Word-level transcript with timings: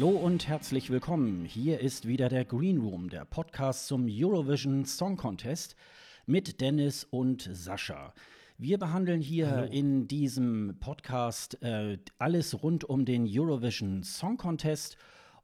Hallo 0.00 0.16
und 0.16 0.48
herzlich 0.48 0.88
willkommen. 0.88 1.44
Hier 1.44 1.80
ist 1.80 2.08
wieder 2.08 2.30
der 2.30 2.46
Green 2.46 2.78
Room, 2.78 3.10
der 3.10 3.26
Podcast 3.26 3.86
zum 3.86 4.06
Eurovision 4.08 4.86
Song 4.86 5.18
Contest 5.18 5.76
mit 6.24 6.62
Dennis 6.62 7.04
und 7.04 7.50
Sascha. 7.52 8.14
Wir 8.56 8.78
behandeln 8.78 9.20
hier 9.20 9.50
Hallo. 9.50 9.70
in 9.70 10.08
diesem 10.08 10.78
Podcast 10.80 11.62
äh, 11.62 11.98
alles 12.16 12.62
rund 12.62 12.84
um 12.84 13.04
den 13.04 13.28
Eurovision 13.28 14.02
Song 14.02 14.38
Contest. 14.38 14.96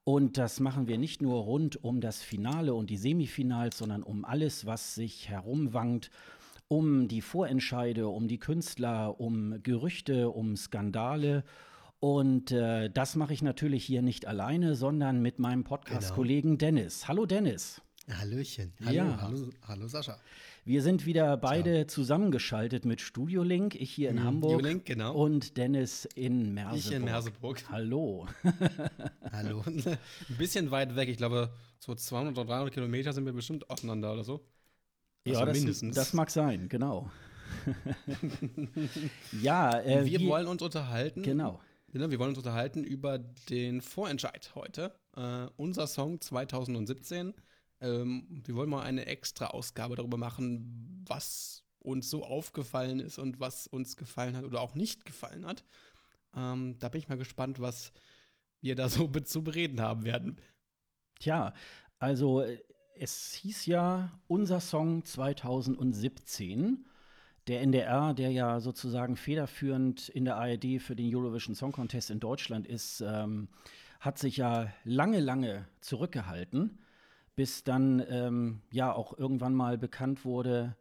Und 0.05 0.39
das 0.39 0.59
machen 0.59 0.89
wir 0.89 0.97
nicht 0.97 1.21
nur 1.21 1.43
rund 1.43 1.85
um 1.85 2.01
das 2.01 2.23
Finale 2.23 2.73
und 2.73 2.89
die 2.89 2.97
Semifinals, 2.97 3.77
sondern 3.77 4.03
um 4.03 4.25
alles, 4.25 4.65
was 4.65 4.95
sich 4.95 5.29
herumwankt 5.29 6.11
um 6.69 7.09
die 7.09 7.21
Vorentscheide, 7.21 8.09
um 8.09 8.27
die 8.27 8.39
Künstler, 8.39 9.21
um 9.21 9.63
Gerüchte, 9.63 10.31
um 10.31 10.57
Skandale. 10.57 11.45
Und 12.01 12.53
äh, 12.53 12.91
das 12.91 13.17
mache 13.17 13.33
ich 13.33 13.43
natürlich 13.43 13.85
hier 13.85 14.03
nicht 14.03 14.27
alleine, 14.27 14.75
sondern 14.75 15.23
mit 15.23 15.39
meinem 15.39 15.65
Podcast-Kollegen 15.65 16.59
genau. 16.59 16.79
Dennis. 16.79 17.09
Hallo 17.09 17.27
Dennis. 17.27 17.81
Hallöchen. 18.09 18.73
Hallo, 18.85 18.93
ja. 18.93 19.21
hallo, 19.21 19.51
hallo 19.67 19.89
Sascha. 19.89 20.17
Wir 20.65 20.83
sind 20.83 21.07
wieder 21.07 21.37
beide 21.37 21.87
Ciao. 21.87 22.03
zusammengeschaltet 22.03 22.85
mit 22.85 23.01
Studio 23.01 23.43
Link. 23.43 23.75
Ich 23.75 23.91
hier 23.91 24.11
in 24.11 24.17
mhm, 24.17 24.25
Hamburg 24.25 24.63
Link, 24.63 24.85
genau. 24.85 25.15
und 25.15 25.57
Dennis 25.57 26.05
in 26.15 26.55
Merseburg. 26.55 26.79
Ich 26.79 26.93
in 26.93 27.05
Merseburg. 27.05 27.65
Hallo. 27.69 28.27
hallo. 29.33 29.63
Ein 29.67 29.99
bisschen 30.39 30.71
weit 30.71 30.95
weg. 30.95 31.09
Ich 31.09 31.17
glaube, 31.17 31.51
so 31.79 31.95
200 31.95 32.37
oder 32.39 32.47
300 32.47 32.75
Kilometer 32.75 33.13
sind 33.13 33.25
wir 33.25 33.33
bestimmt 33.33 33.69
auseinander 33.71 34.13
oder 34.13 34.25
so. 34.25 34.45
Also 35.27 35.41
ja, 35.41 35.47
das, 35.47 35.59
mindestens. 35.59 35.97
das 35.97 36.13
mag 36.13 36.31
sein, 36.31 36.69
genau. 36.69 37.11
ja, 39.43 39.81
äh, 39.81 40.05
wir, 40.05 40.21
wir 40.21 40.29
wollen 40.29 40.47
uns 40.47 40.63
unterhalten. 40.63 41.23
Genau. 41.23 41.61
Wir 41.99 42.19
wollen 42.19 42.31
uns 42.31 42.39
unterhalten 42.39 42.85
über 42.85 43.19
den 43.19 43.81
Vorentscheid 43.81 44.55
heute. 44.55 44.95
Äh, 45.17 45.47
unser 45.57 45.87
Song 45.87 46.21
2017. 46.21 47.33
Ähm, 47.81 48.43
wir 48.45 48.55
wollen 48.55 48.69
mal 48.69 48.83
eine 48.83 49.07
extra 49.07 49.47
Ausgabe 49.47 49.97
darüber 49.97 50.19
machen, 50.19 51.05
was 51.09 51.65
uns 51.79 52.11
so 52.11 52.23
aufgefallen 52.23 53.01
ist 53.01 53.19
und 53.19 53.41
was 53.41 53.67
uns 53.67 53.97
gefallen 53.97 54.37
hat 54.37 54.45
oder 54.45 54.61
auch 54.61 54.75
nicht 54.75 55.07
gefallen 55.07 55.47
hat. 55.47 55.65
Ähm, 56.37 56.79
da 56.79 56.91
bin 56.91 56.99
ich 56.99 57.09
mal 57.09 57.17
gespannt, 57.17 57.61
was 57.61 57.93
wir 58.61 58.75
da 58.75 58.91
so 58.91 59.09
zu 59.09 59.43
bereden 59.43 59.81
haben 59.81 60.05
werden. 60.05 60.37
Tja, 61.19 61.55
also 61.99 62.43
äh, 62.43 62.59
es 62.95 63.33
hieß 63.33 63.65
ja 63.67 64.13
unser 64.27 64.61
Song 64.61 65.03
2017. 65.03 66.85
Der 67.49 67.61
NDR, 67.63 68.13
der 68.13 68.31
ja 68.33 68.59
sozusagen 68.59 69.17
federführend 69.17 70.09
in 70.09 70.25
der 70.25 70.37
ARD 70.37 70.81
für 70.81 70.97
den 70.97 71.15
Eurovision 71.15 71.55
Song 71.55 71.73
Contest 71.73 72.11
in 72.11 72.19
Deutschland 72.19 72.67
ist, 72.67 73.01
ähm, 73.07 73.49
hat 74.01 74.19
sich 74.19 74.37
ja 74.37 74.73
lange, 74.85 75.21
lange 75.21 75.67
zurückgehalten, 75.81 76.79
bis 77.37 77.63
dann 77.63 78.05
ähm, 78.09 78.63
ja 78.73 78.93
auch 78.93 79.17
irgendwann 79.17 79.55
mal 79.55 79.79
bekannt 79.79 80.25
wurde, 80.25 80.77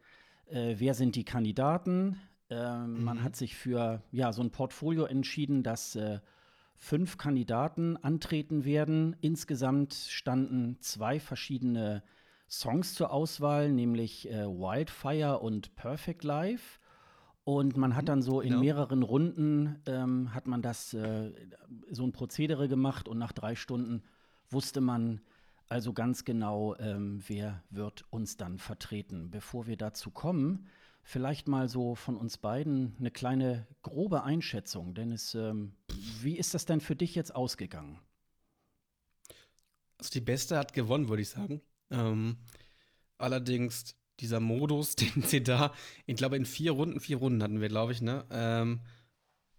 äh, 0.48 0.76
wer 0.78 0.94
sind 0.94 1.16
die 1.16 1.24
Kandidaten. 1.24 2.20
Ähm, 2.50 2.98
mhm. 2.98 3.04
Man 3.04 3.24
hat 3.24 3.36
sich 3.36 3.56
für 3.56 4.02
ja 4.12 4.34
so 4.34 4.42
ein 4.42 4.52
Portfolio 4.52 5.06
entschieden, 5.06 5.62
das 5.62 5.96
äh, 5.96 6.20
fünf 6.76 7.18
Kandidaten 7.18 7.98
antreten 7.98 8.66
werden. 8.66 9.16
Insgesamt 9.22 9.94
standen 9.94 10.78
zwei 10.82 11.20
verschiedene 11.20 12.04
Songs 12.50 12.94
zur 12.94 13.12
Auswahl, 13.12 13.72
nämlich 13.72 14.30
äh, 14.30 14.46
Wildfire 14.46 15.40
und 15.40 15.76
Perfect 15.76 16.24
Life. 16.24 16.80
Und 17.44 17.78
man 17.78 17.96
hat 17.96 18.10
dann 18.10 18.22
so 18.22 18.42
in 18.42 18.50
genau. 18.50 18.62
mehreren 18.62 19.04
Runden 19.04 19.80
ähm, 19.86 20.34
hat 20.34 20.48
man 20.48 20.62
das 20.62 20.94
äh, 20.94 21.32
so 21.92 22.04
ein 22.04 22.12
Prozedere 22.12 22.68
gemacht 22.68 23.08
und 23.08 23.20
nach 23.20 23.34
drei 23.34 23.56
Stunden 23.56 24.04
wusste 24.50 24.82
man 24.82 25.22
also 25.68 25.94
ganz 25.94 26.26
genau, 26.26 26.76
ähm, 26.78 27.24
wer 27.28 27.64
wird 27.70 28.06
uns 28.12 28.38
dann 28.38 28.58
vertreten. 28.58 29.32
Bevor 29.32 29.68
wir 29.68 29.78
dazu 29.78 30.12
kommen, 30.12 30.68
vielleicht 31.04 31.48
mal 31.48 31.70
so 31.70 31.96
von 31.96 32.18
uns 32.18 32.38
beiden 32.38 32.96
eine 33.00 33.12
kleine 33.12 33.68
grobe 33.82 34.24
Einschätzung. 34.24 34.94
Dennis, 34.94 35.36
ähm, 35.36 35.74
wie 36.22 36.38
ist 36.38 36.54
das 36.54 36.66
denn 36.66 36.82
für 36.82 36.96
dich 36.96 37.16
jetzt 37.16 37.34
ausgegangen? 37.36 38.00
Also 39.98 40.12
die 40.12 40.22
Beste 40.22 40.58
hat 40.58 40.74
gewonnen, 40.74 41.10
würde 41.10 41.22
ich 41.22 41.30
sagen. 41.30 41.62
Ähm, 41.92 42.38
allerdings 43.18 43.96
dieser 44.20 44.40
Modus, 44.40 44.96
den 44.96 45.24
sie 45.24 45.44
da, 45.44 45.74
ich 46.06 46.16
glaube 46.16 46.38
in 46.38 46.46
vier 46.46 46.72
Runden, 46.72 47.00
vier 47.00 47.18
Runden 47.18 47.44
hatten 47.44 47.62
wir, 47.62 47.70
glaube 47.70 47.92
ich, 47.92 48.02
ne, 48.02 48.26
ähm, 48.32 48.82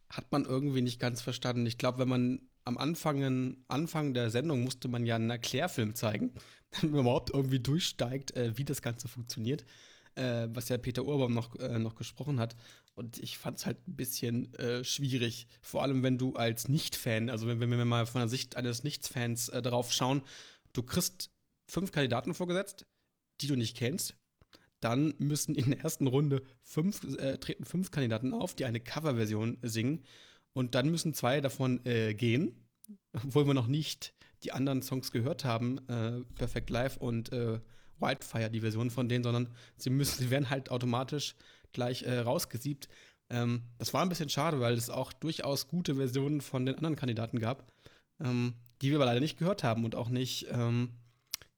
hat 0.08 0.30
man 0.30 0.44
irgendwie 0.44 0.82
nicht 0.82 1.00
ganz 1.00 1.20
verstanden. 1.20 1.66
Ich 1.66 1.78
glaube, 1.78 1.98
wenn 1.98 2.08
man 2.08 2.40
am 2.64 2.78
Anfang, 2.78 3.56
Anfang 3.68 4.14
der 4.14 4.30
Sendung 4.30 4.62
musste 4.62 4.88
man 4.88 5.04
ja 5.04 5.16
einen 5.16 5.30
Erklärfilm 5.30 5.94
zeigen, 5.94 6.32
damit 6.70 6.92
man 6.92 7.00
überhaupt 7.02 7.30
irgendwie 7.30 7.60
durchsteigt, 7.60 8.36
äh, 8.36 8.56
wie 8.56 8.64
das 8.64 8.82
Ganze 8.82 9.08
funktioniert 9.08 9.64
äh, 10.16 10.48
was 10.50 10.68
ja 10.68 10.78
Peter 10.78 11.04
Urbaum 11.04 11.34
noch, 11.34 11.54
äh, 11.56 11.78
noch 11.78 11.94
gesprochen 11.94 12.40
hat. 12.40 12.56
Und 12.94 13.18
ich 13.18 13.38
fand 13.38 13.58
es 13.58 13.66
halt 13.66 13.86
ein 13.86 13.96
bisschen 13.96 14.52
äh, 14.54 14.82
schwierig. 14.82 15.46
Vor 15.60 15.82
allem, 15.82 16.02
wenn 16.02 16.18
du 16.18 16.34
als 16.34 16.68
Nicht-Fan, 16.68 17.28
also 17.30 17.46
wenn, 17.46 17.60
wenn, 17.60 17.70
wir 17.70 17.84
mal 17.84 18.06
von 18.06 18.22
der 18.22 18.28
Sicht 18.28 18.56
eines 18.56 18.82
Nicht-Fans 18.82 19.50
äh, 19.50 19.62
darauf 19.62 19.92
schauen, 19.92 20.22
du 20.72 20.82
kriegst 20.82 21.30
fünf 21.66 21.92
Kandidaten 21.92 22.34
vorgesetzt, 22.34 22.86
die 23.40 23.46
du 23.46 23.56
nicht 23.56 23.76
kennst. 23.76 24.16
Dann 24.80 25.14
müssen 25.18 25.54
in 25.54 25.70
der 25.70 25.80
ersten 25.80 26.06
Runde 26.06 26.42
fünf, 26.62 27.02
äh, 27.18 27.38
treten 27.38 27.64
fünf 27.64 27.90
Kandidaten 27.90 28.34
auf, 28.34 28.54
die 28.54 28.64
eine 28.64 28.80
Coverversion 28.80 29.58
singen. 29.62 30.04
Und 30.52 30.74
dann 30.74 30.90
müssen 30.90 31.14
zwei 31.14 31.40
davon 31.40 31.84
äh, 31.84 32.14
gehen, 32.14 32.66
obwohl 33.12 33.46
wir 33.46 33.54
noch 33.54 33.66
nicht 33.66 34.14
die 34.42 34.52
anderen 34.52 34.82
Songs 34.82 35.10
gehört 35.10 35.44
haben, 35.44 35.80
Perfect 36.36 36.68
Life 36.70 37.00
und 37.00 37.32
Wildfire, 38.00 38.50
die 38.50 38.60
Version 38.60 38.90
von 38.90 39.08
denen, 39.08 39.24
sondern 39.24 39.48
sie 39.76 39.90
müssen, 39.90 40.18
sie 40.24 40.30
werden 40.30 40.50
halt 40.50 40.70
automatisch 40.70 41.34
gleich 41.72 42.02
äh, 42.02 42.18
rausgesiebt. 42.18 42.88
Ähm, 43.28 43.62
das 43.78 43.92
war 43.92 44.02
ein 44.02 44.08
bisschen 44.08 44.28
schade, 44.28 44.60
weil 44.60 44.74
es 44.74 44.90
auch 44.90 45.12
durchaus 45.12 45.68
gute 45.68 45.96
Versionen 45.96 46.40
von 46.40 46.64
den 46.64 46.76
anderen 46.76 46.96
Kandidaten 46.96 47.38
gab, 47.38 47.72
ähm, 48.20 48.54
die 48.80 48.90
wir 48.90 48.96
aber 48.96 49.06
leider 49.06 49.20
nicht 49.20 49.38
gehört 49.38 49.64
haben 49.64 49.84
und 49.84 49.94
auch 49.94 50.08
nicht 50.08 50.46
ähm, 50.50 50.90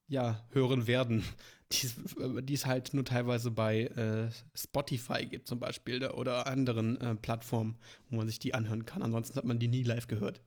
ja, 0.09 0.43
hören 0.51 0.87
werden, 0.87 1.23
die 1.73 2.55
es 2.55 2.67
halt 2.67 2.95
nur 2.95 3.05
teilweise 3.05 3.51
bei 3.51 3.85
äh, 3.85 4.31
Spotify 4.55 5.27
gibt 5.27 5.47
zum 5.47 5.61
Beispiel 5.61 6.07
oder 6.07 6.47
anderen 6.47 7.01
äh, 7.01 7.15
Plattformen, 7.15 7.77
wo 8.11 8.17
man 8.17 8.27
sich 8.27 8.39
die 8.39 8.55
anhören 8.55 8.87
kann. 8.87 9.03
Ansonsten 9.03 9.37
hat 9.37 9.45
man 9.45 9.59
die 9.59 9.69
nie 9.69 9.83
live 9.83 10.09
gehört. 10.09 10.41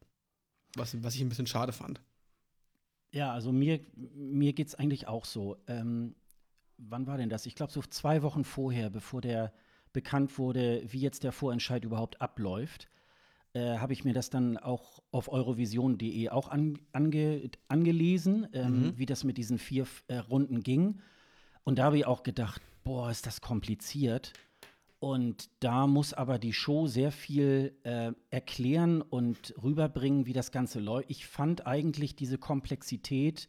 Was, 0.76 1.02
was 1.04 1.16
ich 1.16 1.22
ein 1.22 1.30
bisschen 1.30 1.48
schade 1.48 1.74
fand. 1.74 2.02
Ja, 3.12 3.34
also 3.34 3.52
mir, 3.52 3.82
mir 3.96 4.54
geht 4.54 4.68
es 4.68 4.76
eigentlich 4.76 5.08
auch 5.08 5.26
so. 5.26 5.58
Ähm, 5.68 6.16
wann 6.78 7.08
war 7.08 7.18
denn 7.18 7.30
das? 7.30 7.46
Ich 7.46 7.56
glaube, 7.56 7.74
so 7.74 7.82
zwei 7.82 8.22
Wochen 8.24 8.44
vorher, 8.44 8.90
bevor 8.90 9.22
der 9.22 9.54
bekannt 9.94 10.38
wurde, 10.38 10.82
wie 10.88 11.02
jetzt 11.02 11.24
der 11.24 11.34
Vorentscheid 11.34 11.84
überhaupt 11.84 12.22
abläuft, 12.22 12.90
äh, 13.54 13.78
habe 13.78 13.94
ich 13.94 14.06
mir 14.06 14.14
das 14.14 14.30
dann 14.30 14.58
auch 14.58 15.02
auf 15.12 15.32
eurovision.de 15.32 16.30
auch 16.30 16.48
an, 16.48 16.80
ange, 16.94 17.50
angelesen, 17.68 18.48
ähm, 18.54 18.82
mhm. 18.82 18.98
wie 18.98 19.06
das 19.06 19.24
mit 19.24 19.38
diesen 19.38 19.58
vier 19.58 19.86
äh, 20.08 20.18
Runden 20.18 20.64
ging. 20.64 21.00
Und 21.64 21.80
da 21.80 21.86
habe 21.86 21.98
ich 21.98 22.06
auch 22.06 22.24
gedacht, 22.24 22.62
boah, 22.84 23.12
ist 23.12 23.26
das 23.26 23.42
kompliziert. 23.42 24.34
Und 25.00 25.50
da 25.60 25.88
muss 25.88 26.14
aber 26.14 26.38
die 26.38 26.54
Show 26.54 26.88
sehr 26.88 27.12
viel 27.12 27.76
äh, 27.84 28.12
erklären 28.30 29.02
und 29.02 29.54
rüberbringen, 29.62 30.28
wie 30.28 30.34
das 30.34 30.52
Ganze 30.52 30.80
läuft. 30.80 31.10
Ich 31.10 31.26
fand 31.26 31.66
eigentlich 31.66 32.16
diese 32.16 32.38
Komplexität 32.38 33.48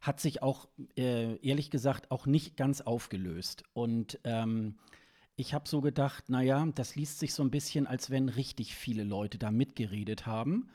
hat 0.00 0.20
sich 0.20 0.42
auch, 0.42 0.68
äh, 0.96 1.36
ehrlich 1.46 1.70
gesagt, 1.70 2.10
auch 2.10 2.26
nicht 2.26 2.56
ganz 2.56 2.80
aufgelöst. 2.80 3.64
Und 3.72 4.18
ähm, 4.24 4.76
ich 5.40 5.54
habe 5.54 5.66
so 5.66 5.80
gedacht, 5.80 6.28
naja, 6.28 6.66
das 6.74 6.96
liest 6.96 7.18
sich 7.18 7.32
so 7.32 7.42
ein 7.42 7.50
bisschen, 7.50 7.86
als 7.86 8.10
wenn 8.10 8.28
richtig 8.28 8.74
viele 8.74 9.04
Leute 9.04 9.38
da 9.38 9.50
mitgeredet 9.50 10.26
haben. 10.26 10.68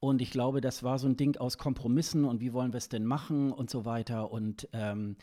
Und 0.00 0.20
ich 0.20 0.30
glaube, 0.30 0.60
das 0.60 0.82
war 0.82 0.98
so 0.98 1.06
ein 1.08 1.16
Ding 1.16 1.36
aus 1.38 1.58
Kompromissen 1.58 2.24
und 2.24 2.40
wie 2.40 2.52
wollen 2.52 2.72
wir 2.72 2.78
es 2.78 2.88
denn 2.88 3.06
machen 3.06 3.52
und 3.52 3.70
so 3.70 3.84
weiter. 3.84 4.30
Und 4.30 4.68
ähm, 4.72 5.16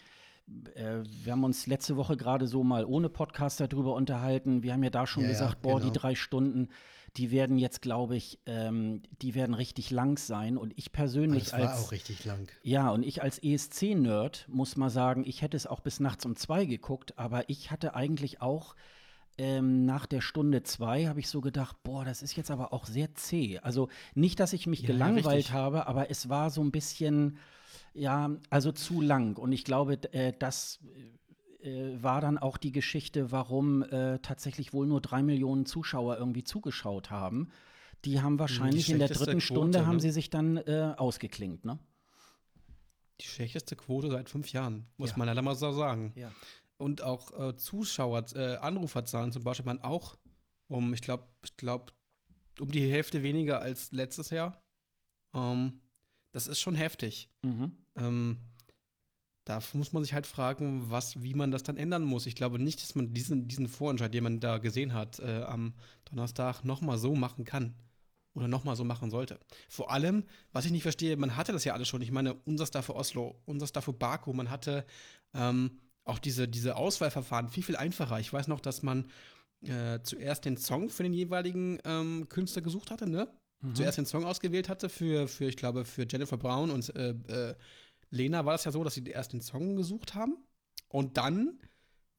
äh, 0.74 1.04
wir 1.24 1.34
haben 1.34 1.44
uns 1.44 1.68
letzte 1.68 1.98
Woche 1.98 2.18
gerade 2.18 2.48
so 2.48 2.64
mal 2.64 2.84
ohne 2.86 3.10
Podcast 3.10 3.60
darüber 3.60 3.94
unterhalten. 3.94 4.64
Wir 4.64 4.74
haben 4.74 4.84
ja 4.84 4.90
da 4.90 5.06
schon 5.06 5.24
ja, 5.24 5.30
gesagt, 5.30 5.62
boah, 5.62 5.80
genau. 5.80 5.92
die 5.92 6.00
drei 6.00 6.16
Stunden, 6.16 6.70
die 7.18 7.32
werden 7.32 7.58
jetzt, 7.58 7.82
glaube 7.82 8.16
ich, 8.16 8.40
ähm, 8.46 9.02
die 9.22 9.36
werden 9.36 9.54
richtig 9.54 9.92
lang 9.92 10.18
sein. 10.18 10.58
Und 10.58 10.74
ich 10.78 10.92
persönlich 10.92 11.46
das 11.46 11.54
war 11.54 11.72
als 11.72 11.86
auch 11.86 11.92
richtig 11.92 12.26
lang. 12.26 12.50
Ja, 12.64 12.90
und 12.90 13.04
ich 13.04 13.22
als 13.22 13.40
ESC-Nerd 13.40 14.46
muss 14.50 14.76
mal 14.76 14.90
sagen, 14.90 15.24
ich 15.26 15.42
hätte 15.42 15.58
es 15.58 15.68
auch 15.68 15.80
bis 15.80 16.00
nachts 16.00 16.26
um 16.26 16.36
zwei 16.36 16.66
geguckt, 16.66 17.18
aber 17.18 17.50
ich 17.50 17.72
hatte 17.72 17.96
eigentlich 17.96 18.42
auch 18.42 18.76
ähm, 19.38 19.86
nach 19.86 20.06
der 20.06 20.22
Stunde 20.22 20.64
zwei 20.64 21.08
habe 21.08 21.20
ich 21.20 21.30
so 21.30 21.42
gedacht, 21.42 21.78
boah, 21.84 22.04
das 22.04 22.22
ist 22.22 22.36
jetzt 22.36 22.52
aber 22.52 22.74
auch 22.74 22.86
sehr 22.86 23.16
zäh. 23.16 23.60
Also 23.60 23.88
nicht, 24.14 24.40
dass 24.40 24.54
ich 24.54 24.68
mich 24.68 24.82
ja, 24.82 24.88
gelangweilt 24.88 25.38
richtig. 25.38 25.54
habe, 25.54 25.88
aber 25.88 26.10
es 26.12 26.30
war 26.30 26.50
so 26.50 26.62
ein 26.62 26.72
bisschen 26.72 27.38
ja, 27.94 28.32
also 28.50 28.72
zu 28.72 29.02
lang. 29.02 29.38
Und 29.38 29.52
ich 29.52 29.64
glaube, 29.64 30.00
äh, 30.14 30.34
das 30.38 30.80
äh, 30.96 31.20
war 31.62 32.22
dann 32.22 32.38
auch 32.38 32.58
die 32.58 32.72
Geschichte, 32.72 33.32
warum 33.32 33.84
äh, 33.84 34.20
tatsächlich 34.20 34.72
wohl 34.74 34.88
nur 34.88 35.02
drei 35.02 35.22
Millionen 35.24 35.66
Zuschauer 35.66 36.18
irgendwie 36.18 36.44
zugeschaut 36.44 37.10
haben. 37.12 37.50
die 38.06 38.22
haben 38.22 38.40
wahrscheinlich 38.40 38.86
Die 38.86 38.94
in 38.94 39.00
der 39.00 39.10
dritten 39.10 39.26
Quote, 39.40 39.42
Stunde 39.42 39.86
haben 39.86 39.96
ne? 39.98 40.02
sie 40.02 40.12
sich 40.12 40.30
dann 40.30 40.56
äh, 40.58 40.94
ausgeklinkt, 40.98 41.66
ne? 41.66 41.78
Die 43.20 43.26
schlechteste 43.28 43.76
Quote 43.76 44.10
seit 44.10 44.30
fünf 44.30 44.54
Jahren, 44.54 44.86
muss 44.96 45.10
Ja. 45.10 45.18
man 45.18 45.28
leider 45.28 45.42
mal 45.42 45.56
so 45.56 45.74
sagen. 45.74 46.14
Ja. 46.16 46.32
Und 46.78 47.02
auch 47.02 47.38
äh, 47.38 47.58
Zuschauer, 47.58 48.24
äh, 48.36 48.56
Anruferzahlen 48.56 49.34
zum 49.34 49.44
Beispiel 49.44 49.66
waren 49.66 49.82
auch 49.82 50.18
um, 50.70 50.94
ich 50.94 51.02
glaube, 51.02 51.26
ich 51.44 51.58
glaube, 51.58 51.92
um 52.62 52.72
die 52.72 52.90
Hälfte 52.90 53.22
weniger 53.22 53.60
als 53.62 53.92
letztes 53.92 54.30
Jahr. 54.30 54.62
Ähm, 55.34 55.82
das 56.32 56.48
ist 56.48 56.62
schon 56.62 56.76
heftig. 56.76 57.30
Mhm. 57.42 57.76
Ähm, 57.98 58.38
da 59.46 59.60
muss 59.74 59.94
man 59.94 60.04
sich 60.04 60.14
halt 60.14 60.28
fragen, 60.28 60.90
was, 60.90 61.22
wie 61.22 61.34
man 61.34 61.52
das 61.52 61.64
dann 61.64 61.78
ändern 61.78 62.04
muss. 62.04 62.26
Ich 62.26 62.36
glaube 62.36 62.60
nicht, 62.60 62.82
dass 62.82 62.96
man 62.96 63.14
diesen, 63.14 63.48
diesen 63.48 63.68
Vorentscheid, 63.68 64.14
den 64.14 64.24
man 64.24 64.40
da 64.40 64.58
gesehen 64.58 64.94
hat, 64.94 65.20
äh, 65.20 65.44
am 65.44 65.74
Donnerstag 66.06 66.64
nochmal 66.64 66.98
so 66.98 67.16
machen 67.16 67.46
kann. 67.46 67.74
Oder 68.36 68.48
nochmal 68.48 68.76
so 68.76 68.84
machen 68.84 69.10
sollte. 69.10 69.40
Vor 69.68 69.92
allem, 69.92 70.24
was 70.54 70.64
ich 70.64 70.72
nicht 70.72 70.84
verstehe, 70.84 71.18
man 71.18 71.36
hatte 71.36 71.52
das 71.52 71.66
ja 71.66 71.74
alles 71.74 71.88
schon. 71.88 72.04
Ich 72.04 72.12
meine, 72.12 72.36
unser 72.46 72.68
Star 72.68 72.84
für 72.84 72.96
Oslo, 72.96 73.42
unser 73.46 73.66
Star 73.66 73.82
für 73.82 73.92
Baku, 73.92 74.34
man 74.34 74.52
hatte 74.52 74.86
ähm, 75.34 75.80
auch 76.06 76.20
diese, 76.20 76.48
diese 76.48 76.76
Auswahlverfahren 76.76 77.50
viel, 77.50 77.64
viel 77.64 77.76
einfacher. 77.76 78.20
Ich 78.20 78.32
weiß 78.32 78.48
noch, 78.48 78.60
dass 78.60 78.84
man 78.84 79.10
äh, 79.62 80.00
zuerst 80.04 80.46
den 80.46 80.58
Song 80.58 80.90
für 80.90 81.04
den 81.04 81.14
jeweiligen 81.14 81.80
ähm, 81.86 82.30
Künstler 82.30 82.62
gesucht 82.62 82.92
hatte, 82.92 83.10
ne? 83.10 83.28
Mhm. 83.62 83.76
zuerst 83.76 83.98
den 83.98 84.06
Song 84.06 84.26
ausgewählt 84.26 84.70
hatte 84.70 84.90
für, 84.90 85.28
für 85.28 85.46
ich 85.46 85.58
glaube, 85.58 85.84
für 85.84 86.08
Jennifer 86.10 86.38
Brown 86.38 86.70
und 86.70 86.96
äh, 86.96 87.10
äh, 87.10 87.56
Lena 88.10 88.46
war 88.46 88.54
das 88.54 88.66
ja 88.66 88.72
so, 88.72 88.84
dass 88.84 88.96
sie 88.96 89.04
erst 89.06 89.34
den 89.34 89.42
Song 89.42 89.76
gesucht 89.76 90.16
haben 90.16 90.38
und 90.88 91.18
dann 91.18 91.60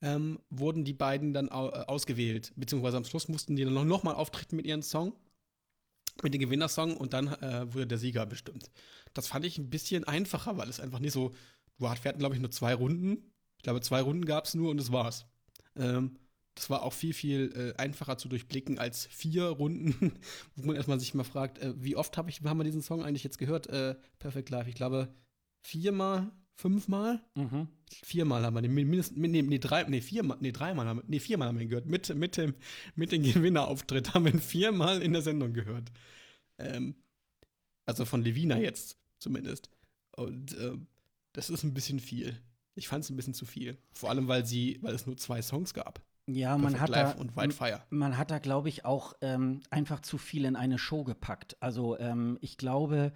ähm, 0.03 0.39
wurden 0.49 0.85
die 0.85 0.93
beiden 0.93 1.33
dann 1.33 1.49
äh, 1.49 1.51
ausgewählt, 1.51 2.53
beziehungsweise 2.57 2.97
am 2.97 3.05
Schluss 3.05 3.29
mussten 3.29 3.57
die 3.57 3.65
dann 3.65 3.75
noch, 3.75 3.85
noch 3.85 4.03
mal 4.03 4.15
auftreten 4.15 4.57
mit 4.57 4.67
ihrem 4.67 4.83
Song, 4.83 5.15
mit 6.23 6.33
dem 6.33 6.41
Gewinnersong 6.41 6.97
und 6.97 7.13
dann 7.13 7.29
äh, 7.29 7.73
wurde 7.73 7.87
der 7.87 7.99
Sieger 7.99 8.27
bestimmt. 8.27 8.71
Das 9.15 9.27
fand 9.27 9.45
ich 9.45 9.59
ein 9.59 9.71
bisschen 9.71 10.05
einfacher, 10.05 10.57
weil 10.57 10.69
es 10.69 10.81
einfach 10.81 11.01
nicht 11.01 11.13
so, 11.13 11.31
du 11.79 11.85
wir 11.85 11.91
hatten 11.91 12.19
glaube 12.19 12.35
ich 12.35 12.41
nur 12.41 12.51
zwei 12.51 12.75
Runden, 12.75 13.33
ich 13.57 13.63
glaube 13.63 13.81
zwei 13.81 14.01
Runden 14.01 14.25
gab 14.25 14.47
es 14.47 14.55
nur 14.55 14.71
und 14.71 14.79
das 14.79 14.93
war's. 14.93 15.27
Ähm, 15.77 16.19
das 16.55 16.69
war 16.69 16.83
auch 16.83 16.93
viel, 16.93 17.15
viel 17.15 17.53
äh, 17.55 17.81
einfacher 17.81 18.19
zu 18.19 18.29
durchblicken 18.29 18.79
als 18.79 19.07
vier 19.07 19.45
Runden, 19.45 20.13
wo 20.57 20.67
man 20.67 20.77
erstmal 20.77 21.01
sich 21.01 21.15
mal 21.15 21.25
fragt, 21.25 21.59
äh, 21.59 21.75
wie 21.77 21.97
oft 21.97 22.17
hab 22.17 22.29
ich, 22.29 22.43
haben 22.43 22.59
wir 22.59 22.65
diesen 22.65 22.83
Song 22.83 23.03
eigentlich 23.03 23.25
jetzt 23.25 23.39
gehört? 23.39 23.69
Äh, 23.69 23.97
Perfect 24.19 24.51
Life. 24.51 24.69
Ich 24.69 24.75
glaube, 24.75 25.15
viermal, 25.63 26.31
fünfmal? 26.55 27.25
Mhm. 27.35 27.69
Viermal 28.05 28.45
haben 28.45 28.55
wir 28.55 28.63
den 28.63 28.75
mindestens, 28.75 29.17
nee, 29.17 29.43
nee, 29.43 29.59
drei, 29.59 29.85
nee, 29.85 30.01
viermal, 30.01 30.39
nee, 30.41 30.53
dreimal 30.53 30.87
haben 30.87 30.99
wir, 30.99 31.05
nee, 31.07 31.19
viermal 31.21 31.49
haben 31.49 31.59
wir 31.59 31.63
ihn 31.65 31.71
gehört. 31.71 31.87
Mit, 31.87 32.15
mit 32.15 32.37
dem, 32.37 32.55
mit 32.95 33.13
dem 33.13 33.23
Gewinnerauftritt 33.23 34.15
haben 34.15 34.25
wir 34.25 34.35
ihn 34.35 34.41
viermal 34.41 35.03
in 35.03 35.13
der 35.13 35.23
Sendung 35.23 35.53
gehört. 35.53 35.91
Ähm, 36.59 36.95
also 37.87 38.05
von 38.05 38.23
Levina 38.23 38.59
jetzt 38.59 38.99
zumindest. 39.19 39.71
Und 40.13 40.57
ähm, 40.59 40.87
das 41.33 41.51
ist 41.51 41.65
ein 41.65 41.75
bisschen 41.75 42.01
viel. 42.01 42.41
Ich 42.75 42.89
fand 42.89 43.05
es 43.05 43.11
ein 43.11 43.17
bisschen 43.17 43.35
zu 43.35 43.47
viel. 43.47 43.79
Vor 43.93 44.11
allem, 44.11 44.29
weil 44.29 44.47
sie, 44.47 44.79
weil 44.83 44.95
es 44.95 45.07
nur 45.07 45.17
zwei 45.17 45.43
Songs 45.43 45.75
gab. 45.75 46.01
Ja, 46.35 46.57
man 46.59 46.75
Perfect 46.75 46.97
hat 46.97 47.17
da, 47.17 47.21
und 47.21 47.37
Wildfire. 47.37 47.83
man 47.91 48.17
hat 48.17 48.31
da, 48.31 48.39
glaube 48.39 48.69
ich, 48.69 48.85
auch 48.85 49.15
ähm, 49.21 49.61
einfach 49.71 50.01
zu 50.01 50.19
viel 50.19 50.45
in 50.45 50.57
eine 50.57 50.79
Show 50.79 51.05
gepackt. 51.05 51.57
Also 51.61 51.99
ähm, 51.99 52.39
ich 52.41 52.57
glaube, 52.57 53.13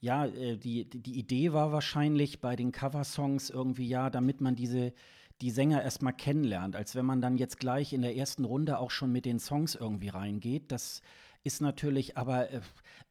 ja, 0.00 0.26
äh, 0.26 0.56
die, 0.56 0.88
die 0.88 1.00
die 1.00 1.18
Idee 1.18 1.52
war 1.52 1.72
wahrscheinlich 1.72 2.40
bei 2.40 2.56
den 2.56 2.72
Coversongs 2.72 3.50
irgendwie, 3.50 3.88
ja, 3.88 4.10
damit 4.10 4.40
man 4.40 4.54
diese 4.56 4.92
die 5.42 5.50
Sänger 5.50 5.82
erstmal 5.82 6.14
kennenlernt, 6.14 6.76
als 6.76 6.94
wenn 6.94 7.04
man 7.04 7.20
dann 7.20 7.36
jetzt 7.36 7.58
gleich 7.58 7.92
in 7.92 8.00
der 8.00 8.16
ersten 8.16 8.44
Runde 8.46 8.78
auch 8.78 8.90
schon 8.90 9.12
mit 9.12 9.26
den 9.26 9.38
Songs 9.38 9.74
irgendwie 9.74 10.08
reingeht. 10.08 10.72
Das 10.72 11.02
ist 11.44 11.60
natürlich, 11.60 12.16
aber 12.16 12.50
äh, 12.50 12.60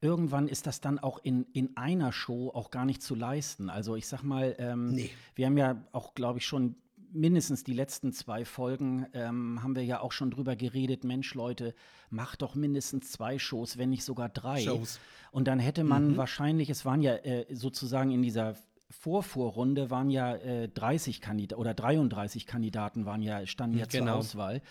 irgendwann 0.00 0.48
ist 0.48 0.66
das 0.66 0.80
dann 0.80 0.98
auch 0.98 1.20
in, 1.22 1.46
in 1.52 1.76
einer 1.76 2.12
Show 2.12 2.50
auch 2.52 2.70
gar 2.72 2.84
nicht 2.84 3.00
zu 3.00 3.14
leisten. 3.14 3.70
Also 3.70 3.94
ich 3.94 4.08
sag 4.08 4.22
mal, 4.24 4.56
ähm, 4.58 4.90
Nee. 4.92 5.10
wir 5.36 5.46
haben 5.46 5.56
ja 5.56 5.80
auch, 5.92 6.14
glaube 6.14 6.40
ich, 6.40 6.46
schon 6.46 6.74
mindestens 7.12 7.64
die 7.64 7.72
letzten 7.72 8.12
zwei 8.12 8.44
Folgen 8.44 9.06
ähm, 9.12 9.62
haben 9.62 9.76
wir 9.76 9.84
ja 9.84 10.00
auch 10.00 10.12
schon 10.12 10.30
drüber 10.30 10.56
geredet, 10.56 11.04
Mensch, 11.04 11.34
Leute, 11.34 11.74
macht 12.10 12.42
doch 12.42 12.54
mindestens 12.54 13.12
zwei 13.12 13.38
Shows, 13.38 13.78
wenn 13.78 13.90
nicht 13.90 14.04
sogar 14.04 14.28
drei. 14.28 14.60
Shows. 14.62 15.00
Und 15.30 15.48
dann 15.48 15.58
hätte 15.58 15.84
man 15.84 16.16
wahrscheinlich, 16.16 16.70
es 16.70 16.84
waren 16.84 17.02
ja 17.02 17.14
äh, 17.16 17.46
sozusagen 17.54 18.10
in 18.10 18.22
dieser 18.22 18.54
Vorvorrunde 18.90 19.90
waren 19.90 20.10
ja 20.10 20.36
äh, 20.36 20.68
30 20.68 21.20
Kandidaten 21.20 21.60
oder 21.60 21.74
33 21.74 22.46
Kandidaten 22.46 23.04
waren 23.04 23.22
ja, 23.22 23.44
standen 23.46 23.78
ja 23.78 23.88
zur 23.88 24.00
Genau. 24.00 24.16
Auswahl. 24.16 24.62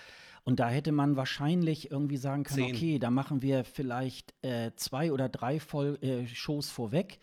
Und 0.44 0.60
da 0.60 0.70
hätte 0.70 0.92
man 0.92 1.16
wahrscheinlich 1.16 1.92
irgendwie 1.92 2.18
sagen 2.18 2.44
können, 2.44 2.68
Zehn. 2.68 2.76
okay, 2.76 3.00
da 3.00 3.10
machen 3.10 3.42
wir 3.42 3.64
vielleicht 3.64 4.34
äh, 4.44 4.72
zwei 4.76 5.12
oder 5.12 5.28
drei 5.28 5.60
Voll 5.60 5.98
äh, 6.02 6.28
Shows 6.28 6.70
vorweg. 6.70 7.20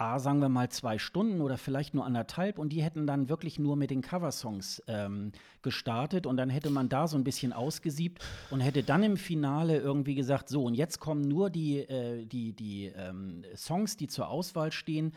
A, 0.00 0.18
sagen 0.18 0.40
wir 0.40 0.48
mal 0.48 0.70
zwei 0.70 0.98
Stunden 0.98 1.42
oder 1.42 1.58
vielleicht 1.58 1.92
nur 1.92 2.06
anderthalb 2.06 2.58
und 2.58 2.70
die 2.70 2.82
hätten 2.82 3.06
dann 3.06 3.28
wirklich 3.28 3.58
nur 3.58 3.76
mit 3.76 3.90
den 3.90 4.00
Coversongs 4.00 4.82
ähm, 4.86 5.32
gestartet 5.60 6.26
und 6.26 6.38
dann 6.38 6.48
hätte 6.48 6.70
man 6.70 6.88
da 6.88 7.06
so 7.06 7.18
ein 7.18 7.24
bisschen 7.24 7.52
ausgesiebt 7.52 8.24
und 8.50 8.60
hätte 8.60 8.82
dann 8.82 9.02
im 9.02 9.18
Finale 9.18 9.78
irgendwie 9.78 10.14
gesagt, 10.14 10.48
so 10.48 10.64
und 10.64 10.74
jetzt 10.74 11.00
kommen 11.00 11.20
nur 11.20 11.50
die, 11.50 11.80
äh, 11.80 12.24
die, 12.24 12.54
die 12.54 12.86
ähm, 12.86 13.44
Songs, 13.54 13.98
die 13.98 14.06
zur 14.06 14.28
Auswahl 14.28 14.72
stehen. 14.72 15.12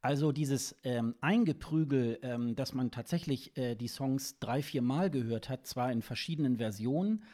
Also 0.00 0.30
dieses 0.30 0.76
ähm, 0.84 1.16
Eingeprügel, 1.20 2.20
ähm, 2.22 2.54
dass 2.54 2.72
man 2.72 2.92
tatsächlich 2.92 3.56
äh, 3.58 3.74
die 3.74 3.88
Songs 3.88 4.38
drei, 4.38 4.62
vier 4.62 4.80
Mal 4.80 5.10
gehört 5.10 5.48
hat, 5.48 5.66
zwar 5.66 5.90
in 5.90 6.02
verschiedenen 6.02 6.58
Versionen, 6.58 7.24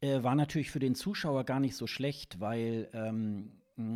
äh, 0.00 0.24
war 0.24 0.34
natürlich 0.34 0.72
für 0.72 0.80
den 0.80 0.96
Zuschauer 0.96 1.44
gar 1.44 1.60
nicht 1.60 1.76
so 1.76 1.86
schlecht, 1.86 2.40
weil, 2.40 2.88
ähm, 2.92 3.52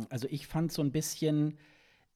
also 0.09 0.27
ich 0.31 0.47
fand 0.47 0.71
so 0.71 0.81
ein 0.81 0.93
bisschen, 0.93 1.57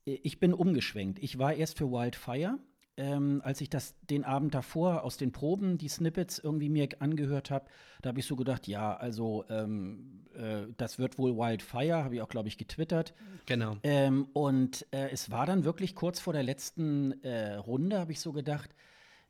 ich 0.06 0.40
bin 0.40 0.54
umgeschwenkt. 0.54 1.20
Ich 1.20 1.38
war 1.38 1.54
erst 1.54 1.78
für 1.78 1.92
Wildfire. 1.92 2.58
Ähm, 2.98 3.42
als 3.46 3.62
ich 3.62 3.70
das 3.70 3.96
den 4.02 4.26
Abend 4.26 4.54
davor 4.54 5.04
aus 5.04 5.16
den 5.16 5.32
Proben, 5.32 5.78
die 5.78 5.88
Snippets 5.88 6.40
irgendwie 6.40 6.68
mir 6.68 6.90
angehört 7.00 7.50
habe, 7.50 7.66
da 8.02 8.10
habe 8.10 8.20
ich 8.20 8.26
so 8.26 8.36
gedacht, 8.36 8.68
ja, 8.68 8.96
also 8.96 9.46
ähm, 9.50 10.26
äh, 10.36 10.64
das 10.76 11.00
wird 11.00 11.18
wohl 11.18 11.38
Wildfire, 11.38 12.04
habe 12.04 12.16
ich 12.16 12.22
auch, 12.22 12.28
glaube 12.28 12.50
ich, 12.50 12.58
getwittert. 12.58 13.14
Genau. 13.46 13.78
Ähm, 13.84 14.28
und 14.34 14.86
äh, 14.92 15.10
es 15.10 15.32
war 15.32 15.46
dann 15.46 15.64
wirklich 15.64 15.96
kurz 15.96 16.20
vor 16.20 16.34
der 16.34 16.44
letzten 16.44 17.24
äh, 17.24 17.56
Runde, 17.56 17.98
habe 17.98 18.12
ich 18.12 18.20
so 18.20 18.34
gedacht, 18.34 18.76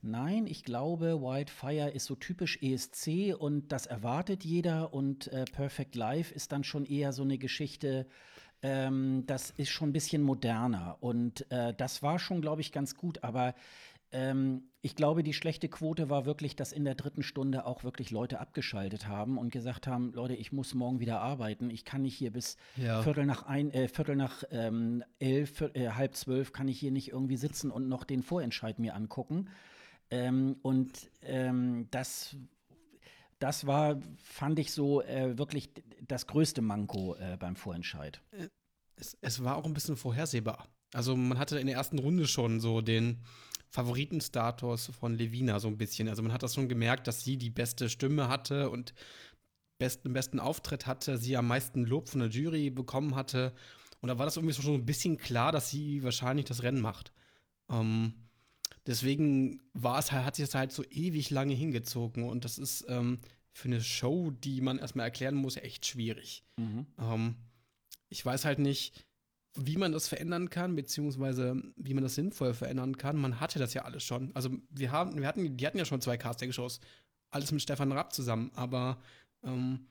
nein, 0.02 0.48
ich 0.48 0.64
glaube, 0.64 1.22
Wildfire 1.22 1.92
ist 1.92 2.06
so 2.06 2.16
typisch 2.16 2.58
ESC 2.62 3.36
und 3.38 3.72
das 3.72 3.86
erwartet 3.86 4.44
jeder 4.44 4.94
und 4.94 5.28
äh, 5.28 5.46
Perfect 5.46 5.96
Life 5.96 6.34
ist 6.34 6.52
dann 6.52 6.64
schon 6.64 6.86
eher 6.86 7.14
so 7.14 7.22
eine 7.22 7.38
Geschichte, 7.38 8.08
ähm, 8.64 9.24
das 9.28 9.52
ist 9.52 9.70
schon 9.70 9.90
ein 9.90 9.94
bisschen 9.94 10.22
moderner 10.22 10.98
und 11.00 11.50
äh, 11.52 11.74
das 11.74 12.04
war 12.04 12.20
schon, 12.20 12.42
glaube 12.42 12.62
ich, 12.62 12.72
ganz 12.72 12.96
gut, 12.96 13.24
aber 13.24 13.54
ähm, 14.12 14.64
ich 14.82 14.96
glaube, 14.96 15.24
die 15.24 15.34
schlechte 15.34 15.70
Quote 15.70 16.10
war 16.10 16.26
wirklich, 16.26 16.56
dass 16.56 16.74
in 16.74 16.84
der 16.84 16.96
dritten 16.96 17.24
Stunde 17.24 17.66
auch 17.66 17.84
wirklich 17.84 18.12
Leute 18.12 18.40
abgeschaltet 18.40 19.08
haben 19.08 19.38
und 19.38 19.52
gesagt 19.52 19.88
haben, 19.88 20.12
Leute, 20.14 20.34
ich 20.34 20.52
muss 20.52 20.74
morgen 20.74 21.00
wieder 21.00 21.22
arbeiten, 21.22 21.70
ich 21.70 21.86
kann 21.86 22.02
nicht 22.02 22.16
hier 22.16 22.32
bis 22.32 22.58
Ja. 22.76 23.02
Viertel 23.04 23.26
nach 23.26 23.44
ein, 23.44 23.72
äh, 23.72 23.88
Viertel 23.88 24.16
nach 24.16 24.44
ähm, 24.52 25.04
elf, 25.20 25.62
äh, 25.74 25.90
halb 25.90 26.16
zwölf 26.16 26.52
kann 26.52 26.68
ich 26.68 26.80
hier 26.80 26.92
nicht 26.92 27.12
irgendwie 27.12 27.38
sitzen 27.38 27.72
und 27.72 27.88
noch 27.88 28.04
den 28.04 28.24
Vorentscheid 28.24 28.80
mir 28.80 28.96
angucken. 28.96 29.50
Ähm, 30.10 30.58
und 30.62 31.10
ähm, 31.22 31.88
das, 31.92 32.36
das 33.42 33.66
war, 33.66 34.00
fand 34.24 34.60
ich 34.60 34.72
so 34.72 35.02
äh, 35.02 35.38
wirklich 35.38 35.72
das 36.08 36.28
größte 36.28 36.62
Manko 36.62 37.16
äh, 37.16 37.38
beim 37.38 37.56
Vorentscheid. 37.56 38.22
Es, 38.96 39.18
es 39.22 39.44
war 39.44 39.56
auch 39.56 39.66
ein 39.66 39.74
bisschen 39.74 39.98
vorhersehbar. 39.98 40.68
Also 40.94 41.16
man 41.16 41.40
hatte 41.40 41.60
in 41.60 41.68
der 41.68 41.76
ersten 41.76 41.98
Runde 41.98 42.28
schon 42.28 42.60
so 42.60 42.82
den 42.82 43.24
Favoritenstatus 43.70 44.92
von 45.00 45.16
Levina 45.16 45.60
so 45.60 45.70
ein 45.70 45.78
bisschen. 45.78 46.08
Also 46.08 46.22
man 46.22 46.34
hat 46.34 46.44
das 46.44 46.54
schon 46.54 46.70
gemerkt, 46.70 47.08
dass 47.08 47.24
sie 47.24 47.38
die 47.38 47.50
beste 47.50 47.90
Stimme 47.90 48.28
hatte 48.28 48.70
und 48.70 48.94
besten, 49.80 50.14
besten 50.14 50.40
Auftritt 50.40 50.86
hatte, 50.86 51.18
sie 51.18 51.36
am 51.36 51.48
meisten 51.48 51.86
Lob 51.86 52.10
von 52.10 52.20
der 52.20 52.30
Jury 52.30 52.70
bekommen 52.70 53.16
hatte. 53.16 53.54
Und 54.02 54.10
da 54.10 54.20
war 54.20 54.26
das 54.26 54.36
irgendwie 54.36 54.54
so 54.54 54.62
schon 54.62 54.76
ein 54.76 54.86
bisschen 54.86 55.18
klar, 55.18 55.52
dass 55.52 55.70
sie 55.70 56.04
wahrscheinlich 56.04 56.46
das 56.46 56.62
Rennen 56.62 56.82
macht. 56.82 57.12
Ähm, 57.72 58.14
deswegen 58.88 59.62
war 59.74 60.00
es 60.00 60.12
halt, 60.12 60.26
hat 60.26 60.36
sich 60.36 60.46
das 60.46 60.56
halt 60.56 60.72
so 60.72 60.84
ewig 60.90 61.30
lange 61.30 61.54
hingezogen. 61.54 62.24
Und 62.28 62.46
das 62.46 62.58
ist 62.58 62.86
ähm, 62.88 63.20
für 63.54 63.68
eine 63.68 63.82
Show, 63.82 64.32
die 64.32 64.62
man 64.62 64.80
erstmal 64.80 65.06
erklären 65.06 65.36
muss, 65.36 65.58
echt 65.58 65.86
schwierig. 65.86 66.44
Ähm, 67.00 67.36
ich 68.10 68.26
weiß 68.26 68.46
halt 68.46 68.60
nicht, 68.60 69.06
wie 69.56 69.78
man 69.78 69.92
das 69.92 70.08
verändern 70.08 70.50
kann, 70.50 70.76
beziehungsweise 70.76 71.62
wie 71.76 71.94
man 71.94 72.04
das 72.04 72.16
sinnvoll 72.16 72.54
verändern 72.54 72.98
kann. 72.98 73.18
Man 73.18 73.40
hatte 73.40 73.60
das 73.60 73.74
ja 73.74 73.84
alles 73.84 74.04
schon. 74.04 74.34
Also 74.36 74.50
wir 74.70 74.92
haben, 74.92 75.20
wir 75.20 75.28
hatten, 75.28 75.58
die 75.58 75.68
hatten 75.68 75.78
ja 75.78 75.86
schon 75.86 76.02
zwei 76.02 76.18
Casting-Shows. 76.18 76.80
Alles 77.32 77.52
mit 77.52 77.62
Stefan 77.62 77.92
Rapp 77.92 78.14
zusammen, 78.14 78.52
aber 78.56 79.02
ähm, 79.44 79.88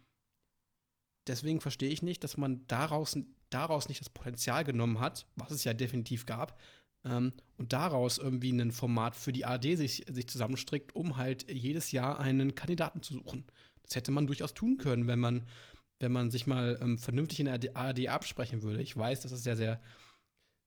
deswegen 1.26 1.60
verstehe 1.60 1.88
ich 1.90 2.02
nicht, 2.02 2.22
dass 2.22 2.36
man 2.36 2.66
daraus, 2.66 3.16
daraus 3.48 3.88
nicht 3.88 4.00
das 4.00 4.10
Potenzial 4.10 4.64
genommen 4.64 5.00
hat, 5.00 5.26
was 5.36 5.50
es 5.50 5.64
ja 5.64 5.72
definitiv 5.72 6.26
gab, 6.26 6.58
ähm, 7.04 7.32
und 7.56 7.72
daraus 7.72 8.18
irgendwie 8.18 8.50
ein 8.50 8.72
Format 8.72 9.16
für 9.16 9.32
die 9.32 9.44
ARD 9.44 9.76
sich, 9.76 10.04
sich 10.10 10.28
zusammenstrickt, 10.28 10.94
um 10.94 11.16
halt 11.16 11.50
jedes 11.50 11.92
Jahr 11.92 12.20
einen 12.20 12.54
Kandidaten 12.54 13.02
zu 13.02 13.14
suchen. 13.14 13.44
Das 13.82 13.96
hätte 13.96 14.12
man 14.12 14.26
durchaus 14.26 14.54
tun 14.54 14.76
können, 14.78 15.06
wenn 15.06 15.18
man 15.18 15.46
wenn 16.00 16.12
man 16.12 16.30
sich 16.30 16.46
mal 16.46 16.78
ähm, 16.80 16.98
vernünftig 16.98 17.40
in 17.40 17.46
der 17.46 17.76
ARD 17.76 18.08
absprechen 18.08 18.62
würde. 18.62 18.82
Ich 18.82 18.96
weiß, 18.96 19.20
dass 19.20 19.32
es 19.32 19.44
sehr, 19.44 19.56
sehr 19.56 19.80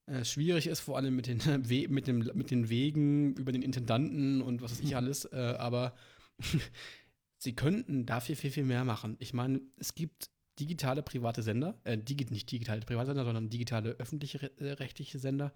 äh, 0.06 0.24
schwierig 0.24 0.68
ist, 0.68 0.80
vor 0.80 0.96
allem 0.96 1.16
mit 1.16 1.28
den, 1.28 1.40
mit, 1.90 2.08
dem, 2.08 2.20
mit 2.34 2.52
den 2.52 2.70
Wegen 2.70 3.36
über 3.36 3.52
den 3.52 3.64
Intendanten 3.64 4.42
und 4.42 4.62
was 4.62 4.72
weiß 4.72 4.80
ich 4.82 4.92
mhm. 4.92 4.98
alles, 4.98 5.26
äh, 5.26 5.56
aber 5.58 5.96
sie 7.38 7.56
könnten 7.56 8.06
dafür 8.06 8.36
viel, 8.36 8.52
viel 8.52 8.64
mehr 8.64 8.86
machen. 8.86 9.18
Ich 9.20 9.34
meine, 9.34 9.60
es 9.78 9.96
gibt 9.96 10.30
digitale 10.60 11.02
private 11.02 11.42
Sender, 11.42 11.80
äh, 11.84 11.98
digi 11.98 12.26
nicht 12.30 12.52
digitale 12.52 12.82
private 12.82 13.08
Sender, 13.08 13.26
sondern 13.26 13.50
digitale 13.50 13.92
öffentliche 13.92 14.52
äh, 14.60 14.74
rechtliche 14.74 15.18
Sender, 15.18 15.52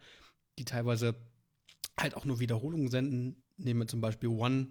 die 0.57 0.65
teilweise 0.65 1.15
halt 1.99 2.15
auch 2.15 2.25
nur 2.25 2.39
Wiederholungen 2.39 2.89
senden, 2.89 3.43
nehmen 3.57 3.81
wir 3.81 3.87
zum 3.87 4.01
Beispiel 4.01 4.29
One 4.29 4.67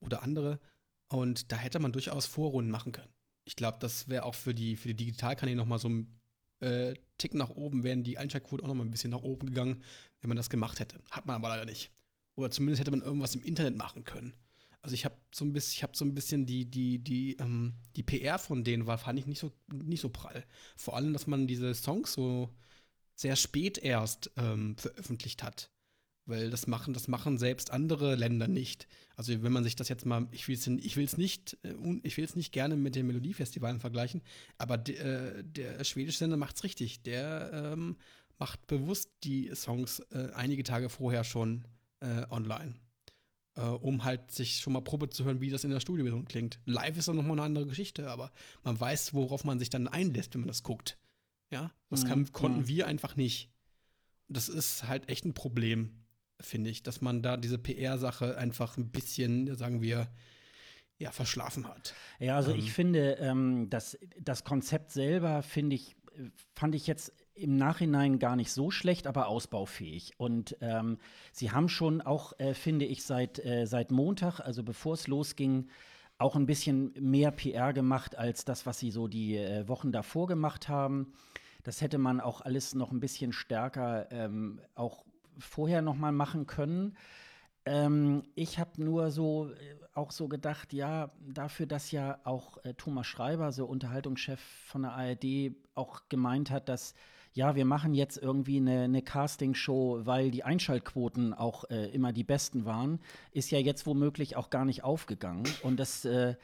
oder 0.00 0.22
andere. 0.22 0.60
Und 1.08 1.52
da 1.52 1.56
hätte 1.56 1.78
man 1.78 1.92
durchaus 1.92 2.26
Vorrunden 2.26 2.70
machen 2.70 2.92
können. 2.92 3.12
Ich 3.44 3.56
glaube, 3.56 3.78
das 3.80 4.08
wäre 4.08 4.24
auch 4.24 4.34
für 4.34 4.54
die, 4.54 4.76
für 4.76 4.88
die 4.88 5.06
Digitalkanäle 5.06 5.56
nochmal 5.56 5.78
so 5.78 5.88
ein 5.88 6.20
äh, 6.60 6.94
Tick 7.16 7.34
nach 7.34 7.50
oben, 7.50 7.82
wären 7.82 8.04
die 8.04 8.18
Einschaltquoten 8.18 8.64
auch 8.64 8.68
nochmal 8.68 8.86
ein 8.86 8.90
bisschen 8.90 9.10
nach 9.10 9.22
oben 9.22 9.46
gegangen, 9.46 9.82
wenn 10.20 10.28
man 10.28 10.36
das 10.36 10.50
gemacht 10.50 10.80
hätte. 10.80 11.00
Hat 11.10 11.26
man 11.26 11.36
aber 11.36 11.48
leider 11.48 11.64
nicht. 11.64 11.90
Oder 12.34 12.50
zumindest 12.50 12.80
hätte 12.80 12.90
man 12.90 13.02
irgendwas 13.02 13.34
im 13.34 13.42
Internet 13.42 13.76
machen 13.76 14.04
können. 14.04 14.34
Also 14.82 14.94
ich 14.94 15.04
habe 15.04 15.16
so 15.34 15.44
ein 15.44 15.52
bisschen, 15.52 15.72
ich 15.76 15.82
habe 15.82 15.96
so 15.96 16.04
ein 16.04 16.14
bisschen 16.14 16.46
die, 16.46 16.64
die, 16.64 16.98
die, 16.98 17.36
ähm, 17.38 17.74
die 17.96 18.02
PR 18.02 18.38
von 18.38 18.62
denen 18.62 18.86
war, 18.86 18.98
fand 18.98 19.18
ich 19.18 19.26
nicht 19.26 19.40
so, 19.40 19.52
nicht 19.72 20.00
so 20.00 20.08
prall. 20.08 20.44
Vor 20.76 20.96
allem, 20.96 21.12
dass 21.12 21.26
man 21.26 21.46
diese 21.46 21.74
Songs 21.74 22.12
so 22.12 22.54
sehr 23.18 23.34
spät 23.34 23.78
erst 23.78 24.30
ähm, 24.36 24.76
veröffentlicht 24.76 25.42
hat. 25.42 25.70
Weil 26.24 26.50
das 26.50 26.66
machen, 26.66 26.94
das 26.94 27.08
machen 27.08 27.38
selbst 27.38 27.72
andere 27.72 28.14
Länder 28.14 28.48
nicht. 28.48 28.86
Also 29.16 29.42
wenn 29.42 29.52
man 29.52 29.64
sich 29.64 29.76
das 29.76 29.88
jetzt 29.88 30.06
mal, 30.06 30.28
ich 30.30 30.46
will 30.46 30.54
es 30.54 30.66
ich 30.66 31.16
nicht, 31.16 31.58
äh, 31.64 31.74
ich 32.04 32.16
will 32.16 32.24
es 32.24 32.36
nicht 32.36 32.52
gerne 32.52 32.76
mit 32.76 32.94
den 32.94 33.06
Melodiefestivalen 33.06 33.80
vergleichen, 33.80 34.22
aber 34.56 34.78
de, 34.78 34.96
äh, 34.96 35.42
der 35.42 35.82
schwedische 35.84 36.18
Sender 36.18 36.36
macht 36.36 36.56
es 36.56 36.64
richtig. 36.64 37.02
Der 37.02 37.50
ähm, 37.72 37.96
macht 38.38 38.66
bewusst 38.68 39.10
die 39.24 39.50
Songs 39.54 40.00
äh, 40.10 40.28
einige 40.34 40.62
Tage 40.62 40.88
vorher 40.88 41.24
schon 41.24 41.66
äh, 42.00 42.24
online. 42.30 42.74
Äh, 43.56 43.62
um 43.62 44.04
halt 44.04 44.30
sich 44.30 44.58
schon 44.58 44.74
mal 44.74 44.82
Probe 44.82 45.10
zu 45.10 45.24
hören, 45.24 45.40
wie 45.40 45.50
das 45.50 45.64
in 45.64 45.70
der 45.70 45.80
Studioversion 45.80 46.26
klingt. 46.26 46.60
Live 46.66 46.96
ist 46.96 47.08
dann 47.08 47.16
nochmal 47.16 47.32
eine 47.32 47.42
andere 47.42 47.66
Geschichte, 47.66 48.08
aber 48.10 48.30
man 48.62 48.78
weiß, 48.78 49.12
worauf 49.12 49.42
man 49.42 49.58
sich 49.58 49.70
dann 49.70 49.88
einlässt, 49.88 50.34
wenn 50.34 50.42
man 50.42 50.48
das 50.48 50.62
guckt. 50.62 50.98
Ja, 51.50 51.72
das 51.90 52.04
kann, 52.04 52.20
mhm. 52.20 52.32
konnten 52.32 52.60
mhm. 52.60 52.68
wir 52.68 52.86
einfach 52.86 53.16
nicht. 53.16 53.50
Das 54.28 54.48
ist 54.48 54.86
halt 54.86 55.08
echt 55.08 55.24
ein 55.24 55.34
Problem 55.34 55.98
finde 56.40 56.70
ich, 56.70 56.82
dass 56.82 57.00
man 57.00 57.22
da 57.22 57.36
diese 57.36 57.58
PR-Sache 57.58 58.36
einfach 58.38 58.76
ein 58.76 58.90
bisschen, 58.90 59.54
sagen 59.56 59.82
wir, 59.82 60.08
ja, 60.98 61.10
verschlafen 61.10 61.68
hat. 61.68 61.94
Ja, 62.18 62.36
also 62.36 62.52
ähm. 62.52 62.58
ich 62.58 62.72
finde, 62.72 63.12
ähm, 63.20 63.68
das, 63.70 63.98
das 64.20 64.44
Konzept 64.44 64.90
selber, 64.90 65.42
finde 65.42 65.76
ich, 65.76 65.96
fand 66.54 66.74
ich 66.74 66.86
jetzt 66.86 67.12
im 67.34 67.56
Nachhinein 67.56 68.18
gar 68.18 68.34
nicht 68.34 68.50
so 68.50 68.72
schlecht, 68.72 69.06
aber 69.06 69.28
ausbaufähig. 69.28 70.14
Und 70.16 70.56
ähm, 70.60 70.98
sie 71.32 71.52
haben 71.52 71.68
schon 71.68 72.00
auch, 72.00 72.32
äh, 72.40 72.54
finde 72.54 72.84
ich, 72.84 73.04
seit, 73.04 73.44
äh, 73.44 73.66
seit 73.66 73.92
Montag, 73.92 74.40
also 74.40 74.64
bevor 74.64 74.94
es 74.94 75.06
losging, 75.06 75.68
auch 76.18 76.36
ein 76.36 76.46
bisschen 76.46 76.92
mehr 76.98 77.30
PR 77.30 77.72
gemacht 77.72 78.16
als 78.16 78.44
das, 78.44 78.66
was 78.66 78.78
sie 78.78 78.90
so 78.90 79.06
die 79.06 79.36
äh, 79.36 79.68
Wochen 79.68 79.92
davor 79.92 80.26
gemacht 80.26 80.68
haben. 80.68 81.12
Das 81.62 81.80
hätte 81.80 81.98
man 81.98 82.20
auch 82.20 82.40
alles 82.40 82.74
noch 82.74 82.90
ein 82.90 83.00
bisschen 83.00 83.32
stärker 83.32 84.10
ähm, 84.10 84.60
auch 84.74 85.04
vorher 85.38 85.82
noch 85.82 85.96
mal 85.96 86.12
machen 86.12 86.46
können. 86.46 86.96
Ähm, 87.64 88.24
ich 88.34 88.58
habe 88.58 88.82
nur 88.82 89.10
so 89.10 89.50
äh, 89.50 89.76
auch 89.94 90.10
so 90.10 90.28
gedacht, 90.28 90.72
ja, 90.72 91.10
dafür, 91.20 91.66
dass 91.66 91.90
ja 91.90 92.18
auch 92.24 92.64
äh, 92.64 92.74
Thomas 92.74 93.06
Schreiber, 93.06 93.52
so 93.52 93.66
Unterhaltungschef 93.66 94.40
von 94.40 94.82
der 94.82 94.92
ARD, 94.92 95.52
auch 95.74 96.08
gemeint 96.08 96.50
hat, 96.50 96.68
dass 96.68 96.94
ja, 97.38 97.54
wir 97.54 97.64
machen 97.64 97.94
jetzt 97.94 98.16
irgendwie 98.16 98.56
eine, 98.56 98.82
eine 98.82 99.00
Castingshow, 99.00 100.04
weil 100.04 100.32
die 100.32 100.42
Einschaltquoten 100.42 101.32
auch 101.32 101.70
äh, 101.70 101.86
immer 101.90 102.12
die 102.12 102.24
besten 102.24 102.64
waren, 102.64 102.98
ist 103.30 103.52
ja 103.52 103.60
jetzt 103.60 103.86
womöglich 103.86 104.34
auch 104.34 104.50
gar 104.50 104.64
nicht 104.64 104.82
aufgegangen. 104.82 105.44
Und 105.62 105.78
das, 105.78 106.04
äh, 106.04 106.34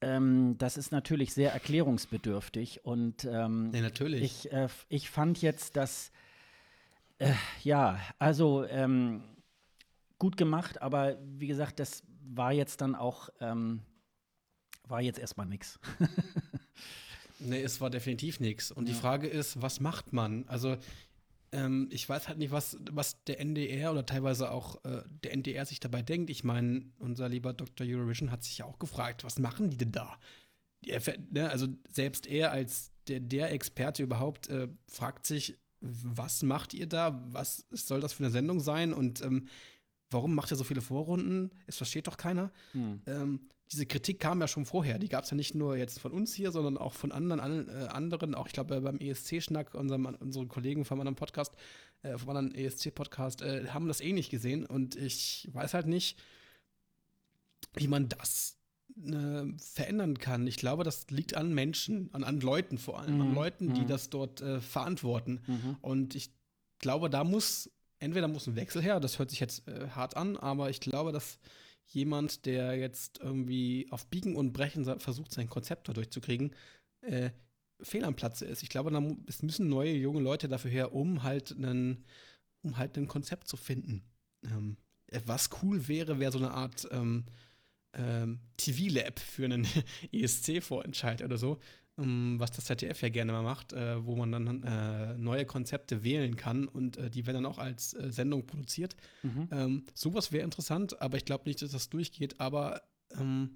ähm, 0.00 0.56
das 0.58 0.76
ist 0.76 0.90
natürlich 0.90 1.32
sehr 1.34 1.52
erklärungsbedürftig. 1.52 2.84
Und 2.84 3.24
ähm, 3.26 3.70
ja, 3.72 3.80
natürlich. 3.80 4.22
Ich, 4.24 4.52
äh, 4.52 4.66
ich 4.88 5.08
fand 5.08 5.40
jetzt, 5.40 5.76
dass 5.76 6.10
äh, 7.18 7.32
ja, 7.62 8.00
also 8.18 8.64
ähm, 8.64 9.22
gut 10.18 10.36
gemacht, 10.36 10.82
aber 10.82 11.16
wie 11.22 11.46
gesagt, 11.46 11.78
das 11.78 12.02
war 12.24 12.52
jetzt 12.52 12.80
dann 12.80 12.96
auch, 12.96 13.28
ähm, 13.38 13.82
war 14.88 15.00
jetzt 15.00 15.20
erstmal 15.20 15.46
nichts. 15.46 15.78
nee, 17.44 17.62
es 17.62 17.80
war 17.80 17.90
definitiv 17.90 18.40
nichts. 18.40 18.70
Und 18.70 18.88
ja. 18.88 18.94
die 18.94 19.00
Frage 19.00 19.26
ist, 19.26 19.60
was 19.62 19.80
macht 19.80 20.12
man? 20.12 20.44
Also, 20.48 20.76
ähm, 21.52 21.88
ich 21.90 22.08
weiß 22.08 22.28
halt 22.28 22.38
nicht, 22.38 22.50
was, 22.50 22.76
was 22.90 23.22
der 23.24 23.40
NDR 23.40 23.92
oder 23.92 24.04
teilweise 24.04 24.50
auch 24.50 24.84
äh, 24.84 25.02
der 25.22 25.32
NDR 25.32 25.64
sich 25.66 25.80
dabei 25.80 26.02
denkt. 26.02 26.30
Ich 26.30 26.44
meine, 26.44 26.84
unser 26.98 27.28
lieber 27.28 27.52
Dr. 27.52 27.86
Eurovision 27.86 28.30
hat 28.30 28.42
sich 28.42 28.58
ja 28.58 28.64
auch 28.64 28.78
gefragt, 28.78 29.24
was 29.24 29.38
machen 29.38 29.70
die 29.70 29.76
denn 29.76 29.92
da? 29.92 30.18
Die, 30.84 30.92
ne, 31.30 31.48
also 31.50 31.68
selbst 31.88 32.26
er 32.26 32.50
als 32.50 32.92
der, 33.08 33.20
der 33.20 33.52
Experte 33.52 34.02
überhaupt 34.02 34.48
äh, 34.48 34.68
fragt 34.88 35.26
sich, 35.26 35.56
was 35.80 36.42
macht 36.42 36.74
ihr 36.74 36.86
da? 36.86 37.22
Was 37.30 37.66
soll 37.70 38.00
das 38.00 38.14
für 38.14 38.24
eine 38.24 38.32
Sendung 38.32 38.60
sein? 38.60 38.92
Und 38.92 39.20
ähm, 39.22 39.48
warum 40.10 40.34
macht 40.34 40.50
ihr 40.50 40.56
so 40.56 40.64
viele 40.64 40.80
Vorrunden? 40.80 41.50
Es 41.66 41.76
versteht 41.76 42.06
doch 42.06 42.16
keiner. 42.16 42.50
Hm. 42.72 43.02
Ähm, 43.06 43.40
diese 43.72 43.86
Kritik 43.86 44.20
kam 44.20 44.40
ja 44.40 44.48
schon 44.48 44.66
vorher. 44.66 44.98
Die 44.98 45.08
gab 45.08 45.24
es 45.24 45.30
ja 45.30 45.36
nicht 45.36 45.54
nur 45.54 45.76
jetzt 45.76 45.98
von 45.98 46.12
uns 46.12 46.34
hier, 46.34 46.52
sondern 46.52 46.78
auch 46.78 46.92
von 46.92 47.12
anderen, 47.12 47.68
äh, 47.68 47.86
anderen. 47.88 48.34
Auch 48.34 48.46
ich 48.46 48.52
glaube 48.52 48.80
beim 48.80 48.98
ESC-Schnack, 48.98 49.74
unserem, 49.74 50.06
unsere 50.06 50.46
Kollegen 50.46 50.84
vom 50.84 51.00
anderen 51.00 51.16
Podcast, 51.16 51.52
äh, 52.02 52.16
vom 52.18 52.30
anderen 52.30 52.54
ESC-Podcast, 52.54 53.42
äh, 53.42 53.68
haben 53.68 53.88
das 53.88 54.00
ähnlich 54.00 54.28
eh 54.28 54.30
gesehen. 54.30 54.66
Und 54.66 54.96
ich 54.96 55.48
weiß 55.52 55.74
halt 55.74 55.86
nicht, 55.86 56.18
wie 57.74 57.88
man 57.88 58.08
das 58.08 58.58
äh, 58.96 59.44
verändern 59.58 60.18
kann. 60.18 60.46
Ich 60.46 60.56
glaube, 60.56 60.84
das 60.84 61.10
liegt 61.10 61.34
an 61.34 61.52
Menschen, 61.54 62.10
an, 62.12 62.22
an 62.22 62.40
Leuten 62.40 62.78
vor 62.78 63.00
allem, 63.00 63.16
mhm. 63.16 63.20
an 63.22 63.34
Leuten, 63.34 63.74
die 63.74 63.82
mhm. 63.82 63.88
das 63.88 64.10
dort 64.10 64.40
äh, 64.40 64.60
verantworten. 64.60 65.42
Mhm. 65.46 65.76
Und 65.80 66.14
ich 66.14 66.32
glaube, 66.78 67.10
da 67.10 67.24
muss, 67.24 67.70
entweder 67.98 68.28
muss 68.28 68.46
ein 68.46 68.56
Wechsel 68.56 68.82
her, 68.82 69.00
das 69.00 69.18
hört 69.18 69.30
sich 69.30 69.40
jetzt 69.40 69.66
äh, 69.66 69.88
hart 69.88 70.16
an, 70.16 70.36
aber 70.36 70.70
ich 70.70 70.80
glaube, 70.80 71.12
dass 71.12 71.38
jemand, 71.86 72.46
der 72.46 72.76
jetzt 72.76 73.20
irgendwie 73.20 73.86
auf 73.90 74.06
Biegen 74.06 74.36
und 74.36 74.52
Brechen 74.52 74.84
versucht, 75.00 75.32
sein 75.32 75.48
Konzept 75.48 75.88
da 75.88 75.92
durchzukriegen, 75.92 76.54
äh, 77.02 77.30
fehl 77.80 78.04
am 78.04 78.16
Platze 78.16 78.44
ist. 78.46 78.62
Ich 78.62 78.68
glaube, 78.68 78.90
da 78.90 79.02
es 79.26 79.42
müssen 79.42 79.68
neue 79.68 79.92
junge 79.94 80.20
Leute 80.20 80.48
dafür 80.48 80.70
her, 80.70 80.94
um 80.94 81.22
halt 81.22 81.52
einen, 81.56 82.04
um 82.62 82.76
halt 82.76 82.96
ein 82.96 83.08
Konzept 83.08 83.48
zu 83.48 83.56
finden. 83.56 84.02
Ähm, 84.44 84.76
was 85.26 85.50
cool 85.62 85.86
wäre, 85.88 86.18
wäre 86.18 86.32
so 86.32 86.38
eine 86.38 86.52
Art 86.52 86.88
ähm, 86.90 87.24
ähm, 87.92 88.40
TV-Lab 88.56 89.18
für 89.18 89.44
einen 89.44 89.66
ESC-Vorentscheid 90.12 91.22
oder 91.22 91.38
so, 91.38 91.58
was 91.96 92.50
das 92.50 92.64
ZDF 92.64 93.02
ja 93.02 93.08
gerne 93.08 93.32
mal 93.32 93.42
macht, 93.42 93.72
äh, 93.72 94.04
wo 94.04 94.16
man 94.16 94.32
dann 94.32 94.62
äh, 94.64 95.16
neue 95.16 95.44
Konzepte 95.44 96.02
wählen 96.02 96.34
kann 96.34 96.66
und 96.66 96.96
äh, 96.96 97.08
die 97.08 97.26
werden 97.26 97.42
dann 97.42 97.52
auch 97.52 97.58
als 97.58 97.94
äh, 97.94 98.10
Sendung 98.10 98.46
produziert. 98.46 98.96
Mhm. 99.22 99.48
Ähm, 99.52 99.84
sowas 99.94 100.32
wäre 100.32 100.44
interessant, 100.44 101.00
aber 101.00 101.16
ich 101.16 101.24
glaube 101.24 101.44
nicht, 101.46 101.62
dass 101.62 101.70
das 101.70 101.90
durchgeht. 101.90 102.40
Aber 102.40 102.82
ähm, 103.16 103.54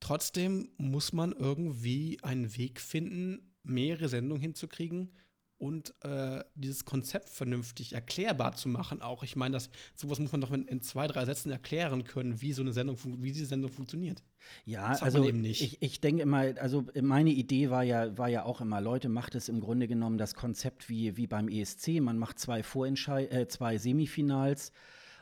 trotzdem 0.00 0.70
muss 0.78 1.12
man 1.12 1.32
irgendwie 1.32 2.18
einen 2.22 2.56
Weg 2.56 2.80
finden, 2.80 3.54
mehrere 3.62 4.08
Sendungen 4.08 4.42
hinzukriegen, 4.42 5.12
und 5.60 5.94
äh, 6.04 6.42
dieses 6.54 6.86
Konzept 6.86 7.28
vernünftig 7.28 7.92
erklärbar 7.92 8.56
zu 8.56 8.68
machen 8.70 9.02
auch. 9.02 9.22
Ich 9.22 9.36
meine, 9.36 9.52
das 9.52 9.68
sowas 9.94 10.18
muss 10.18 10.32
man 10.32 10.40
doch 10.40 10.52
in, 10.52 10.66
in, 10.66 10.80
zwei, 10.80 11.06
drei 11.06 11.26
Sätzen 11.26 11.50
erklären 11.50 12.04
können, 12.04 12.40
wie 12.40 12.54
so 12.54 12.62
eine 12.62 12.72
Sendung, 12.72 12.96
wie 13.22 13.30
diese 13.30 13.44
Sendung 13.44 13.70
funktioniert. 13.70 14.22
Ja, 14.64 14.86
also 14.86 15.28
ich, 15.28 15.82
ich 15.82 16.00
denke 16.00 16.22
immer, 16.22 16.54
also 16.58 16.86
meine 17.02 17.28
Idee 17.28 17.68
war 17.68 17.82
ja, 17.82 18.16
war 18.16 18.28
ja 18.28 18.44
auch 18.44 18.62
immer, 18.62 18.80
Leute, 18.80 19.10
macht 19.10 19.34
es 19.34 19.50
im 19.50 19.60
Grunde 19.60 19.86
genommen 19.86 20.16
das 20.16 20.34
Konzept 20.34 20.88
wie, 20.88 21.18
wie 21.18 21.26
beim 21.26 21.48
ESC. 21.48 22.00
Man 22.00 22.16
macht 22.16 22.38
zwei 22.38 22.62
Vorentscheid 22.62 23.30
äh, 23.30 23.46
zwei 23.46 23.76
Semifinals 23.76 24.72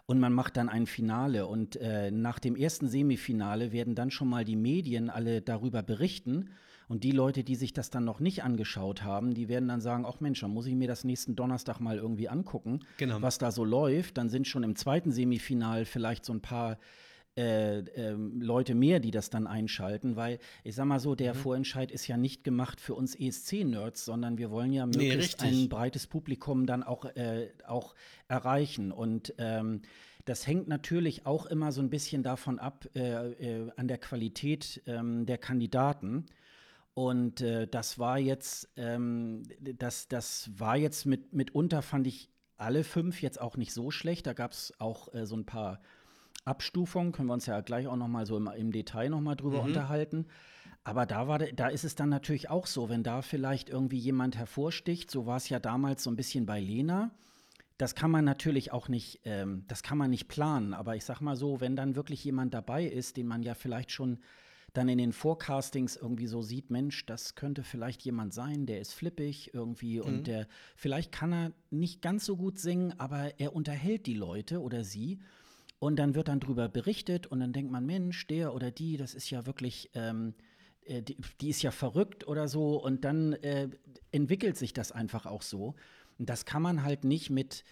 und 0.07 0.21
man 0.21 0.33
macht 0.33 0.57
dann 0.57 0.68
ein 0.68 0.87
Finale. 0.87 1.49
Und 1.49 1.75
äh, 1.76 2.12
nach 2.12 2.38
dem 2.38 2.54
ersten 2.54 2.88
Semifinale 2.88 3.73
werden 3.73 3.97
dann 3.97 4.12
schon 4.12 4.28
mal 4.28 4.45
die 4.45 4.57
Medien 4.57 5.11
alle 5.11 5.42
darüber 5.42 5.83
berichten. 5.83 6.50
Und 6.88 7.04
die 7.04 7.12
Leute, 7.12 7.45
die 7.45 7.54
sich 7.54 7.73
das 7.73 7.90
dann 7.90 8.04
noch 8.04 8.18
nicht 8.18 8.42
angeschaut 8.42 9.02
haben, 9.04 9.35
die 9.35 9.49
werden 9.49 9.68
dann 9.68 9.80
sagen, 9.80 10.07
ach 10.07 10.21
Mensch, 10.21 10.40
dann 10.40 10.50
muss 10.50 10.66
ich 10.66 10.75
mir 10.75 10.88
das 10.88 11.04
nächsten 11.04 11.37
Donnerstag 11.37 11.80
mal 11.80 11.99
irgendwie 11.99 12.28
angucken, 12.28 12.80
genau. 12.97 13.21
was 13.21 13.38
da 13.38 13.52
so 13.52 13.64
läuft. 13.64 14.16
Dann 14.16 14.30
sind 14.30 14.49
schon 14.49 14.62
im 14.62 14.75
zweiten 14.75 15.12
Semifinal 15.12 15.85
vielleicht 15.85 16.25
so 16.25 16.33
ein 16.33 16.40
paar 16.40 16.78
äh, 17.38 17.78
äh, 17.80 18.16
Leute 18.40 18.75
mehr, 18.75 18.99
die 18.99 19.12
das 19.12 19.30
dann 19.30 19.47
einschalten, 19.47 20.16
weil 20.16 20.40
ich 20.64 20.75
sag 20.75 20.87
mal 20.87 20.99
so, 20.99 21.14
der 21.14 21.35
mhm. 21.35 21.38
Vorentscheid 21.38 21.92
ist 21.92 22.09
ja 22.09 22.16
nicht 22.16 22.42
gemacht 22.42 22.80
für 22.80 22.95
uns 22.95 23.14
ESC-Nerds, 23.14 24.04
sondern 24.04 24.38
wir 24.38 24.50
wollen 24.50 24.73
ja 24.73 24.87
möglichst 24.87 25.42
nee, 25.42 25.64
ein 25.64 25.68
breites 25.68 26.09
Publikum 26.09 26.66
dann 26.66 26.83
auch, 26.83 27.04
äh, 27.04 27.50
auch 27.64 27.95
erreichen. 28.26 28.90
Und 28.90 29.35
ähm, 29.38 29.83
das 30.25 30.49
hängt 30.49 30.66
natürlich 30.66 31.26
auch 31.26 31.47
immer 31.47 31.71
so 31.71 31.80
ein 31.80 31.90
bisschen 31.90 32.25
davon 32.25 32.59
ab, 32.59 32.88
äh, 32.97 33.30
äh, 33.30 33.71
an 33.76 33.87
der 33.87 33.99
Qualität 33.99 34.83
ähm, 34.87 35.25
der 35.25 35.38
Kandidaten. 35.38 36.26
Und 36.99 37.43
äh, 37.43 37.69
das 37.69 38.00
war 38.00 38.19
jetzt, 38.19 38.69
ähm, 38.75 39.45
das, 39.61 40.09
das 40.09 40.50
war 40.59 40.76
jetzt 40.76 41.07
mit, 41.07 41.33
mitunter, 41.33 41.81
fand 41.81 42.09
ich 42.09 42.28
alle 42.57 42.83
fünf 42.83 43.23
jetzt 43.23 43.40
auch 43.40 43.57
nicht 43.57 43.73
so 43.73 43.93
schlecht. 43.93 44.26
Da 44.26 44.33
gab 44.33 44.50
es 44.50 44.73
auch 44.81 45.14
äh, 45.14 45.25
so 45.25 45.37
ein 45.37 45.47
paar 45.47 45.81
Abstufungen, 46.45 47.12
können 47.12 47.28
wir 47.28 47.35
uns 47.35 47.47
ja 47.47 47.61
gleich 47.61 47.87
auch 47.87 47.95
noch 47.95 48.09
mal 48.09 48.26
so 48.26 48.37
im, 48.37 48.49
im 48.49 48.73
Detail 48.73 49.11
noch 49.11 49.21
mal 49.21 49.37
drüber 49.37 49.59
mhm. 49.59 49.67
unterhalten. 49.67 50.26
Aber 50.83 51.07
da, 51.07 51.28
war, 51.28 51.38
da 51.38 51.69
ist 51.69 51.85
es 51.85 51.95
dann 51.95 52.09
natürlich 52.09 52.50
auch 52.50 52.67
so, 52.67 52.88
wenn 52.88 53.05
da 53.05 53.23
vielleicht 53.23 53.71
irgendwie 53.71 53.99
jemand 53.99 54.37
hervorsticht, 54.37 55.09
so 55.09 55.25
war 55.25 55.37
es 55.37 55.49
ja 55.49 55.61
damals 55.61 56.02
so 56.02 56.11
ein 56.11 56.17
bisschen 56.17 56.47
bei 56.47 56.59
Lena. 56.59 57.12
Das 57.76 57.95
kann 57.95 58.11
man 58.11 58.25
natürlich 58.25 58.73
auch 58.73 58.88
nicht, 58.88 59.21
ähm, 59.23 59.62
das 59.69 59.85
kann 59.85 59.99
man 59.99 60.11
nicht 60.11 60.26
planen. 60.26 60.75
Aber 60.75 60.97
ich 60.97 61.05
sag 61.05 61.21
mal 61.21 61.37
so, 61.37 61.61
wenn 61.61 61.76
dann 61.76 61.95
wirklich 61.95 62.25
jemand 62.25 62.55
dabei 62.55 62.87
ist, 62.87 63.17
den 63.17 63.28
man 63.28 63.45
ja 63.45 63.55
vielleicht 63.55 63.93
schon 63.93 64.19
dann 64.72 64.88
in 64.88 64.98
den 64.98 65.12
Forecastings 65.12 65.96
irgendwie 65.96 66.26
so 66.26 66.42
sieht, 66.42 66.70
Mensch, 66.70 67.06
das 67.06 67.34
könnte 67.34 67.62
vielleicht 67.62 68.02
jemand 68.02 68.34
sein, 68.34 68.66
der 68.66 68.80
ist 68.80 68.92
flippig 68.92 69.54
irgendwie 69.54 69.98
mhm. 69.98 70.04
und 70.04 70.26
der, 70.26 70.46
vielleicht 70.76 71.12
kann 71.12 71.32
er 71.32 71.52
nicht 71.70 72.02
ganz 72.02 72.25
so 72.25 72.37
gut 72.37 72.58
singen, 72.58 72.94
aber 72.98 73.40
er 73.40 73.54
unterhält 73.54 74.06
die 74.06 74.14
Leute 74.14 74.60
oder 74.60 74.84
sie. 74.84 75.18
Und 75.80 75.96
dann 75.96 76.16
wird 76.16 76.26
dann 76.26 76.40
drüber 76.40 76.68
berichtet 76.68 77.28
und 77.28 77.38
dann 77.38 77.52
denkt 77.52 77.70
man, 77.70 77.87
Mensch, 77.87 78.26
der 78.26 78.52
oder 78.52 78.72
die, 78.72 78.96
das 78.96 79.14
ist 79.14 79.30
ja 79.30 79.46
wirklich, 79.46 79.90
ähm, 79.94 80.34
äh, 80.84 81.02
die, 81.02 81.16
die, 81.40 81.50
ist 81.50 81.62
ja 81.62 81.70
verrückt 81.70 82.26
oder 82.26 82.48
so. 82.48 82.82
Und 82.82 83.04
dann 83.04 83.34
äh, 83.34 83.68
entwickelt 84.10 84.56
sich 84.56 84.72
das 84.72 84.90
einfach 84.90 85.25
auch 85.25 85.42
so. 85.42 85.76
Und 86.18 86.28
das 86.28 86.44
kann 86.44 86.62
man 86.62 86.82
halt 86.82 87.04
nicht 87.04 87.30
mit, 87.30 87.62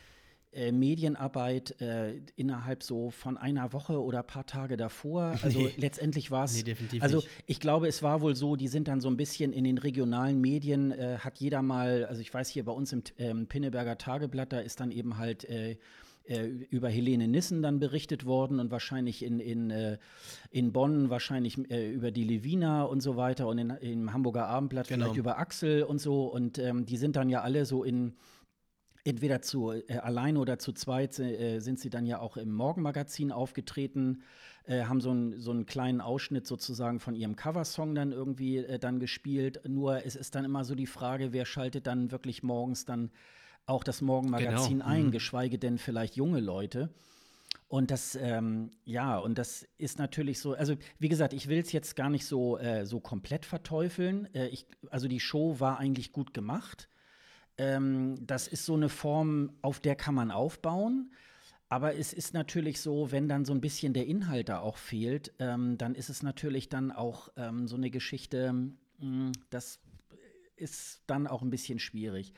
äh, 0.56 0.72
Medienarbeit 0.72 1.80
äh, 1.82 2.14
innerhalb 2.34 2.82
so 2.82 3.10
von 3.10 3.36
einer 3.36 3.74
Woche 3.74 4.02
oder 4.02 4.20
ein 4.20 4.26
paar 4.26 4.46
Tage 4.46 4.76
davor. 4.76 5.34
Also 5.46 5.60
nee. 5.60 5.74
letztendlich 5.76 6.30
war 6.32 6.44
es. 6.44 6.56
Nee, 6.56 6.64
definitiv 6.64 7.02
also 7.02 7.18
nicht. 7.18 7.28
ich 7.46 7.60
glaube, 7.60 7.86
es 7.86 8.02
war 8.02 8.20
wohl 8.20 8.34
so, 8.34 8.56
die 8.56 8.66
sind 8.66 8.88
dann 8.88 9.00
so 9.00 9.08
ein 9.08 9.16
bisschen 9.16 9.52
in 9.52 9.62
den 9.62 9.78
regionalen 9.78 10.40
Medien, 10.40 10.90
äh, 10.90 11.18
hat 11.18 11.38
jeder 11.38 11.62
mal, 11.62 12.04
also 12.06 12.20
ich 12.20 12.34
weiß 12.34 12.48
hier 12.48 12.64
bei 12.64 12.72
uns 12.72 12.92
im 12.92 13.02
ähm, 13.18 13.46
Pinneberger 13.46 13.96
Tageblatt, 13.96 14.52
da 14.52 14.58
ist 14.58 14.80
dann 14.80 14.90
eben 14.90 15.18
halt 15.18 15.44
äh, 15.44 15.76
äh, 16.24 16.46
über 16.46 16.88
Helene 16.88 17.28
Nissen 17.28 17.62
dann 17.62 17.78
berichtet 17.78 18.24
worden 18.24 18.58
und 18.58 18.72
wahrscheinlich 18.72 19.22
in, 19.22 19.38
in, 19.38 19.98
in 20.50 20.72
Bonn 20.72 21.10
wahrscheinlich 21.10 21.58
über 21.58 22.10
die 22.10 22.24
Levina 22.24 22.82
und 22.82 23.02
so 23.02 23.16
weiter 23.16 23.46
und 23.46 23.58
in, 23.58 23.70
im 23.70 24.12
Hamburger 24.12 24.48
Abendblatt 24.48 24.88
genau. 24.88 25.04
vielleicht 25.04 25.18
über 25.18 25.38
Axel 25.38 25.84
und 25.84 26.00
so. 26.00 26.24
Und 26.24 26.58
ähm, 26.58 26.86
die 26.86 26.96
sind 26.96 27.14
dann 27.14 27.28
ja 27.28 27.42
alle 27.42 27.66
so 27.66 27.84
in 27.84 28.14
entweder 29.06 29.40
zu 29.40 29.70
äh, 29.72 29.98
alleine 29.98 30.38
oder 30.40 30.58
zu 30.58 30.72
zweit 30.72 31.18
äh, 31.18 31.60
sind 31.60 31.78
sie 31.78 31.90
dann 31.90 32.06
ja 32.06 32.18
auch 32.18 32.36
im 32.36 32.52
Morgenmagazin 32.52 33.30
aufgetreten, 33.32 34.22
äh, 34.66 34.84
haben 34.84 35.00
so, 35.00 35.12
ein, 35.12 35.38
so 35.38 35.52
einen 35.52 35.64
kleinen 35.66 36.00
Ausschnitt 36.00 36.46
sozusagen 36.46 36.98
von 36.98 37.14
ihrem 37.14 37.36
Coversong 37.36 37.94
dann 37.94 38.12
irgendwie 38.12 38.58
äh, 38.58 38.78
dann 38.78 38.98
gespielt. 38.98 39.60
Nur 39.66 40.04
es 40.04 40.16
ist 40.16 40.34
dann 40.34 40.44
immer 40.44 40.64
so 40.64 40.74
die 40.74 40.86
Frage, 40.86 41.32
wer 41.32 41.46
schaltet 41.46 41.86
dann 41.86 42.10
wirklich 42.10 42.42
morgens 42.42 42.84
dann 42.84 43.10
auch 43.64 43.84
das 43.84 44.00
Morgenmagazin 44.00 44.78
genau. 44.78 44.86
ein, 44.86 45.06
mhm. 45.06 45.10
geschweige 45.12 45.58
denn 45.58 45.78
vielleicht 45.78 46.16
junge 46.16 46.40
Leute. 46.40 46.90
Und 47.68 47.90
das, 47.90 48.16
ähm, 48.20 48.70
ja, 48.84 49.18
und 49.18 49.38
das 49.38 49.66
ist 49.76 49.98
natürlich 49.98 50.38
so, 50.38 50.54
also 50.54 50.74
wie 50.98 51.08
gesagt, 51.08 51.32
ich 51.32 51.48
will 51.48 51.58
es 51.58 51.72
jetzt 51.72 51.96
gar 51.96 52.10
nicht 52.10 52.24
so, 52.24 52.58
äh, 52.58 52.86
so 52.86 53.00
komplett 53.00 53.44
verteufeln. 53.44 54.32
Äh, 54.34 54.48
ich, 54.48 54.66
also 54.90 55.08
die 55.08 55.18
Show 55.18 55.58
war 55.58 55.78
eigentlich 55.78 56.12
gut 56.12 56.32
gemacht. 56.32 56.88
Ähm, 57.58 58.16
das 58.26 58.48
ist 58.48 58.64
so 58.64 58.74
eine 58.74 58.88
Form, 58.88 59.52
auf 59.62 59.80
der 59.80 59.96
kann 59.96 60.14
man 60.14 60.30
aufbauen. 60.30 61.12
Aber 61.68 61.96
es 61.96 62.12
ist 62.12 62.32
natürlich 62.32 62.80
so, 62.80 63.10
wenn 63.10 63.28
dann 63.28 63.44
so 63.44 63.52
ein 63.52 63.60
bisschen 63.60 63.92
der 63.92 64.06
Inhalt 64.06 64.48
da 64.48 64.60
auch 64.60 64.76
fehlt, 64.76 65.32
ähm, 65.40 65.76
dann 65.78 65.94
ist 65.94 66.10
es 66.10 66.22
natürlich 66.22 66.68
dann 66.68 66.92
auch 66.92 67.28
ähm, 67.36 67.66
so 67.66 67.76
eine 67.76 67.90
Geschichte, 67.90 68.52
mh, 68.52 68.72
hm, 69.00 69.32
das 69.50 69.80
ist 70.54 71.02
dann 71.06 71.26
auch 71.26 71.42
ein 71.42 71.50
bisschen 71.50 71.78
schwierig. 71.78 72.32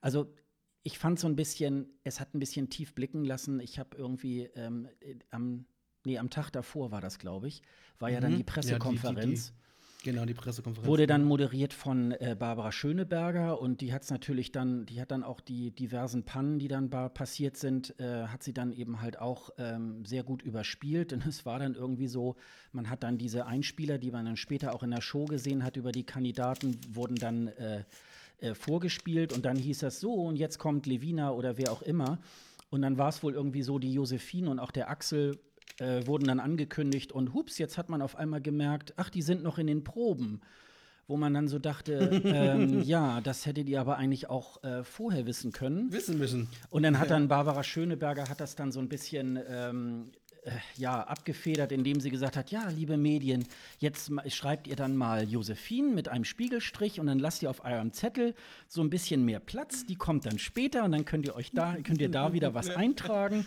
Also 0.00 0.34
ich 0.82 0.98
fand 0.98 1.18
so 1.18 1.28
ein 1.28 1.36
bisschen, 1.36 1.86
es 2.02 2.18
hat 2.18 2.34
ein 2.34 2.40
bisschen 2.40 2.70
tief 2.70 2.94
blicken 2.94 3.24
lassen. 3.24 3.60
Ich 3.60 3.78
habe 3.78 3.96
irgendwie 3.96 4.44
ähm, 4.56 4.88
am, 5.30 5.64
nee, 6.04 6.18
am 6.18 6.28
Tag 6.28 6.50
davor 6.50 6.90
war 6.90 7.00
das, 7.00 7.18
glaube 7.18 7.48
ich, 7.48 7.62
war 7.98 8.10
ja 8.10 8.20
dann 8.20 8.32
mhm. 8.32 8.38
die 8.38 8.44
Pressekonferenz. 8.44 9.48
Ja, 9.48 9.52
die, 9.52 9.58
die, 9.58 9.61
Genau, 10.04 10.24
die 10.24 10.34
Pressekonferenz. 10.34 10.88
Wurde 10.88 11.06
dann 11.06 11.22
moderiert 11.24 11.72
von 11.72 12.10
äh, 12.12 12.34
Barbara 12.36 12.72
Schöneberger 12.72 13.60
und 13.60 13.80
die 13.80 13.92
hat 13.92 14.02
es 14.02 14.10
natürlich 14.10 14.50
dann, 14.50 14.84
die 14.84 15.00
hat 15.00 15.12
dann 15.12 15.22
auch 15.22 15.40
die 15.40 15.70
diversen 15.70 16.24
Pannen, 16.24 16.58
die 16.58 16.66
dann 16.66 16.90
passiert 16.90 17.56
sind, 17.56 17.98
äh, 18.00 18.26
hat 18.26 18.42
sie 18.42 18.52
dann 18.52 18.72
eben 18.72 19.00
halt 19.00 19.20
auch 19.20 19.50
ähm, 19.58 20.04
sehr 20.04 20.24
gut 20.24 20.42
überspielt. 20.42 21.12
Und 21.12 21.24
es 21.26 21.46
war 21.46 21.60
dann 21.60 21.74
irgendwie 21.74 22.08
so, 22.08 22.34
man 22.72 22.90
hat 22.90 23.04
dann 23.04 23.16
diese 23.16 23.46
Einspieler, 23.46 23.98
die 23.98 24.10
man 24.10 24.24
dann 24.24 24.36
später 24.36 24.74
auch 24.74 24.82
in 24.82 24.90
der 24.90 25.02
Show 25.02 25.24
gesehen 25.26 25.62
hat, 25.62 25.76
über 25.76 25.92
die 25.92 26.04
Kandidaten, 26.04 26.78
wurden 26.92 27.16
dann 27.16 27.48
äh, 27.48 27.84
äh 28.40 28.54
vorgespielt 28.54 29.32
und 29.32 29.44
dann 29.44 29.56
hieß 29.56 29.80
das 29.80 30.00
so 30.00 30.14
und 30.14 30.36
jetzt 30.36 30.58
kommt 30.58 30.86
Levina 30.86 31.30
oder 31.30 31.58
wer 31.58 31.70
auch 31.70 31.82
immer. 31.82 32.18
Und 32.70 32.82
dann 32.82 32.98
war 32.98 33.10
es 33.10 33.22
wohl 33.22 33.34
irgendwie 33.34 33.62
so, 33.62 33.78
die 33.78 33.92
Josephine 33.92 34.50
und 34.50 34.58
auch 34.58 34.72
der 34.72 34.90
Axel 34.90 35.38
äh, 35.78 36.06
wurden 36.06 36.26
dann 36.26 36.40
angekündigt 36.40 37.12
und 37.12 37.34
hups, 37.34 37.58
jetzt 37.58 37.78
hat 37.78 37.88
man 37.88 38.02
auf 38.02 38.16
einmal 38.16 38.40
gemerkt, 38.40 38.94
ach, 38.96 39.10
die 39.10 39.22
sind 39.22 39.42
noch 39.42 39.58
in 39.58 39.66
den 39.66 39.84
Proben. 39.84 40.40
Wo 41.08 41.16
man 41.16 41.34
dann 41.34 41.48
so 41.48 41.58
dachte, 41.58 42.22
ähm, 42.24 42.82
ja, 42.82 43.20
das 43.20 43.44
hättet 43.44 43.68
ihr 43.68 43.80
aber 43.80 43.96
eigentlich 43.96 44.30
auch 44.30 44.62
äh, 44.62 44.84
vorher 44.84 45.26
wissen 45.26 45.52
können. 45.52 45.92
Wissen 45.92 46.16
müssen. 46.16 46.48
Und 46.70 46.84
dann 46.84 46.98
hat 46.98 47.10
dann 47.10 47.28
Barbara 47.28 47.64
Schöneberger 47.64 48.28
hat 48.28 48.40
das 48.40 48.54
dann 48.54 48.70
so 48.70 48.78
ein 48.78 48.88
bisschen 48.88 49.38
ähm, 49.48 50.12
äh, 50.44 50.50
ja, 50.76 51.02
abgefedert, 51.02 51.70
indem 51.70 52.00
sie 52.00 52.10
gesagt 52.10 52.36
hat, 52.36 52.50
ja, 52.50 52.68
liebe 52.68 52.96
Medien, 52.96 53.46
jetzt 53.78 54.10
schreibt 54.28 54.66
ihr 54.66 54.74
dann 54.74 54.96
mal 54.96 55.28
Josephine 55.28 55.88
mit 55.88 56.08
einem 56.08 56.24
Spiegelstrich 56.24 56.98
und 56.98 57.06
dann 57.06 57.20
lasst 57.20 57.44
ihr 57.44 57.50
auf 57.50 57.64
eurem 57.64 57.92
Zettel 57.92 58.34
so 58.66 58.82
ein 58.82 58.90
bisschen 58.90 59.24
mehr 59.24 59.38
Platz, 59.38 59.86
die 59.86 59.94
kommt 59.94 60.26
dann 60.26 60.40
später 60.40 60.84
und 60.84 60.90
dann 60.90 61.04
könnt 61.04 61.26
ihr 61.26 61.36
euch 61.36 61.52
da, 61.52 61.76
könnt 61.84 62.00
ihr 62.00 62.10
da 62.10 62.32
wieder 62.32 62.54
was 62.54 62.70
eintragen. 62.76 63.46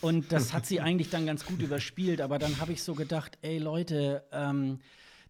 Und 0.00 0.32
das 0.32 0.52
hat 0.52 0.66
sie 0.66 0.80
eigentlich 0.80 1.10
dann 1.10 1.26
ganz 1.26 1.44
gut 1.44 1.60
überspielt. 1.60 2.20
Aber 2.20 2.38
dann 2.38 2.60
habe 2.60 2.72
ich 2.72 2.82
so 2.82 2.94
gedacht, 2.94 3.38
ey 3.42 3.58
Leute, 3.58 4.24
ähm, 4.32 4.80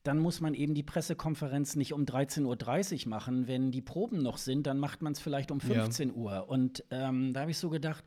dann 0.03 0.19
muss 0.19 0.41
man 0.41 0.55
eben 0.55 0.75
die 0.75 0.83
Pressekonferenz 0.83 1.77
nicht 1.77 1.93
um 1.93 2.05
13.30 2.05 3.05
Uhr 3.05 3.11
machen. 3.11 3.47
Wenn 3.47 3.71
die 3.71 3.83
Proben 3.83 4.23
noch 4.23 4.39
sind, 4.39 4.67
dann 4.67 4.79
macht 4.79 5.03
man 5.03 5.13
es 5.13 5.21
vielleicht 5.21 5.51
um 5.51 5.61
15 5.61 6.09
ja. 6.09 6.15
Uhr. 6.15 6.49
Und 6.49 6.85
ähm, 6.91 7.33
da 7.35 7.41
habe 7.41 7.51
ich 7.51 7.59
so 7.59 7.69
gedacht, 7.69 8.05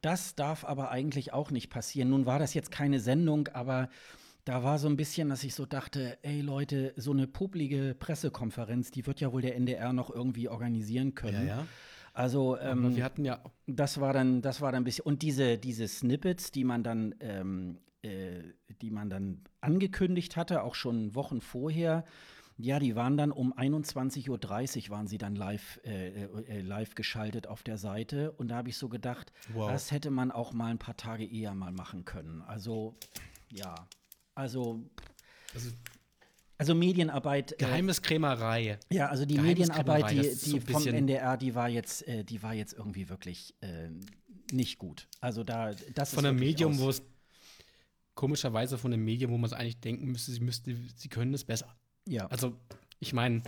das 0.00 0.34
darf 0.34 0.64
aber 0.64 0.90
eigentlich 0.90 1.32
auch 1.32 1.50
nicht 1.50 1.68
passieren. 1.70 2.10
Nun 2.10 2.26
war 2.26 2.38
das 2.38 2.54
jetzt 2.54 2.70
keine 2.70 3.00
Sendung, 3.00 3.48
aber 3.48 3.88
da 4.44 4.62
war 4.62 4.78
so 4.78 4.88
ein 4.88 4.96
bisschen, 4.96 5.28
dass 5.28 5.44
ich 5.44 5.54
so 5.54 5.66
dachte, 5.66 6.18
ey 6.22 6.40
Leute, 6.40 6.92
so 6.96 7.12
eine 7.12 7.26
publige 7.26 7.94
Pressekonferenz, 7.98 8.90
die 8.90 9.06
wird 9.06 9.20
ja 9.20 9.32
wohl 9.32 9.42
der 9.42 9.56
NDR 9.56 9.92
noch 9.92 10.10
irgendwie 10.10 10.48
organisieren 10.48 11.14
können. 11.14 11.46
Ja, 11.46 11.56
ja. 11.56 11.66
Also 12.14 12.56
ähm, 12.58 12.96
wir 12.96 13.04
hatten 13.04 13.24
ja 13.24 13.42
das 13.66 14.00
war 14.00 14.12
dann 14.12 14.40
das 14.40 14.60
war 14.60 14.72
dann 14.72 14.82
ein 14.82 14.84
bisschen 14.84 15.04
und 15.04 15.22
diese 15.22 15.58
diese 15.58 15.86
Snippets, 15.88 16.52
die 16.52 16.64
man 16.64 16.82
dann 16.82 17.14
ähm, 17.20 17.78
äh, 18.02 18.42
die 18.82 18.90
man 18.90 19.10
dann 19.10 19.42
angekündigt 19.60 20.36
hatte, 20.36 20.62
auch 20.62 20.74
schon 20.74 21.14
Wochen 21.14 21.40
vorher. 21.40 22.04
Ja, 22.56 22.78
die 22.78 22.94
waren 22.94 23.16
dann 23.16 23.32
um 23.32 23.52
21.30 23.52 24.28
Uhr 24.88 24.90
waren 24.90 25.06
sie 25.08 25.18
dann 25.18 25.34
live, 25.34 25.80
äh, 25.84 26.24
äh, 26.24 26.60
live 26.60 26.94
geschaltet 26.94 27.46
auf 27.48 27.62
der 27.62 27.78
Seite. 27.78 28.30
Und 28.32 28.48
da 28.48 28.56
habe 28.56 28.68
ich 28.68 28.76
so 28.76 28.88
gedacht, 28.88 29.32
wow. 29.54 29.70
das 29.70 29.90
hätte 29.90 30.10
man 30.10 30.30
auch 30.30 30.52
mal 30.52 30.70
ein 30.70 30.78
paar 30.78 30.96
Tage 30.96 31.24
eher 31.24 31.54
mal 31.54 31.72
machen 31.72 32.04
können. 32.04 32.42
Also, 32.42 32.94
ja, 33.48 33.74
also, 34.34 34.82
also 35.52 35.70
also 36.58 36.74
Medienarbeit. 36.74 37.52
Äh, 37.52 37.56
Geheimniskrämerei. 37.56 38.68
Äh, 38.68 38.78
ja, 38.90 39.08
also 39.08 39.24
die 39.24 39.38
Medienarbeit, 39.38 40.10
die, 40.10 40.52
die 40.52 40.60
vom 40.60 40.86
NDR, 40.86 41.36
die 41.36 41.54
war 41.54 41.68
jetzt, 41.68 42.06
äh, 42.06 42.24
die 42.24 42.42
war 42.42 42.54
jetzt 42.54 42.72
irgendwie 42.74 43.08
wirklich 43.08 43.54
äh, 43.60 43.88
nicht 44.52 44.78
gut. 44.78 45.08
Also 45.20 45.44
da, 45.44 45.72
das 45.94 46.14
von 46.14 46.24
einem 46.24 46.38
Medium, 46.38 46.78
wo 46.78 46.90
es 46.90 47.02
komischerweise 48.14 48.78
von 48.78 48.92
einem 48.92 49.04
Medium, 49.04 49.32
wo 49.32 49.38
man 49.38 49.46
es 49.46 49.52
eigentlich 49.52 49.80
denken 49.80 50.06
müsste, 50.06 50.32
sie 50.32 50.40
müsste, 50.40 50.76
sie 50.94 51.08
können 51.08 51.34
es 51.34 51.44
besser. 51.44 51.74
Ja. 52.06 52.26
Also 52.26 52.56
ich 53.00 53.12
meine, 53.12 53.42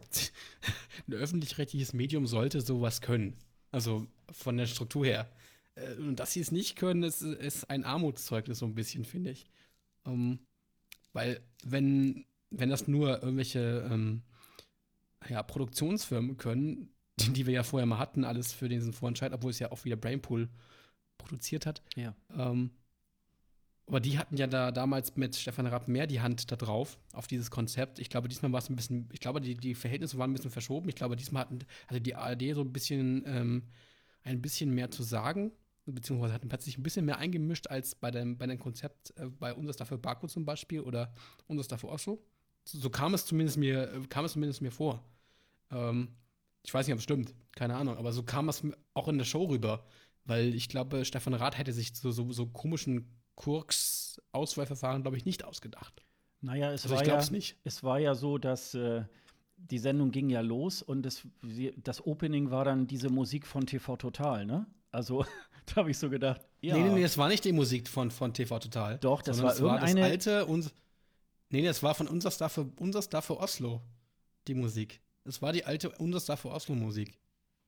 ein 1.08 1.14
öffentlich-rechtliches 1.14 1.92
Medium 1.92 2.26
sollte 2.26 2.60
sowas 2.60 3.00
können. 3.00 3.36
Also 3.70 4.06
von 4.30 4.56
der 4.56 4.66
Struktur 4.66 5.04
her. 5.04 5.30
Äh, 5.74 5.94
und 5.96 6.16
dass 6.16 6.32
sie 6.32 6.40
es 6.40 6.50
nicht 6.50 6.76
können, 6.76 7.02
ist, 7.02 7.22
ist 7.22 7.68
ein 7.68 7.84
Armutszeugnis 7.84 8.60
so 8.60 8.66
ein 8.66 8.74
bisschen, 8.74 9.04
finde 9.04 9.30
ich. 9.30 9.46
Um, 10.04 10.12
ähm, 10.12 10.38
weil 11.16 11.40
wenn, 11.64 12.26
wenn 12.50 12.68
das 12.68 12.86
nur 12.88 13.22
irgendwelche 13.22 13.88
ähm, 13.90 14.22
ja, 15.26 15.42
Produktionsfirmen 15.42 16.36
können, 16.36 16.90
die, 17.18 17.32
die, 17.32 17.46
wir 17.46 17.54
ja 17.54 17.62
vorher 17.62 17.86
mal 17.86 17.98
hatten, 17.98 18.22
alles 18.22 18.52
für 18.52 18.68
diesen 18.68 18.92
Vorentscheid, 18.92 19.32
obwohl 19.32 19.50
es 19.50 19.58
ja 19.58 19.72
auch 19.72 19.86
wieder 19.86 19.96
Brainpool 19.96 20.50
produziert 21.16 21.64
hat. 21.64 21.82
Ja. 21.96 22.14
Ähm, 22.36 22.70
aber 23.86 24.00
die 24.00 24.18
hatten 24.18 24.36
ja 24.36 24.46
da 24.46 24.72
damals 24.72 25.16
mit 25.16 25.34
Stefan 25.36 25.66
Rapp 25.66 25.88
mehr 25.88 26.06
die 26.06 26.20
Hand 26.20 26.52
da 26.52 26.56
drauf, 26.56 26.98
auf 27.14 27.26
dieses 27.26 27.50
Konzept. 27.50 27.98
Ich 27.98 28.10
glaube, 28.10 28.28
diesmal 28.28 28.52
war 28.52 28.58
es 28.58 28.68
ein 28.68 28.76
bisschen, 28.76 29.08
ich 29.10 29.20
glaube, 29.20 29.40
die, 29.40 29.54
die 29.54 29.74
Verhältnisse 29.74 30.18
waren 30.18 30.30
ein 30.30 30.34
bisschen 30.34 30.50
verschoben. 30.50 30.90
Ich 30.90 30.96
glaube, 30.96 31.16
diesmal 31.16 31.42
hatten, 31.42 31.60
hatte 31.88 32.02
die 32.02 32.14
ARD 32.14 32.54
so 32.54 32.60
ein 32.60 32.72
bisschen, 32.74 33.22
ähm, 33.26 33.62
ein 34.22 34.42
bisschen 34.42 34.74
mehr 34.74 34.90
zu 34.90 35.02
sagen 35.02 35.52
beziehungsweise 35.86 36.34
hat, 36.34 36.42
hat 36.52 36.62
sich 36.62 36.78
ein 36.78 36.82
bisschen 36.82 37.04
mehr 37.06 37.18
eingemischt 37.18 37.68
als 37.68 37.94
bei 37.94 38.10
dem, 38.10 38.38
bei 38.38 38.46
dem 38.46 38.58
Konzept 38.58 39.12
äh, 39.18 39.26
bei 39.28 39.54
Unser 39.54 39.72
dafür 39.74 39.98
Baku 39.98 40.26
zum 40.26 40.44
Beispiel 40.44 40.80
oder 40.80 41.12
Unser 41.46 41.68
dafür 41.68 41.90
Oslo. 41.90 42.22
so 42.64 42.90
kam 42.90 43.14
es 43.14 43.26
zumindest 43.26 43.56
mir, 43.58 44.02
kam 44.08 44.24
es 44.24 44.32
zumindest 44.32 44.62
mir 44.62 44.72
vor. 44.72 45.04
Ähm, 45.70 46.16
ich 46.64 46.74
weiß 46.74 46.86
nicht, 46.86 46.94
ob 46.94 46.98
es 46.98 47.04
stimmt, 47.04 47.34
keine 47.54 47.76
Ahnung, 47.76 47.96
aber 47.96 48.12
so 48.12 48.22
kam 48.22 48.48
es 48.48 48.62
auch 48.94 49.08
in 49.08 49.18
der 49.18 49.24
Show 49.24 49.44
rüber. 49.44 49.84
Weil 50.24 50.54
ich 50.56 50.68
glaube, 50.68 51.04
Stefan 51.04 51.34
Rath 51.34 51.56
hätte 51.56 51.72
sich 51.72 51.94
so, 51.94 52.10
so, 52.10 52.32
so 52.32 52.46
komischen 52.46 53.08
Kurks-Auswahlverfahren, 53.36 55.02
glaube 55.02 55.16
ich, 55.16 55.24
nicht 55.24 55.44
ausgedacht. 55.44 56.04
Naja, 56.40 56.72
es, 56.72 56.82
Also 56.84 56.96
war 56.96 57.04
ja, 57.06 57.30
nicht. 57.30 57.56
es 57.64 57.82
war 57.84 57.98
ja 58.00 58.14
so, 58.14 58.38
dass 58.38 58.74
äh, 58.74 59.04
die 59.56 59.78
Sendung 59.78 60.10
ging 60.10 60.28
ja 60.28 60.40
los 60.40 60.82
und 60.82 61.08
sie- 61.42 61.74
das 61.76 62.04
Opening 62.04 62.50
war 62.50 62.64
dann 62.64 62.86
diese 62.86 63.08
Musik 63.08 63.46
von 63.46 63.66
TV 63.66 63.96
Total, 63.96 64.44
ne? 64.46 64.66
Also, 64.90 65.24
da 65.74 65.76
habe 65.76 65.90
ich 65.90 65.98
so 65.98 66.08
gedacht, 66.10 66.40
ja. 66.60 66.76
Nee, 66.76 66.82
nee, 66.84 66.94
nee, 66.94 67.02
das 67.02 67.18
war 67.18 67.28
nicht 67.28 67.44
die 67.44 67.52
Musik 67.52 67.88
von, 67.88 68.10
von 68.10 68.32
TV 68.32 68.58
Total. 68.58 68.98
Doch, 68.98 69.22
das 69.22 69.42
war 69.42 69.50
das 69.50 69.62
war 69.62 69.78
das 69.80 69.90
irgendeine- 69.90 70.12
alte. 70.12 70.46
Uns, 70.46 70.72
nee, 71.50 71.62
das 71.64 71.82
war 71.82 71.94
von 71.94 72.08
Unser 72.08 72.30
Star 72.30 72.48
für, 72.48 72.66
Unser 72.76 73.02
Star 73.02 73.22
für 73.22 73.38
Oslo, 73.38 73.80
die 74.48 74.54
Musik. 74.54 75.00
Das 75.24 75.42
war 75.42 75.52
die 75.52 75.64
alte 75.64 75.90
Unser 75.90 76.20
Star 76.20 76.36
für 76.36 76.50
Oslo 76.50 76.74
Musik. 76.74 77.18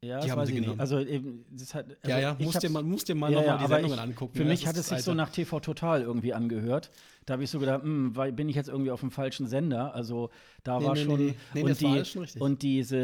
ja, 0.02 0.20
die 0.20 0.28
das 0.28 0.36
haben 0.36 0.46
sie 0.46 0.52
ich 0.52 0.54
nicht. 0.58 0.64
genommen. 0.64 0.80
Also, 0.80 1.00
eben, 1.00 1.44
das 1.50 1.74
hat, 1.74 1.86
also 1.86 1.98
ja, 2.08 2.18
ja, 2.20 2.36
musst 2.38 2.62
dir 2.62 2.70
mal, 2.70 2.82
musst 2.84 3.08
dir 3.08 3.14
mal 3.16 3.32
Ja, 3.32 3.40
nochmal 3.40 3.58
die 3.58 3.66
Sendungen 3.66 3.98
ich- 3.98 4.00
angucken. 4.04 4.34
Für 4.36 4.42
ja, 4.44 4.48
mich 4.48 4.60
das 4.60 4.68
hat 4.68 4.76
es 4.76 4.88
sich 4.88 5.02
so 5.02 5.12
nach 5.14 5.30
TV 5.30 5.58
Total 5.60 6.02
irgendwie 6.02 6.32
angehört. 6.34 6.90
Da 7.28 7.34
habe 7.34 7.44
ich 7.44 7.50
so 7.50 7.58
gedacht, 7.58 7.82
hm, 7.82 8.16
weil, 8.16 8.32
bin 8.32 8.48
ich 8.48 8.56
jetzt 8.56 8.68
irgendwie 8.70 8.90
auf 8.90 9.00
dem 9.00 9.10
falschen 9.10 9.46
Sender? 9.46 9.94
Also 9.94 10.30
da 10.64 10.78
Nee, 10.78 10.86
war 10.86 10.94
nee, 10.94 11.04
schon 11.04 11.18
nee, 11.54 11.62
und 11.62 11.82
war 11.82 11.92
die 11.94 11.98
richtig. 12.20 12.40
und 12.40 12.62
diese 12.62 12.96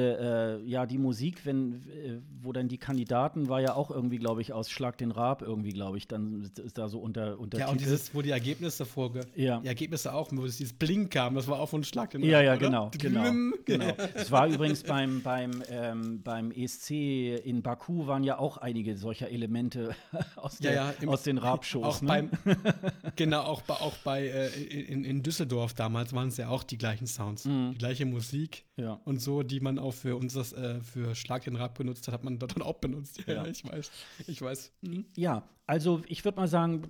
äh, 0.63 0.67
ja 0.69 0.87
die 0.87 0.97
Musik, 0.99 1.45
wenn 1.45 1.75
äh, 1.75 2.21
wo 2.43 2.53
dann 2.53 2.69
die 2.69 2.79
Kandidaten 2.79 3.49
war 3.49 3.61
ja 3.61 3.75
auch 3.75 3.91
irgendwie, 3.91 4.17
glaube 4.19 4.41
ich, 4.41 4.53
aus 4.55 4.71
Schlag 4.71 4.97
den 4.99 5.11
Raab 5.11 5.43
irgendwie, 5.43 5.71
glaube 5.73 5.99
ich, 5.99 6.09
dann 6.09 6.43
ist- 6.43 6.79
da 6.79 6.89
so 6.89 7.01
unter 7.01 7.39
unter 7.39 7.59
Ja, 7.59 7.69
und 7.69 7.81
dieses, 7.81 8.15
wo 8.15 8.23
die 8.23 8.31
Ergebnisse 8.31 8.87
vorge. 8.87 9.21
Ja. 9.35 9.61
Die 9.61 9.69
Ergebnisse 9.69 10.15
auch, 10.15 10.29
wo 10.33 10.43
dieses 10.45 10.73
Blink 10.73 11.11
kam, 11.13 11.35
das 11.35 11.47
war 11.47 11.61
auch 11.61 11.69
von 11.69 11.85
Schlag 11.85 12.11
den 12.11 12.23
Ja, 12.25 12.39
Raab, 12.39 12.45
ja, 12.47 12.53
oder? 12.55 12.59
genau, 12.67 12.91
genau, 12.99 13.53
genau. 13.67 13.93
Es 14.15 14.31
war 14.31 14.49
übrigens 14.49 14.83
beim, 14.83 15.23
beim, 15.23 15.63
ähm, 15.71 16.23
beim 16.23 16.51
ESC 16.51 17.37
in 17.45 17.63
Baku 17.63 18.07
waren 18.07 18.25
ja 18.25 18.39
auch 18.39 18.57
einige 18.57 18.97
solcher 18.97 19.29
Elemente 19.31 19.95
aus, 20.37 20.59
Ja, 20.61 20.71
der, 20.71 20.75
ja, 20.75 20.95
im- 21.01 21.09
aus 21.11 21.23
den 21.25 21.39
Raab-Shows. 21.39 21.85
Auch 21.85 22.01
ne? 22.03 22.09
beim, 22.09 22.31
genau, 23.17 23.43
auch 23.43 23.63
bei, 23.63 23.75
auch 23.75 23.97
bei 24.05 24.14
äh, 24.23 24.49
in, 24.63 25.05
in 25.05 25.23
Düsseldorf 25.23 25.75
damals 25.75 26.13
waren 26.13 26.29
es 26.29 26.37
ja 26.37 26.49
auch 26.49 26.63
die 26.63 26.79
gleichen 26.79 27.07
Sounds, 27.07 27.43
die 27.45 27.75
gleiche 27.79 28.07
Musik 28.07 28.65
Mhm. 28.77 28.83
Ja. 28.85 29.01
und 29.05 29.21
so, 29.21 29.43
die 29.43 29.61
man 29.61 29.79
auch 29.79 29.93
für 29.95 30.17
unseres, 30.17 30.53
äh, 30.53 30.81
für 30.81 31.15
Schlag 31.15 31.45
den 31.45 31.57
Rad 31.57 31.75
benutzt 31.75 32.07
hat, 32.09 32.15
hat 32.15 32.25
man 32.25 32.39
dort 32.39 32.57
dann 32.57 32.63
auch 32.63 32.75
benutzt. 32.79 33.19
Ja, 33.27 33.35
Ja. 33.35 33.43
ja. 33.45 33.51
ich 33.51 33.65
weiß, 33.65 33.91
ich 34.27 34.43
weiß. 34.43 34.73
Mhm. 34.83 35.05
Ja, 35.17 35.43
also 35.67 36.03
ich 36.09 36.25
würde 36.25 36.37
mal 36.37 36.49
sagen, 36.49 36.83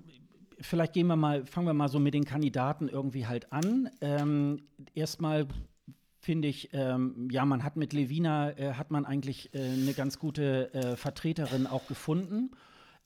vielleicht 0.61 0.93
gehen 0.95 1.07
wir 1.09 1.17
mal, 1.17 1.45
fangen 1.47 1.67
wir 1.67 1.75
mal 1.75 1.89
so 1.89 1.99
mit 1.99 2.15
den 2.15 2.25
Kandidaten 2.25 2.89
irgendwie 2.89 3.27
halt 3.27 3.53
an. 3.53 3.91
Ähm, 4.01 4.63
Erstmal 4.95 5.47
finde 6.21 6.49
ich, 6.49 6.71
ähm, 6.73 7.29
ja, 7.31 7.45
man 7.45 7.63
hat 7.65 7.77
mit 7.77 7.93
Levina, 7.93 8.51
äh, 8.57 8.73
hat 8.75 8.91
man 8.91 9.05
eigentlich 9.05 9.53
äh, 9.55 9.59
eine 9.61 9.93
ganz 9.93 10.19
gute 10.19 10.73
äh, 10.73 10.97
Vertreterin 10.97 11.67
auch 11.67 11.87
gefunden, 11.87 12.53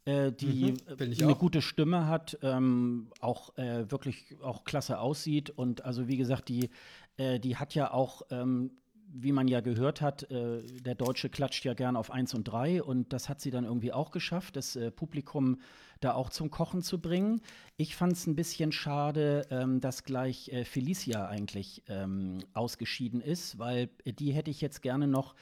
äh, 0.08 0.32
die 0.32 0.72
Mhm, 0.72 0.76
ich 1.10 1.22
eine 1.22 1.34
auch. 1.34 1.38
gute 1.38 1.62
Stimme 1.62 2.06
hat, 2.06 2.38
ähm, 2.42 3.10
auch 3.20 3.56
äh, 3.56 3.90
wirklich 3.90 4.36
auch 4.42 4.64
klasse 4.64 4.98
aussieht 5.00 5.50
und 5.50 5.84
also 5.84 6.08
wie 6.08 6.16
gesagt, 6.16 6.48
die, 6.48 6.70
äh, 7.16 7.38
die 7.38 7.56
hat 7.56 7.74
ja 7.74 7.92
auch 7.92 8.22
ähm, 8.30 8.70
wie 9.10 9.32
man 9.32 9.48
ja 9.48 9.60
gehört 9.60 10.00
hat, 10.00 10.30
äh, 10.30 10.62
der 10.80 10.94
Deutsche 10.94 11.28
klatscht 11.30 11.64
ja 11.64 11.74
gern 11.74 11.96
auf 11.96 12.10
1 12.10 12.34
und 12.34 12.44
3 12.44 12.82
und 12.82 13.12
das 13.12 13.28
hat 13.28 13.40
sie 13.40 13.50
dann 13.50 13.64
irgendwie 13.64 13.92
auch 13.92 14.10
geschafft, 14.10 14.56
das 14.56 14.76
äh, 14.76 14.90
Publikum 14.90 15.60
da 16.00 16.12
auch 16.14 16.30
zum 16.30 16.50
Kochen 16.50 16.82
zu 16.82 17.00
bringen. 17.00 17.40
Ich 17.76 17.96
fand 17.96 18.12
es 18.12 18.26
ein 18.26 18.36
bisschen 18.36 18.70
schade, 18.70 19.46
ähm, 19.50 19.80
dass 19.80 20.04
gleich 20.04 20.50
äh, 20.50 20.64
Felicia 20.64 21.26
eigentlich 21.26 21.82
ähm, 21.88 22.38
ausgeschieden 22.52 23.20
ist, 23.20 23.58
weil 23.58 23.88
äh, 24.04 24.12
die 24.12 24.32
hätte 24.32 24.50
ich 24.50 24.60
jetzt 24.60 24.82
gerne 24.82 25.08
noch 25.08 25.34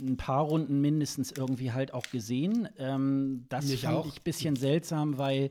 ein 0.00 0.16
paar 0.16 0.42
Runden 0.42 0.80
mindestens 0.80 1.32
irgendwie 1.32 1.72
halt 1.72 1.94
auch 1.94 2.06
gesehen. 2.10 2.68
Ähm, 2.78 3.44
das 3.48 3.68
Mich 3.68 3.82
fand 3.82 3.96
auch. 3.96 4.06
ich 4.06 4.18
ein 4.18 4.24
bisschen 4.24 4.56
seltsam, 4.56 5.18
weil 5.18 5.50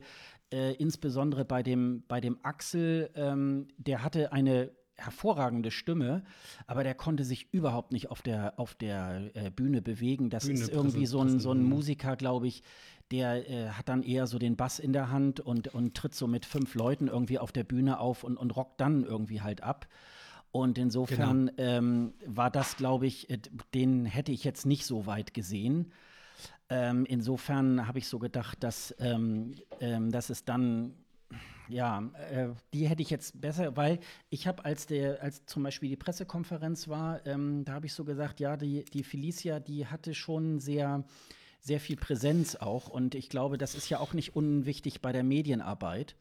äh, 0.52 0.74
insbesondere 0.74 1.44
bei 1.44 1.62
dem, 1.62 2.04
bei 2.08 2.20
dem 2.20 2.38
Axel, 2.42 3.10
ähm, 3.14 3.68
der 3.78 4.02
hatte 4.02 4.32
eine 4.32 4.70
hervorragende 4.96 5.70
Stimme, 5.70 6.24
aber 6.66 6.82
der 6.82 6.94
konnte 6.94 7.24
sich 7.24 7.52
überhaupt 7.52 7.92
nicht 7.92 8.10
auf 8.10 8.22
der, 8.22 8.58
auf 8.58 8.74
der 8.74 9.30
äh, 9.34 9.50
Bühne 9.50 9.82
bewegen. 9.82 10.30
Das 10.30 10.46
Bühne 10.46 10.60
ist 10.60 10.70
irgendwie 10.70 11.06
so 11.06 11.20
ein, 11.20 11.38
so 11.38 11.52
ein. 11.52 11.62
Musiker, 11.62 12.16
glaube 12.16 12.46
ich, 12.46 12.62
der 13.10 13.48
äh, 13.50 13.68
hat 13.70 13.88
dann 13.88 14.02
eher 14.02 14.26
so 14.26 14.38
den 14.38 14.56
Bass 14.56 14.78
in 14.78 14.92
der 14.92 15.10
Hand 15.10 15.40
und, 15.40 15.68
und 15.68 15.94
tritt 15.94 16.14
so 16.14 16.26
mit 16.26 16.46
fünf 16.46 16.74
Leuten 16.74 17.08
irgendwie 17.08 17.38
auf 17.38 17.52
der 17.52 17.64
Bühne 17.64 18.00
auf 18.00 18.24
und, 18.24 18.36
und 18.36 18.56
rockt 18.56 18.80
dann 18.80 19.04
irgendwie 19.04 19.42
halt 19.42 19.62
ab. 19.62 19.86
Und 20.56 20.78
insofern 20.78 21.50
ähm, 21.58 22.14
war 22.24 22.50
das, 22.50 22.78
glaube 22.78 23.06
ich, 23.06 23.28
äh, 23.28 23.38
den 23.74 24.06
hätte 24.06 24.32
ich 24.32 24.42
jetzt 24.42 24.64
nicht 24.64 24.86
so 24.86 25.04
weit 25.04 25.34
gesehen. 25.34 25.92
Ähm, 26.70 27.04
insofern 27.04 27.86
habe 27.86 27.98
ich 27.98 28.08
so 28.08 28.18
gedacht, 28.18 28.62
dass, 28.64 28.94
ähm, 28.98 29.54
ähm, 29.80 30.10
dass 30.10 30.30
es 30.30 30.46
dann, 30.46 30.94
ja, 31.68 32.10
äh, 32.32 32.48
die 32.72 32.88
hätte 32.88 33.02
ich 33.02 33.10
jetzt 33.10 33.38
besser, 33.38 33.76
weil 33.76 33.98
ich 34.30 34.46
habe, 34.46 34.64
als 34.64 34.86
der, 34.86 35.22
als 35.22 35.44
zum 35.44 35.62
Beispiel 35.62 35.90
die 35.90 35.96
Pressekonferenz 35.96 36.88
war, 36.88 37.24
ähm, 37.26 37.66
da 37.66 37.74
habe 37.74 37.84
ich 37.84 37.92
so 37.92 38.04
gesagt, 38.06 38.40
ja, 38.40 38.56
die, 38.56 38.86
die 38.86 39.04
Felicia, 39.04 39.60
die 39.60 39.86
hatte 39.86 40.14
schon 40.14 40.58
sehr, 40.58 41.04
sehr 41.60 41.80
viel 41.80 41.96
Präsenz 41.96 42.56
auch. 42.56 42.88
Und 42.88 43.14
ich 43.14 43.28
glaube, 43.28 43.58
das 43.58 43.74
ist 43.74 43.90
ja 43.90 44.00
auch 44.00 44.14
nicht 44.14 44.34
unwichtig 44.34 45.02
bei 45.02 45.12
der 45.12 45.22
Medienarbeit. 45.22 46.16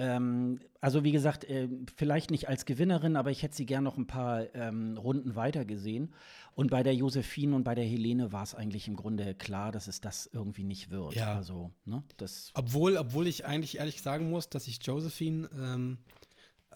Ähm, 0.00 0.60
also 0.80 1.02
wie 1.02 1.10
gesagt, 1.10 1.44
äh, 1.44 1.68
vielleicht 1.96 2.30
nicht 2.30 2.48
als 2.48 2.64
Gewinnerin, 2.66 3.16
aber 3.16 3.32
ich 3.32 3.42
hätte 3.42 3.56
sie 3.56 3.66
gern 3.66 3.82
noch 3.82 3.98
ein 3.98 4.06
paar 4.06 4.54
ähm, 4.54 4.96
Runden 4.96 5.34
weiter 5.34 5.64
gesehen. 5.64 6.14
Und 6.54 6.70
bei 6.70 6.82
der 6.82 6.94
Josephine 6.94 7.56
und 7.56 7.64
bei 7.64 7.74
der 7.74 7.84
Helene 7.84 8.30
war 8.32 8.44
es 8.44 8.54
eigentlich 8.54 8.86
im 8.86 8.96
Grunde 8.96 9.34
klar, 9.34 9.72
dass 9.72 9.88
es 9.88 10.00
das 10.00 10.28
irgendwie 10.32 10.64
nicht 10.64 10.90
wird. 10.90 11.14
Ja. 11.14 11.34
Also, 11.34 11.72
ne, 11.84 12.02
das. 12.16 12.52
Obwohl, 12.54 12.96
obwohl 12.96 13.26
ich 13.26 13.44
eigentlich 13.44 13.78
ehrlich 13.78 14.00
sagen 14.02 14.30
muss, 14.30 14.48
dass 14.48 14.68
ich 14.68 14.78
Josephine 14.84 15.48
ähm, 15.56 15.98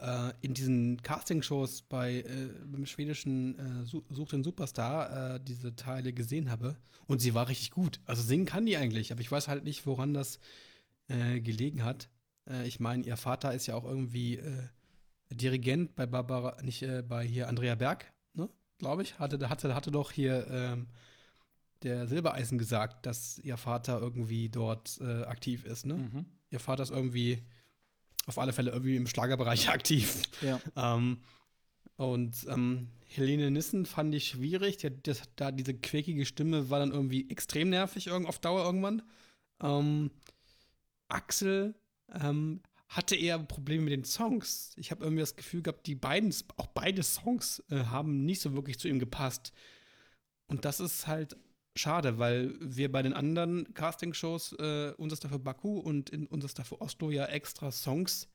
äh, 0.01 0.33
in 0.41 0.55
diesen 0.55 1.01
Castingshows 1.03 1.83
bei 1.83 2.21
äh, 2.21 2.49
beim 2.65 2.87
schwedischen 2.87 3.59
äh, 3.59 3.85
Su- 3.85 4.05
Such 4.11 4.31
den 4.31 4.43
Superstar 4.43 5.37
äh, 5.37 5.41
diese 5.41 5.77
Teile 5.77 6.13
gesehen 6.13 6.51
habe 6.51 6.77
und 7.07 7.21
sie 7.21 7.35
war 7.35 7.49
richtig 7.49 7.71
gut. 7.71 8.01
Also 8.05 8.23
singen 8.23 8.47
kann 8.47 8.67
die 8.67 8.77
eigentlich, 8.77 9.13
aber 9.13 9.21
ich 9.21 9.31
weiß 9.31 9.47
halt 9.49 9.65
nicht, 9.65 9.87
woran 9.87 10.13
das 10.13 10.41
äh, 11.09 11.41
gelegen 11.41 11.85
hat. 11.85 12.09
Äh, 12.49 12.67
ich 12.67 12.81
meine, 12.81 13.05
ihr 13.05 13.17
Vater 13.17 13.53
ist 13.55 13.67
ja 13.67 13.75
auch 13.75 13.85
irgendwie 13.85 14.37
äh, 14.39 14.69
Dirigent 15.31 15.95
bei 15.95 16.07
Barbara, 16.07 16.61
nicht 16.63 16.83
äh, 16.83 17.03
bei 17.03 17.25
hier 17.25 17.49
Andrea 17.49 17.75
Berg, 17.75 18.13
ne? 18.35 18.49
Glaube 18.79 19.03
ich. 19.03 19.19
Hatte, 19.19 19.49
hatte, 19.49 19.75
hatte 19.75 19.91
doch 19.91 20.11
hier 20.11 20.47
ähm, 20.51 20.89
der 21.83 22.07
Silbereisen 22.07 22.59
gesagt, 22.59 23.07
dass 23.07 23.39
ihr 23.39 23.57
Vater 23.57 24.01
irgendwie 24.01 24.49
dort 24.49 25.01
äh, 25.01 25.23
aktiv 25.25 25.65
ist, 25.65 25.87
ne? 25.87 25.95
Mhm. 25.95 26.27
Ihr 26.51 26.61
Vater 26.61 26.83
ist 26.83 26.91
irgendwie 26.91 27.43
auf 28.27 28.39
alle 28.39 28.53
Fälle 28.53 28.71
irgendwie 28.71 28.97
im 28.97 29.07
Schlagerbereich 29.07 29.69
aktiv. 29.71 30.23
Ja. 30.43 30.61
Ähm, 30.77 31.23
und 31.97 32.47
ähm, 32.49 32.89
Helene 33.07 33.51
Nissen 33.51 33.87
fand 33.87 34.15
ich 34.15 34.29
schwierig. 34.29 34.77
Die, 34.79 34.87
hat- 34.89 35.07
das, 35.07 35.23
da 35.37 35.51
diese 35.53 35.75
quäkige 35.75 36.25
Stimme 36.27 36.71
war 36.71 36.79
dann 36.79 36.93
irgendwie 36.93 37.29
extrem 37.31 37.71
nervig 37.71 38.07
irgend, 38.07 38.29
auf 38.29 38.39
Dauer 38.39 38.65
irgendwann. 38.65 39.03
Ähm, 39.63 40.11
Axel 41.09 41.75
ähm, 42.21 42.63
hatte 42.89 43.17
eher 43.17 43.39
Probleme 43.39 43.85
mit 43.85 43.93
den 43.93 44.05
Songs. 44.05 44.75
Ich 44.77 44.91
habe 44.91 45.05
irgendwie 45.05 45.23
das 45.23 45.37
Gefühl 45.37 45.63
gehabt, 45.63 45.87
die 45.87 45.95
beiden, 45.95 46.35
auch 46.57 46.67
beide 46.69 47.03
Songs 47.03 47.63
äh, 47.71 47.85
haben 47.85 48.25
nicht 48.25 48.43
so 48.43 48.55
wirklich 48.55 48.79
zu 48.79 48.89
ihm 48.89 48.99
gepasst. 48.99 49.53
Und 50.47 50.67
das 50.67 50.81
ist 50.81 51.07
halt 51.07 51.37
schade, 51.75 52.19
weil 52.19 52.55
wir 52.61 52.93
bei 52.93 53.03
den 53.03 53.15
anderen 53.15 53.73
Castingshows, 53.73 54.53
äh, 54.59 54.93
unser 54.99 55.17
Stuff 55.17 55.31
für 55.31 55.39
Baku 55.39 55.79
und 55.79 56.11
in 56.11 56.27
unser 56.27 56.49
Stuff 56.49 56.69
für 56.69 56.81
Oslo 56.83 57.11
ja 57.11 57.25
extra 57.27 57.71
Songs 57.71 58.29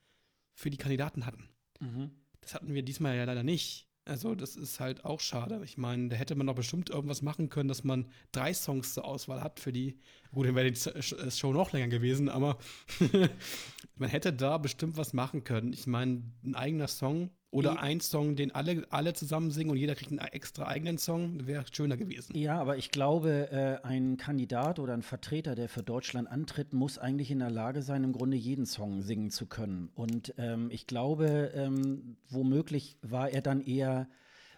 für 0.56 0.72
die 0.72 0.78
Kandidaten 0.78 1.26
hatten. 1.26 1.50
Mhm. 1.80 2.12
Das 2.42 2.56
hatten 2.56 2.74
wir 2.74 2.82
diesmal 2.82 3.16
ja 3.16 3.26
leider 3.26 3.44
nicht. 3.44 3.88
Also, 4.08 4.36
das 4.36 4.56
ist 4.56 4.80
halt 4.80 5.04
auch 5.04 5.20
schade. 5.20 5.60
Ich 5.66 5.78
meine, 5.78 6.08
da 6.08 6.16
hätte 6.16 6.36
man 6.36 6.48
doch 6.48 6.56
bestimmt 6.56 6.90
irgendwas 6.90 7.22
machen 7.22 7.50
können, 7.50 7.68
dass 7.68 7.84
man 7.84 8.06
drei 8.32 8.54
Songs 8.54 8.94
zur 8.94 9.04
Auswahl 9.04 9.42
hat 9.42 9.60
für 9.60 9.74
die. 9.74 10.00
Gut, 10.32 10.48
dann 10.48 10.56
wäre 10.56 10.72
die 10.72 10.78
Sch- 10.78 11.38
Show 11.38 11.52
noch 11.52 11.74
länger 11.74 11.90
gewesen, 11.90 12.30
aber 12.30 12.58
man 13.96 14.10
hätte 14.10 14.32
da 14.32 14.58
bestimmt 14.58 14.96
was 14.98 15.12
machen 15.14 15.44
können. 15.44 15.74
Ich 15.74 15.88
meine, 15.88 16.24
ein 16.44 16.56
eigener 16.56 16.88
Song 16.88 17.32
oder 17.58 17.74
I- 17.74 17.78
ein 17.80 18.00
Song, 18.00 18.36
den 18.36 18.54
alle, 18.54 18.86
alle 18.90 19.14
zusammen 19.14 19.52
singen 19.52 19.72
und 19.72 19.78
jeder 19.78 19.96
kriegt 19.96 20.12
einen 20.12 20.20
extra 20.20 20.68
eigenen 20.68 20.98
Song, 20.98 21.46
wäre 21.48 21.66
schöner 21.72 21.98
gewesen. 21.98 22.38
Ja, 22.38 22.60
aber 22.60 22.78
ich 22.78 22.92
glaube, 22.92 23.50
äh, 23.52 23.86
ein 23.86 24.18
Kandidat 24.18 24.80
oder 24.80 24.94
ein 24.94 25.02
Vertreter, 25.02 25.56
der 25.56 25.68
für 25.70 25.84
Deutschland 25.84 26.30
antritt, 26.30 26.74
muss 26.74 26.98
eigentlich 26.98 27.32
in 27.32 27.40
der 27.40 27.52
Lage 27.52 27.82
sein, 27.82 28.04
im 28.04 28.14
Grunde 28.14 28.38
jeden 28.38 28.66
Song 28.66 29.02
singen 29.02 29.30
zu 29.32 29.46
können. 29.46 29.90
Und 29.96 30.34
ähm, 30.38 30.70
ich 30.72 30.88
glaube, 30.88 31.52
ähm, 31.56 32.18
womöglich 32.30 32.98
war 33.02 33.30
er 33.30 33.42
dann 33.42 33.62
eher 33.62 34.08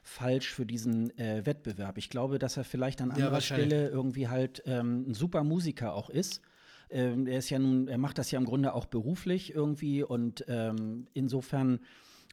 falsch 0.03 0.49
für 0.53 0.65
diesen 0.65 1.17
äh, 1.17 1.45
Wettbewerb. 1.45 1.97
Ich 1.97 2.09
glaube, 2.09 2.39
dass 2.39 2.57
er 2.57 2.63
vielleicht 2.63 3.01
an 3.01 3.09
Ja, 3.09 3.15
anderer 3.15 3.31
wahrscheinlich. 3.33 3.67
Stelle 3.67 3.89
irgendwie 3.89 4.27
halt 4.27 4.63
ähm, 4.65 5.05
ein 5.09 5.13
super 5.13 5.43
Musiker 5.43 5.93
auch 5.93 6.09
ist. 6.09 6.41
Ähm, 6.89 7.27
er 7.27 7.37
ist 7.39 7.49
ja 7.51 7.59
nun, 7.59 7.87
er 7.87 7.97
macht 7.99 8.17
das 8.17 8.31
ja 8.31 8.39
im 8.39 8.45
Grunde 8.45 8.73
auch 8.73 8.85
beruflich 8.85 9.53
irgendwie 9.53 10.01
und 10.03 10.43
ähm, 10.47 11.07
insofern 11.13 11.79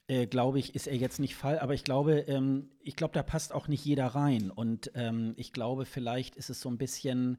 äh, 0.09 0.27
glaube 0.27 0.59
ich, 0.59 0.75
ist 0.75 0.87
er 0.87 0.97
jetzt 0.97 1.19
nicht 1.19 1.35
Fall. 1.35 1.59
Aber 1.59 1.75
ich 1.75 1.85
glaube, 1.85 2.21
ähm, 2.29 2.71
ich 2.81 2.97
glaube, 2.97 3.15
da 3.15 3.23
passt 3.23 3.53
auch 3.53 3.69
nicht 3.69 3.85
jeder 3.85 4.07
rein. 4.07 4.51
Und 4.51 4.93
ähm, 4.95 5.35
ich 5.37 5.53
glaube, 5.53 5.85
vielleicht 5.85 6.37
ist 6.37 6.51
es 6.51 6.61
so 6.61 6.69
ein 6.69 6.79
bisschen 6.79 7.39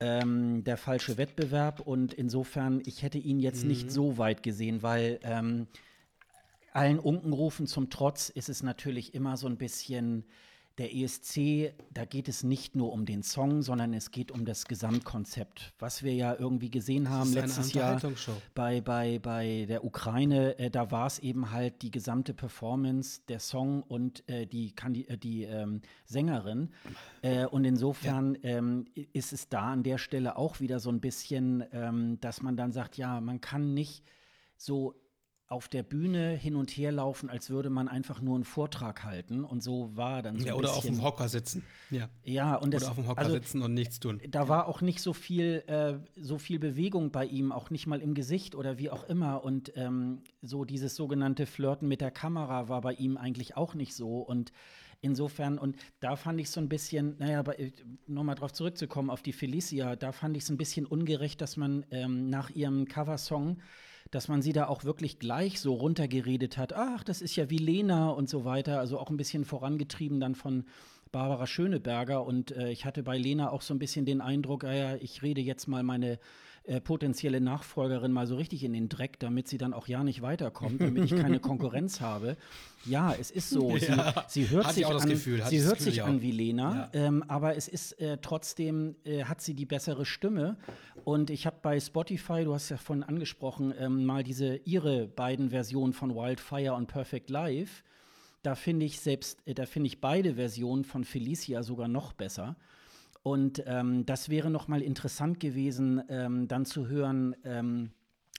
ähm, 0.00 0.64
der 0.64 0.76
falsche 0.76 1.18
Wettbewerb. 1.18 1.80
Und 1.80 2.14
insofern, 2.14 2.82
ich 2.86 3.02
hätte 3.02 3.18
ihn 3.18 3.40
jetzt 3.40 3.62
mhm. 3.62 3.68
nicht 3.68 3.90
so 3.90 4.18
weit 4.18 4.42
gesehen, 4.42 4.82
weil 4.82 5.20
ähm, 5.22 5.66
allen 6.72 6.98
Unkenrufen 6.98 7.66
zum 7.66 7.90
Trotz 7.90 8.28
ist 8.28 8.48
es 8.48 8.62
natürlich 8.62 9.14
immer 9.14 9.36
so 9.36 9.46
ein 9.46 9.56
bisschen 9.56 10.24
der 10.78 10.94
ESC, 10.94 11.72
da 11.92 12.04
geht 12.04 12.28
es 12.28 12.42
nicht 12.42 12.76
nur 12.76 12.92
um 12.92 13.06
den 13.06 13.22
Song, 13.22 13.62
sondern 13.62 13.94
es 13.94 14.10
geht 14.10 14.30
um 14.30 14.44
das 14.44 14.66
Gesamtkonzept. 14.66 15.72
Was 15.78 16.02
wir 16.02 16.14
ja 16.14 16.36
irgendwie 16.38 16.70
gesehen 16.70 17.08
haben 17.08 17.32
letztes 17.32 17.72
Jahr 17.72 18.00
bei, 18.54 18.82
bei, 18.82 19.18
bei 19.18 19.64
der 19.66 19.84
Ukraine, 19.84 20.58
äh, 20.58 20.70
da 20.70 20.90
war 20.90 21.06
es 21.06 21.18
eben 21.18 21.50
halt 21.50 21.80
die 21.80 21.90
gesamte 21.90 22.34
Performance, 22.34 23.22
der 23.28 23.40
Song 23.40 23.82
und 23.84 24.28
äh, 24.28 24.46
die, 24.46 24.74
äh, 25.08 25.16
die 25.16 25.44
ähm, 25.44 25.80
Sängerin. 26.04 26.70
Äh, 27.22 27.46
und 27.46 27.64
insofern 27.64 28.36
ja. 28.42 28.58
ähm, 28.58 28.84
ist 29.14 29.32
es 29.32 29.48
da 29.48 29.72
an 29.72 29.82
der 29.82 29.96
Stelle 29.96 30.36
auch 30.36 30.60
wieder 30.60 30.78
so 30.78 30.90
ein 30.90 31.00
bisschen, 31.00 31.64
ähm, 31.72 32.20
dass 32.20 32.42
man 32.42 32.56
dann 32.56 32.72
sagt, 32.72 32.98
ja, 32.98 33.20
man 33.22 33.40
kann 33.40 33.72
nicht 33.72 34.04
so 34.58 34.94
auf 35.48 35.68
der 35.68 35.84
Bühne 35.84 36.32
hin 36.32 36.56
und 36.56 36.70
her 36.70 36.90
laufen, 36.90 37.30
als 37.30 37.50
würde 37.50 37.70
man 37.70 37.86
einfach 37.86 38.20
nur 38.20 38.34
einen 38.34 38.44
Vortrag 38.44 39.04
halten. 39.04 39.44
Und 39.44 39.62
so 39.62 39.96
war 39.96 40.22
dann 40.22 40.38
so. 40.40 40.46
Ja, 40.46 40.54
oder 40.54 40.72
auf 40.74 40.84
dem 40.84 41.02
Hocker 41.02 41.28
sitzen. 41.28 41.62
Ja, 41.90 42.08
ja 42.24 42.56
und 42.56 42.74
das, 42.74 42.82
Oder 42.82 42.90
auf 42.90 42.96
dem 42.96 43.06
Hocker 43.06 43.18
also, 43.20 43.34
sitzen 43.34 43.62
und 43.62 43.72
nichts 43.72 44.00
tun. 44.00 44.20
Da 44.28 44.48
war 44.48 44.66
auch 44.66 44.80
nicht 44.80 45.00
so 45.00 45.12
viel, 45.12 45.62
äh, 45.68 45.94
so 46.20 46.38
viel 46.38 46.58
Bewegung 46.58 47.12
bei 47.12 47.24
ihm, 47.26 47.52
auch 47.52 47.70
nicht 47.70 47.86
mal 47.86 48.00
im 48.00 48.14
Gesicht 48.14 48.56
oder 48.56 48.78
wie 48.78 48.90
auch 48.90 49.04
immer. 49.04 49.44
Und 49.44 49.72
ähm, 49.76 50.22
so 50.42 50.64
dieses 50.64 50.96
sogenannte 50.96 51.46
Flirten 51.46 51.86
mit 51.86 52.00
der 52.00 52.10
Kamera 52.10 52.68
war 52.68 52.80
bei 52.80 52.94
ihm 52.94 53.16
eigentlich 53.16 53.56
auch 53.56 53.74
nicht 53.74 53.94
so. 53.94 54.18
Und 54.18 54.50
insofern, 55.00 55.58
und 55.58 55.76
da 56.00 56.16
fand 56.16 56.40
ich 56.40 56.50
so 56.50 56.60
ein 56.60 56.68
bisschen, 56.68 57.16
naja, 57.18 57.42
äh, 57.52 57.70
nochmal 58.08 58.34
drauf 58.34 58.52
zurückzukommen, 58.52 59.10
auf 59.10 59.22
die 59.22 59.32
Felicia, 59.32 59.94
da 59.94 60.10
fand 60.10 60.36
ich 60.36 60.42
es 60.42 60.50
ein 60.50 60.56
bisschen 60.56 60.86
ungerecht, 60.86 61.40
dass 61.40 61.56
man 61.56 61.86
ähm, 61.92 62.30
nach 62.30 62.50
ihrem 62.50 62.88
Coversong 62.88 63.58
dass 64.10 64.28
man 64.28 64.42
sie 64.42 64.52
da 64.52 64.66
auch 64.66 64.84
wirklich 64.84 65.18
gleich 65.18 65.60
so 65.60 65.74
runtergeredet 65.74 66.56
hat, 66.58 66.72
ach, 66.72 67.04
das 67.04 67.22
ist 67.22 67.36
ja 67.36 67.50
wie 67.50 67.58
Lena 67.58 68.10
und 68.10 68.28
so 68.28 68.44
weiter, 68.44 68.78
also 68.78 68.98
auch 68.98 69.10
ein 69.10 69.16
bisschen 69.16 69.44
vorangetrieben 69.44 70.20
dann 70.20 70.34
von 70.34 70.64
Barbara 71.12 71.46
Schöneberger. 71.46 72.24
Und 72.24 72.52
äh, 72.52 72.70
ich 72.70 72.84
hatte 72.84 73.02
bei 73.02 73.16
Lena 73.18 73.50
auch 73.50 73.62
so 73.62 73.74
ein 73.74 73.78
bisschen 73.78 74.04
den 74.04 74.20
Eindruck, 74.20 74.64
ja, 74.64 74.96
ich 74.96 75.22
rede 75.22 75.40
jetzt 75.40 75.66
mal 75.66 75.82
meine 75.82 76.18
äh, 76.66 76.80
potenzielle 76.80 77.40
Nachfolgerin 77.40 78.10
mal 78.10 78.26
so 78.26 78.34
richtig 78.34 78.64
in 78.64 78.72
den 78.72 78.88
Dreck, 78.88 79.20
damit 79.20 79.46
sie 79.46 79.56
dann 79.56 79.72
auch 79.72 79.86
ja 79.86 80.02
nicht 80.02 80.20
weiterkommt, 80.20 80.80
damit 80.80 81.04
ich 81.04 81.14
keine 81.14 81.38
Konkurrenz 81.40 82.00
habe. 82.00 82.36
Ja, 82.84 83.14
es 83.14 83.30
ist 83.30 83.50
so. 83.50 83.76
Sie, 83.78 83.86
ja. 83.86 84.24
sie 84.26 84.50
hört 84.50 84.72
sich, 84.72 84.84
an, 84.84 85.08
Gefühl, 85.08 85.42
sie 85.46 85.62
hört 85.62 85.80
sich 85.80 86.02
an 86.02 86.22
wie 86.22 86.32
Lena, 86.32 86.90
ja. 86.92 87.06
ähm, 87.06 87.24
aber 87.28 87.56
es 87.56 87.68
ist 87.68 88.00
äh, 88.00 88.18
trotzdem, 88.20 88.96
äh, 89.04 89.24
hat 89.24 89.40
sie 89.40 89.54
die 89.54 89.64
bessere 89.64 90.04
Stimme. 90.04 90.56
Und 91.04 91.30
ich 91.30 91.46
habe 91.46 91.56
bei 91.62 91.78
Spotify, 91.78 92.42
du 92.42 92.52
hast 92.52 92.68
ja 92.68 92.76
vorhin 92.76 93.04
angesprochen, 93.04 93.72
ähm, 93.78 94.04
mal 94.04 94.24
diese 94.24 94.56
ihre 94.64 95.06
beiden 95.06 95.50
Versionen 95.50 95.92
von 95.92 96.16
Wildfire 96.16 96.74
und 96.74 96.88
Perfect 96.88 97.30
Life. 97.30 97.84
Da 98.42 98.56
finde 98.56 98.86
ich 98.86 98.98
selbst, 98.98 99.38
äh, 99.46 99.54
da 99.54 99.66
finde 99.66 99.86
ich 99.86 100.00
beide 100.00 100.34
Versionen 100.34 100.84
von 100.84 101.04
Felicia 101.04 101.62
sogar 101.62 101.86
noch 101.86 102.12
besser. 102.12 102.56
Und 103.26 103.64
ähm, 103.66 104.06
das 104.06 104.28
wäre 104.28 104.50
noch 104.50 104.68
mal 104.68 104.80
interessant 104.80 105.40
gewesen, 105.40 106.00
ähm, 106.08 106.46
dann 106.46 106.64
zu 106.64 106.86
hören, 106.86 107.34
ähm, 107.42 107.90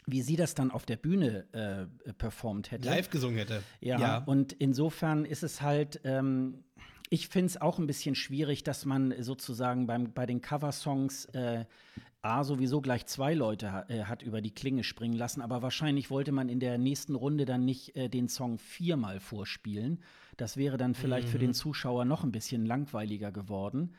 wie 0.06 0.22
sie 0.22 0.38
das 0.38 0.56
dann 0.56 0.72
auf 0.72 0.86
der 0.86 0.96
Bühne 0.96 1.46
äh, 1.52 2.14
performt 2.14 2.72
hätte. 2.72 2.88
Live 2.88 3.10
gesungen 3.10 3.38
hätte. 3.38 3.64
Ja, 3.82 4.00
ja. 4.00 4.18
und 4.20 4.54
insofern 4.54 5.26
ist 5.26 5.44
es 5.44 5.62
halt, 5.62 6.00
ähm, 6.06 6.64
ich 7.10 7.28
finde 7.28 7.48
es 7.48 7.60
auch 7.60 7.80
ein 7.80 7.86
bisschen 7.86 8.16
schwierig, 8.16 8.64
dass 8.64 8.86
man 8.86 9.14
sozusagen 9.22 9.88
beim, 9.88 10.14
bei 10.14 10.26
den 10.26 10.40
Coversongs 10.40 11.26
äh, 11.34 11.66
A 12.22 12.46
sowieso 12.46 12.80
gleich 12.80 13.08
zwei 13.08 13.34
Leute 13.34 13.74
ha 13.74 13.86
äh, 13.90 14.06
hat 14.06 14.24
über 14.24 14.40
die 14.40 14.52
Klinge 14.52 14.86
springen 14.86 15.18
lassen, 15.18 15.42
aber 15.42 15.62
wahrscheinlich 15.62 16.10
wollte 16.10 16.32
man 16.32 16.48
in 16.48 16.62
der 16.62 16.78
nächsten 16.78 17.16
Runde 17.16 17.44
dann 17.44 17.66
nicht 17.66 17.98
äh, 17.98 18.08
den 18.08 18.30
Song 18.30 18.58
viermal 18.58 19.20
vorspielen. 19.20 20.00
Das 20.38 20.56
wäre 20.56 20.78
dann 20.78 20.96
vielleicht 20.96 21.28
mhm. 21.28 21.32
für 21.32 21.40
den 21.40 21.54
Zuschauer 21.54 22.06
noch 22.06 22.24
ein 22.24 22.32
bisschen 22.32 22.66
langweiliger 22.66 23.34
geworden. 23.34 23.98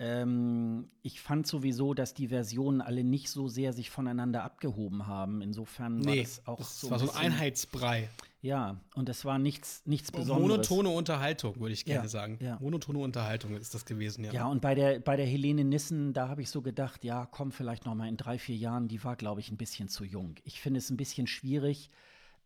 Ähm, 0.00 0.90
ich 1.02 1.20
fand 1.20 1.48
sowieso, 1.48 1.92
dass 1.92 2.14
die 2.14 2.28
Versionen 2.28 2.80
alle 2.80 3.02
nicht 3.02 3.28
so 3.30 3.48
sehr 3.48 3.72
sich 3.72 3.90
voneinander 3.90 4.44
abgehoben 4.44 5.08
haben. 5.08 5.42
Insofern 5.42 6.04
war 6.04 6.14
nee, 6.14 6.22
das 6.22 6.46
auch 6.46 6.58
das 6.58 6.80
so. 6.80 6.90
war 6.90 7.00
so 7.00 7.10
ein 7.10 7.16
Einheitsbrei. 7.16 8.08
Ja, 8.40 8.76
und 8.94 9.08
es 9.08 9.24
war 9.24 9.40
nichts, 9.40 9.82
nichts 9.84 10.12
Besonderes. 10.12 10.40
Monotone 10.40 10.88
Unterhaltung, 10.90 11.58
würde 11.58 11.72
ich 11.72 11.84
gerne 11.84 12.04
ja, 12.04 12.08
sagen. 12.08 12.38
Ja. 12.40 12.56
Monotone 12.60 13.00
Unterhaltung 13.00 13.56
ist 13.56 13.74
das 13.74 13.84
gewesen, 13.84 14.22
ja. 14.24 14.32
Ja, 14.32 14.46
und 14.46 14.60
bei 14.60 14.76
der, 14.76 15.00
bei 15.00 15.16
der 15.16 15.26
Helene 15.26 15.64
Nissen, 15.64 16.12
da 16.12 16.28
habe 16.28 16.42
ich 16.42 16.50
so 16.50 16.62
gedacht, 16.62 17.02
ja, 17.02 17.26
komm, 17.26 17.50
vielleicht 17.50 17.84
noch 17.84 17.96
mal 17.96 18.08
in 18.08 18.16
drei, 18.16 18.38
vier 18.38 18.56
Jahren, 18.56 18.86
die 18.86 19.02
war, 19.02 19.16
glaube 19.16 19.40
ich, 19.40 19.50
ein 19.50 19.56
bisschen 19.56 19.88
zu 19.88 20.04
jung. 20.04 20.36
Ich 20.44 20.60
finde 20.60 20.78
es 20.78 20.90
ein 20.90 20.96
bisschen 20.96 21.26
schwierig, 21.26 21.90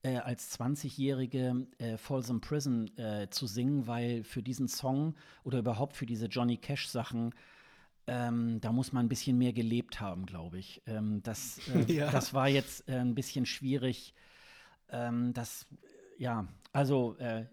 äh, 0.03 0.17
als 0.17 0.59
20-Jährige 0.59 1.67
äh, 1.79 1.97
Folsom 1.97 2.41
Prison 2.41 2.97
äh, 2.97 3.29
zu 3.31 3.47
singen, 3.47 3.87
weil 3.87 4.25
für 4.25 4.43
diesen 4.43 4.69
Song 4.69 5.15
oder 5.45 5.59
überhaupt 5.59 5.97
für 5.97 6.07
diese 6.07 6.27
Johnny 6.27 6.57
Cash-Sachen 6.57 7.35
ähm, 8.07 8.61
da 8.61 8.73
muss 8.73 8.93
man 8.93 9.07
ein 9.07 9.09
bisschen 9.09 9.39
mehr 9.39 9.53
gelebt 9.53 10.01
haben, 10.01 10.27
glaube 10.27 10.59
ich. 10.59 10.83
Ähm, 10.87 11.23
das, 11.23 11.61
äh, 11.69 11.93
ja. 11.93 12.11
das 12.11 12.35
war 12.35 12.49
jetzt 12.49 12.89
äh, 12.89 12.99
ein 12.99 13.15
bisschen 13.15 13.47
schwierig. 13.47 14.15
Ähm, 14.89 15.33
das, 15.33 15.67
ja, 16.19 16.49
also, 16.73 17.17
äh, 17.19 17.47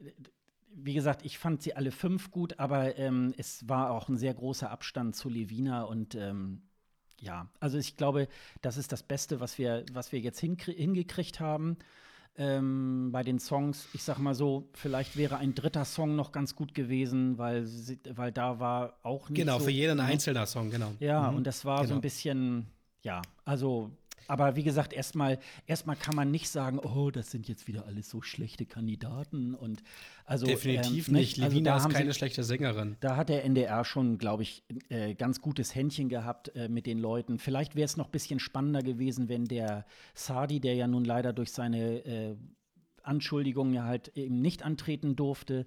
wie 0.71 0.93
gesagt, 0.93 1.25
ich 1.25 1.37
fand 1.37 1.61
sie 1.61 1.75
alle 1.75 1.91
fünf 1.91 2.31
gut, 2.31 2.59
aber 2.59 2.97
ähm, 2.97 3.33
es 3.37 3.67
war 3.67 3.91
auch 3.91 4.09
ein 4.09 4.17
sehr 4.17 4.33
großer 4.33 4.69
Abstand 4.69 5.15
zu 5.15 5.29
Levina 5.29 5.83
und 5.83 6.15
ähm, 6.15 6.63
ja, 7.19 7.49
also 7.59 7.77
ich 7.77 7.97
glaube, 7.97 8.27
das 8.61 8.77
ist 8.77 8.91
das 8.91 9.03
Beste, 9.03 9.39
was 9.39 9.57
wir, 9.57 9.83
was 9.91 10.11
wir 10.11 10.19
jetzt 10.19 10.39
hingekriegt 10.39 11.39
haben 11.39 11.77
ähm, 12.39 13.09
bei 13.11 13.21
den 13.21 13.37
Songs, 13.37 13.89
ich 13.93 14.01
sag 14.01 14.17
mal 14.17 14.33
so, 14.33 14.69
vielleicht 14.73 15.17
wäre 15.17 15.37
ein 15.37 15.53
dritter 15.53 15.83
Song 15.83 16.15
noch 16.15 16.31
ganz 16.31 16.55
gut 16.55 16.73
gewesen, 16.73 17.37
weil, 17.37 17.67
weil 18.15 18.31
da 18.31 18.59
war 18.59 18.97
auch 19.03 19.29
nicht. 19.29 19.37
Genau, 19.37 19.59
so, 19.59 19.65
für 19.65 19.71
jeden 19.71 19.99
ein 19.99 20.11
einzelner 20.13 20.45
Song, 20.45 20.71
genau. 20.71 20.93
Ja, 20.99 21.29
mhm. 21.29 21.37
und 21.37 21.47
das 21.47 21.65
war 21.65 21.79
genau. 21.79 21.89
so 21.89 21.95
ein 21.95 22.01
bisschen, 22.01 22.67
ja, 23.01 23.21
also 23.43 23.91
aber 24.27 24.55
wie 24.55 24.63
gesagt, 24.63 24.93
erstmal 24.93 25.39
erstmal 25.65 25.95
kann 25.95 26.15
man 26.15 26.31
nicht 26.31 26.49
sagen, 26.49 26.79
oh, 26.79 27.11
das 27.11 27.31
sind 27.31 27.47
jetzt 27.47 27.67
wieder 27.67 27.85
alles 27.85 28.09
so 28.09 28.21
schlechte 28.21 28.65
Kandidaten 28.65 29.55
und 29.55 29.83
also 30.25 30.45
definitiv 30.45 31.07
ähm, 31.07 31.15
nicht. 31.15 31.39
Also 31.41 31.55
Levina 31.55 31.77
ist 31.77 31.89
keine 31.89 32.11
sie, 32.11 32.17
schlechte 32.17 32.43
Sängerin. 32.43 32.97
Da 32.99 33.15
hat 33.15 33.29
der 33.29 33.43
NDR 33.45 33.83
schon, 33.85 34.17
glaube 34.17 34.43
ich, 34.43 34.63
äh, 34.89 35.15
ganz 35.15 35.41
gutes 35.41 35.75
Händchen 35.75 36.09
gehabt 36.09 36.55
äh, 36.55 36.69
mit 36.69 36.85
den 36.85 36.99
Leuten. 36.99 37.39
Vielleicht 37.39 37.75
wäre 37.75 37.85
es 37.85 37.97
noch 37.97 38.05
ein 38.07 38.11
bisschen 38.11 38.39
spannender 38.39 38.83
gewesen, 38.83 39.29
wenn 39.29 39.45
der 39.45 39.85
Sadi, 40.13 40.59
der 40.59 40.75
ja 40.75 40.87
nun 40.87 41.05
leider 41.05 41.33
durch 41.33 41.51
seine 41.51 42.05
äh, 42.05 42.35
Anschuldigungen 43.03 43.73
ja 43.73 43.83
halt 43.83 44.09
eben 44.15 44.41
nicht 44.41 44.63
antreten 44.63 45.15
durfte, 45.15 45.65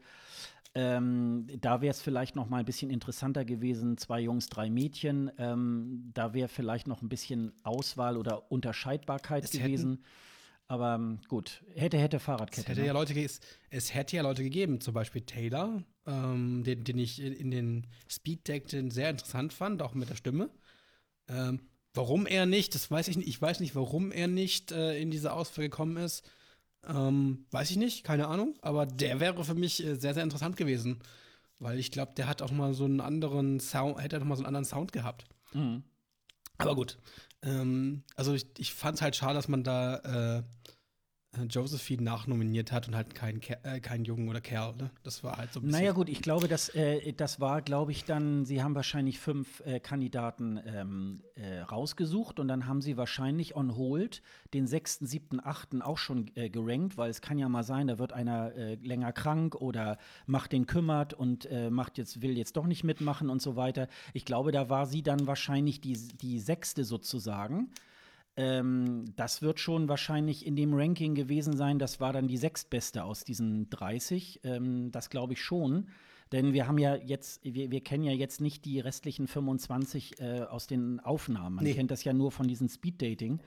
ähm, 0.75 1.47
da 1.61 1.83
wäre 1.83 1.91
es 1.91 2.01
vielleicht 2.01 2.35
noch 2.35 2.49
mal 2.49 2.59
ein 2.59 2.65
bisschen 2.65 2.91
interessanter 2.91 3.45
gewesen, 3.45 3.99
zwei 3.99 4.21
Jungs, 4.21 4.49
drei 4.49 4.71
Mädchen. 4.71 5.31
Ähm, 5.37 6.11
da 6.15 6.33
wäre 6.33 6.49
vielleicht 6.49 6.87
noch 6.87 7.03
ein 7.03 7.09
bisschen 7.11 7.53
Auswahl 7.63 8.17
oder 8.17 8.51
Unterscheidbarkeit 8.51 9.45
es 9.45 9.51
gewesen. 9.51 9.93
Hätten, 9.93 10.05
Aber 10.69 10.95
ähm, 10.95 11.19
gut, 11.29 11.63
hätte, 11.75 11.99
hätte 11.99 12.19
Fahrradkette. 12.19 12.63
Es 12.63 12.69
hätte, 12.69 12.81
ne? 12.81 12.87
ja 12.87 12.93
Leute, 12.95 13.15
es 13.71 13.95
hätte 13.95 14.17
ja 14.17 14.23
Leute 14.23 14.43
gegeben, 14.43 14.81
zum 14.81 14.95
Beispiel 14.95 15.21
Taylor, 15.23 15.83
ähm, 16.07 16.65
den, 16.65 16.85
den, 16.85 16.99
ich 16.99 17.21
in 17.21 17.51
den 17.51 17.87
Speed 18.09 18.49
Deck 18.49 18.71
sehr 18.71 19.11
interessant 19.11 19.53
fand, 19.53 19.83
auch 19.83 19.95
mit 19.95 20.09
der 20.09 20.17
Stimme. 20.17 20.49
Ähm, 21.29 21.61
warum 21.93 22.27
er 22.27 22.47
nicht, 22.47 22.75
das 22.75 22.91
weiß 22.91 23.09
ich 23.09 23.19
nicht. 23.19 23.29
Ich 23.29 23.43
weiß 23.43 23.61
nicht, 23.61 23.75
warum 23.75 24.11
er 24.11 24.27
nicht 24.27 24.73
äh, 24.73 24.99
in 24.99 25.11
diese 25.11 25.35
Auswahl 25.35 25.67
gekommen 25.67 25.99
ist. 25.99 26.27
Ähm, 26.89 27.47
weiß 27.51 27.71
ich 27.71 27.77
nicht, 27.77 28.05
keine 28.05 28.27
Ahnung, 28.29 28.55
aber 28.61 28.87
der 28.87 29.21
wäre 29.21 29.45
für 29.45 29.55
mich 29.55 29.85
äh, 29.85 29.95
sehr, 29.95 30.15
sehr 30.15 30.23
interessant 30.23 30.57
gewesen. 30.57 31.01
Weil 31.59 31.79
ich 31.79 31.93
glaube, 31.93 32.13
der 32.17 32.27
hat 32.27 32.43
auch 32.43 32.51
mal 32.51 32.75
so 32.75 32.85
einen 32.85 33.01
anderen 33.01 33.61
Sound, 33.61 34.03
hätte 34.03 34.19
auch 34.19 34.25
mal 34.25 34.35
so 34.35 34.41
einen 34.43 34.49
anderen 34.49 34.65
Sound 34.65 34.93
gehabt. 34.93 35.25
Mhm. 35.53 35.85
Aber 36.59 36.75
gut. 36.75 36.99
Ähm, 37.43 38.03
also 38.17 38.35
ich, 38.35 38.47
ich 38.59 38.75
fand 38.75 38.97
es 38.97 39.03
halt 39.03 39.15
schade, 39.15 39.35
dass 39.35 39.49
man 39.49 39.63
da 39.63 40.39
äh, 40.39 40.43
Josephine 41.49 42.03
nachnominiert 42.03 42.73
hat 42.73 42.89
und 42.89 42.95
halt 42.95 43.15
keinen 43.15 43.41
äh, 43.63 43.81
kein 43.81 44.05
Jungen 44.05 44.29
oder 44.29 44.43
Kerl. 44.43 44.77
Ne? 44.77 44.91
Das 45.03 45.25
war 45.25 45.39
halt 45.39 45.51
so 45.53 45.61
ein 45.61 45.65
bisschen. 45.65 45.81
Naja, 45.81 45.93
gut, 45.93 46.11
ich 46.11 46.21
glaube, 46.21 46.47
das, 46.47 46.69
äh, 46.71 47.13
das 47.15 47.41
war, 47.41 47.63
glaube 47.63 47.91
ich, 47.91 48.05
dann, 48.05 48.45
sie 48.45 48.63
haben 48.63 48.75
wahrscheinlich 48.75 49.19
fünf 49.19 49.61
äh, 49.61 49.81
Kandidaten 49.81 50.61
ähm, 50.67 51.23
äh, 51.37 51.61
rausgesucht 51.61 52.39
und 52.39 52.49
dann 52.49 52.67
haben 52.67 52.83
sie 52.83 52.99
wahrscheinlich 52.99 53.57
on 53.57 53.77
hold 53.77 54.21
den 54.53 54.67
sechsten, 54.67 55.07
siebten, 55.07 55.41
achten 55.43 55.81
auch 55.81 55.97
schon 55.97 56.31
äh, 56.35 56.51
gerankt, 56.51 56.99
weil 56.99 57.11
es 57.11 57.23
kann 57.23 57.39
ja 57.39 57.49
mal 57.49 57.63
sein, 57.63 57.87
da 57.87 57.99
wird 57.99 58.13
einer 58.13 58.53
länger 58.83 59.13
krank 59.13 59.55
oder 59.55 59.99
macht 60.27 60.53
den 60.53 60.67
kümmert 60.67 61.15
und 61.15 61.49
macht 61.71 61.99
jetzt, 61.99 62.23
will 62.23 62.37
jetzt 62.37 62.57
doch 62.57 62.67
nicht 62.67 62.85
mitmachen 62.85 63.31
und 63.31 63.41
so 63.41 63.57
weiter. 63.57 63.89
Ich 64.13 64.25
glaube, 64.25 64.53
da 64.53 64.69
war 64.69 64.87
sie 64.87 65.03
dann 65.03 65.27
wahrscheinlich 65.27 65.81
die, 65.81 65.95
die 65.95 66.39
sechste 66.39 66.85
sozusagen. 66.85 67.71
Ähm, 68.37 69.05
das 69.17 69.43
wird 69.43 69.61
schon 69.61 69.89
wahrscheinlich 69.89 70.47
in 70.47 70.57
dem 70.57 70.73
Ranking 70.75 71.15
gewesen 71.15 71.57
sein. 71.57 71.79
Das 71.79 72.01
war 72.01 72.13
dann 72.13 72.29
die 72.29 72.39
sechstbeste 72.39 73.05
aus 73.05 73.25
diesen 73.25 73.69
30. 73.71 74.41
Ähm, 74.45 74.91
das 74.91 75.11
glaube 75.11 75.35
ich 75.35 75.43
schon. 75.43 75.89
Denn 76.33 76.55
wir 76.55 76.67
haben 76.67 76.79
ja 76.79 76.95
jetzt, 76.97 77.45
wir, 77.45 77.71
wir 77.71 77.83
kennen 77.83 78.05
ja 78.05 78.13
jetzt 78.13 78.41
nicht 78.41 78.65
die 78.65 78.81
restlichen 78.81 79.27
25 79.27 80.19
äh, 80.21 80.41
aus 80.43 80.67
den 80.67 80.99
Aufnahmen. 81.01 81.57
Man 81.57 81.65
Nee. 81.65 81.75
kennt 81.75 81.91
das 81.91 82.05
ja 82.05 82.15
nur 82.15 82.33
von 82.33 82.49
diesem 82.49 82.69
Speed-Dating. 82.71 83.41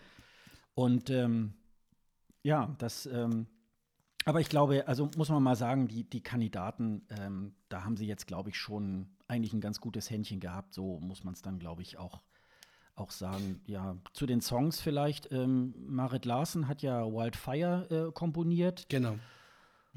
Und 0.76 1.10
ähm, 1.10 1.54
ja, 2.44 2.76
das, 2.78 3.08
ähm, 3.08 3.48
aber 4.26 4.40
ich 4.40 4.50
glaube, 4.50 4.88
also 4.88 5.10
muss 5.18 5.30
man 5.30 5.42
mal 5.42 5.56
sagen, 5.56 5.88
die, 5.88 6.04
die 6.08 6.22
Kandidaten, 6.22 7.08
ähm, 7.10 7.56
da 7.70 7.84
haben 7.84 7.98
sie 7.98 8.06
jetzt, 8.06 8.28
glaube 8.28 8.50
ich, 8.52 8.58
schon 8.58 9.08
eigentlich 9.28 9.54
ein 9.54 9.62
ganz 9.62 9.82
gutes 9.82 10.12
Händchen 10.12 10.40
gehabt. 10.40 10.76
So 10.76 11.00
muss 11.00 11.24
man 11.24 11.34
es 11.34 11.42
dann, 11.42 11.58
glaube 11.58 11.82
ich, 11.82 11.98
auch, 11.98 12.22
auch 12.96 13.12
sagen. 13.12 13.60
Ja, 13.66 13.98
zu 14.14 14.26
den 14.26 14.42
Songs 14.42 14.82
vielleicht. 14.82 15.32
Ähm, 15.32 15.74
Marit 15.88 16.26
Larsen 16.26 16.68
hat 16.68 16.82
ja 16.82 17.06
Wildfire 17.06 18.08
äh, 18.10 18.12
komponiert. 18.12 18.86
Genau. 18.90 19.16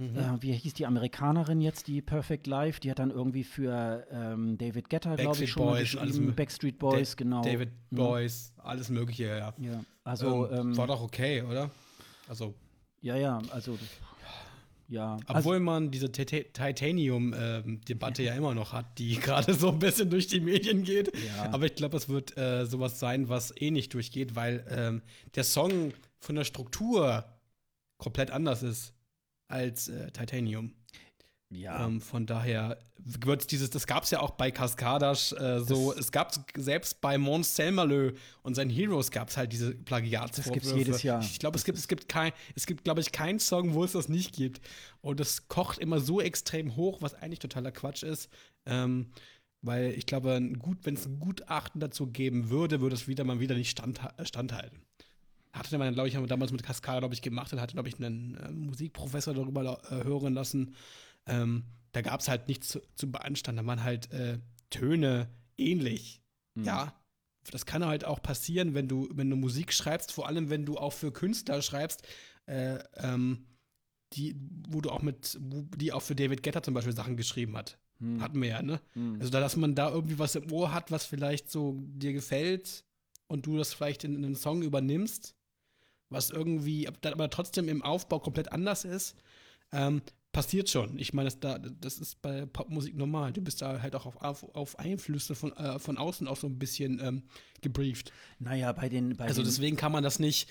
Äh, 0.00 0.36
wie 0.40 0.52
hieß 0.52 0.74
die 0.74 0.86
Amerikanerin 0.86 1.60
jetzt, 1.60 1.88
die 1.88 2.00
Perfect 2.00 2.46
Life? 2.46 2.78
Die 2.78 2.88
hat 2.88 3.00
dann 3.00 3.10
irgendwie 3.10 3.42
für 3.42 4.06
ähm, 4.12 4.56
David 4.56 4.88
Guetta, 4.90 5.16
glaube 5.16 5.42
ich, 5.42 5.50
schon 5.50 5.64
mal 5.64 5.72
Boys, 5.72 5.96
alles 5.96 6.12
geschrieben. 6.12 6.30
mö- 6.32 6.36
Backstreet 6.36 6.78
Boys, 6.78 7.10
Da- 7.10 7.24
genau. 7.24 7.42
David 7.42 7.70
Mhm. 7.90 7.96
Boys, 7.96 8.52
alles 8.58 8.90
Mögliche, 8.90 9.24
ja. 9.24 9.52
Ja, 9.58 9.84
also, 10.04 10.48
ähm, 10.52 10.68
ähm, 10.70 10.76
war 10.76 10.86
doch 10.86 11.02
okay, 11.02 11.42
oder? 11.42 11.68
Also, 12.28 12.54
ja, 13.00 13.16
ja, 13.16 13.40
also, 13.50 13.76
ja. 14.88 15.18
Also, 15.26 15.50
obwohl 15.50 15.60
man 15.60 15.90
diese 15.90 16.10
Titanium-Debatte 16.10 18.22
ja 18.22 18.34
immer 18.34 18.54
noch 18.54 18.72
hat, 18.72 18.98
die 18.98 19.16
gerade 19.20 19.54
so 19.54 19.70
ein 19.70 19.78
bisschen 19.78 20.10
durch 20.10 20.26
die 20.26 20.40
Medien 20.40 20.82
geht. 20.82 21.12
Ja. 21.14 21.52
Aber 21.52 21.66
ich 21.66 21.74
glaube, 21.74 21.96
es 21.96 22.08
wird 22.08 22.36
äh, 22.38 22.66
sowas 22.66 22.98
sein, 22.98 23.28
was 23.28 23.54
eh 23.56 23.70
nicht 23.70 23.94
durchgeht, 23.94 24.34
weil 24.34 24.66
ähm, 24.70 25.02
der 25.34 25.44
Song 25.44 25.92
von 26.18 26.36
der 26.36 26.44
Struktur 26.44 27.24
komplett 27.98 28.30
anders 28.30 28.62
ist 28.62 28.94
als 29.48 29.88
äh, 29.88 30.10
Titanium. 30.10 30.72
Ja, 31.50 31.86
Ähm, 31.86 32.00
von 32.00 32.26
daher 32.26 32.78
wird 32.98 33.50
dieses, 33.50 33.70
das 33.70 33.86
gab 33.86 34.02
es 34.02 34.10
ja 34.10 34.20
auch 34.20 34.32
bei 34.32 34.50
Cascadas 34.50 35.32
äh, 35.32 35.60
so, 35.60 35.94
es 35.94 36.12
gab 36.12 36.34
selbst 36.56 37.00
bei 37.00 37.16
Mons 37.16 37.56
Selmerlö 37.56 38.12
und 38.42 38.54
seinen 38.54 38.70
Heroes 38.70 39.10
gab 39.10 39.30
es 39.30 39.36
halt 39.38 39.52
diese 39.52 39.74
Plagiatsvorwürfe. 39.74 40.60
Das 40.60 40.74
gibt's 40.74 40.78
jedes 40.78 41.02
Jahr. 41.02 41.22
Ich 41.22 41.38
glaube, 41.38 41.56
es 41.56 41.64
gibt, 41.64 41.78
es 41.78 41.88
gibt 41.88 42.08
kein, 42.08 42.32
es 42.54 42.66
gibt, 42.66 42.84
glaube 42.84 43.00
ich, 43.00 43.12
keinen 43.12 43.38
Song, 43.38 43.72
wo 43.72 43.82
es 43.82 43.92
das 43.92 44.10
nicht 44.10 44.34
gibt. 44.34 44.60
Und 45.00 45.20
es 45.20 45.48
kocht 45.48 45.78
immer 45.78 46.00
so 46.00 46.20
extrem 46.20 46.76
hoch, 46.76 47.00
was 47.00 47.14
eigentlich 47.14 47.38
totaler 47.38 47.72
Quatsch 47.72 48.02
ist. 48.02 48.28
Ähm, 48.66 49.06
weil 49.62 49.92
ich 49.92 50.06
glaube, 50.06 50.40
gut, 50.58 50.78
wenn 50.82 50.94
es 50.94 51.06
ein 51.06 51.18
Gutachten 51.18 51.80
dazu 51.80 52.08
geben 52.08 52.50
würde, 52.50 52.80
würde 52.80 52.94
es 52.94 53.08
wieder 53.08 53.24
mal 53.24 53.40
wieder 53.40 53.54
nicht 53.54 53.70
stand, 53.70 54.00
äh, 54.18 54.26
standhalten. 54.26 54.82
Hatte 55.52 55.78
man, 55.78 55.94
glaube 55.94 56.08
ich, 56.08 56.14
haben 56.14 56.22
wir 56.22 56.28
damals 56.28 56.52
mit 56.52 56.62
Cascada, 56.62 57.00
glaube 57.00 57.14
ich, 57.14 57.22
gemacht 57.22 57.52
und 57.52 57.60
hatte, 57.60 57.72
glaube 57.72 57.88
ich, 57.88 57.96
einen 57.98 58.36
äh, 58.36 58.50
Musikprofessor 58.52 59.32
darüber 59.32 59.80
äh, 59.90 60.04
hören 60.04 60.34
lassen. 60.34 60.74
Ähm, 61.28 61.64
da 61.92 62.02
gab 62.02 62.20
es 62.20 62.28
halt 62.28 62.48
nichts 62.48 62.68
zu, 62.68 62.80
zu 62.94 63.10
beanstanden. 63.10 63.64
Da 63.64 63.68
waren 63.68 63.84
halt 63.84 64.10
äh, 64.12 64.38
Töne 64.70 65.28
ähnlich. 65.56 66.22
Mhm. 66.54 66.64
Ja. 66.64 66.94
Das 67.50 67.64
kann 67.64 67.84
halt 67.84 68.04
auch 68.04 68.22
passieren, 68.22 68.74
wenn 68.74 68.88
du, 68.88 69.08
wenn 69.12 69.30
du 69.30 69.36
Musik 69.36 69.72
schreibst, 69.72 70.12
vor 70.12 70.26
allem 70.28 70.50
wenn 70.50 70.66
du 70.66 70.76
auch 70.76 70.92
für 70.92 71.12
Künstler 71.12 71.62
schreibst, 71.62 72.06
äh, 72.46 72.78
ähm, 72.96 73.46
die, 74.12 74.36
wo 74.68 74.80
du 74.80 74.90
auch 74.90 75.02
mit, 75.02 75.38
die 75.40 75.92
auch 75.92 76.02
für 76.02 76.14
David 76.14 76.42
Guetta 76.42 76.62
zum 76.62 76.74
Beispiel 76.74 76.94
Sachen 76.94 77.16
geschrieben 77.16 77.56
hat. 77.56 77.78
Hm. 78.00 78.20
Hatten 78.20 78.40
wir 78.40 78.48
ja, 78.48 78.62
ne? 78.62 78.80
Hm. 78.92 79.16
Also, 79.18 79.30
da, 79.30 79.40
dass 79.40 79.56
man 79.56 79.74
da 79.74 79.90
irgendwie 79.90 80.18
was 80.18 80.34
im 80.34 80.50
Ohr 80.52 80.72
hat, 80.72 80.90
was 80.90 81.04
vielleicht 81.04 81.50
so 81.50 81.76
dir 81.78 82.12
gefällt 82.12 82.84
und 83.26 83.46
du 83.46 83.56
das 83.56 83.74
vielleicht 83.74 84.04
in, 84.04 84.14
in 84.14 84.24
einen 84.24 84.36
Song 84.36 84.62
übernimmst, 84.62 85.34
was 86.08 86.30
irgendwie 86.30 86.88
aber 86.88 87.30
trotzdem 87.30 87.68
im 87.68 87.82
Aufbau 87.82 88.18
komplett 88.20 88.52
anders 88.52 88.84
ist, 88.84 89.16
ähm, 89.72 90.02
passiert 90.38 90.70
schon. 90.70 90.96
Ich 91.00 91.12
meine, 91.12 91.26
das, 91.26 91.40
da, 91.40 91.58
das 91.58 91.98
ist 91.98 92.22
bei 92.22 92.46
Popmusik 92.46 92.94
normal. 92.96 93.32
Du 93.32 93.40
bist 93.40 93.60
da 93.60 93.82
halt 93.82 93.96
auch 93.96 94.06
auf, 94.06 94.22
auf, 94.22 94.54
auf 94.54 94.78
Einflüsse 94.78 95.34
von, 95.34 95.52
äh, 95.56 95.80
von 95.80 95.98
außen 95.98 96.28
auch 96.28 96.36
so 96.36 96.46
ein 96.46 96.60
bisschen 96.60 97.00
ähm, 97.02 97.24
gebrieft. 97.60 98.12
Naja, 98.38 98.70
bei 98.70 98.88
den, 98.88 99.16
bei 99.16 99.24
Also 99.24 99.42
deswegen 99.42 99.76
kann 99.76 99.90
man 99.90 100.04
das 100.04 100.20
nicht, 100.20 100.48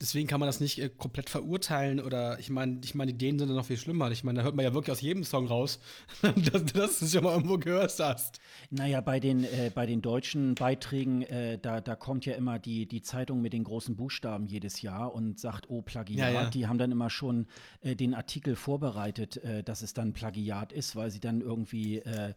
deswegen 0.00 0.28
kann 0.28 0.40
man 0.40 0.46
das 0.46 0.60
nicht 0.60 0.78
äh, 0.78 0.88
komplett 0.88 1.30
verurteilen 1.30 2.00
oder 2.00 2.38
ich 2.38 2.50
meine, 2.50 2.80
ich 2.84 2.94
meine, 2.94 3.12
die 3.12 3.16
Ideen 3.16 3.38
sind 3.38 3.48
dann 3.48 3.56
noch 3.56 3.66
viel 3.66 3.76
schlimmer. 3.76 4.10
Ich 4.10 4.24
meine, 4.24 4.38
da 4.38 4.44
hört 4.44 4.56
man 4.56 4.64
ja 4.64 4.74
wirklich 4.74 4.92
aus 4.92 5.00
jedem 5.00 5.24
Song 5.24 5.46
raus, 5.46 5.80
dass, 6.22 6.64
dass 6.72 6.98
du 6.98 7.04
es 7.04 7.12
schon 7.12 7.24
mal 7.24 7.32
irgendwo 7.32 7.58
gehört 7.58 7.98
hast. 7.98 8.40
Naja, 8.70 9.00
bei 9.00 9.20
den, 9.20 9.44
äh, 9.44 9.70
bei 9.74 9.86
den 9.86 10.02
deutschen 10.02 10.54
Beiträgen, 10.54 11.22
äh, 11.22 11.58
da, 11.58 11.80
da 11.80 11.96
kommt 11.96 12.26
ja 12.26 12.34
immer 12.34 12.58
die, 12.58 12.86
die 12.86 13.02
Zeitung 13.02 13.40
mit 13.40 13.52
den 13.52 13.64
großen 13.64 13.96
Buchstaben 13.96 14.46
jedes 14.46 14.82
Jahr 14.82 15.14
und 15.14 15.38
sagt, 15.38 15.70
oh, 15.70 15.82
Plagiat. 15.82 16.18
Ja, 16.18 16.42
ja. 16.42 16.50
Die 16.50 16.66
haben 16.66 16.78
dann 16.78 16.92
immer 16.92 17.10
schon 17.10 17.46
äh, 17.80 17.96
den 17.96 18.14
Artikel 18.14 18.56
vorbereitet, 18.56 19.38
äh, 19.38 19.62
dass 19.62 19.82
es 19.82 19.94
dann 19.94 20.12
Plagiat 20.12 20.72
ist, 20.72 20.96
weil 20.96 21.10
sie 21.10 21.20
dann 21.20 21.40
irgendwie 21.40 21.98
äh, 21.98 22.34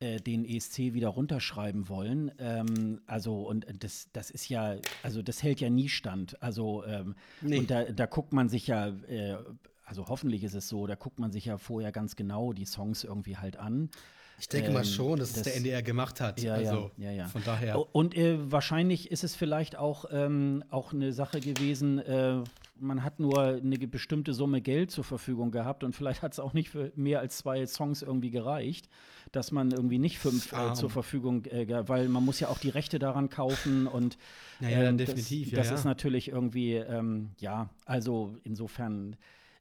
äh, 0.00 0.18
den 0.18 0.46
ESC 0.46 0.94
wieder 0.94 1.08
runterschreiben 1.08 1.90
wollen. 1.90 2.32
Ähm, 2.38 3.02
also, 3.06 3.42
und 3.42 3.66
das, 3.80 4.08
das 4.14 4.30
ist 4.30 4.48
ja, 4.48 4.76
also 5.02 5.20
das 5.20 5.42
hält 5.42 5.60
ja 5.60 5.68
nie 5.68 5.90
stand. 5.90 6.42
Also, 6.42 6.82
ähm, 7.00 7.14
Nee. 7.40 7.58
und 7.58 7.70
da, 7.70 7.84
da 7.84 8.06
guckt 8.06 8.32
man 8.32 8.48
sich 8.48 8.66
ja, 8.66 8.88
äh, 8.88 9.36
also 9.84 10.06
hoffentlich 10.08 10.44
ist 10.44 10.54
es 10.54 10.68
so, 10.68 10.86
da 10.86 10.94
guckt 10.94 11.18
man 11.18 11.32
sich 11.32 11.44
ja 11.46 11.58
vorher 11.58 11.92
ganz 11.92 12.14
genau 12.16 12.52
die 12.52 12.64
Songs 12.64 13.04
irgendwie 13.04 13.36
halt 13.36 13.56
an. 13.56 13.90
Ich 14.38 14.48
denke 14.48 14.70
mal 14.70 14.78
Ähm, 14.80 14.84
schon, 14.86 15.18
dass 15.18 15.28
es 15.30 15.34
das- 15.34 15.42
der 15.44 15.56
NDR 15.56 15.82
gemacht 15.82 16.20
hat. 16.20 16.40
Ja, 16.40 16.54
also, 16.54 16.90
ja, 16.96 17.10
ja. 17.10 17.28
Von 17.28 17.42
daher. 17.44 17.94
Und 17.94 18.16
äh, 18.16 18.38
wahrscheinlich 18.50 19.10
ist 19.10 19.22
es 19.24 19.34
vielleicht 19.34 19.76
auch, 19.76 20.06
ähm, 20.10 20.64
auch 20.70 20.92
eine 20.94 21.12
Sache 21.12 21.40
gewesen, 21.40 21.98
äh, 21.98 22.42
man 22.80 23.04
hat 23.04 23.20
nur 23.20 23.38
eine 23.40 23.78
bestimmte 23.86 24.32
Summe 24.34 24.60
Geld 24.60 24.90
zur 24.90 25.04
Verfügung 25.04 25.50
gehabt 25.50 25.84
und 25.84 25.94
vielleicht 25.94 26.22
hat 26.22 26.32
es 26.32 26.40
auch 26.40 26.52
nicht 26.54 26.70
für 26.70 26.92
mehr 26.96 27.20
als 27.20 27.38
zwei 27.38 27.64
Songs 27.66 28.02
irgendwie 28.02 28.30
gereicht, 28.30 28.88
dass 29.32 29.52
man 29.52 29.70
irgendwie 29.70 29.98
nicht 29.98 30.18
fünf 30.18 30.52
äh, 30.52 30.72
zur 30.74 30.90
Verfügung, 30.90 31.44
äh, 31.46 31.88
weil 31.88 32.08
man 32.08 32.24
muss 32.24 32.40
ja 32.40 32.48
auch 32.48 32.58
die 32.58 32.70
Rechte 32.70 32.98
daran 32.98 33.28
kaufen 33.28 33.86
und 33.86 34.18
Ja, 34.60 34.68
ja, 34.70 34.82
ähm, 34.84 34.98
definitiv, 34.98 35.50
Das, 35.50 35.52
ja, 35.52 35.58
das 35.58 35.68
ja. 35.68 35.74
ist 35.74 35.84
natürlich 35.84 36.28
irgendwie, 36.28 36.74
ähm, 36.74 37.30
ja, 37.38 37.70
also 37.84 38.36
insofern. 38.44 39.16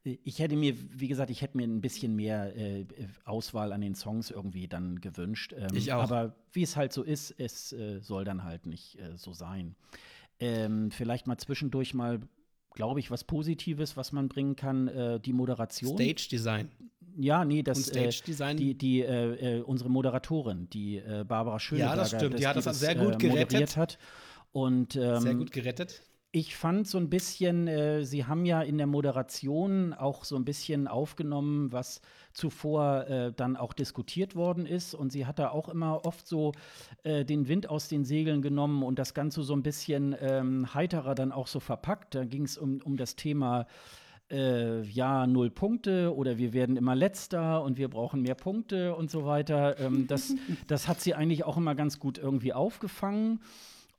äh, 0.06 0.18
Ich 0.24 0.40
hätte 0.40 0.56
mir, 0.56 0.74
wie 0.98 1.08
gesagt, 1.08 1.30
ich 1.30 1.42
hätte 1.42 1.58
mir 1.58 1.68
ein 1.68 1.82
bisschen 1.82 2.16
mehr 2.16 2.56
äh, 2.56 2.86
Auswahl 3.26 3.74
an 3.74 3.82
den 3.82 3.96
Songs 3.96 4.32
irgendwie 4.32 4.68
dann 4.68 5.02
gewünscht. 5.02 5.54
Ähm, 5.58 5.68
Ich 5.74 5.92
auch. 5.94 6.04
Aber 6.04 6.36
wie 6.54 6.64
es 6.64 6.76
halt 6.78 6.94
so 6.94 7.04
ist, 7.04 7.32
es 7.38 7.74
äh, 7.74 8.00
soll 8.00 8.24
dann 8.24 8.44
halt 8.44 8.66
nicht 8.66 8.98
äh, 9.00 9.18
so 9.18 9.34
sein. 9.34 9.76
Ähm, 10.40 10.90
vielleicht 10.90 11.28
mal 11.28 11.38
zwischendurch 11.38 11.94
mal, 11.94 12.22
glaube 12.80 13.02
ich, 13.02 13.12
was 13.12 13.26
Positives, 13.26 13.98
was 13.98 14.14
man 14.14 14.30
bringen 14.30 14.56
kann, 14.56 14.88
äh, 14.88 15.20
die 15.20 15.34
Moderation. 15.34 15.98
Stage 15.98 16.30
Design. 16.32 16.72
Ja, 17.18 17.44
nee, 17.44 17.62
das 17.62 17.88
Stage 17.88 18.22
Design. 18.26 18.56
die, 18.56 18.74
die 18.74 19.02
äh, 19.02 19.58
äh, 19.58 19.62
unsere 19.62 19.90
Moderatorin, 19.90 20.70
die 20.70 20.96
äh, 21.00 21.26
Barbara 21.28 21.60
Schöneberger, 21.60 21.92
Ja, 21.92 21.96
das 21.98 22.08
stimmt. 22.08 22.40
Die 22.40 22.48
hat 22.48 22.56
das 22.56 22.64
das 22.64 22.80
sehr 22.80 22.96
gut 22.96 23.20
gerettet. 23.20 23.52
moderiert 23.52 23.76
hat. 23.76 24.00
Und 24.54 24.96
ähm, 24.96 25.20
Sehr 25.20 25.36
gut 25.36 25.52
gerettet. 25.52 26.04
Ich 26.32 26.56
fand 26.56 26.88
so 26.88 27.00
ein 27.00 27.10
bisschen, 27.10 27.68
äh, 27.68 28.04
Sie 28.04 28.26
haben 28.26 28.46
ja 28.46 28.62
in 28.62 28.78
der 28.78 28.86
Moderation 28.86 29.94
auch 29.94 30.24
so 30.24 30.36
ein 30.36 30.46
bisschen 30.46 30.88
aufgenommen, 30.88 31.72
was 31.72 32.02
zuvor 32.34 33.08
äh, 33.08 33.34
dann 33.34 33.58
auch 33.58 33.74
diskutiert 33.74 34.36
worden 34.36 34.68
ist. 34.68 34.94
Und 34.94 35.12
sie 35.12 35.26
hat 35.26 35.40
da 35.40 35.50
auch 35.50 35.70
immer 35.70 36.06
oft 36.06 36.28
so 36.28 36.52
äh, 37.04 37.26
den 37.26 37.48
Wind 37.48 37.68
aus 37.68 37.88
den 37.88 38.06
Segeln 38.06 38.44
genommen 38.44 38.84
und 38.84 39.00
das 39.00 39.16
Ganze 39.16 39.42
so 39.42 39.54
ein 39.54 39.64
bisschen 39.64 40.16
ähm, 40.22 40.72
heiterer 40.74 41.16
dann 41.16 41.32
auch 41.32 41.48
so 41.48 41.60
verpackt. 41.60 42.14
Da 42.14 42.26
ging 42.26 42.44
es 42.44 42.58
um, 42.58 42.80
um 42.84 42.96
das 42.98 43.16
Thema. 43.16 43.66
Äh, 44.32 44.84
ja, 44.84 45.26
null 45.26 45.50
Punkte 45.50 46.16
oder 46.16 46.38
wir 46.38 46.54
werden 46.54 46.78
immer 46.78 46.94
letzter 46.94 47.64
und 47.64 47.80
wir 47.80 47.88
brauchen 47.88 48.22
mehr 48.22 48.36
Punkte 48.36 48.94
und 48.94 49.10
so 49.10 49.26
weiter. 49.26 49.80
Ähm, 49.80 50.06
das, 50.06 50.36
das 50.68 50.88
hat 50.88 51.02
sie 51.02 51.16
eigentlich 51.16 51.46
auch 51.46 51.58
immer 51.58 51.74
ganz 51.74 51.98
gut 51.98 52.20
irgendwie 52.20 52.54
aufgefangen. 52.54 53.40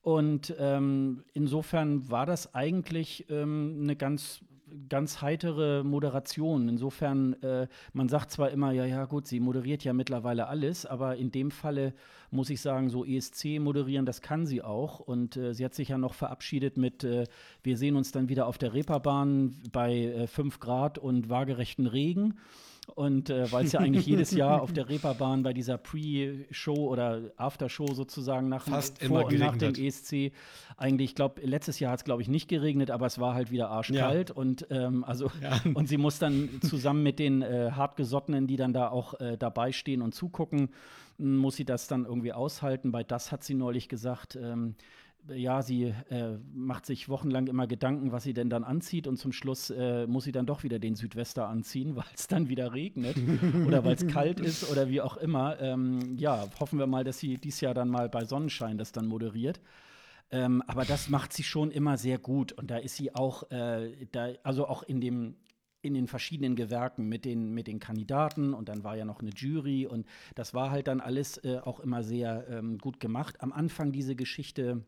Und 0.03 0.55
ähm, 0.59 1.25
insofern 1.35 2.11
war 2.11 2.25
das 2.25 2.55
eigentlich 2.55 3.27
ähm, 3.29 3.81
eine 3.83 3.97
ganz, 3.97 4.41
ganz 4.89 5.21
heitere 5.21 5.85
Moderation. 5.85 6.69
Insofern, 6.69 7.35
äh, 7.43 7.67
man 7.93 8.09
sagt 8.09 8.31
zwar 8.31 8.51
immer, 8.51 8.73
ja, 8.73 8.87
ja, 8.87 9.05
gut, 9.05 9.27
sie 9.27 9.41
moderiert 9.41 9.85
ja 9.85 9.93
mittlerweile 9.93 10.47
alles, 10.47 10.87
aber 10.87 11.17
in 11.17 11.31
dem 11.31 11.51
Falle 11.51 11.93
muss 12.31 12.49
ich 12.49 12.63
sagen, 12.63 12.89
so 12.89 13.05
ESC 13.05 13.59
moderieren, 13.61 14.07
das 14.07 14.23
kann 14.23 14.47
sie 14.47 14.63
auch. 14.63 15.01
Und 15.01 15.37
äh, 15.37 15.53
sie 15.53 15.65
hat 15.65 15.75
sich 15.75 15.89
ja 15.89 15.99
noch 15.99 16.15
verabschiedet 16.15 16.79
mit, 16.79 17.05
äh, 17.05 17.27
wir 17.63 17.77
sehen 17.77 17.97
uns 17.97 18.11
dann 18.11 18.31
wieder 18.31 18.47
auf 18.47 18.57
der 18.57 18.73
Reeperbahn 18.73 19.55
bei 19.71 19.97
äh, 19.97 20.27
5 20.27 20.61
Grad 20.61 20.97
und 20.97 21.29
waagerechten 21.29 21.87
Regen. 21.87 22.39
Und 22.95 23.31
äh, 23.31 23.51
weil 23.53 23.65
es 23.67 23.73
ja 23.73 23.81
eigentlich 23.81 24.07
jedes 24.07 24.31
Jahr 24.33 24.63
auf 24.63 24.73
der 24.73 24.89
Reeperbahn 24.89 25.43
bei 25.43 25.53
dieser 25.53 25.79
Pre-Show 25.79 26.75
oder 26.75 27.31
After-Show 27.37 27.95
sozusagen 27.95 28.49
nach 28.49 28.67
Fast 28.67 29.03
vor 29.03 29.27
und 29.27 29.39
nach 29.39 29.57
dem 29.57 29.75
ESC 29.75 30.33
eigentlich, 30.77 31.11
ich 31.11 31.15
glaube, 31.15 31.41
letztes 31.43 31.79
Jahr 31.79 31.93
hat 31.93 32.01
es, 32.01 32.05
glaube 32.05 32.23
ich, 32.23 32.29
nicht 32.29 32.49
geregnet, 32.49 32.91
aber 32.91 33.07
es 33.07 33.19
war 33.19 33.35
halt 33.35 33.51
wieder 33.51 33.69
arschkalt 33.71 34.31
und 34.31 34.67
ähm, 34.71 35.05
also 35.05 35.31
Ja. 35.43 35.61
und 35.75 35.89
sie 35.89 35.97
muss 35.99 36.19
dann 36.19 36.49
zusammen 36.63 37.03
mit 37.03 37.19
den 37.19 37.43
äh, 37.43 37.71
hartgesottenen, 37.73 38.47
die 38.47 38.57
dann 38.57 38.73
da 38.73 38.89
auch 38.89 39.19
äh, 39.21 39.37
dabei 39.37 39.73
stehen 39.73 40.03
und 40.03 40.15
zugucken, 40.15 40.71
m, 41.19 41.37
muss 41.37 41.57
sie 41.57 41.65
das 41.65 41.87
dann 41.87 42.05
irgendwie 42.05 42.33
aushalten. 42.33 42.93
Bei 42.93 43.05
das 43.05 43.31
hat 43.33 43.45
sie 43.45 43.55
neulich 43.55 43.89
gesagt, 43.89 44.37
ähm, 44.37 44.75
ja, 45.29 45.63
sie 45.63 45.95
äh, 46.11 46.39
macht 46.53 46.87
sich 46.87 47.09
wochenlang 47.09 47.47
immer 47.47 47.67
Gedanken, 47.67 48.13
was 48.13 48.25
sie 48.25 48.35
denn 48.35 48.51
dann 48.51 48.65
anzieht 48.65 49.07
und 49.07 49.17
zum 49.17 49.33
Schluss 49.33 49.71
äh, 49.71 50.07
muss 50.07 50.25
sie 50.25 50.33
dann 50.33 50.47
doch 50.47 50.63
wieder 50.63 50.79
den 50.79 50.95
Südwester 50.95 51.49
anziehen, 51.49 51.97
weil 51.97 52.05
es 52.15 52.27
dann 52.27 52.49
wieder 52.49 52.73
regnet 52.73 53.17
oder 53.67 53.85
weil 53.85 53.95
es 53.95 54.07
kalt 54.07 54.41
ist 54.41 54.71
oder 54.71 54.89
wie 54.89 55.01
auch 55.01 55.17
immer. 55.17 55.61
Ähm, 55.61 56.17
ja, 56.17 56.47
hoffen 56.59 56.79
wir 56.79 56.87
mal, 56.87 57.05
dass 57.05 57.19
sie 57.19 57.37
dieses 57.37 57.61
Jahr 57.61 57.75
dann 57.75 57.89
mal 57.89 58.09
bei 58.09 58.25
Sonnenschein 58.25 58.79
das 58.79 58.93
dann 58.93 59.07
moderiert. 59.07 59.61
Ähm, 60.33 60.63
aber 60.67 60.85
das 60.85 61.09
macht 61.09 61.33
sie 61.33 61.43
schon 61.43 61.71
immer 61.71 61.97
sehr 61.97 62.19
gut 62.19 62.53
und 62.53 62.71
da 62.71 62.77
ist 62.77 62.97
sie 62.97 63.15
auch, 63.15 63.51
äh, 63.51 64.07
da, 64.13 64.31
also 64.43 64.67
auch 64.69 64.83
in 64.85 65.01
dem 65.01 65.37
in 65.83 65.95
den 65.95 66.07
verschiedenen 66.09 66.57
Gewerken 66.57 67.09
mit 67.09 67.25
den, 67.25 67.53
mit 67.53 67.67
den 67.67 67.79
Kandidaten 67.79 68.53
und 68.53 68.69
dann 68.69 68.85
war 68.85 68.97
ja 68.97 69.07
noch 69.07 69.21
eine 69.21 69.31
Jury 69.31 69.87
und 69.87 70.07
das 70.35 70.53
war 70.53 70.71
halt 70.71 70.89
dann 70.89 71.01
alles 71.01 71.39
äh, 71.39 71.59
auch 71.59 71.81
immer 71.81 72.03
sehr 72.03 72.47
ähm, 72.51 72.79
gut 72.79 73.01
gemacht. 73.01 73.41
Am 73.41 73.51
Anfang 73.51 73.91
diese 73.91 74.15
Geschichte 74.15 74.85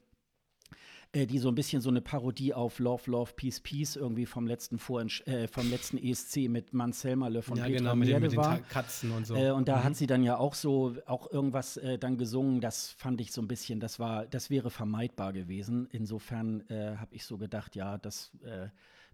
äh, 1.13 1.27
die 1.27 1.39
so 1.39 1.49
ein 1.49 1.55
bisschen 1.55 1.81
so 1.83 1.91
eine 1.91 2.01
Parodie 2.01 2.55
auf 2.55 2.79
Love, 2.79 3.11
Love, 3.11 3.33
Peace, 3.37 3.61
Peace 3.61 3.97
irgendwie 3.97 4.27
vom 4.27 4.47
letzten, 4.47 4.79
Vorensch 4.79 5.21
äh, 5.27 5.47
vom 5.47 5.69
letzten 5.71 5.99
ESC 5.99 6.49
mit 6.49 6.73
Mansell 6.73 7.17
Malöff 7.17 7.49
und 7.51 7.59
ja, 7.59 7.65
Petra 7.65 7.79
genau, 7.79 7.97
mit 7.97 8.09
den, 8.09 8.21
mit 8.23 8.33
den 8.33 8.69
Katzen 8.69 9.11
und 9.13 9.27
so. 9.27 9.35
Äh, 9.35 9.51
und 9.51 9.69
da 9.69 9.79
Mhm. 9.79 9.85
hat 9.85 9.97
sie 9.97 10.07
dann 10.07 10.23
ja 10.23 10.37
auch 10.39 10.55
so 10.55 10.97
auch 11.07 11.31
irgendwas 11.31 11.77
äh, 11.77 11.99
dann 11.99 12.17
gesungen. 12.17 12.61
Das 12.61 12.91
fand 12.91 13.21
ich 13.21 13.33
so 13.33 13.43
ein 13.43 13.49
bisschen, 13.49 13.79
das 13.81 13.99
war, 13.99 14.27
das 14.27 14.49
wäre 14.51 14.71
vermeidbar 14.71 15.33
gewesen. 15.33 15.89
Insofern 15.93 16.69
äh, 16.69 16.97
habe 16.97 17.15
ich 17.15 17.25
so 17.25 17.37
gedacht, 17.39 17.77
ja, 17.77 17.99
das, 17.99 18.33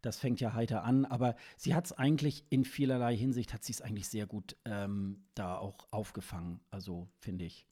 das 0.02 0.18
fängt 0.18 0.40
ja 0.40 0.52
heiter 0.52 0.84
an. 0.84 1.04
Aber 1.04 1.34
sie 1.56 1.74
hat 1.74 1.86
es 1.86 1.92
eigentlich 1.92 2.44
in 2.50 2.64
vielerlei 2.64 3.16
Hinsicht 3.16 3.52
hat 3.52 3.64
sie 3.64 3.72
es 3.72 3.82
eigentlich 3.82 4.08
sehr 4.08 4.26
gut 4.26 4.56
ähm, 4.64 5.24
da 5.34 5.56
auch 5.56 5.88
aufgefangen. 5.90 6.60
Also 6.70 7.08
finde 7.18 7.44
ich. 7.44 7.66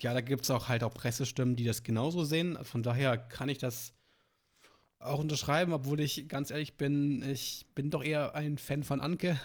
Ja, 0.00 0.14
da 0.14 0.20
gibt 0.20 0.44
es 0.44 0.50
auch 0.50 0.68
halt 0.68 0.84
auch 0.84 0.94
Pressestimmen, 0.94 1.56
die 1.56 1.64
das 1.64 1.82
genauso 1.82 2.24
sehen. 2.24 2.58
Von 2.64 2.82
daher 2.82 3.16
kann 3.18 3.48
ich 3.48 3.58
das 3.58 3.92
auch 5.00 5.18
unterschreiben, 5.20 5.72
obwohl 5.72 6.00
ich 6.00 6.28
ganz 6.28 6.50
ehrlich 6.50 6.76
bin, 6.76 7.22
ich 7.22 7.66
bin 7.74 7.90
doch 7.90 8.02
eher 8.04 8.34
ein 8.34 8.58
Fan 8.58 8.82
von 8.82 9.00
Anke, 9.00 9.40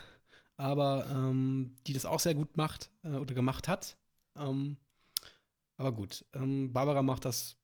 aber 0.57 1.07
ähm, 1.11 1.75
die 1.87 1.93
das 1.93 2.05
auch 2.05 2.19
sehr 2.19 2.35
gut 2.35 2.57
macht 2.57 2.91
äh, 3.03 3.09
oder 3.09 3.33
gemacht 3.35 3.67
hat. 3.67 3.97
Ähm, 4.35 4.77
aber 5.77 5.91
gut, 5.91 6.25
ähm, 6.33 6.73
Barbara 6.73 7.01
macht 7.03 7.25
das, 7.25 7.55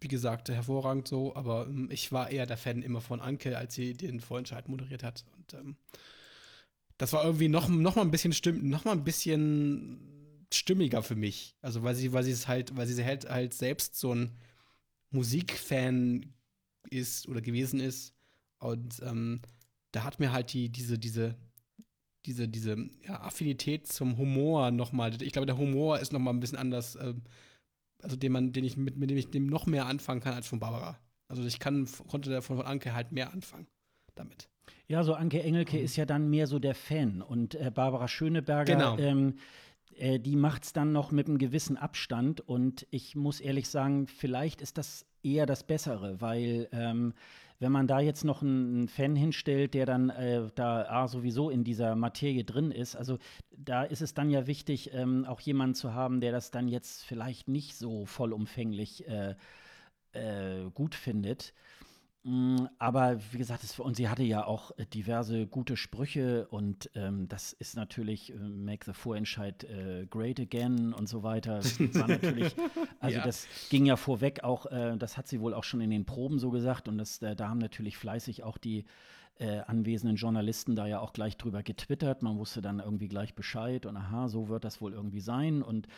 wie 0.00 0.08
gesagt, 0.08 0.48
hervorragend 0.48 1.08
so, 1.08 1.34
aber 1.36 1.66
ähm, 1.66 1.88
ich 1.90 2.12
war 2.12 2.30
eher 2.30 2.46
der 2.46 2.56
Fan 2.56 2.82
immer 2.82 3.00
von 3.00 3.20
Anke, 3.20 3.58
als 3.58 3.74
sie 3.74 3.94
den 3.94 4.20
Vorentscheid 4.20 4.68
moderiert 4.68 5.02
hat. 5.02 5.24
Und 5.36 5.54
ähm, 5.54 5.76
das 6.98 7.12
war 7.12 7.24
irgendwie 7.24 7.48
noch, 7.48 7.68
noch 7.68 7.96
mal 7.96 8.02
ein 8.02 8.10
bisschen 8.10 8.32
stimm, 8.32 8.68
noch 8.68 8.84
mal 8.84 8.92
ein 8.92 9.04
bisschen 9.04 10.21
stimmiger 10.54 11.02
für 11.02 11.14
mich. 11.16 11.56
Also 11.62 11.82
weil 11.82 11.94
sie, 11.94 12.12
weil 12.12 12.24
sie 12.24 12.30
es 12.32 12.48
halt, 12.48 12.76
weil 12.76 12.86
sie 12.86 13.04
halt, 13.04 13.28
halt 13.28 13.54
selbst 13.54 13.96
so 13.96 14.14
ein 14.14 14.32
Musikfan 15.10 16.32
ist 16.90 17.28
oder 17.28 17.40
gewesen 17.40 17.80
ist. 17.80 18.14
Und 18.58 19.00
ähm, 19.04 19.40
da 19.92 20.04
hat 20.04 20.20
mir 20.20 20.32
halt 20.32 20.52
die, 20.52 20.68
diese, 20.68 20.98
diese, 20.98 21.36
diese, 22.26 22.48
diese 22.48 22.76
ja, 23.06 23.20
Affinität 23.20 23.86
zum 23.86 24.16
Humor 24.16 24.70
nochmal. 24.70 25.20
Ich 25.22 25.32
glaube, 25.32 25.46
der 25.46 25.58
Humor 25.58 25.98
ist 25.98 26.12
nochmal 26.12 26.32
ein 26.34 26.40
bisschen 26.40 26.58
anders, 26.58 26.96
ähm, 26.96 27.22
also 28.02 28.16
den 28.16 28.32
man, 28.32 28.52
den 28.52 28.64
ich 28.64 28.76
mit, 28.76 28.96
mit 28.96 29.10
dem 29.10 29.18
ich 29.18 29.30
dem 29.30 29.46
noch 29.46 29.66
mehr 29.66 29.86
anfangen 29.86 30.20
kann 30.20 30.34
als 30.34 30.46
von 30.48 30.60
Barbara. 30.60 30.98
Also 31.28 31.44
ich 31.44 31.58
kann, 31.58 31.88
konnte 32.08 32.30
davon 32.30 32.56
von 32.56 32.66
Anke 32.66 32.94
halt 32.94 33.12
mehr 33.12 33.32
anfangen 33.32 33.66
damit. 34.14 34.48
Ja, 34.86 35.02
so 35.04 35.14
Anke 35.14 35.42
Engelke 35.42 35.78
Mhm. 35.78 35.84
ist 35.84 35.96
ja 35.96 36.04
dann 36.04 36.28
mehr 36.30 36.46
so 36.46 36.58
der 36.58 36.74
Fan 36.74 37.22
und 37.22 37.54
äh, 37.54 37.70
Barbara 37.74 38.08
Schöneberger, 38.08 38.64
Genau. 38.76 38.98
ähm, 38.98 39.36
äh, 39.96 40.18
die 40.18 40.36
macht 40.36 40.64
es 40.64 40.72
dann 40.72 40.92
noch 40.92 41.10
mit 41.10 41.28
einem 41.28 41.38
gewissen 41.38 41.76
Abstand 41.76 42.40
und 42.40 42.86
ich 42.90 43.16
muss 43.16 43.40
ehrlich 43.40 43.68
sagen, 43.68 44.06
vielleicht 44.06 44.60
ist 44.60 44.78
das 44.78 45.06
eher 45.22 45.46
das 45.46 45.64
Bessere, 45.64 46.20
weil 46.20 46.68
ähm, 46.72 47.14
wenn 47.58 47.70
man 47.70 47.86
da 47.86 48.00
jetzt 48.00 48.24
noch 48.24 48.42
einen, 48.42 48.74
einen 48.74 48.88
Fan 48.88 49.14
hinstellt, 49.14 49.74
der 49.74 49.86
dann 49.86 50.10
äh, 50.10 50.48
da 50.56 50.84
ah, 50.88 51.06
sowieso 51.06 51.48
in 51.48 51.62
dieser 51.62 51.94
Materie 51.94 52.42
drin 52.42 52.72
ist, 52.72 52.96
also 52.96 53.18
da 53.56 53.84
ist 53.84 54.02
es 54.02 54.14
dann 54.14 54.30
ja 54.30 54.48
wichtig, 54.48 54.92
ähm, 54.92 55.24
auch 55.24 55.40
jemanden 55.40 55.76
zu 55.76 55.94
haben, 55.94 56.20
der 56.20 56.32
das 56.32 56.50
dann 56.50 56.66
jetzt 56.66 57.04
vielleicht 57.04 57.46
nicht 57.46 57.76
so 57.76 58.04
vollumfänglich 58.04 59.06
äh, 59.06 59.36
äh, 60.12 60.70
gut 60.74 60.96
findet. 60.96 61.54
Mm, 62.24 62.66
Aber 62.78 63.18
wie 63.32 63.38
gesagt, 63.38 63.64
es, 63.64 63.78
und 63.80 63.96
sie 63.96 64.08
hatte 64.08 64.22
ja 64.22 64.44
auch 64.44 64.70
äh, 64.78 64.86
diverse 64.86 65.46
gute 65.46 65.76
Sprüche 65.76 66.46
und 66.48 66.88
ähm, 66.94 67.26
das 67.28 67.52
ist 67.52 67.74
natürlich 67.74 68.32
äh, 68.32 68.36
Make 68.36 68.84
the 68.86 68.92
Vorentscheid 68.92 69.64
äh, 69.64 70.06
great 70.08 70.38
again 70.38 70.92
und 70.94 71.08
so 71.08 71.24
weiter. 71.24 71.56
Das 71.58 71.78
war 71.96 72.06
natürlich, 72.06 72.54
also 73.00 73.18
Ja. 73.18 73.24
das 73.24 73.48
ging 73.70 73.86
ja 73.86 73.96
vorweg 73.96 74.44
auch, 74.44 74.66
äh, 74.66 74.96
das 74.98 75.16
hat 75.16 75.26
sie 75.26 75.40
wohl 75.40 75.52
auch 75.52 75.64
schon 75.64 75.80
in 75.80 75.90
den 75.90 76.04
Proben 76.04 76.38
so 76.38 76.50
gesagt 76.50 76.86
und 76.86 76.96
das, 76.98 77.20
äh, 77.22 77.34
da 77.34 77.48
haben 77.48 77.58
natürlich 77.58 77.96
fleißig 77.96 78.44
auch 78.44 78.56
die 78.56 78.84
äh, 79.38 79.60
anwesenden 79.60 80.16
Journalisten 80.16 80.76
da 80.76 80.86
ja 80.86 81.00
auch 81.00 81.12
gleich 81.12 81.36
drüber 81.36 81.62
getwittert. 81.62 82.22
Man 82.22 82.38
wusste 82.38 82.62
dann 82.62 82.80
irgendwie 82.80 83.08
gleich 83.08 83.34
Bescheid 83.34 83.86
und 83.86 83.96
aha, 83.96 84.28
so 84.28 84.48
wird 84.48 84.64
das 84.64 84.80
wohl 84.80 84.92
irgendwie 84.92 85.20
sein 85.20 85.62
und 85.62 85.88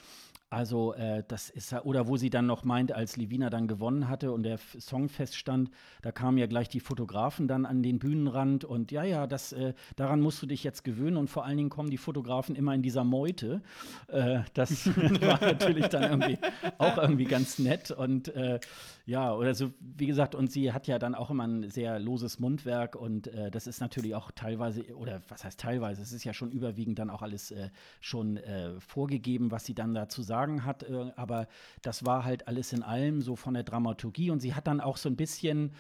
also 0.51 0.95
äh, 0.95 1.25
das 1.27 1.51
ist 1.51 1.73
ja, 1.73 1.83
oder 1.83 2.07
wo 2.07 2.17
sie 2.17 2.31
dann 2.31 2.47
noch 2.47 2.63
meint, 2.63 2.93
als 2.93 3.17
Livina 3.17 3.51
dann 3.51 3.67
gewonnen 3.67 4.09
hatte 4.09 4.31
und 4.31 4.45
der 4.45 4.55
F- 4.55 4.77
Song 4.79 5.09
feststand, 5.09 5.69
da 6.01 6.13
kamen 6.13 6.39
ja 6.39 6.47
gleich 6.47 6.69
die 6.69 6.79
Fotografen 6.79 7.49
dann 7.49 7.67
an 7.67 7.83
den 7.83 7.99
Bühnenrand 7.99 8.65
und 8.65 8.93
ja, 8.93 9.03
ja, 9.03 9.27
das, 9.27 9.53
äh, 9.53 9.75
daran 9.97 10.21
musst 10.21 10.41
du 10.43 10.47
dich 10.47 10.63
jetzt 10.63 10.85
gewöhnen 10.85 11.17
und 11.17 11.29
vor 11.29 11.45
allen 11.45 11.57
Dingen 11.57 11.71
kommen 11.71 11.91
die 11.91 11.99
Fotografen 11.99 12.55
immer 12.55 12.73
in 12.73 12.83
dieser 12.83 13.03
Meute. 13.03 13.63
Äh, 14.07 14.41
das 14.53 14.87
war 15.21 15.41
natürlich 15.41 15.89
dann 15.89 16.05
irgendwie 16.05 16.39
auch 16.79 16.99
irgendwie 16.99 17.25
ganz 17.25 17.59
nett 17.59 17.91
und 17.91 18.29
äh, 18.37 18.61
ja, 19.07 19.35
oder 19.35 19.55
so, 19.55 19.73
wie 19.81 20.07
gesagt, 20.07 20.37
und 20.37 20.53
sie 20.53 20.73
hat 20.73 20.87
ja 20.87 21.01
dann 21.01 21.17
auch 21.17 21.31
immer 21.31 21.49
ein 21.49 21.69
sehr 21.69 21.99
loses 21.99 22.39
Mundwerk 22.39 22.95
und 22.95 23.24
äh, 23.29 23.51
das 23.51 23.67
ist 23.67 23.81
natürlich 23.81 24.15
auch 24.15 24.31
teilweise, 24.33 24.83
oder 24.97 25.23
was 25.29 25.45
heißt 25.45 25.59
teilweise, 25.59 26.03
es 26.03 26.13
ist 26.13 26.25
ja 26.25 26.33
schon 26.33 26.51
überwiegend 26.51 26.99
dann 26.99 27.11
auch 27.11 27.23
alles 27.23 27.51
äh, 27.51 27.71
schon 28.01 28.37
äh, 28.37 28.81
vorgegeben, 28.81 29.51
was 29.51 29.65
sie 29.65 29.75
dann 29.75 29.95
da 29.95 30.09
zu 30.09 30.23
sagen 30.23 30.65
hat, 30.65 30.83
äh, 30.85 31.13
aber 31.17 31.49
das 31.83 32.05
war 32.05 32.25
halt 32.25 32.49
alles 32.49 32.73
in 32.73 32.83
allem 32.83 33.21
so 33.21 33.37
von 33.37 33.55
der 33.55 33.63
Dramaturgie. 33.63 34.31
Und 34.31 34.41
sie 34.41 34.55
hat 34.55 34.67
dann 34.67 34.81
auch 34.81 34.97
so 34.97 35.09
ein 35.09 35.17
bisschen, 35.17 35.73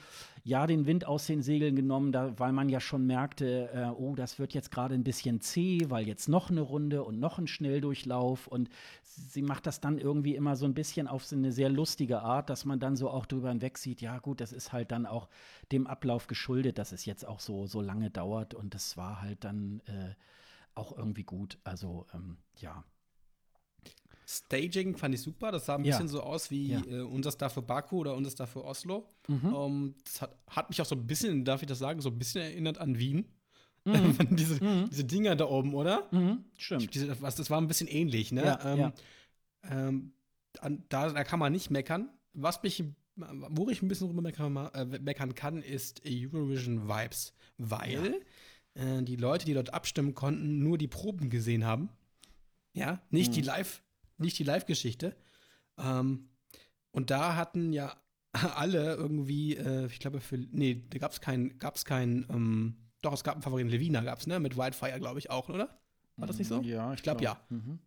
ja, 0.46 0.66
den 0.66 0.84
Wind 0.84 1.06
aus 1.06 1.26
den 1.26 1.40
Segeln 1.40 1.74
genommen, 1.74 2.12
da, 2.12 2.38
weil 2.38 2.52
man 2.52 2.68
ja 2.68 2.78
schon 2.78 3.06
merkte, 3.06 3.70
äh, 3.72 3.86
oh, 3.86 4.14
das 4.14 4.38
wird 4.38 4.52
jetzt 4.52 4.70
gerade 4.70 4.94
ein 4.94 5.02
bisschen 5.02 5.40
zäh, 5.40 5.80
weil 5.88 6.06
jetzt 6.06 6.28
noch 6.28 6.50
eine 6.50 6.60
Runde 6.60 7.02
und 7.02 7.18
noch 7.18 7.38
ein 7.38 7.46
Schnelldurchlauf 7.46 8.46
und 8.46 8.68
sie 9.02 9.40
macht 9.40 9.66
das 9.66 9.80
dann 9.80 9.96
irgendwie 9.96 10.34
immer 10.34 10.54
so 10.56 10.66
ein 10.66 10.74
bisschen 10.74 11.08
auf 11.08 11.24
so 11.24 11.34
eine 11.34 11.50
sehr 11.50 11.70
lustige 11.70 12.20
Art, 12.20 12.50
dass 12.50 12.66
man 12.66 12.78
dann 12.78 12.94
so 12.94 13.08
auch 13.08 13.24
drüber 13.24 13.48
hinweg 13.48 13.78
sieht, 13.78 14.02
ja 14.02 14.18
gut, 14.18 14.42
das 14.42 14.52
ist 14.52 14.70
halt 14.70 14.92
dann 14.92 15.06
auch 15.06 15.30
dem 15.72 15.86
Ablauf 15.86 16.26
geschuldet, 16.26 16.76
dass 16.76 16.92
es 16.92 17.06
jetzt 17.06 17.26
auch 17.26 17.40
so, 17.40 17.66
so 17.66 17.80
lange 17.80 18.10
dauert 18.10 18.52
und 18.52 18.74
das 18.74 18.98
war 18.98 19.22
halt 19.22 19.44
dann 19.44 19.80
äh, 19.86 20.14
auch 20.74 20.96
irgendwie 20.96 21.24
gut. 21.24 21.58
Also 21.64 22.06
ähm, 22.12 22.36
ja. 22.56 22.84
Staging 24.26 24.96
fand 24.96 25.14
ich 25.14 25.20
super. 25.22 25.52
Das 25.52 25.66
sah 25.66 25.74
ein 25.76 25.84
Ja. 25.84 25.92
bisschen 25.96 26.08
so 26.08 26.22
aus 26.22 26.50
wie 26.50 26.68
Ja. 26.72 26.80
äh, 26.86 27.00
unser 27.02 27.30
Star 27.30 27.50
für 27.50 27.62
Baku 27.62 27.98
oder 27.98 28.14
unser 28.14 28.30
Star 28.30 28.46
für 28.46 28.64
Oslo. 28.64 29.08
Mhm. 29.28 29.54
Ähm, 29.54 29.94
das 30.04 30.22
hat, 30.22 30.36
hat 30.48 30.68
mich 30.70 30.80
auch 30.80 30.86
so 30.86 30.94
ein 30.94 31.06
bisschen, 31.06 31.44
darf 31.44 31.62
ich 31.62 31.68
das 31.68 31.78
sagen, 31.78 32.00
so 32.00 32.08
ein 32.10 32.18
bisschen 32.18 32.42
erinnert 32.42 32.78
an 32.78 32.98
Wien. 32.98 33.26
Mhm. 33.86 34.34
diese, 34.36 34.64
Mhm. 34.64 34.88
diese 34.90 35.04
Dinger 35.04 35.36
da 35.36 35.44
oben, 35.44 35.74
oder? 35.74 36.08
Mhm. 36.10 36.42
Stimmt. 36.56 36.94
Diese, 36.94 37.20
was, 37.20 37.34
das 37.36 37.50
war 37.50 37.60
ein 37.60 37.66
bisschen 37.68 37.86
ähnlich, 37.86 38.32
ne? 38.32 38.42
Ja, 38.42 38.72
ähm, 38.72 38.78
ja. 38.78 38.92
Ähm, 39.70 40.12
an, 40.60 40.84
da, 40.88 41.10
da 41.10 41.22
kann 41.24 41.38
man 41.38 41.52
nicht 41.52 41.70
meckern. 41.70 42.08
Was 42.32 42.62
mich, 42.62 42.82
wo 43.16 43.68
ich 43.68 43.82
ein 43.82 43.88
bisschen 43.88 44.06
drüber 44.08 44.22
meckern, 44.22 44.56
äh, 44.72 44.84
meckern 45.00 45.34
kann, 45.34 45.60
ist 45.62 46.00
Eurovision 46.06 46.88
Vibes. 46.88 47.34
Weil 47.58 48.22
äh, 48.74 49.02
die 49.02 49.16
Leute, 49.16 49.44
die 49.44 49.52
dort 49.54 49.74
abstimmen 49.74 50.14
konnten, 50.14 50.60
nur 50.60 50.78
die 50.78 50.88
Proben 50.88 51.28
gesehen 51.28 51.64
haben. 51.66 51.90
Ja, 52.72 53.00
nicht 53.10 53.30
Mhm. 53.30 53.34
die 53.34 53.42
Live, 53.42 53.82
nicht 54.18 54.38
die 54.38 54.44
Live-Geschichte. 54.44 55.16
Ähm, 55.78 56.28
und 56.90 57.10
da 57.10 57.36
hatten 57.36 57.72
ja 57.72 57.96
alle 58.32 58.94
irgendwie, 58.94 59.56
äh, 59.56 59.86
ich 59.86 59.98
glaube, 59.98 60.20
für, 60.20 60.36
nee, 60.36 60.82
da 60.90 60.98
gab 60.98 61.12
es 61.12 61.20
keinen, 61.20 61.58
gab's 61.58 61.84
keinen, 61.84 62.26
ähm, 62.30 62.76
doch, 63.02 63.12
es 63.12 63.24
gab 63.24 63.34
einen 63.34 63.42
Favoriten, 63.42 63.68
Levina 63.68 64.00
gab 64.02 64.18
es, 64.18 64.26
ne? 64.26 64.40
Mit 64.40 64.56
Wildfire, 64.56 64.98
glaube 64.98 65.18
ich, 65.18 65.30
auch, 65.30 65.48
oder? 65.48 65.78
War 66.16 66.26
das 66.26 66.38
nicht 66.38 66.48
so? 66.48 66.60
Ja, 66.62 66.92
Ich 66.94 67.02
glaub, 67.02 67.20
ja. 67.20 67.40
Mhm. 67.50 67.78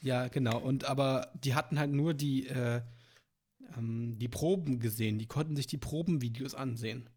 Ja, 0.00 0.28
genau. 0.28 0.58
Und 0.58 0.84
aber 0.84 1.32
die 1.34 1.54
hatten 1.54 1.78
halt 1.78 1.92
nur 1.92 2.14
die, 2.14 2.46
äh, 2.46 2.82
ähm, 3.76 4.18
die 4.18 4.28
Proben 4.28 4.78
gesehen. 4.78 5.18
Die 5.18 5.26
konnten 5.26 5.56
sich 5.56 5.66
die 5.66 5.78
Probenvideos 5.78 6.54
ansehen. 6.54 7.08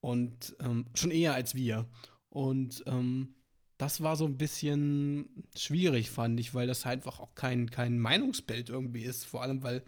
Und 0.00 0.56
ähm, 0.60 0.86
schon 0.94 1.10
eher 1.10 1.34
als 1.34 1.54
wir. 1.54 1.86
Und 2.28 2.84
ähm, 2.86 3.34
das 3.78 4.02
war 4.02 4.16
so 4.16 4.24
ein 4.24 4.38
bisschen 4.38 5.44
schwierig, 5.56 6.10
fand 6.10 6.40
ich, 6.40 6.54
weil 6.54 6.66
das 6.66 6.86
einfach 6.86 7.20
auch 7.20 7.34
kein, 7.34 7.70
kein 7.70 7.98
Meinungsbild 7.98 8.70
irgendwie 8.70 9.02
ist. 9.02 9.24
Vor 9.24 9.42
allem, 9.42 9.62
weil 9.62 9.82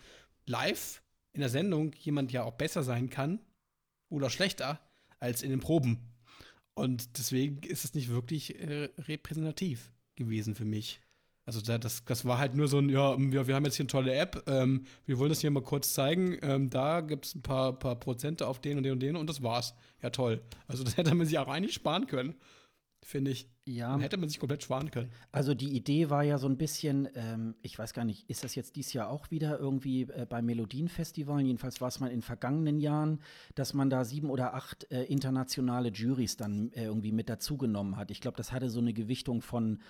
live 0.47 1.03
in 1.33 1.41
der 1.41 1.49
Sendung 1.49 1.93
jemand 1.95 2.33
ja 2.33 2.45
auch 2.45 2.55
besser 2.55 2.83
sein 2.83 3.11
kann 3.11 3.41
oder 4.09 4.31
schlechter 4.31 4.81
als 5.21 5.43
in 5.43 5.51
den 5.51 5.61
Proben. 5.61 5.99
Und 6.75 7.19
deswegen 7.19 7.63
ist 7.63 7.85
es 7.85 7.95
nicht 7.95 8.09
wirklich 8.09 8.61
äh, 8.61 8.91
repräsentativ 8.99 9.91
gewesen 10.17 10.55
für 10.55 10.65
mich. 10.65 11.01
Also 11.45 11.63
das, 11.63 12.05
das 12.05 12.25
war 12.27 12.37
halt 12.37 12.55
nur 12.55 12.69
so 12.69 12.79
ein, 12.79 12.91
ja, 12.91 13.17
wir, 13.19 13.47
wir 13.47 13.55
haben 13.55 13.65
jetzt 13.65 13.77
hier 13.77 13.85
eine 13.85 13.91
tolle 13.91 14.15
App, 14.15 14.45
ähm, 14.49 14.85
wir 15.07 15.19
wollen 15.19 15.31
das 15.31 15.41
hier 15.41 15.51
mal 15.51 15.63
kurz 15.63 15.95
zeigen. 15.95 16.37
Ähm, 16.43 16.69
da 16.69 17.01
gibt 17.01 17.25
es 17.25 17.35
ein 17.35 17.41
paar, 17.41 17.73
paar 17.73 17.97
Prozente 17.97 18.47
auf 18.47 18.61
den 18.61 18.77
und 18.77 18.83
den 18.83 18.93
und 18.93 19.01
den 19.01 19.17
und 19.17 19.31
das 19.31 19.43
war's. 19.43 19.75
Ja, 20.03 20.11
toll. 20.11 20.43
Also 20.67 20.85
das 20.85 20.99
hätte 20.99 21.15
man 21.15 21.27
sich 21.27 21.39
auch 21.39 21.49
eigentlich 21.49 21.73
sparen 21.73 22.07
können, 22.07 22.35
finde 23.03 23.31
ich. 23.31 23.51
Ja. 23.65 23.93
Dann 23.93 24.01
hätte 24.01 24.17
man 24.17 24.29
sich 24.29 24.39
komplett 24.39 24.63
sparen 24.63 24.91
können. 24.91 25.11
Also 25.31 25.55
die 25.55 25.75
Idee 25.77 26.11
war 26.11 26.23
ja 26.23 26.39
so 26.39 26.49
ein 26.49 26.57
bisschen, 26.57 27.09
ähm, 27.15 27.55
ich 27.63 27.79
weiß 27.79 27.93
gar 27.93 28.05
nicht, 28.05 28.29
ist 28.31 28.45
das 28.45 28.55
jetzt 28.55 28.77
dieses 28.77 28.93
Jahr 28.93 29.11
auch 29.11 29.31
wieder 29.31 29.59
irgendwie 29.59 30.03
äh, 30.03 30.27
bei 30.29 30.43
Melodienfestivalen? 30.43 31.47
Jedenfalls 31.47 31.81
war 31.81 31.89
es 31.89 32.01
mal 32.01 32.11
in 32.11 32.23
vergangenen 32.23 32.79
Jahren, 32.79 33.21
dass 33.55 33.75
man 33.75 33.91
da 33.91 34.05
sieben 34.05 34.31
oder 34.31 34.55
acht 34.55 34.91
äh, 34.91 35.05
internationale 35.05 35.91
Juries 35.91 36.37
dann 36.37 36.73
äh, 36.73 36.85
irgendwie 36.85 37.13
mit 37.13 37.29
dazugenommen 37.29 37.97
hat. 37.97 38.11
Ich 38.11 38.21
glaube, 38.21 38.37
das 38.37 38.53
hatte 38.53 38.71
so 38.71 38.81
eine 38.81 38.93
Gewichtung 38.93 39.43
von 39.43 39.81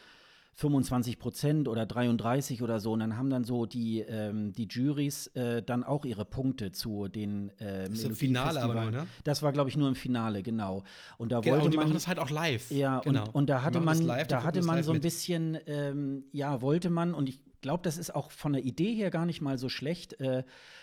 25 0.58 1.20
Prozent 1.20 1.68
oder 1.68 1.86
33 1.86 2.62
oder 2.62 2.80
so. 2.80 2.90
Und 2.92 2.98
dann 2.98 3.16
haben 3.16 3.30
dann 3.30 3.44
so 3.44 3.64
die, 3.64 4.00
ähm, 4.00 4.52
die 4.52 4.66
Juries 4.68 5.28
äh, 5.28 5.62
dann 5.62 5.84
auch 5.84 6.04
ihre 6.04 6.24
Punkte 6.24 6.72
zu 6.72 7.06
den 7.06 7.50
äh, 7.60 7.88
das 7.88 8.00
ist 8.00 8.04
im 8.04 8.16
Finale 8.16 8.60
aber 8.60 8.74
nur, 8.74 8.90
ne? 8.90 9.06
Das 9.22 9.40
war, 9.44 9.52
glaube 9.52 9.70
ich, 9.70 9.76
nur 9.76 9.86
im 9.86 9.94
Finale, 9.94 10.42
genau. 10.42 10.82
Und 11.16 11.30
da 11.30 11.38
genau, 11.38 11.54
wollte 11.54 11.66
und 11.66 11.70
die 11.70 11.76
man, 11.76 11.86
machen 11.86 11.94
das 11.94 12.08
halt 12.08 12.18
auch 12.18 12.30
live. 12.30 12.72
Ja, 12.72 12.98
genau. 13.00 13.22
und, 13.26 13.34
und 13.36 13.50
da 13.50 13.62
hatte 13.62 13.78
man, 13.80 14.02
live, 14.02 14.26
da 14.26 14.42
hatte 14.42 14.62
man 14.62 14.82
so 14.82 14.90
ein 14.90 15.00
bisschen, 15.00 15.58
ähm, 15.66 16.24
ja, 16.32 16.60
wollte 16.60 16.90
man, 16.90 17.14
und 17.14 17.28
ich 17.28 17.40
glaube, 17.60 17.84
das 17.84 17.96
ist 17.96 18.12
auch 18.12 18.32
von 18.32 18.52
der 18.52 18.64
Idee 18.64 18.94
her 18.94 19.10
gar 19.10 19.26
nicht 19.26 19.40
mal 19.40 19.58
so 19.58 19.68
schlecht, 19.68 20.18
äh, 20.20 20.42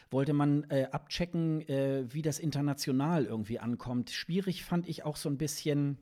wollte 0.10 0.32
man 0.32 0.64
äh, 0.70 0.88
abchecken, 0.90 1.68
äh, 1.68 2.06
wie 2.08 2.22
das 2.22 2.40
international 2.40 3.26
irgendwie 3.26 3.60
ankommt. 3.60 4.12
Schwierig 4.12 4.64
fand 4.64 4.88
ich 4.88 5.04
auch 5.04 5.18
so 5.18 5.28
ein 5.28 5.38
bisschen 5.38 5.98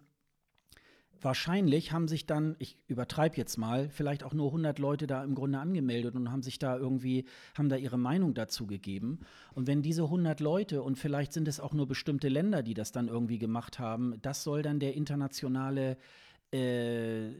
wahrscheinlich 1.24 1.92
haben 1.92 2.08
sich 2.08 2.26
dann, 2.26 2.56
ich 2.60 2.78
übertreibe 2.88 3.38
jetzt 3.38 3.58
mal, 3.58 3.90
vielleicht 3.90 4.24
auch 4.24 4.34
nur 4.34 4.48
100 4.48 4.80
Leute 4.80 5.08
da 5.08 5.24
im 5.24 5.36
Grunde 5.36 5.60
angemeldet 5.60 6.16
und 6.16 6.32
haben 6.32 6.42
sich 6.42 6.60
da 6.60 6.78
irgendwie, 6.78 7.26
haben 7.58 7.70
da 7.70 7.76
ihre 7.76 7.98
Meinung 7.98 8.34
dazu 8.34 8.68
gegeben. 8.68 9.20
Und 9.54 9.68
wenn 9.68 9.82
diese 9.82 10.04
100 10.04 10.40
Leute, 10.40 10.82
und 10.82 10.98
vielleicht 10.98 11.34
sind 11.34 11.48
es 11.48 11.60
auch 11.60 11.74
nur 11.74 11.88
bestimmte 11.88 12.30
Länder, 12.30 12.64
die 12.64 12.74
das 12.74 12.92
dann 12.92 13.08
irgendwie 13.08 13.40
gemacht 13.40 13.80
haben, 13.80 14.16
das 14.22 14.44
soll 14.44 14.62
dann 14.62 14.80
der 14.80 14.96
internationale, 14.96 15.98
äh, 16.52 17.28
äh 17.28 17.32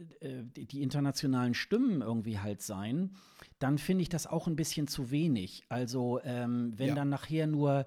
die 0.54 0.82
internationalen 0.82 1.54
Stimmen 1.54 2.00
irgendwie 2.00 2.38
halt 2.38 2.62
sein, 2.62 3.10
dann 3.58 3.78
finde 3.78 4.02
ich 4.02 4.08
das 4.08 4.26
auch 4.26 4.46
ein 4.46 4.56
bisschen 4.56 4.88
zu 4.88 5.10
wenig. 5.10 5.64
Also 5.68 6.20
ähm, 6.24 6.72
wenn 6.76 6.88
ja. 6.88 6.94
dann 6.94 7.08
nachher 7.08 7.46
nur 7.46 7.86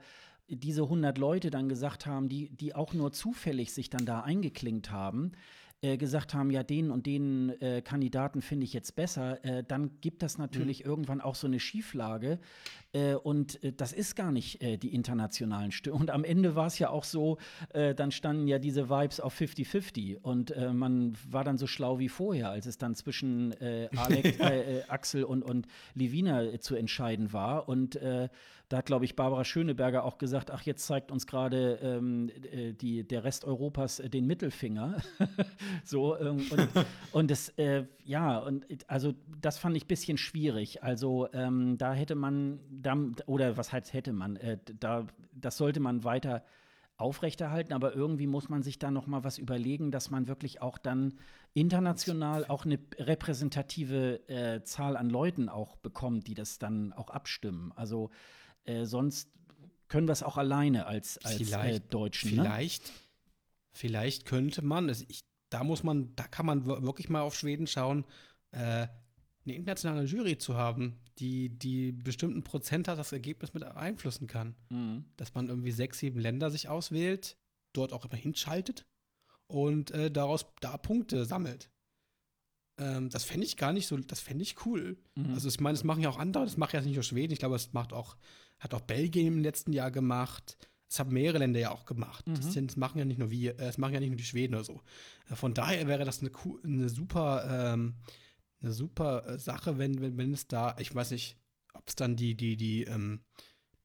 diese 0.50 0.84
100 0.84 1.18
Leute 1.18 1.50
dann 1.50 1.68
gesagt 1.68 2.06
haben, 2.06 2.30
die, 2.30 2.50
die 2.50 2.74
auch 2.74 2.94
nur 2.94 3.12
zufällig 3.12 3.74
sich 3.74 3.90
dann 3.90 4.06
da 4.06 4.22
eingeklinkt 4.22 4.92
haben, 4.92 5.34
äh, 5.82 5.98
gesagt 5.98 6.34
haben, 6.34 6.50
ja, 6.50 6.64
den 6.64 6.90
und 6.90 7.06
den 7.06 7.50
äh, 7.62 7.82
Kandidaten 7.84 8.42
finde 8.42 8.64
ich 8.64 8.74
jetzt 8.74 8.96
besser, 8.96 9.44
äh, 9.46 9.64
dann 9.64 10.02
gibt 10.02 10.24
das 10.24 10.38
natürlich 10.38 10.84
mhm. 10.84 10.90
irgendwann 10.90 11.22
auch 11.22 11.36
so 11.36 11.46
eine 11.46 11.60
Schieflage. 11.60 12.40
Äh, 12.94 13.16
und 13.16 13.64
äh, 13.64 13.74
das 13.74 13.94
ist 13.94 14.16
gar 14.16 14.32
nicht 14.32 14.62
äh, 14.62 14.78
die 14.78 14.94
internationalen 14.94 15.72
Stimmen. 15.72 16.00
Und 16.00 16.10
am 16.12 16.24
Ende 16.24 16.56
war 16.56 16.68
es 16.68 16.80
ja 16.80 16.90
auch 16.90 17.04
so, 17.04 17.38
dann 17.74 18.12
standen 18.12 18.48
ja 18.48 18.60
diese 18.60 18.90
Vibes 18.90 19.20
auf 19.20 19.40
50-50. 19.40 20.18
Und 20.22 20.54
man 20.74 21.14
war 21.30 21.44
dann 21.44 21.58
so 21.58 21.68
schlau 21.68 22.00
wie 22.00 22.10
vorher, 22.10 22.50
als 22.50 22.66
es 22.66 22.78
dann 22.78 22.96
zwischen 22.96 23.54
Alex, 23.96 24.40
Axel 24.88 25.24
und, 25.24 25.44
und 25.44 25.68
Livina 25.94 26.60
zu 26.60 26.76
entscheiden 26.76 27.34
war. 27.34 27.68
Und 27.68 28.00
da 28.70 28.78
hat, 28.78 28.86
glaube 28.86 29.06
ich, 29.06 29.16
Barbara 29.16 29.46
Schöneberger 29.46 30.04
auch 30.04 30.18
gesagt, 30.18 30.52
ach, 30.52 30.62
jetzt 30.64 30.86
zeigt 30.86 31.10
uns 31.10 31.26
gerade 31.26 31.80
ähm, 31.82 32.30
äh, 32.52 33.04
der 33.04 33.24
Rest 33.24 33.46
Europas 33.46 34.00
äh, 34.00 34.10
den 34.10 34.28
Mittelfinger. 34.28 34.98
so, 35.86 36.18
ähm, 36.20 36.46
und, 36.52 36.70
und 37.14 37.32
das, 37.32 37.50
äh, 37.58 37.86
ja, 38.04 38.40
und 38.40 38.66
also 38.88 39.14
das 39.40 39.58
fand 39.58 39.78
ich 39.78 39.86
ein 39.86 39.88
bisschen 39.88 40.18
schwierig. 40.18 40.84
Also 40.84 41.30
ähm, 41.32 41.78
da 41.78 41.94
hätte 41.94 42.16
man, 42.16 42.60
da, 42.82 42.96
oder 43.26 43.58
was 43.58 43.72
heißt 43.72 43.94
hätte 43.94 44.14
man, 44.14 44.36
äh, 44.38 44.58
da, 44.80 45.08
das 45.34 45.58
sollte 45.58 45.80
man 45.80 46.04
weiter 46.04 46.44
aufrechterhalten, 46.98 47.74
aber 47.74 47.94
irgendwie 47.94 48.26
muss 48.26 48.50
man 48.50 48.64
sich 48.64 48.80
da 48.80 48.90
noch 48.90 49.06
mal 49.06 49.24
was 49.24 49.38
überlegen, 49.38 49.92
dass 49.92 50.10
man 50.10 50.28
wirklich 50.28 50.62
auch 50.62 50.80
dann 50.80 51.14
international 51.54 52.46
auch 52.46 52.66
eine 52.66 52.80
repräsentative 52.98 54.28
äh, 54.28 54.64
Zahl 54.64 54.98
an 54.98 55.10
Leuten 55.10 55.48
auch 55.48 55.76
bekommt, 55.78 56.28
die 56.28 56.34
das 56.34 56.58
dann 56.58 56.94
auch 56.94 57.12
abstimmen. 57.12 57.72
Also 57.76 58.10
äh, 58.66 58.86
sonst 58.86 59.30
können 59.88 60.08
wir 60.08 60.14
es 60.14 60.24
auch 60.24 60.38
alleine 60.38 60.88
als, 60.88 61.20
als 61.20 61.36
vielleicht, 61.36 61.86
äh, 61.86 61.88
Deutschen. 61.90 62.36
Ne? 62.36 62.44
Vielleicht, 62.44 62.88
ne? 62.88 62.94
vielleicht 63.74 64.26
könnte 64.26 64.64
man, 64.64 64.90
also 64.90 65.06
ich, 65.08 65.22
da 65.50 65.64
muss 65.64 65.84
man, 65.84 66.16
da 66.16 66.24
kann 66.24 66.48
man 66.48 66.66
wirklich 66.66 67.10
mal 67.10 67.22
auf 67.22 67.36
Schweden 67.36 67.68
schauen, 67.68 68.06
äh, 68.52 68.88
eine 69.48 69.56
internationale 69.56 70.06
Jury 70.06 70.38
zu 70.38 70.56
haben, 70.56 71.00
die 71.20 71.50
die 71.50 71.92
bestimmten 71.92 72.44
Prozenter 72.44 72.96
das 72.96 73.12
Ergebnis 73.12 73.54
mit 73.54 73.64
beeinflussen 73.64 74.28
kann. 74.28 74.56
Mhm. 74.70 75.06
Dass 75.16 75.34
man 75.34 75.50
irgendwie 75.50 75.72
sechs, 75.72 76.00
sieben 76.00 76.20
Länder 76.20 76.52
sich 76.52 76.70
auswählt, 76.70 77.38
dort 77.74 77.94
auch 77.94 78.06
immer 78.06 78.18
hinschaltet 78.18 78.86
und 79.48 79.92
äh, 79.92 80.12
daraus 80.12 80.46
da 80.60 80.78
Punkte 80.78 81.26
sammelt. 81.26 81.70
Ähm, 82.80 83.10
das 83.10 83.24
fände 83.24 83.46
ich 83.46 83.58
gar 83.58 83.74
nicht 83.74 83.88
so, 83.88 83.98
das 83.98 84.20
fände 84.20 84.44
ich 84.44 84.66
cool. 84.66 84.98
Mhm. 85.16 85.34
Also 85.34 85.48
ich 85.48 85.60
meine, 85.60 85.76
das 85.76 85.84
machen 85.84 86.04
ja 86.04 86.10
auch 86.10 86.20
andere, 86.20 86.44
das 86.44 86.58
macht 86.58 86.74
ja 86.74 86.82
nicht 86.82 86.96
nur 86.96 87.04
Schweden, 87.04 87.34
ich 87.34 87.40
glaube, 87.40 87.56
das 87.56 87.74
macht 87.74 87.94
auch 87.94 88.18
hat 88.60 88.74
auch 88.74 88.82
Belgien 88.82 89.28
im 89.28 89.40
letzten 89.40 89.74
Jahr 89.74 89.92
gemacht. 89.92 90.58
Das 90.90 91.00
haben 91.00 91.12
mehrere 91.12 91.40
Länder 91.40 91.60
ja 91.60 91.72
auch 91.72 91.86
gemacht. 91.86 92.28
Mhm. 92.28 92.36
Das, 92.36 92.54
sind, 92.54 92.72
das, 92.72 92.78
machen 92.78 92.98
ja 92.98 93.06
nicht 93.06 93.20
nur 93.20 93.30
wir, 93.30 93.54
äh, 93.56 93.66
das 93.66 93.78
machen 93.78 93.94
ja 93.94 94.00
nicht 94.00 94.10
nur 94.10 94.18
die 94.18 94.24
Schweden 94.24 94.56
oder 94.56 94.64
so. 94.64 94.82
Äh, 95.30 95.36
von 95.36 95.54
daher 95.54 95.88
wäre 95.88 96.06
das 96.06 96.22
eine, 96.22 96.32
eine 96.64 96.90
super, 96.90 97.74
ähm, 97.74 97.96
eine 98.62 98.72
super 98.72 99.28
äh, 99.28 99.40
Sache, 99.40 99.78
wenn, 99.78 100.02
wenn, 100.02 100.18
wenn 100.18 100.34
es 100.34 100.48
da, 100.48 100.76
ich 100.80 100.94
weiß 100.94 101.12
nicht, 101.12 101.38
ob 101.74 101.88
es 101.88 101.96
dann 101.96 102.16
die, 102.16 102.36
die, 102.36 102.58
die 102.58 102.84
ähm, 102.84 103.22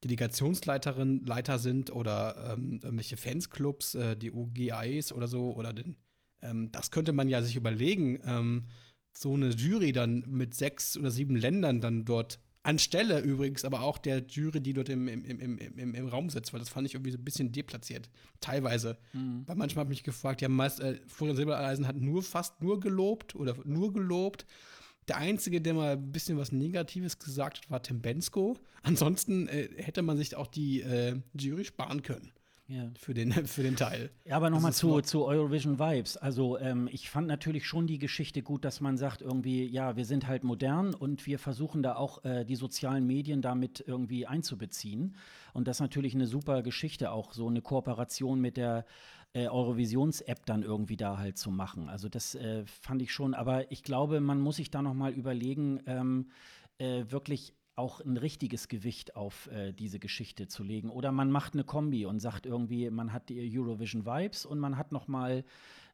Delegationsleiterin, 0.03 1.25
Leiter 1.25 1.59
sind 1.59 1.91
oder 1.91 2.53
ähm, 2.53 2.79
irgendwelche 2.83 3.17
Fansclubs, 3.17 3.95
äh, 3.95 4.17
die 4.17 4.31
UGAs 4.31 5.13
oder 5.13 5.27
so, 5.27 5.53
oder 5.53 5.73
den, 5.73 5.97
ähm, 6.41 6.71
das 6.71 6.91
könnte 6.91 7.13
man 7.13 7.29
ja 7.29 7.41
sich 7.41 7.55
überlegen, 7.55 8.19
ähm, 8.25 8.67
so 9.15 9.33
eine 9.33 9.49
Jury 9.49 9.91
dann 9.91 10.23
mit 10.27 10.55
sechs 10.55 10.97
oder 10.97 11.11
sieben 11.11 11.35
Ländern 11.35 11.81
dann 11.81 12.03
dort 12.03 12.39
Anstelle 12.63 13.19
übrigens 13.19 13.65
aber 13.65 13.81
auch 13.81 13.97
der 13.97 14.23
Jury, 14.25 14.61
die 14.61 14.73
dort 14.73 14.89
im, 14.89 15.07
im, 15.07 15.25
im, 15.25 15.57
im, 15.57 15.95
im 15.95 16.07
Raum 16.07 16.29
sitzt, 16.29 16.53
weil 16.53 16.59
das 16.59 16.69
fand 16.69 16.87
ich 16.87 16.93
irgendwie 16.93 17.11
so 17.11 17.17
ein 17.17 17.23
bisschen 17.23 17.51
deplatziert. 17.51 18.09
Teilweise. 18.39 18.97
Mhm. 19.11 19.43
Weil 19.45 19.57
manchmal 19.57 19.83
habe 19.83 19.93
ich 19.93 19.99
mich 19.99 20.03
gefragt, 20.03 20.41
ja, 20.41 20.49
meist, 20.49 20.79
äh, 20.79 20.99
Florian 21.07 21.35
Silbereisen 21.35 21.87
hat 21.87 21.97
nur 21.97 22.23
fast 22.23 22.61
nur 22.61 22.79
gelobt 22.79 23.35
oder 23.35 23.55
nur 23.65 23.93
gelobt. 23.93 24.45
Der 25.09 25.17
Einzige, 25.17 25.59
der 25.59 25.73
mal 25.73 25.93
ein 25.93 26.11
bisschen 26.13 26.37
was 26.37 26.53
Negatives 26.53 27.19
gesagt 27.19 27.57
hat, 27.57 27.69
war 27.69 27.83
Tim 27.83 28.01
Bensko. 28.01 28.57
Ansonsten 28.81 29.49
äh, 29.49 29.67
hätte 29.75 30.01
man 30.01 30.15
sich 30.15 30.35
auch 30.35 30.47
die 30.47 30.81
äh, 30.81 31.19
Jury 31.33 31.65
sparen 31.65 32.01
können 32.01 32.31
ja. 32.73 32.89
für, 32.97 33.13
den, 33.13 33.31
für 33.47 33.63
den 33.63 33.75
Teil. 33.75 34.09
Ja, 34.25 34.35
aber 34.35 34.49
nochmal 34.49 34.73
zu, 34.73 35.01
zu 35.01 35.25
Eurovision 35.25 35.79
Vibes. 35.79 36.17
Also 36.17 36.57
ähm, 36.57 36.89
ich 36.91 37.09
fand 37.09 37.27
natürlich 37.27 37.67
schon 37.67 37.87
die 37.87 37.99
Geschichte 37.99 38.41
gut, 38.41 38.65
dass 38.65 38.81
man 38.81 38.97
sagt 38.97 39.21
irgendwie, 39.21 39.65
ja, 39.65 39.95
wir 39.95 40.05
sind 40.05 40.27
halt 40.27 40.43
modern 40.43 40.93
und 40.93 41.25
wir 41.25 41.39
versuchen 41.39 41.83
da 41.83 41.95
auch 41.95 42.23
äh, 42.25 42.45
die 42.45 42.55
sozialen 42.55 43.05
Medien 43.05 43.41
damit 43.41 43.83
irgendwie 43.85 44.25
einzubeziehen. 44.25 45.15
Und 45.53 45.67
das 45.67 45.77
ist 45.77 45.81
natürlich 45.81 46.15
eine 46.15 46.27
super 46.27 46.63
Geschichte, 46.63 47.11
auch 47.11 47.33
so 47.33 47.47
eine 47.47 47.61
Kooperation 47.61 48.41
mit 48.41 48.57
der 48.57 48.85
äh, 49.33 49.47
Eurovisions-App 49.47 50.45
dann 50.45 50.63
irgendwie 50.63 50.97
da 50.97 51.17
halt 51.17 51.37
zu 51.37 51.51
machen. 51.51 51.89
Also 51.89 52.09
das 52.09 52.35
äh, 52.35 52.65
fand 52.65 53.01
ich 53.01 53.11
schon, 53.11 53.33
aber 53.33 53.71
ich 53.71 53.83
glaube, 53.83 54.19
man 54.19 54.39
muss 54.39 54.55
sich 54.57 54.71
da 54.71 54.81
noch 54.81 54.93
mal 54.93 55.11
überlegen, 55.11 55.81
ähm, 55.85 56.29
äh, 56.77 57.05
wirklich 57.09 57.53
auch 57.75 58.01
ein 58.01 58.17
richtiges 58.17 58.67
Gewicht 58.67 59.15
auf 59.15 59.47
äh, 59.47 59.73
diese 59.73 59.99
Geschichte 59.99 60.47
zu 60.47 60.63
legen. 60.63 60.89
Oder 60.89 61.11
man 61.11 61.31
macht 61.31 61.53
eine 61.53 61.63
Kombi 61.63 62.05
und 62.05 62.19
sagt 62.19 62.45
irgendwie, 62.45 62.89
man 62.89 63.13
hat 63.13 63.29
die 63.29 63.57
Eurovision 63.57 64.05
Vibes 64.05 64.45
und 64.45 64.59
man 64.59 64.77
hat 64.77 64.91
noch 64.91 65.07
mal 65.07 65.43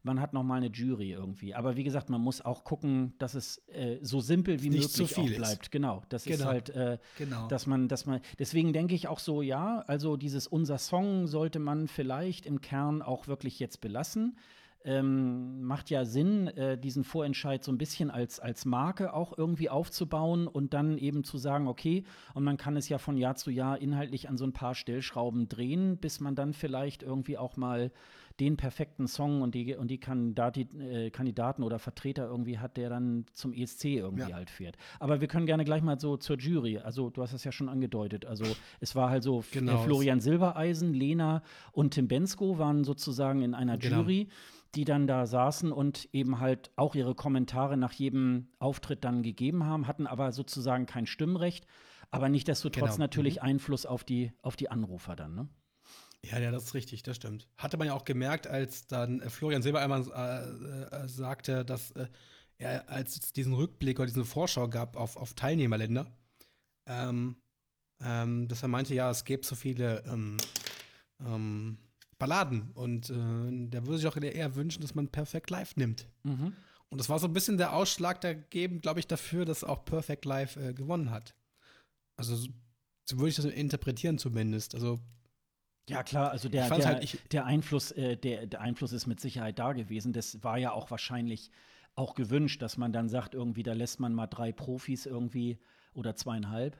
man 0.04 0.22
hat 0.22 0.34
noch 0.34 0.44
mal 0.44 0.56
eine 0.56 0.68
Jury 0.68 1.12
irgendwie. 1.12 1.54
Aber 1.54 1.76
wie 1.76 1.84
gesagt, 1.84 2.10
man 2.10 2.22
muss 2.22 2.42
auch 2.42 2.64
gucken, 2.64 3.14
dass 3.18 3.34
es 3.34 3.58
äh, 3.68 3.98
so 4.02 4.22
simpel 4.22 4.62
wie 4.64 4.70
Nicht 4.70 4.98
möglich 4.98 5.18
auch 5.18 5.36
bleibt. 5.38 5.64
Ist. 5.64 5.72
Genau, 5.72 6.04
das 6.10 6.24
genau. 6.24 6.38
ist 6.38 6.46
halt, 6.46 6.70
äh, 6.70 6.98
genau. 7.18 7.48
dass 7.48 7.68
man, 7.68 7.88
dass 7.88 8.06
man. 8.06 8.22
Deswegen 8.38 8.72
denke 8.72 8.96
ich 8.96 9.08
auch 9.08 9.20
so, 9.20 9.42
ja, 9.42 9.84
also 9.88 10.16
dieses 10.16 10.48
unser 10.48 10.78
Song 10.78 11.28
sollte 11.28 11.60
man 11.60 11.88
vielleicht 11.88 12.46
im 12.46 12.62
Kern 12.62 13.02
auch 13.02 13.28
wirklich 13.28 13.60
jetzt 13.60 13.82
belassen 13.82 14.38
ähm, 14.86 15.62
macht 15.62 15.90
ja 15.90 16.06
Sinn, 16.06 16.48
äh, 16.48 16.78
diesen 16.78 17.04
Vorentscheid 17.04 17.64
so 17.64 17.72
ein 17.72 17.78
bisschen 17.78 18.10
als, 18.10 18.40
als 18.40 18.66
Marke 18.66 19.14
auch 19.14 19.38
irgendwie 19.38 19.70
aufzubauen 19.70 20.48
und 20.48 20.74
dann 20.74 20.98
eben 20.98 21.24
zu 21.24 21.38
sagen, 21.38 21.68
okay, 21.68 22.04
und 22.34 22.44
man 22.44 22.58
kann 22.58 22.78
es 22.78 22.88
ja 22.88 22.98
von 22.98 23.18
Jahr 23.18 23.36
zu 23.36 23.52
Jahr 23.52 23.82
inhaltlich 23.82 24.30
an 24.30 24.38
so 24.38 24.46
ein 24.46 24.54
paar 24.54 24.76
Stellschrauben 24.76 25.50
drehen, 25.50 25.98
bis 25.98 26.20
man 26.20 26.36
dann 26.36 26.54
vielleicht 26.54 27.04
irgendwie 27.04 27.38
auch 27.38 27.58
mal 27.58 27.92
den 28.40 28.58
perfekten 28.58 29.08
Song 29.08 29.42
und 29.42 29.54
die, 29.54 29.76
und 29.76 29.90
die 29.92 30.00
Kandidati, 30.00 30.62
äh, 30.80 31.10
Kandidaten 31.10 31.64
oder 31.64 31.78
Vertreter 31.78 32.28
irgendwie 32.28 32.58
hat, 32.58 32.78
der 32.78 32.90
dann 32.90 33.26
zum 33.34 33.54
ESC 33.54 33.86
irgendwie 33.86 34.30
ja. 34.30 34.36
halt 34.36 34.50
fährt. 34.50 34.78
Aber 35.00 35.20
wir 35.22 35.28
können 35.28 35.46
gerne 35.46 35.66
gleich 35.66 35.82
mal 35.82 36.00
so 36.00 36.18
zur 36.18 36.38
Jury. 36.38 36.78
Also, 36.78 37.10
du 37.10 37.22
hast 37.22 37.34
es 37.34 37.44
ja 37.44 37.52
schon 37.52 37.70
angedeutet. 37.70 38.26
Also, 38.26 38.46
es 38.80 38.96
war 38.96 39.10
halt 39.10 39.24
so, 39.24 39.44
genau. 39.52 39.80
Florian 39.80 40.22
Silbereisen, 40.22 40.94
Lena 40.94 41.44
und 41.72 41.94
Tim 41.96 42.08
Bensko 42.08 42.58
waren 42.58 42.84
sozusagen 42.84 43.42
in 43.42 43.54
einer 43.54 43.78
genau. 43.78 44.02
Jury. 44.02 44.30
Die 44.76 44.86
dann 44.86 45.07
da 45.07 45.26
saßen 45.26 45.72
und 45.72 46.07
eben 46.13 46.39
halt 46.39 46.72
auch 46.76 46.95
ihre 46.95 47.15
Kommentare 47.15 47.78
nach 47.78 47.93
jedem 47.93 48.49
Auftritt 48.59 49.03
dann 49.03 49.24
gegeben 49.24 49.65
haben, 49.65 49.88
hatten 49.88 50.07
aber 50.07 50.32
sozusagen 50.32 50.86
kein 50.86 51.05
Stimmrecht, 51.05 51.65
aber 52.11 52.30
nichtdestotrotz 52.30 52.93
Genau. 52.93 52.97
natürlich 52.97 53.38
Mhm. 53.38 53.41
Einfluss 53.43 53.86
auf 53.86 54.03
die, 54.03 54.32
auf 54.41 54.55
die 54.55 54.70
Anrufer 54.70 55.15
dann, 55.15 55.36
ne? 55.36 55.49
Ja, 56.24 56.38
ja, 56.38 56.51
das 56.51 56.65
ist 56.65 56.74
richtig, 56.74 57.01
das 57.03 57.15
stimmt. 57.15 57.47
Hatte 57.57 57.78
man 57.78 57.88
ja 57.88 57.93
auch 57.93 58.03
gemerkt, 58.03 58.45
als 58.45 58.88
dann 58.88 59.22
äh, 59.22 59.30
Florian 59.30 59.61
Silber 59.61 59.80
einmal 59.80 60.05
äh, 60.91 60.95
äh, 61.03 61.07
sagte, 61.07 61.63
dass 61.63 61.91
äh, 61.91 62.07
er, 62.57 62.89
als 62.89 63.15
es 63.15 63.32
diesen 63.32 63.53
Rückblick 63.53 63.99
oder 63.99 64.07
diese 64.07 64.26
Vorschau 64.26 64.67
gab 64.67 64.97
auf, 64.97 65.15
auf 65.15 65.34
Teilnehmerländer, 65.34 66.07
ähm, 66.88 67.38
ähm, 68.01 68.47
dass 68.49 68.61
er 68.63 68.67
meinte, 68.67 68.93
ja, 68.93 69.09
es 69.09 69.24
gäbe 69.24 69.45
so 69.45 69.55
viele 69.55 70.03
ähm, 70.07 70.36
ähm, 71.26 71.78
Balladen 72.20 72.70
und 72.74 73.09
äh, 73.09 73.13
der 73.70 73.86
würde 73.88 73.97
sich 73.97 74.07
auch 74.07 74.15
eher 74.17 74.55
wünschen, 74.55 74.82
dass 74.82 74.93
man 74.93 75.07
Perfect 75.07 75.49
Live 75.49 75.76
nimmt. 75.78 76.07
Mhm. 76.24 76.53
Und 76.89 76.97
das 76.97 77.09
war 77.09 77.17
so 77.20 77.28
ein 77.28 77.34
bisschen 77.34 77.57
der 77.57 77.74
Ausschlag 77.74 78.20
dagegen, 78.22 78.82
glaube 78.82 78.99
ich, 78.99 79.07
dafür, 79.07 79.45
dass 79.45 79.63
auch 79.63 79.86
Perfect 79.86 80.26
Live 80.26 80.55
äh, 80.57 80.74
gewonnen 80.74 81.11
hat. 81.11 81.34
Also 82.17 82.36
so, 82.36 82.49
würde 83.17 83.30
ich 83.30 83.36
das 83.36 83.45
interpretieren 83.45 84.17
zumindest. 84.17 84.76
Also 84.76 84.99
Ja, 85.88 86.03
klar, 86.03 86.32
also 86.32 86.49
der, 86.49 86.63
Ich 86.70 86.74
der, 86.78 86.86
halt- 86.86 87.03
ich- 87.03 87.20
der, 87.32 87.45
Einfluss, 87.45 87.91
äh, 87.91 88.17
der, 88.17 88.45
der 88.47 88.61
Einfluss 88.61 88.91
ist 88.91 89.07
mit 89.07 89.20
Sicherheit 89.20 89.57
da 89.57 89.74
gewesen. 89.74 90.13
Das 90.13 90.43
war 90.43 90.57
ja 90.57 90.72
auch 90.74 90.91
wahrscheinlich 90.91 91.49
auch 91.95 92.15
gewünscht, 92.15 92.61
dass 92.61 92.78
man 92.78 92.91
dann 92.93 93.07
sagt, 93.09 93.34
irgendwie, 93.34 93.63
da 93.63 93.74
lässt 93.74 93.99
man 93.99 94.13
mal 94.13 94.28
drei 94.28 94.51
Profis 94.51 95.05
irgendwie 95.05 95.57
oder 95.93 96.15
zweieinhalb, 96.15 96.78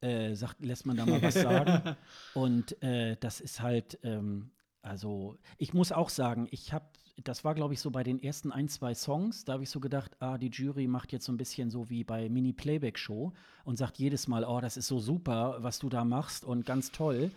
äh, 0.00 0.34
sagt, 0.34 0.64
lässt 0.64 0.86
man 0.86 0.96
da 0.96 1.04
mal 1.06 1.20
was 1.22 1.34
sagen. 1.34 1.96
Und 2.34 2.80
äh, 2.82 3.16
das 3.20 3.40
ist 3.40 3.60
halt, 3.60 3.98
ähm, 4.02 4.50
also 4.88 5.36
ich 5.58 5.74
muss 5.74 5.92
auch 5.92 6.08
sagen, 6.08 6.48
ich 6.50 6.72
habe, 6.72 6.86
das 7.22 7.44
war 7.44 7.54
glaube 7.54 7.74
ich 7.74 7.80
so 7.80 7.90
bei 7.90 8.02
den 8.02 8.22
ersten 8.22 8.52
ein, 8.52 8.68
zwei 8.68 8.94
Songs, 8.94 9.44
da 9.44 9.54
habe 9.54 9.62
ich 9.62 9.70
so 9.70 9.80
gedacht, 9.80 10.16
ah, 10.20 10.38
die 10.38 10.50
Jury 10.50 10.86
macht 10.86 11.12
jetzt 11.12 11.26
so 11.26 11.32
ein 11.32 11.36
bisschen 11.36 11.70
so 11.70 11.90
wie 11.90 12.04
bei 12.04 12.28
Mini-Playback-Show 12.28 13.32
und 13.64 13.76
sagt 13.76 13.98
jedes 13.98 14.28
Mal, 14.28 14.44
oh, 14.44 14.60
das 14.60 14.76
ist 14.76 14.88
so 14.88 14.98
super, 14.98 15.58
was 15.60 15.78
du 15.78 15.88
da 15.88 16.04
machst 16.04 16.44
und 16.44 16.64
ganz 16.66 16.90
toll. 16.90 17.30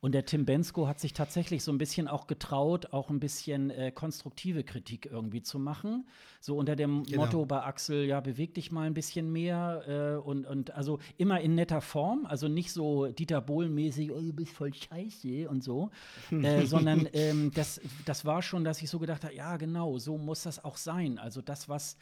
Und 0.00 0.12
der 0.12 0.24
Tim 0.24 0.44
Bensko 0.44 0.86
hat 0.86 1.00
sich 1.00 1.12
tatsächlich 1.12 1.62
so 1.62 1.72
ein 1.72 1.78
bisschen 1.78 2.08
auch 2.08 2.26
getraut, 2.26 2.92
auch 2.92 3.10
ein 3.10 3.20
bisschen 3.20 3.70
äh, 3.70 3.90
konstruktive 3.92 4.64
Kritik 4.64 5.06
irgendwie 5.10 5.42
zu 5.42 5.58
machen. 5.58 6.06
So 6.40 6.56
unter 6.56 6.76
dem 6.76 7.04
Genau. 7.04 7.24
Motto 7.24 7.46
bei 7.46 7.62
Axel, 7.62 8.04
ja, 8.04 8.20
beweg 8.20 8.54
dich 8.54 8.70
mal 8.70 8.86
ein 8.86 8.94
bisschen 8.94 9.32
mehr 9.32 10.18
äh, 10.20 10.20
und, 10.20 10.46
und 10.46 10.74
also 10.74 10.98
immer 11.16 11.40
in 11.40 11.54
netter 11.54 11.80
Form, 11.80 12.26
also 12.26 12.48
nicht 12.48 12.72
so 12.72 13.06
Dieter 13.06 13.40
Bohlen-mäßig, 13.40 14.12
oh, 14.12 14.20
du 14.20 14.32
bist 14.32 14.52
voll 14.52 14.72
scheiße 14.74 15.48
und 15.48 15.62
so, 15.64 15.90
äh, 16.30 16.66
sondern 16.66 17.08
ähm, 17.12 17.50
das, 17.54 17.80
das 18.04 18.24
war 18.24 18.42
schon, 18.42 18.64
dass 18.64 18.82
ich 18.82 18.90
so 18.90 18.98
gedacht 18.98 19.24
habe, 19.24 19.34
ja, 19.34 19.56
genau, 19.56 19.98
so 19.98 20.18
muss 20.18 20.42
das 20.42 20.62
auch 20.64 20.76
sein. 20.76 21.18
Also 21.18 21.40
das, 21.40 21.68
was, 21.68 21.96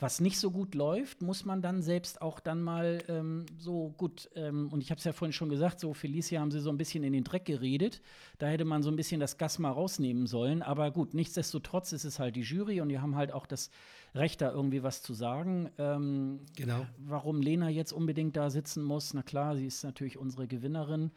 was 0.00 0.20
nicht 0.20 0.38
so 0.38 0.50
gut 0.50 0.74
läuft, 0.74 1.22
muss 1.22 1.44
man 1.44 1.62
dann 1.62 1.82
selbst 1.82 2.20
auch 2.20 2.40
dann 2.40 2.62
mal 2.62 3.02
ähm, 3.08 3.46
so 3.58 3.94
gut, 3.96 4.28
ähm, 4.34 4.68
und 4.72 4.82
ich 4.82 4.90
habe 4.90 4.98
es 4.98 5.04
ja 5.04 5.12
vorhin 5.12 5.32
schon 5.32 5.48
gesagt, 5.48 5.80
so 5.80 5.94
Felicia 5.94 6.40
haben 6.40 6.50
sie 6.50 6.60
so 6.60 6.70
ein 6.70 6.76
bisschen 6.76 7.04
in 7.04 7.12
den 7.12 7.24
Dreck 7.24 7.35
geredet. 7.44 8.00
Da 8.38 8.46
hätte 8.46 8.64
man 8.64 8.82
so 8.82 8.90
ein 8.90 8.96
bisschen 8.96 9.20
das 9.20 9.36
Gas 9.38 9.58
mal 9.58 9.70
rausnehmen 9.70 10.26
sollen. 10.26 10.62
Aber 10.62 10.90
gut, 10.90 11.14
nichtsdestotrotz 11.14 11.92
ist 11.92 12.04
es 12.04 12.18
halt 12.18 12.36
die 12.36 12.42
Jury 12.42 12.80
und 12.80 12.88
die 12.88 12.98
haben 12.98 13.16
halt 13.16 13.32
auch 13.32 13.46
das 13.46 13.70
Recht, 14.14 14.40
da 14.40 14.50
irgendwie 14.50 14.82
was 14.82 15.02
zu 15.02 15.12
sagen. 15.14 15.70
Ähm, 15.78 16.40
Genau. 16.56 16.86
Warum 16.98 17.42
Lena 17.42 17.68
jetzt 17.68 17.92
unbedingt 17.92 18.36
da 18.36 18.50
sitzen 18.50 18.82
muss, 18.82 19.12
na 19.14 19.22
klar, 19.22 19.56
sie 19.56 19.66
ist 19.66 19.84
natürlich 19.84 20.16
unsere 20.16 20.46
Gewinnerin. 20.46 21.10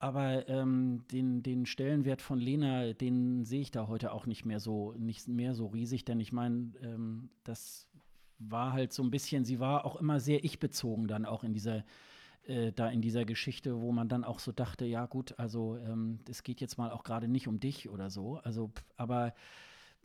Aber 0.00 0.48
ähm, 0.48 1.04
den, 1.10 1.42
den 1.42 1.66
Stellenwert 1.66 2.22
von 2.22 2.38
Lena, 2.38 2.92
den 2.92 3.44
sehe 3.44 3.62
ich 3.62 3.72
da 3.72 3.88
heute 3.88 4.12
auch 4.12 4.26
nicht 4.26 4.44
mehr 4.44 4.60
so, 4.60 4.94
nicht 4.96 5.26
mehr 5.26 5.54
so 5.54 5.66
riesig, 5.66 6.04
denn 6.04 6.20
ich 6.20 6.32
meine, 6.32 6.70
ähm, 6.82 7.30
das 7.42 7.88
war 8.38 8.72
halt 8.72 8.92
so 8.92 9.02
ein 9.02 9.10
bisschen, 9.10 9.44
sie 9.44 9.58
war 9.58 9.84
auch 9.84 9.96
immer 9.96 10.20
sehr 10.20 10.44
ich-bezogen 10.44 11.08
dann 11.08 11.24
auch 11.24 11.42
in 11.42 11.52
dieser, 11.52 11.84
äh, 12.48 12.72
da 12.72 12.88
in 12.88 13.00
dieser 13.00 13.24
Geschichte, 13.24 13.80
wo 13.80 13.92
man 13.92 14.08
dann 14.08 14.24
auch 14.24 14.38
so 14.38 14.52
dachte, 14.52 14.84
ja 14.84 15.06
gut, 15.06 15.38
also 15.38 15.76
ähm, 15.76 16.20
es 16.28 16.42
geht 16.42 16.60
jetzt 16.60 16.78
mal 16.78 16.90
auch 16.90 17.04
gerade 17.04 17.28
nicht 17.28 17.48
um 17.48 17.60
dich 17.60 17.88
oder 17.88 18.10
so. 18.10 18.38
Also, 18.38 18.70
aber 18.96 19.34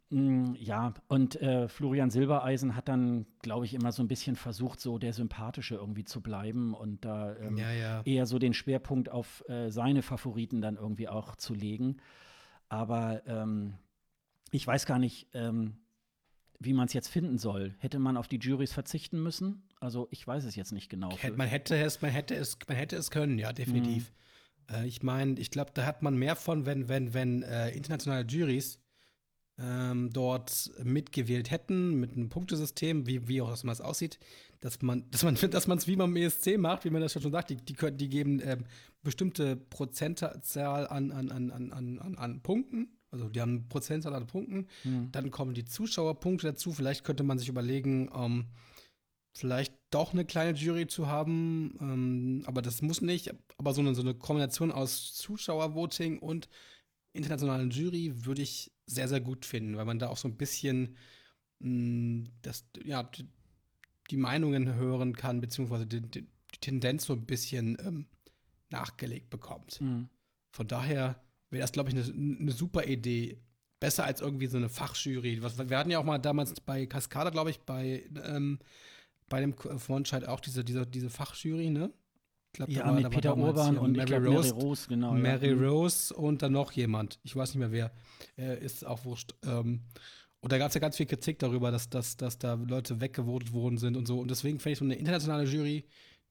mh, 0.09 0.55
ja, 0.57 0.93
und 1.07 1.41
äh, 1.41 1.67
Florian 1.67 2.09
Silbereisen 2.09 2.75
hat 2.75 2.87
dann, 2.87 3.25
glaube 3.41 3.65
ich, 3.65 3.73
immer 3.73 3.91
so 3.91 4.03
ein 4.03 4.07
bisschen 4.07 4.35
versucht, 4.35 4.79
so 4.79 4.97
der 4.97 5.13
Sympathische 5.13 5.75
irgendwie 5.75 6.03
zu 6.03 6.21
bleiben 6.21 6.73
und 6.73 7.03
da 7.05 7.35
ähm, 7.37 7.57
Ja, 7.57 7.71
ja. 7.71 8.01
eher 8.03 8.25
so 8.25 8.39
den 8.39 8.53
Schwerpunkt 8.53 9.09
auf 9.09 9.43
äh, 9.49 9.69
seine 9.71 10.01
Favoriten 10.01 10.61
dann 10.61 10.75
irgendwie 10.75 11.07
auch 11.07 11.35
zu 11.35 11.53
legen. 11.53 11.97
Aber 12.69 13.21
ähm, 13.27 13.75
ich 14.51 14.65
weiß 14.65 14.85
gar 14.85 14.99
nicht, 14.99 15.27
ähm, 15.33 15.77
wie 16.59 16.73
man 16.73 16.85
es 16.85 16.93
jetzt 16.93 17.09
finden 17.09 17.37
soll. 17.37 17.75
Hätte 17.79 17.99
man 17.99 18.17
auf 18.17 18.27
die 18.27 18.37
Juries 18.37 18.71
verzichten 18.73 19.21
müssen? 19.21 19.63
Also 19.83 20.07
ich 20.11 20.25
weiß 20.25 20.45
es 20.45 20.55
jetzt 20.55 20.71
nicht 20.71 20.89
genau. 20.89 21.09
Man 21.35 21.47
hätte 21.47 21.75
es, 21.75 22.01
man 22.01 22.09
hätte 22.09 22.35
es, 22.35 22.57
man 22.67 22.77
hätte 22.77 22.95
es 22.95 23.11
können, 23.11 23.37
ja, 23.37 23.51
definitiv. 23.51 24.13
Äh, 24.71 24.87
ich 24.87 25.03
meine, 25.03 25.39
ich 25.39 25.51
glaube, 25.51 25.71
da 25.73 25.85
hat 25.85 26.01
man 26.01 26.15
mehr 26.15 26.37
von, 26.37 26.65
wenn, 26.65 26.87
wenn, 26.87 27.13
wenn 27.13 27.43
äh, 27.43 27.69
internationale 27.71 28.25
Juries 28.25 28.79
ähm, 29.59 30.09
dort 30.11 30.71
mitgewählt 30.81 31.51
hätten, 31.51 31.99
mit 31.99 32.13
einem 32.13 32.29
Punktesystem, 32.29 33.07
wie, 33.07 33.27
wie 33.27 33.41
auch 33.41 33.61
immer 33.61 33.73
es 33.73 33.81
aussieht, 33.81 34.19
dass 34.61 34.81
man, 34.81 35.03
dass 35.11 35.23
man, 35.23 35.35
dass 35.35 35.67
man 35.67 35.77
es 35.77 35.85
wie 35.85 35.97
beim 35.97 36.15
ESC 36.15 36.57
macht, 36.57 36.85
wie 36.85 36.89
man 36.89 37.01
das 37.01 37.11
schon 37.11 37.31
sagt, 37.31 37.49
die, 37.49 37.57
die, 37.57 37.73
können, 37.73 37.97
die 37.97 38.07
geben 38.07 38.39
ähm, 38.41 38.63
bestimmte 39.03 39.57
Prozentzahl 39.57 40.87
an, 40.87 41.11
an, 41.11 41.29
an, 41.29 41.51
an, 41.51 41.99
an, 41.99 42.15
an, 42.15 42.41
Punkten. 42.41 42.87
Also 43.11 43.27
die 43.27 43.41
haben 43.41 43.51
eine 43.51 43.67
Prozentzahl 43.67 44.15
an 44.15 44.27
Punkten. 44.27 44.67
Hm. 44.83 45.11
Dann 45.11 45.29
kommen 45.29 45.53
die 45.53 45.65
Zuschauerpunkte 45.65 46.47
dazu. 46.47 46.71
Vielleicht 46.71 47.03
könnte 47.03 47.23
man 47.23 47.37
sich 47.37 47.49
überlegen, 47.49 48.09
ähm, 48.15 48.45
vielleicht 49.33 49.73
doch 49.89 50.13
eine 50.13 50.25
kleine 50.25 50.57
Jury 50.57 50.87
zu 50.87 51.07
haben, 51.07 51.75
ähm, 51.81 52.43
aber 52.45 52.61
das 52.61 52.81
muss 52.81 53.01
nicht. 53.01 53.33
Aber 53.57 53.73
so 53.73 53.81
eine, 53.81 53.95
so 53.95 54.01
eine 54.01 54.13
Kombination 54.13 54.71
aus 54.71 55.13
Zuschauervoting 55.13 56.19
und 56.19 56.49
internationalen 57.13 57.71
Jury 57.71 58.25
würde 58.25 58.41
ich 58.41 58.71
sehr, 58.85 59.07
sehr 59.07 59.21
gut 59.21 59.45
finden, 59.45 59.77
weil 59.77 59.85
man 59.85 59.99
da 59.99 60.09
auch 60.09 60.17
so 60.17 60.27
ein 60.27 60.37
bisschen 60.37 60.97
mh, 61.59 62.29
das, 62.41 62.65
ja, 62.83 63.09
die, 64.11 64.17
Meinungen 64.17 64.75
hören 64.75 65.15
kann, 65.15 65.41
beziehungsweise 65.41 65.87
die, 65.87 66.01
die, 66.01 66.21
die 66.21 66.59
Tendenz 66.61 67.05
so 67.05 67.13
ein 67.13 67.25
bisschen 67.25 67.77
ähm, 67.83 68.05
nachgelegt 68.69 69.31
bekommt. 69.31 69.79
Hm. 69.79 70.07
Von 70.51 70.67
daher 70.67 71.19
wäre 71.49 71.61
das, 71.61 71.71
glaube 71.71 71.89
ich, 71.89 71.95
eine 71.95 72.03
eine 72.39 72.51
super 72.51 72.85
Idee. 72.85 73.39
Besser 73.79 74.05
als 74.05 74.21
irgendwie 74.21 74.47
so 74.47 74.57
eine 74.57 74.69
Fachjury. 74.69 75.41
Was, 75.41 75.57
wir 75.57 75.77
hatten 75.77 75.89
ja 75.89 75.99
auch 75.99 76.03
mal 76.05 76.19
damals 76.19 76.53
bei 76.61 76.85
Cascada, 76.85 77.31
glaube 77.31 77.49
ich, 77.49 77.59
bei, 77.61 78.07
ähm, 78.23 78.59
bei 79.33 79.41
dem 79.41 79.55
Vorentscheid 79.55 80.27
auch 80.27 80.39
diese, 80.39 80.63
diese, 80.63 80.85
diese 80.85 81.09
Fachjury, 81.09 81.71
ne? 81.71 81.91
Ich 82.51 82.53
glaub, 82.53 82.69
Ja, 82.69 82.91
mit 82.91 83.09
Peter 83.09 83.35
Urban 83.35 83.79
und 83.79 83.97
Mary 83.97 84.05
glaub, 84.05 84.21
Mary 84.21 84.35
Rose. 84.35 84.53
Rose, 84.53 84.87
genau. 84.87 85.13
Mary 85.13 85.47
ja. 85.47 85.53
Hm. 85.53 85.65
Rose 85.65 86.13
und 86.13 86.43
dann 86.43 86.51
noch 86.51 86.71
jemand. 86.73 87.19
Ich 87.23 87.35
weiß 87.35 87.49
nicht 87.49 87.57
mehr 87.59 87.71
wer. 87.71 87.91
Äh, 88.37 88.63
ist 88.63 88.85
auch 88.85 89.05
wurscht. 89.05 89.33
Ähm, 89.43 89.81
und 90.39 90.51
da 90.51 90.59
gab 90.59 90.67
es 90.67 90.75
ja 90.75 90.81
ganz 90.81 90.97
viel 90.97 91.07
Kritik 91.07 91.39
darüber, 91.39 91.71
dass, 91.71 91.89
dass, 91.89 92.15
dass 92.15 92.37
da 92.37 92.53
Leute 92.53 93.01
weggevotet 93.01 93.53
worden 93.53 93.79
sind 93.79 93.97
und 93.97 94.07
so. 94.07 94.19
Und 94.19 94.29
deswegen 94.29 94.59
fände 94.59 94.73
ich 94.73 94.77
so 94.77 94.85
eine 94.85 94.97
internationale 94.97 95.45
Jury, 95.45 95.83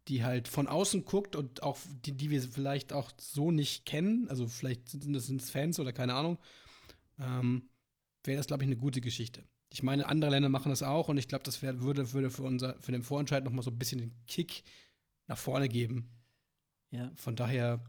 die 0.07 0.23
halt 0.23 0.47
von 0.47 0.69
außen 0.69 1.05
guckt 1.05 1.35
und 1.35 1.65
auch 1.65 1.79
die, 2.05 2.13
die 2.13 2.31
wir 2.31 2.41
vielleicht 2.41 2.93
auch 2.93 3.11
so 3.19 3.51
nicht 3.51 3.85
kennen, 3.85 4.29
also 4.29 4.47
vielleicht 4.47 4.91
sind 4.91 5.13
das 5.13 5.27
sind's 5.27 5.51
Fans 5.51 5.81
oder 5.81 5.93
keine 5.93 6.15
Ahnung, 6.15 6.39
ähm, 7.19 7.69
wäre 8.23 8.37
das, 8.37 8.47
glaube 8.47 8.63
ich, 8.63 8.69
eine 8.69 8.77
gute 8.77 9.01
Geschichte. 9.01 9.43
Ich 9.73 9.83
meine, 9.83 10.07
andere 10.07 10.31
Länder 10.31 10.49
machen 10.49 10.71
das 10.71 10.83
auch 10.83 11.09
und 11.09 11.17
ich 11.17 11.29
glaube, 11.29 11.45
das 11.45 11.63
wär, 11.63 11.81
würde, 11.81 12.13
würde 12.13 12.31
für, 12.31 12.43
unser, 12.43 12.79
für 12.81 12.93
den 12.93 13.03
Vorentscheid 13.03 13.43
noch 13.45 13.53
mal 13.53 13.63
so 13.63 13.71
ein 13.71 13.79
bisschen 13.79 13.99
den 14.01 14.13
Kick 14.27 14.63
nach 15.27 15.39
vorne 15.39 15.69
geben. 15.69 16.11
Ja. 16.91 17.11
Von 17.17 17.37
daher 17.37 17.83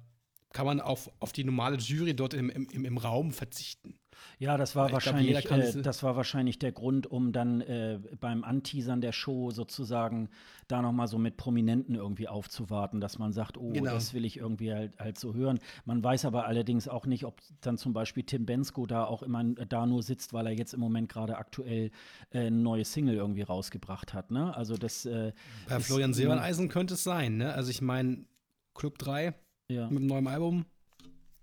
kann 0.54 0.66
man 0.66 0.80
auf, 0.80 1.12
auf 1.20 1.34
die 1.34 1.44
normale 1.44 1.78
Jury 1.78 2.16
dort 2.16 2.34
im, 2.34 2.50
im- 2.50 2.86
im 2.86 2.98
Raum 2.98 3.32
verzichten. 3.34 4.00
Ja, 4.40 4.58
das 4.58 4.76
war 4.76 4.86
Ich 4.86 4.90
glaub, 4.92 5.06
wahrscheinlich, 5.06 5.46
kann 5.46 5.62
äh, 5.62 5.82
das 5.82 6.04
war 6.04 6.16
wahrscheinlich 6.16 6.60
der 6.60 6.72
Grund, 6.72 7.08
um 7.08 7.32
dann 7.32 7.62
äh, 7.62 8.00
beim 8.20 8.44
Anteasern 8.44 9.02
der 9.02 9.12
Show 9.12 9.52
sozusagen 9.52 10.30
da 10.68 10.82
noch 10.82 10.92
mal 10.92 11.08
so 11.08 11.18
mit 11.18 11.38
Prominenten 11.38 11.96
irgendwie 11.96 12.28
aufzuwarten, 12.28 13.00
dass 13.02 13.20
man 13.20 13.34
sagt, 13.34 13.58
oh, 13.58 13.72
Genau. 13.72 13.92
das 13.92 14.14
will 14.14 14.26
ich 14.26 14.38
irgendwie 14.38 14.74
halt, 14.74 14.98
halt 15.00 15.18
so 15.18 15.34
hören. 15.34 15.60
Man 15.86 16.04
weiß 16.04 16.26
aber 16.26 16.46
allerdings 16.46 16.88
auch 16.88 17.06
nicht, 17.06 17.26
ob 17.26 17.42
dann 17.62 17.78
zum 17.78 17.94
Beispiel 17.94 18.24
Tim 18.24 18.46
Bensko 18.46 18.86
da 18.86 19.06
auch 19.06 19.24
immer 19.24 19.44
da 19.44 19.86
nur 19.86 20.04
sitzt, 20.04 20.34
weil 20.34 20.48
er 20.48 20.54
jetzt 20.54 20.74
im 20.74 20.80
Moment 20.80 21.10
gerade 21.10 21.38
aktuell 21.38 21.92
äh, 22.32 22.40
eine 22.40 22.52
neue 22.52 22.86
Single 22.86 23.16
irgendwie 23.16 23.42
rausgebracht 23.42 24.14
hat. 24.14 24.32
Ne? 24.32 24.56
Also 24.56 24.78
das 24.78 25.06
äh, 25.06 25.34
Bei 25.68 25.80
Florian 25.80 26.14
Silbereisen 26.14 26.70
könnte 26.70 26.94
es 26.94 27.04
sein, 27.04 27.38
ne? 27.38 27.54
Also 27.54 27.70
ich 27.70 27.82
meine, 27.82 28.26
Club 28.74 28.98
3 28.98 29.34
ja. 29.70 29.90
mit 29.90 30.00
einem 30.00 30.08
neuen 30.08 30.28
Album, 30.28 30.66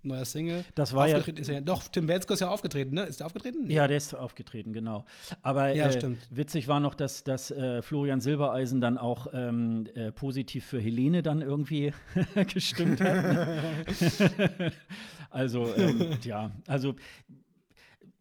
neuer 0.03 0.25
Single. 0.25 0.63
Das 0.75 0.93
war 0.93 1.07
ja- 1.07 1.19
ja. 1.19 1.61
Doch, 1.61 1.87
Tim 1.87 2.07
Bensko 2.07 2.33
ist 2.33 2.39
ja 2.39 2.49
aufgetreten, 2.49 2.95
ne? 2.95 3.03
Ist 3.03 3.19
der 3.19 3.27
aufgetreten? 3.27 3.69
Ja, 3.69 3.87
der 3.87 3.97
ist 3.97 4.13
aufgetreten, 4.13 4.73
genau. 4.73 5.05
Aber 5.41 5.73
Ja, 5.73 5.89
äh, 5.89 6.15
witzig 6.29 6.67
war 6.67 6.79
noch, 6.79 6.95
dass, 6.95 7.23
dass 7.23 7.51
äh, 7.51 7.81
Florian 7.81 8.21
Silbereisen 8.21 8.81
dann 8.81 8.97
auch 8.97 9.27
ähm, 9.33 9.87
äh, 9.95 10.11
positiv 10.11 10.65
für 10.65 10.79
Helene 10.79 11.21
dann 11.23 11.41
irgendwie 11.41 11.93
gestimmt 12.53 13.01
hat. 13.01 13.47
also, 15.29 15.73
ähm, 15.75 16.17
ja, 16.23 16.51
also 16.67 16.95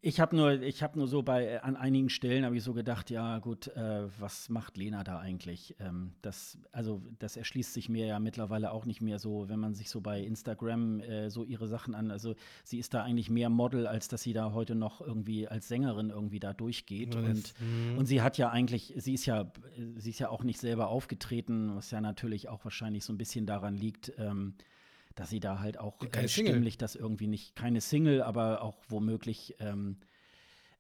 Ich 0.03 0.19
habe 0.19 0.35
nur, 0.35 0.63
ich 0.63 0.83
habe 0.83 0.99
nur 0.99 1.09
so 1.09 1.23
bei 1.23 1.45
äh, 1.45 1.59
an 1.59 1.77
einigen 1.77 2.09
Stellen 2.09 2.47
habe 2.47 2.57
ich 2.57 2.63
so 2.63 2.73
gedacht, 2.73 3.11
ja 3.11 3.39
gut, 3.39 3.69
äh, 3.69 4.09
was 4.19 4.49
macht 4.49 4.79
Lena 4.79 5.05
da 5.05 5.19
eigentlich? 5.19 5.77
Ähm, 5.79 6.13
das, 6.23 6.57
also 6.73 7.03
das 7.19 7.37
erschließt 7.37 7.75
sich 7.75 7.91
mir 7.91 8.07
ja 8.07 8.19
mittlerweile 8.19 8.73
auch 8.73 8.87
nicht 8.87 9.03
mehr 9.03 9.19
so, 9.19 9.51
wenn 9.51 9.61
man 9.61 9.75
sich 9.75 9.91
so 9.91 10.01
bei 10.01 10.21
Instagram 10.23 11.01
äh, 11.01 11.29
so 11.29 11.45
ihre 11.45 11.69
Sachen 11.69 11.95
an. 11.95 12.11
Also 12.11 12.35
sie 12.65 12.79
ist 12.79 12.95
da 12.95 13.03
eigentlich 13.03 13.29
mehr 13.29 13.51
Model, 13.51 13.87
als 13.87 14.09
dass 14.09 14.23
sie 14.23 14.33
da 14.33 14.53
heute 14.55 14.75
noch 14.75 15.03
irgendwie 15.03 15.47
als 15.47 15.69
Sängerin 15.69 16.09
irgendwie 16.09 16.41
da 16.41 16.55
durchgeht. 16.55 17.15
Ja, 17.15 17.21
und, 17.21 17.55
und 17.99 18.07
sie 18.07 18.23
hat 18.23 18.39
ja 18.39 18.49
eigentlich, 18.49 18.95
sie 18.97 19.13
ist 19.13 19.27
ja, 19.27 19.53
sie 19.97 20.11
ist 20.11 20.19
ja 20.19 20.31
auch 20.31 20.45
nicht 20.45 20.61
selber 20.61 20.89
aufgetreten, 20.89 21.77
was 21.77 21.91
ja 21.91 22.01
natürlich 22.01 22.49
auch 22.49 22.65
wahrscheinlich 22.65 23.05
so 23.05 23.13
ein 23.13 23.19
bisschen 23.19 23.45
daran 23.45 23.77
liegt. 23.77 24.15
Ähm, 24.17 24.55
dass 25.21 25.29
sie 25.29 25.39
da 25.39 25.59
halt 25.59 25.79
auch 25.79 25.99
Keine 25.99 26.25
äh, 26.25 26.29
stimmlich 26.29 26.79
das 26.79 26.97
irgendwie 26.97 27.27
nicht, 27.27 27.55
keine 27.55 27.83
Single, 27.83 28.23
aber 28.23 28.63
auch 28.63 28.79
womöglich 28.89 29.55
ähm, 29.59 29.99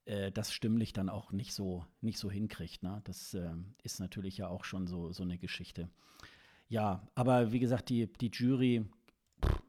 äh, 0.06 0.32
das 0.32 0.50
stimmlich 0.50 0.94
dann 0.94 1.10
auch 1.10 1.30
nicht 1.30 1.52
so, 1.52 1.84
nicht 2.00 2.16
so 2.16 2.30
hinkriegt. 2.30 2.82
Ne? 2.82 3.02
Das 3.04 3.34
ähm, 3.34 3.74
ist 3.82 4.00
natürlich 4.00 4.38
ja 4.38 4.48
auch 4.48 4.64
schon 4.64 4.86
so, 4.86 5.12
so 5.12 5.24
eine 5.24 5.36
Geschichte. 5.36 5.90
Ja, 6.70 7.06
aber 7.14 7.52
wie 7.52 7.58
gesagt, 7.58 7.90
die, 7.90 8.10
die 8.10 8.30
Jury 8.32 8.86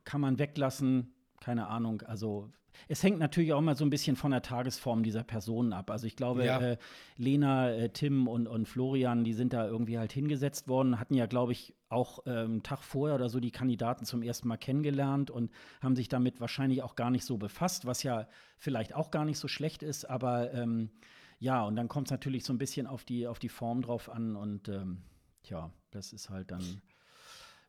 kann 0.05 0.21
man 0.21 0.39
weglassen, 0.39 1.15
keine 1.41 1.67
Ahnung. 1.67 2.01
Also 2.03 2.49
es 2.87 3.03
hängt 3.03 3.19
natürlich 3.19 3.51
auch 3.51 3.59
immer 3.59 3.75
so 3.75 3.83
ein 3.83 3.89
bisschen 3.89 4.15
von 4.15 4.31
der 4.31 4.41
Tagesform 4.41 5.03
dieser 5.03 5.23
Personen 5.23 5.73
ab. 5.73 5.91
Also 5.91 6.07
ich 6.07 6.15
glaube, 6.15 6.45
Ja. 6.45 6.59
äh, 6.61 6.77
Lena, 7.17 7.69
äh, 7.71 7.89
Tim 7.89 8.27
und, 8.27 8.47
und 8.47 8.65
Florian, 8.67 9.23
die 9.25 9.33
sind 9.33 9.51
da 9.51 9.67
irgendwie 9.67 9.97
halt 9.97 10.13
hingesetzt 10.13 10.67
worden, 10.69 10.99
hatten 10.99 11.13
ja, 11.15 11.25
glaube 11.25 11.51
ich, 11.51 11.75
auch 11.89 12.19
ähm, 12.25 12.33
einen 12.33 12.63
Tag 12.63 12.81
vorher 12.83 13.15
oder 13.15 13.27
so 13.27 13.41
die 13.41 13.51
Kandidaten 13.51 14.05
zum 14.05 14.23
ersten 14.23 14.47
Mal 14.47 14.57
kennengelernt 14.57 15.29
und 15.29 15.51
haben 15.81 15.97
sich 15.97 16.07
damit 16.07 16.39
wahrscheinlich 16.39 16.81
auch 16.81 16.95
gar 16.95 17.11
nicht 17.11 17.25
so 17.25 17.37
befasst, 17.37 17.85
was 17.85 18.03
ja 18.03 18.27
vielleicht 18.57 18.95
auch 18.95 19.11
gar 19.11 19.25
nicht 19.25 19.37
so 19.37 19.49
schlecht 19.49 19.83
ist, 19.83 20.09
aber 20.09 20.53
ähm, 20.53 20.89
ja, 21.39 21.63
und 21.65 21.75
dann 21.75 21.87
kommt 21.89 22.07
es 22.07 22.11
natürlich 22.11 22.45
so 22.45 22.53
ein 22.53 22.57
bisschen 22.59 22.87
auf 22.87 23.03
die, 23.03 23.27
auf 23.27 23.39
die 23.39 23.49
Form 23.49 23.81
drauf 23.81 24.09
an 24.09 24.35
und 24.37 24.69
ähm, 24.69 25.01
tja, 25.43 25.71
das 25.89 26.13
ist 26.13 26.29
halt 26.29 26.51
dann. 26.51 26.81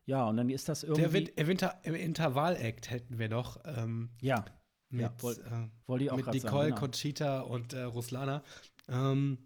Ja, 0.05 0.27
und 0.27 0.37
dann 0.37 0.49
ist 0.49 0.67
das 0.69 0.83
irgendwie. 0.83 1.01
Der 1.01 1.13
Win- 1.13 1.29
im, 1.35 1.47
Winter, 1.47 1.79
im 1.83 1.95
Intervall-Act 1.95 2.89
hätten 2.89 3.19
wir 3.19 3.29
noch 3.29 3.61
ähm, 3.65 4.09
ja, 4.21 4.43
mit, 4.89 5.01
Ja, 5.01 5.31
äh, 5.31 5.69
wollte 5.87 6.03
ich 6.05 6.11
auch 6.11 6.17
mit 6.17 6.25
Nicole, 6.27 6.41
sagen. 6.41 6.65
genau. 6.67 6.79
Conchita 6.79 7.39
und 7.41 7.73
äh, 7.73 7.83
Ruslana. 7.83 8.43
Ähm, 8.89 9.37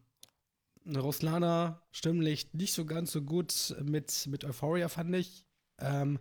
Ruslana 0.86 1.82
stimmlich 1.92 2.54
nicht 2.54 2.74
so 2.74 2.86
ganz 2.86 3.12
so 3.12 3.22
gut 3.22 3.76
mit, 3.84 4.26
mit 4.28 4.46
Euphoria, 4.46 4.88
fand 4.90 5.16
ich. 5.16 5.46
Ähm, 5.80 6.20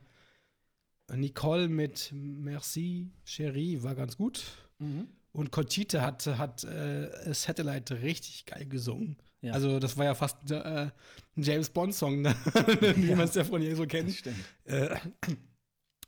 Nicole 1.12 1.68
mit 1.68 2.10
Merci, 2.12 3.12
Cherie 3.24 3.82
war 3.82 3.94
ganz 3.94 4.16
gut. 4.16 4.44
Mhm. 4.78 5.08
Und 5.32 5.52
Conchita 5.52 6.00
hat, 6.02 6.26
hat 6.26 6.64
äh, 6.64 7.32
Satellite 7.32 8.02
richtig 8.02 8.44
geil 8.46 8.66
gesungen. 8.66 9.16
Ja. 9.46 9.52
Also, 9.52 9.78
das 9.78 9.96
war 9.96 10.04
ja 10.04 10.14
fast 10.14 10.50
äh, 10.50 10.90
ein 11.36 11.42
James 11.42 11.70
Bond-Song, 11.70 12.22
ne? 12.22 12.34
wie 12.96 13.14
man 13.14 13.26
es 13.28 13.34
ja 13.34 13.44
von 13.44 13.62
ihr 13.62 13.76
so 13.76 13.86
kennt. 13.86 14.12
Stimmt. 14.12 14.36
Äh, 14.64 14.96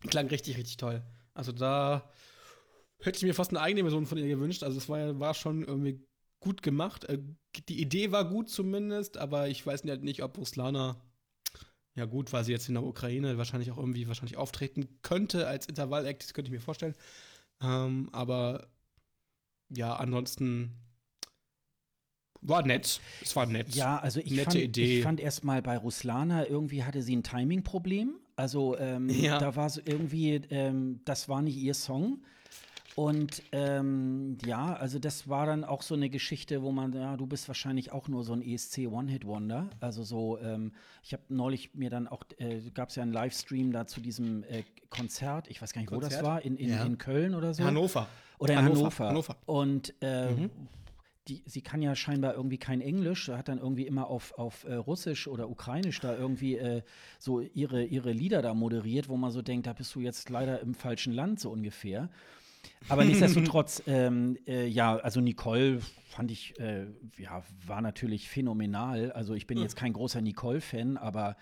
klang 0.08 0.26
richtig, 0.28 0.56
richtig 0.56 0.76
toll. 0.76 1.02
Also 1.34 1.52
da 1.52 2.10
hätte 3.00 3.16
ich 3.18 3.22
mir 3.22 3.34
fast 3.34 3.50
eine 3.50 3.60
eigene 3.60 3.82
Version 3.82 4.06
von 4.06 4.18
ihr 4.18 4.26
gewünscht. 4.26 4.62
Also 4.62 4.78
es 4.78 4.88
war, 4.88 4.98
ja- 4.98 5.20
war 5.20 5.34
schon 5.34 5.62
irgendwie 5.62 6.04
gut 6.40 6.62
gemacht. 6.62 7.04
Äh, 7.04 7.18
die 7.68 7.80
Idee 7.80 8.10
war 8.12 8.28
gut 8.28 8.48
zumindest, 8.50 9.18
aber 9.18 9.48
ich 9.48 9.64
weiß 9.64 9.84
nicht, 9.84 10.02
nicht 10.02 10.22
ob 10.22 10.36
Ruslana, 10.36 11.00
ja 11.94 12.04
gut, 12.04 12.32
weil 12.32 12.44
sie 12.44 12.52
jetzt 12.52 12.68
in 12.68 12.74
der 12.74 12.84
Ukraine 12.84 13.38
wahrscheinlich 13.38 13.70
auch 13.70 13.78
irgendwie 13.78 14.06
wahrscheinlich 14.08 14.36
auftreten 14.36 14.88
könnte 15.02 15.46
als 15.46 15.66
Intervall-Act, 15.66 16.22
das 16.24 16.34
könnte 16.34 16.48
ich 16.48 16.52
mir 16.54 16.60
vorstellen. 16.60 16.94
Ähm, 17.60 18.08
aber 18.12 18.68
ja, 19.68 19.94
ansonsten 19.96 20.74
war 22.42 22.62
nett. 22.66 23.00
Es 23.22 23.34
war 23.36 23.46
nett. 23.46 23.74
Ja, 23.74 23.98
also 23.98 24.20
ich 24.20 24.30
Nette 24.30 24.44
fand, 24.44 24.54
Idee. 24.56 24.98
ich 24.98 25.02
fand 25.04 25.20
erstmal 25.20 25.62
bei 25.62 25.76
Ruslana 25.76 26.46
irgendwie 26.46 26.84
hatte 26.84 27.02
sie 27.02 27.16
ein 27.16 27.22
Timing-Problem. 27.22 28.14
Also 28.36 28.76
ähm, 28.78 29.08
Ja. 29.10 29.38
da 29.38 29.56
war 29.56 29.68
so 29.70 29.80
irgendwie, 29.84 30.40
ähm, 30.50 31.00
das 31.04 31.28
war 31.28 31.42
nicht 31.42 31.56
ihr 31.56 31.74
Song. 31.74 32.20
Und 32.94 33.42
ähm, 33.52 34.38
ja, 34.44 34.74
also 34.74 34.98
das 34.98 35.28
war 35.28 35.46
dann 35.46 35.62
auch 35.62 35.82
so 35.82 35.94
eine 35.94 36.10
Geschichte, 36.10 36.62
wo 36.62 36.72
man, 36.72 36.92
ja, 36.92 37.16
du 37.16 37.26
bist 37.26 37.46
wahrscheinlich 37.46 37.92
auch 37.92 38.08
nur 38.08 38.24
so 38.24 38.32
ein 38.32 38.42
ESC 38.42 38.88
One-Hit-Wonder. 38.90 39.70
Also 39.78 40.02
so, 40.02 40.36
ähm, 40.40 40.72
ich 41.04 41.12
habe 41.12 41.22
neulich 41.28 41.74
mir 41.74 41.90
dann 41.90 42.08
auch, 42.08 42.24
äh, 42.38 42.60
gab 42.74 42.88
es 42.88 42.96
ja 42.96 43.04
einen 43.04 43.12
Livestream 43.12 43.70
da 43.70 43.86
zu 43.86 44.00
diesem 44.00 44.42
äh, 44.44 44.64
Konzert, 44.90 45.46
ich 45.48 45.62
weiß 45.62 45.72
gar 45.72 45.80
nicht, 45.80 45.92
wo 45.92 45.96
das 46.00 46.08
Konzert? 46.14 46.24
war, 46.24 46.42
in, 46.42 46.56
in, 46.56 46.70
Ja. 46.70 46.84
in 46.84 46.98
Köln 46.98 47.36
oder 47.36 47.54
so. 47.54 47.62
Hannover. 47.62 48.08
Oder 48.40 48.54
in 48.54 48.62
Hannover, 48.62 48.80
Hannover. 48.80 49.08
Hannover. 49.08 49.36
Und 49.46 49.94
äh, 50.00 50.30
Mhm. 50.32 50.50
Die, 51.28 51.42
sie 51.46 51.60
kann 51.60 51.82
ja 51.82 51.94
scheinbar 51.94 52.34
irgendwie 52.34 52.58
kein 52.58 52.80
Englisch, 52.80 53.28
hat 53.28 53.48
dann 53.48 53.58
irgendwie 53.58 53.86
immer 53.86 54.08
auf, 54.08 54.32
auf 54.38 54.64
äh, 54.64 54.74
Russisch 54.74 55.28
oder 55.28 55.48
Ukrainisch 55.50 56.00
da 56.00 56.16
irgendwie 56.16 56.56
äh, 56.56 56.82
so 57.18 57.40
ihre, 57.40 57.84
ihre 57.84 58.12
Lieder 58.12 58.42
da 58.42 58.54
moderiert, 58.54 59.08
wo 59.08 59.16
man 59.16 59.30
so 59.30 59.42
denkt, 59.42 59.66
da 59.66 59.72
bist 59.72 59.94
du 59.94 60.00
jetzt 60.00 60.30
leider 60.30 60.60
im 60.60 60.74
falschen 60.74 61.12
Land, 61.12 61.40
so 61.40 61.50
ungefähr. 61.50 62.08
Aber 62.88 63.04
nichtsdestotrotz, 63.04 63.82
ähm, 63.86 64.38
äh, 64.46 64.66
ja, 64.66 64.96
also 64.96 65.20
Nicole 65.20 65.80
fand 66.08 66.30
ich, 66.30 66.58
äh, 66.58 66.86
ja, 67.18 67.42
war 67.66 67.80
natürlich 67.80 68.28
phänomenal. 68.28 69.12
Also 69.12 69.34
ich 69.34 69.46
bin 69.46 69.58
jetzt 69.58 69.76
kein 69.76 69.92
großer 69.92 70.20
Nicole-Fan, 70.20 70.96
aber 70.96 71.36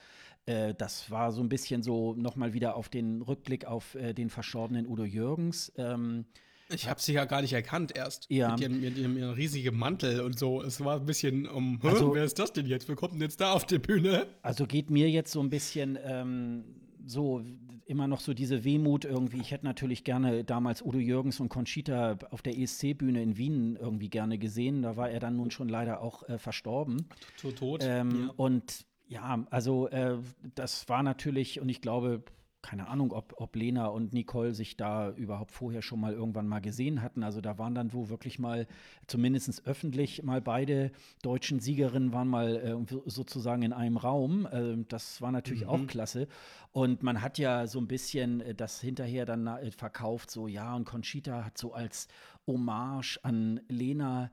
äh, 0.47 0.75
das 0.75 1.11
war 1.11 1.33
so 1.33 1.43
ein 1.43 1.49
bisschen 1.49 1.83
so 1.83 2.15
nochmal 2.15 2.53
wieder 2.53 2.77
auf 2.77 2.89
den 2.89 3.23
Rückblick 3.23 3.65
auf 3.65 3.95
äh, 3.95 4.13
den 4.13 4.31
verstorbenen 4.31 4.87
Udo 4.87 5.05
Jürgens. 5.05 5.73
Ähm, 5.77 6.27
Ich 6.69 6.89
habe 6.89 7.01
sie 7.01 7.13
ja 7.13 7.25
gar 7.25 7.43
nicht 7.43 7.53
erkannt 7.53 7.97
erst. 7.97 8.27
Ja. 8.31 8.51
Mit 8.53 8.61
ihrem, 8.61 8.81
mit 8.81 8.99
ihrem, 8.99 9.17
ihrem 9.17 9.31
riesigen 9.35 9.77
Mantel 9.79 10.21
und 10.21 10.39
so. 10.39 10.63
Es 10.63 10.83
war 10.85 10.97
ein 11.01 11.07
bisschen 11.07 11.47
um, 11.47 11.79
"Hä, 11.83 11.89
Also- 11.89 12.15
wer 12.15 12.25
ist 12.25 12.39
das 12.39 12.53
denn 12.53 12.67
jetzt? 12.67 12.89
Wer 12.89 12.97
kommt 12.97 13.15
denn 13.15 13.21
jetzt 13.21 13.41
da 13.41 13.53
auf 13.53 13.65
die 13.67 13.79
Bühne? 13.79 14.27
Also 14.43 14.67
geht 14.67 14.91
mir 14.91 15.09
jetzt 15.09 15.33
so 15.33 15.41
ein 15.41 15.51
bisschen 15.51 15.99
ähm, 16.03 16.65
so 17.07 17.43
immer 17.87 18.09
noch 18.09 18.19
so 18.19 18.35
diese 18.35 18.65
Wehmut 18.65 19.05
irgendwie. 19.05 19.41
Ich 19.41 19.53
hätte 19.53 19.65
natürlich 19.65 20.03
gerne 20.03 20.43
damals 20.43 20.83
Udo 20.83 20.99
Jürgens 20.99 21.39
und 21.39 21.49
Conchita 21.51 22.19
auf 22.31 22.43
der 22.43 22.59
ESC-Bühne 22.59 23.23
in 23.23 23.37
Wien 23.37 23.77
irgendwie 23.81 24.09
gerne 24.11 24.39
gesehen. 24.39 24.83
Da 24.83 24.97
war 24.97 25.09
er 25.09 25.21
dann 25.21 25.37
nun 25.37 25.53
schon 25.53 25.69
leider 25.69 26.01
auch 26.01 26.29
äh, 26.29 26.37
verstorben. 26.39 27.07
Tot, 27.41 27.57
tot. 27.57 27.81
Ähm, 27.85 28.33
Und 28.37 28.87
ja, 29.07 29.47
also 29.51 29.87
äh, 29.91 30.17
das 30.57 30.89
war 30.89 31.05
natürlich, 31.05 31.61
und 31.61 31.69
ich 31.69 31.81
glaube, 31.81 32.25
keine 32.67 32.89
Ahnung, 32.89 33.13
ob, 33.13 33.35
ob 33.37 33.55
Lena 33.55 33.87
und 33.87 34.13
Nicole 34.13 34.53
sich 34.53 34.77
da 34.77 35.11
überhaupt 35.11 35.53
vorher 35.53 35.83
schon 35.83 36.01
mal 36.01 36.13
irgendwann 36.13 36.49
mal 36.49 36.61
gesehen 36.61 37.01
hatten. 37.01 37.23
Also 37.23 37.41
da 37.41 37.59
waren 37.59 37.77
dann 37.77 37.93
wo 37.93 38.09
wirklich 38.09 38.41
mal, 38.41 38.67
zumindest 39.07 39.65
öffentlich, 39.67 40.25
mal 40.25 40.41
beide 40.41 40.91
deutschen 41.23 41.61
Siegerinnen 41.61 42.13
waren 42.13 42.27
mal 42.27 42.57
äh, 42.57 42.97
sozusagen 43.07 43.63
in 43.63 43.73
einem 43.73 43.97
Raum. 43.97 44.47
Äh, 44.47 44.85
das 44.89 45.23
war 45.23 45.31
natürlich 45.31 45.67
auch 45.67 45.87
klasse. 45.87 46.27
Und 46.73 47.05
man 47.05 47.23
hat 47.23 47.39
ja 47.39 47.69
so 47.69 47.79
ein 47.79 47.87
bisschen 47.87 48.41
äh, 48.41 48.55
das 48.55 48.81
hinterher 48.81 49.27
dann 49.27 49.47
äh, 49.47 49.71
verkauft, 49.71 50.31
so 50.31 50.49
ja, 50.49 50.75
und 50.75 50.85
Conchita 50.85 51.45
hat 51.45 51.57
so 51.57 51.73
als 51.73 52.09
Hommage 52.47 53.19
an 53.23 53.61
Lena 53.69 54.31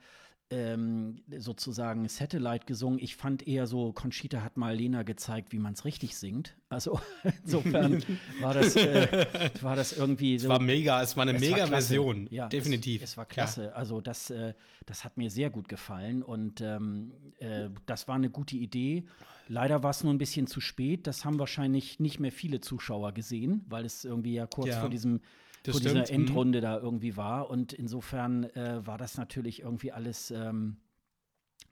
ähm, 0.50 1.24
sozusagen 1.38 2.08
Satellite 2.08 2.66
gesungen. 2.66 3.00
Ich 3.00 3.16
fand 3.16 3.48
eher 3.48 3.66
so, 3.66 3.92
Conchita 3.92 4.42
hat 4.44 4.58
mal 4.58 4.76
Lena 4.76 5.04
gezeigt, 5.04 5.52
wie 5.52 5.60
man 5.60 5.74
es 5.74 5.86
richtig 5.86 6.16
singt. 6.16 6.56
Also 6.70 7.00
insofern 7.44 8.04
war 8.42 8.54
das, 8.54 8.76
äh, 8.76 9.28
war 9.62 9.76
das 9.76 9.94
irgendwie 9.94 10.38
so. 10.38 10.48
es 10.48 10.50
war 10.50 10.60
mega, 10.62 11.02
es 11.02 11.16
war 11.18 11.24
eine 11.24 11.36
Es 11.36 11.42
war 11.42 11.50
mega 11.50 11.66
klasse. 11.68 11.88
Version. 11.88 12.28
Ja, 12.30 12.48
Definitiv. 12.48 13.02
Es, 13.02 13.12
es 13.12 13.18
war 13.18 13.26
klasse. 13.26 13.76
Also 13.76 14.02
das, 14.02 14.30
äh, 14.30 14.54
das 14.86 15.04
hat 15.04 15.18
mir 15.18 15.30
sehr 15.30 15.50
gut 15.50 15.68
gefallen 15.68 16.22
und 16.24 16.62
ähm, 16.62 17.14
äh, 17.40 17.70
das 17.86 18.08
war 18.08 18.16
eine 18.16 18.30
gute 18.30 18.56
Idee. 18.56 19.06
Leider 19.48 19.84
war 19.84 19.90
es 19.90 20.04
nur 20.04 20.14
ein 20.14 20.18
bisschen 20.18 20.48
zu 20.48 20.62
spät. 20.62 21.06
Das 21.08 21.26
haben 21.26 21.38
wahrscheinlich 21.40 22.00
nicht 22.00 22.20
mehr 22.20 22.32
viele 22.32 22.62
Zuschauer 22.62 23.12
gesehen, 23.12 23.66
weil 23.68 23.86
es 23.86 24.06
irgendwie 24.06 24.34
ja 24.34 24.48
kurz 24.48 24.70
Ja, 24.70 24.80
vor 24.80 24.90
diesem 24.90 25.20
das 25.64 25.76
vor 25.76 25.82
dieser 25.82 26.06
stimmt. 26.06 26.20
Mhm. 26.20 26.28
Endrunde 26.28 26.62
da 26.62 26.78
irgendwie 26.78 27.18
war. 27.18 27.50
Und 27.50 27.74
insofern 27.74 28.44
äh, 28.44 28.86
war 28.86 28.98
das 28.98 29.18
natürlich 29.18 29.62
irgendwie 29.62 29.92
alles 29.92 30.32
ähm, 30.32 30.78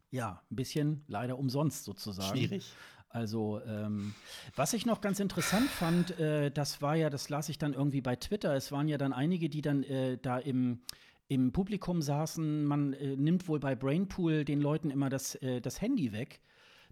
ja 0.09 0.41
ein 0.49 0.55
bisschen 0.55 1.03
leider 1.07 1.37
umsonst 1.37 1.83
sozusagen. 1.85 2.37
Schwierig. 2.37 2.71
Also, 3.13 3.59
ähm, 3.67 4.13
was 4.55 4.73
ich 4.73 4.85
noch 4.85 5.01
ganz 5.01 5.19
interessant 5.19 5.69
fand, 5.69 6.17
äh, 6.17 6.49
das 6.49 6.81
war 6.81 6.95
ja, 6.95 7.09
das 7.09 7.27
las 7.27 7.49
ich 7.49 7.57
dann 7.57 7.73
irgendwie 7.73 7.99
bei 7.99 8.15
Twitter, 8.15 8.55
es 8.55 8.71
waren 8.71 8.87
ja 8.87 8.97
dann 8.97 9.11
einige, 9.11 9.49
die 9.49 9.61
dann 9.61 9.83
äh, 9.83 10.17
da 10.17 10.37
im, 10.37 10.79
im 11.27 11.51
Publikum 11.51 12.01
saßen. 12.01 12.63
Man 12.63 12.93
äh, 12.93 13.17
nimmt 13.17 13.49
wohl 13.49 13.59
bei 13.59 13.75
Brainpool 13.75 14.45
den 14.45 14.61
Leuten 14.61 14.89
immer 14.89 15.09
das, 15.09 15.35
äh, 15.35 15.59
das 15.59 15.81
Handy 15.81 16.13
weg, 16.13 16.39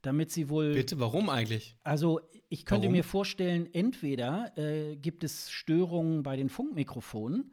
damit 0.01 0.31
sie 0.31 0.49
wohl. 0.49 0.73
Bitte, 0.73 0.99
warum 0.99 1.29
eigentlich? 1.29 1.75
Also, 1.83 2.21
ich 2.49 2.65
könnte 2.65 2.87
Warum? 2.87 2.97
mir 2.97 3.03
vorstellen, 3.03 3.69
entweder 3.73 4.57
äh, 4.57 4.95
gibt 4.95 5.23
es 5.23 5.51
Störungen 5.51 6.23
bei 6.23 6.35
den 6.35 6.49
Funkmikrofonen. 6.49 7.51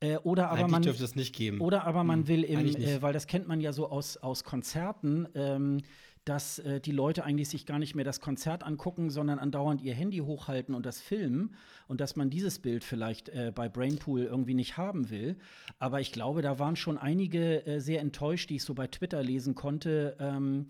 Äh, 0.00 0.18
oder 0.18 0.50
aber 0.50 0.60
eigentlich 0.60 0.70
man 0.72 0.82
dürfte 0.82 1.04
es 1.04 1.16
nicht 1.16 1.34
geben. 1.34 1.60
oder 1.60 1.84
aber 1.84 2.04
man 2.04 2.28
will 2.28 2.44
im, 2.44 2.66
äh, 2.66 3.00
weil 3.00 3.14
das 3.14 3.26
kennt 3.26 3.48
man 3.48 3.62
ja 3.62 3.72
so 3.72 3.88
aus, 3.88 4.18
aus 4.18 4.44
Konzerten, 4.44 5.26
ähm, 5.34 5.78
dass 6.26 6.58
äh, 6.58 6.80
die 6.80 6.90
Leute 6.90 7.24
eigentlich 7.24 7.48
sich 7.48 7.64
gar 7.66 7.78
nicht 7.78 7.94
mehr 7.94 8.04
das 8.04 8.20
Konzert 8.20 8.64
angucken, 8.64 9.10
sondern 9.10 9.38
andauernd 9.38 9.80
ihr 9.80 9.94
Handy 9.94 10.18
hochhalten 10.18 10.74
und 10.74 10.84
das 10.84 11.00
filmen 11.00 11.54
und 11.86 12.00
dass 12.00 12.16
man 12.16 12.28
dieses 12.28 12.58
Bild 12.58 12.84
vielleicht 12.84 13.30
äh, 13.30 13.52
bei 13.54 13.68
Brainpool 13.68 14.24
irgendwie 14.24 14.54
nicht 14.54 14.76
haben 14.76 15.08
will. 15.08 15.36
Aber 15.78 16.00
ich 16.00 16.12
glaube, 16.12 16.42
da 16.42 16.58
waren 16.58 16.76
schon 16.76 16.98
einige 16.98 17.64
äh, 17.64 17.80
sehr 17.80 18.00
enttäuscht, 18.00 18.50
die 18.50 18.56
ich 18.56 18.64
so 18.64 18.74
bei 18.74 18.88
Twitter 18.88 19.22
lesen 19.22 19.54
konnte. 19.54 20.16
Ähm, 20.18 20.66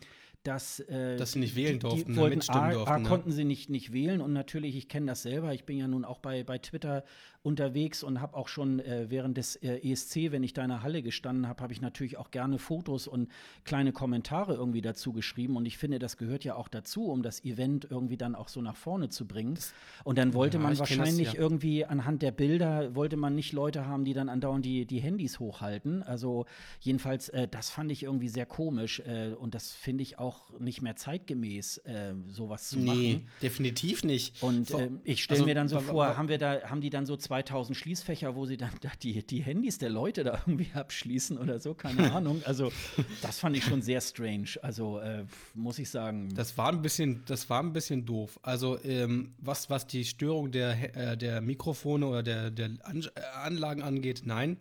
dass, 0.47 0.81
äh, 0.81 1.17
dass 1.17 1.33
sie 1.33 1.41
nicht 1.41 1.57
wählen 1.57 1.79
durften, 1.79 2.07
die, 2.09 2.13
die 2.13 2.17
wollten, 2.17 2.41
A, 2.49 2.71
durften, 2.71 2.91
A, 2.91 2.99
ne? 2.99 3.09
konnten 3.09 3.33
sie 3.33 3.45
nicht, 3.45 3.71
nicht 3.71 3.93
wählen 3.93 4.21
und 4.21 4.33
natürlich, 4.33 4.77
ich 4.77 4.89
kenne 4.89 5.07
das 5.07 5.23
selber, 5.23 5.53
ich 5.53 5.65
bin 5.65 5.79
ja 5.79 5.89
nun 5.89 6.05
auch 6.05 6.19
bei, 6.19 6.45
bei 6.45 6.59
Twitter 6.59 7.05
unterwegs 7.47 8.03
und 8.03 8.21
habe 8.21 8.37
auch 8.37 8.49
schon 8.49 8.81
äh, 8.81 9.07
während 9.09 9.37
des 9.37 9.55
äh, 9.57 9.79
ESC, 9.79 10.33
wenn 10.33 10.43
ich 10.43 10.53
da 10.53 10.65
in 10.65 10.69
der 10.71 10.83
Halle 10.83 11.01
gestanden 11.01 11.47
habe, 11.47 11.63
habe 11.63 11.73
ich 11.73 11.81
natürlich 11.81 12.17
auch 12.17 12.33
gerne 12.33 12.59
Fotos 12.59 13.07
und 13.07 13.31
kleine 13.65 13.93
Kommentare 13.93 14.55
irgendwie 14.55 14.83
dazu 14.83 15.13
geschrieben. 15.13 15.57
Und 15.57 15.65
ich 15.65 15.79
finde, 15.79 16.01
das 16.01 16.17
gehört 16.17 16.43
ja 16.43 16.57
auch 16.57 16.67
dazu, 16.67 17.07
um 17.07 17.23
das 17.23 17.45
Event 17.45 17.87
irgendwie 17.89 18.17
dann 18.17 18.35
auch 18.35 18.49
so 18.49 18.61
nach 18.61 18.75
vorne 18.75 19.11
zu 19.11 19.29
bringen. 19.29 19.57
Und 20.03 20.19
dann 20.19 20.35
wollte 20.35 20.57
ja, 20.57 20.63
man 20.65 20.77
wahrscheinlich 20.77 21.29
das, 21.29 21.35
ja. 21.35 21.41
irgendwie 21.41 21.85
anhand 21.85 22.23
der 22.23 22.33
Bilder, 22.33 22.97
wollte 22.97 23.17
man 23.17 23.37
nicht 23.37 23.53
Leute 23.53 23.87
haben, 23.87 24.05
die 24.05 24.13
dann 24.13 24.29
andauernd 24.29 24.65
die, 24.65 24.85
die 24.85 24.99
Handys 24.99 25.39
hochhalten. 25.39 26.03
Also 26.03 26.47
jedenfalls, 26.81 27.29
äh, 27.29 27.47
das 27.47 27.71
fand 27.71 27.93
ich 27.93 28.03
irgendwie 28.03 28.29
sehr 28.29 28.47
komisch. 28.47 28.99
Äh, 29.07 29.35
und 29.39 29.55
das 29.55 29.71
finde 29.71 30.03
ich 30.03 30.19
auch 30.19 30.51
nicht 30.59 30.83
mehr 30.83 30.97
zeitgemäß, 30.97 31.79
äh, 31.79 32.15
sowas 32.27 32.71
zu 32.71 32.81
nee, 32.81 32.85
machen. 32.87 33.01
Nee, 33.01 33.23
definitiv 33.41 34.03
nicht. 34.03 34.43
Und 34.43 34.73
äh, 34.73 34.91
ich 35.05 35.23
stelle 35.23 35.39
also, 35.39 35.47
mir 35.47 35.55
dann 35.55 35.69
so 35.69 35.79
vor, 35.79 36.17
haben 36.17 36.29
wir 36.29 36.39
da, 36.39 36.63
haben 36.63 36.81
die 36.81 36.91
dann 36.91 37.07
so 37.07 37.17
zwei 37.17 37.36
2000 37.45 37.77
Schließfächer, 37.77 38.35
wo 38.35 38.47
sie 38.47 38.57
dann 38.57 38.71
die, 39.03 39.27
die 39.27 39.43
Handys 39.43 39.79
der 39.79 39.91
Leute 39.91 40.25
da 40.25 40.43
irgendwie 40.47 40.71
abschließen 40.73 41.37
oder 41.37 41.59
so, 41.59 41.75
keine 41.75 42.13
Ahnung. 42.13 42.43
Also, 42.45 42.73
das 43.21 43.39
fand 43.39 43.57
ich 43.57 43.65
schon 43.65 43.83
sehr 43.83 44.01
strange. 44.01 44.49
Also, 44.63 44.99
äh, 45.01 45.25
muss 45.55 45.79
ich 45.79 45.91
sagen. 45.91 46.35
Das 46.35 46.57
war 46.57 46.73
ein 46.73 46.81
bisschen, 46.81 47.23
das 47.27 47.51
war 47.51 47.63
ein 47.63 47.73
bisschen 47.73 48.07
doof. 48.07 48.39
Also, 48.43 48.83
ähm, 48.85 49.35
was, 49.39 49.69
was 49.69 49.87
die 49.87 50.05
Störung 50.05 50.51
der, 50.51 50.97
äh, 50.97 51.17
der 51.17 51.41
Mikrofone 51.41 52.07
oder 52.07 52.23
der, 52.23 52.51
der 52.51 52.71
An 52.83 53.03
äh, 53.03 53.21
Anlagen 53.35 53.83
angeht, 53.83 54.23
nein. 54.25 54.59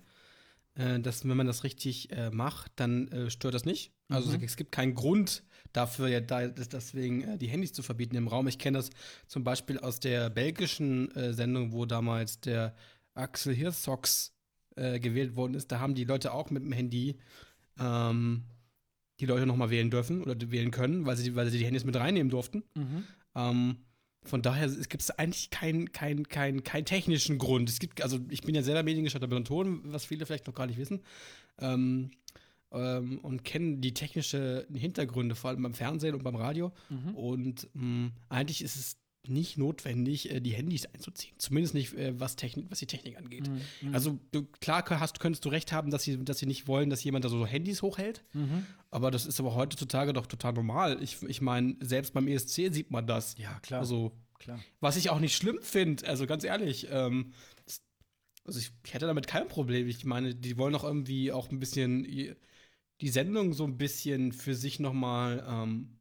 Äh, 0.76 1.00
dass, 1.00 1.28
wenn 1.28 1.38
man 1.38 1.48
das 1.48 1.64
richtig 1.64 2.12
äh, 2.12 2.30
macht, 2.30 2.74
dann 2.76 3.08
äh, 3.08 3.30
stört 3.30 3.54
das 3.54 3.64
nicht. 3.64 3.94
Also, 4.10 4.38
mhm. 4.38 4.44
es 4.44 4.58
gibt 4.58 4.74
keinen 4.74 4.96
Grund, 4.96 5.44
dafür 5.76 6.08
ja 6.08 6.22
da, 6.22 6.48
deswegen 6.48 7.24
äh, 7.24 7.38
die 7.38 7.48
Handys 7.48 7.74
zu 7.74 7.84
verbieten 7.84 8.16
im 8.16 8.28
Raum. 8.28 8.48
Ich 8.48 8.58
kenne 8.58 8.78
das 8.78 8.90
zum 9.28 9.44
Beispiel 9.44 9.80
aus 9.80 10.00
der 10.00 10.30
belgischen 10.30 11.14
äh, 11.16 11.34
Sendung, 11.34 11.72
wo 11.72 11.86
damals 11.86 12.40
der 12.40 12.76
Axel 13.14 13.54
Hirsox 13.54 14.34
äh, 14.76 15.00
gewählt 15.00 15.36
worden 15.36 15.54
ist. 15.54 15.72
Da 15.72 15.80
haben 15.80 15.96
die 15.96 16.04
Leute 16.04 16.34
auch 16.34 16.50
mit 16.50 16.64
dem 16.64 16.72
Handy 16.72 17.18
ähm, 17.80 18.44
die 19.20 19.26
Leute 19.26 19.46
nochmal 19.46 19.70
wählen 19.70 19.90
dürfen 19.90 20.22
oder 20.22 20.36
wählen 20.52 20.72
können, 20.72 21.06
weil 21.06 21.16
sie, 21.16 21.36
weil 21.36 21.50
sie 21.50 21.58
die 21.58 21.66
Handys 21.66 21.86
mit 21.86 21.96
reinnehmen 21.96 22.30
durften. 22.30 22.64
Mhm. 22.76 23.04
Ähm, 23.36 23.78
von 24.24 24.42
daher 24.42 24.68
gibt 24.68 25.02
es 25.02 25.12
eigentlich 25.12 25.52
keinen 25.52 25.92
kein, 25.92 26.28
kein, 26.28 26.64
kein 26.64 26.86
technischen 26.86 27.38
Grund. 27.38 27.70
Es 27.70 27.80
gibt, 27.80 28.02
also 28.02 28.20
ich 28.30 28.42
bin 28.42 28.56
ja 28.56 28.64
selber 28.64 28.84
Mediengestalter 28.84 29.28
bei 29.28 29.40
Ton, 29.42 29.82
was 29.86 30.06
viele 30.06 30.26
vielleicht 30.26 30.48
noch 30.48 30.56
gar 30.56 30.68
nicht 30.68 30.80
wissen. 30.80 31.02
Ähm, 31.60 32.12
ähm, 32.76 33.20
und 33.20 33.44
kennen 33.44 33.82
die 33.82 33.94
technischen 33.94 34.66
Hintergründe, 34.74 35.36
vor 35.36 35.50
allem 35.50 35.64
beim 35.64 35.74
Fernsehen 35.74 36.16
und 36.16 36.24
beim 36.24 36.36
Radio. 36.36 36.72
Mhm. 36.90 37.16
Und 37.16 37.68
mh, 37.74 37.86
mm, 37.86 38.12
eigentlich 38.30 38.62
ist 38.62 38.76
es 38.76 38.98
nicht 39.28 39.58
notwendig, 39.58 40.32
äh, 40.32 40.40
die 40.40 40.52
Handys 40.52 40.86
einzuziehen. 40.86 41.36
Zumindest 41.38 41.74
nicht, 41.74 41.94
äh, 41.94 42.20
was, 42.20 42.36
Technik, 42.36 42.68
was 42.70 42.80
die 42.80 42.86
Technik 42.86 43.18
angeht. 43.18 43.50
Mhm. 43.50 43.94
Also 43.94 44.20
du, 44.32 44.44
klar 44.60 44.84
hast, 45.00 45.20
könntest 45.20 45.46
du 45.46 45.50
recht 45.50 45.72
haben, 45.72 45.92
dass 45.92 46.04
sie, 46.04 46.24
dass 46.24 46.40
sie 46.40 46.46
nicht 46.46 46.68
wollen, 46.68 46.90
dass 46.90 47.04
jemand 47.04 47.26
da 47.26 47.30
so 47.30 47.46
Handys 47.46 47.82
hochhält. 47.82 48.24
Mhm. 48.34 48.66
Aber 48.92 49.12
das 49.12 49.26
ist 49.26 49.40
aber 49.40 49.56
heutzutage 49.56 50.14
doch 50.14 50.28
total 50.28 50.54
normal. 50.54 51.02
Ich, 51.02 51.22
ich 51.24 51.42
meine, 51.42 51.76
selbst 51.82 52.14
beim 52.14 52.28
ESC 52.28 52.74
sieht 52.74 52.92
man 52.92 53.08
das. 53.08 53.36
Ja, 53.38 53.60
klar. 53.60 53.82
Also, 53.82 54.12
klar. 54.40 54.60
Was 54.80 54.98
ich 54.98 55.10
auch 55.10 55.20
nicht 55.20 55.36
schlimm 55.36 55.60
finde, 55.62 56.08
also 56.08 56.26
ganz 56.28 56.44
ehrlich, 56.44 56.88
ähm, 56.92 57.34
also 58.46 58.60
ich 58.60 58.72
hätte 58.92 59.08
damit 59.08 59.28
kein 59.28 59.48
Problem. 59.48 59.88
Ich 59.88 60.06
meine, 60.06 60.36
die 60.36 60.58
wollen 60.58 60.74
doch 60.74 60.84
irgendwie 60.84 61.32
auch 61.32 61.50
ein 61.50 61.60
bisschen 61.60 62.06
die 63.02 63.10
Sendung 63.10 63.54
so 63.54 63.66
ein 63.66 63.78
bisschen 63.78 64.32
für 64.32 64.56
sich 64.56 64.80
nochmal 64.80 65.46
ähm, 65.48 66.00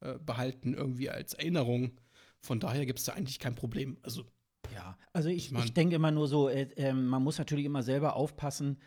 äh, 0.00 0.18
behalten, 0.18 0.74
irgendwie 0.74 1.10
als 1.10 1.34
Erinnerung. 1.34 2.00
Von 2.40 2.60
daher 2.60 2.86
gibt 2.86 3.00
es 3.00 3.04
da 3.04 3.12
eigentlich 3.12 3.38
kein 3.38 3.54
Problem. 3.54 3.98
Also 4.02 4.24
ja, 4.74 4.96
also 5.12 5.28
ich, 5.28 5.52
ich, 5.52 5.64
ich 5.64 5.72
denke 5.72 5.96
immer 5.96 6.10
nur 6.10 6.28
so, 6.28 6.48
äh, 6.48 6.68
äh, 6.76 6.92
man 6.92 7.22
muss 7.22 7.38
natürlich 7.38 7.64
immer 7.64 7.82
selber 7.82 8.16
aufpassen, 8.16 8.78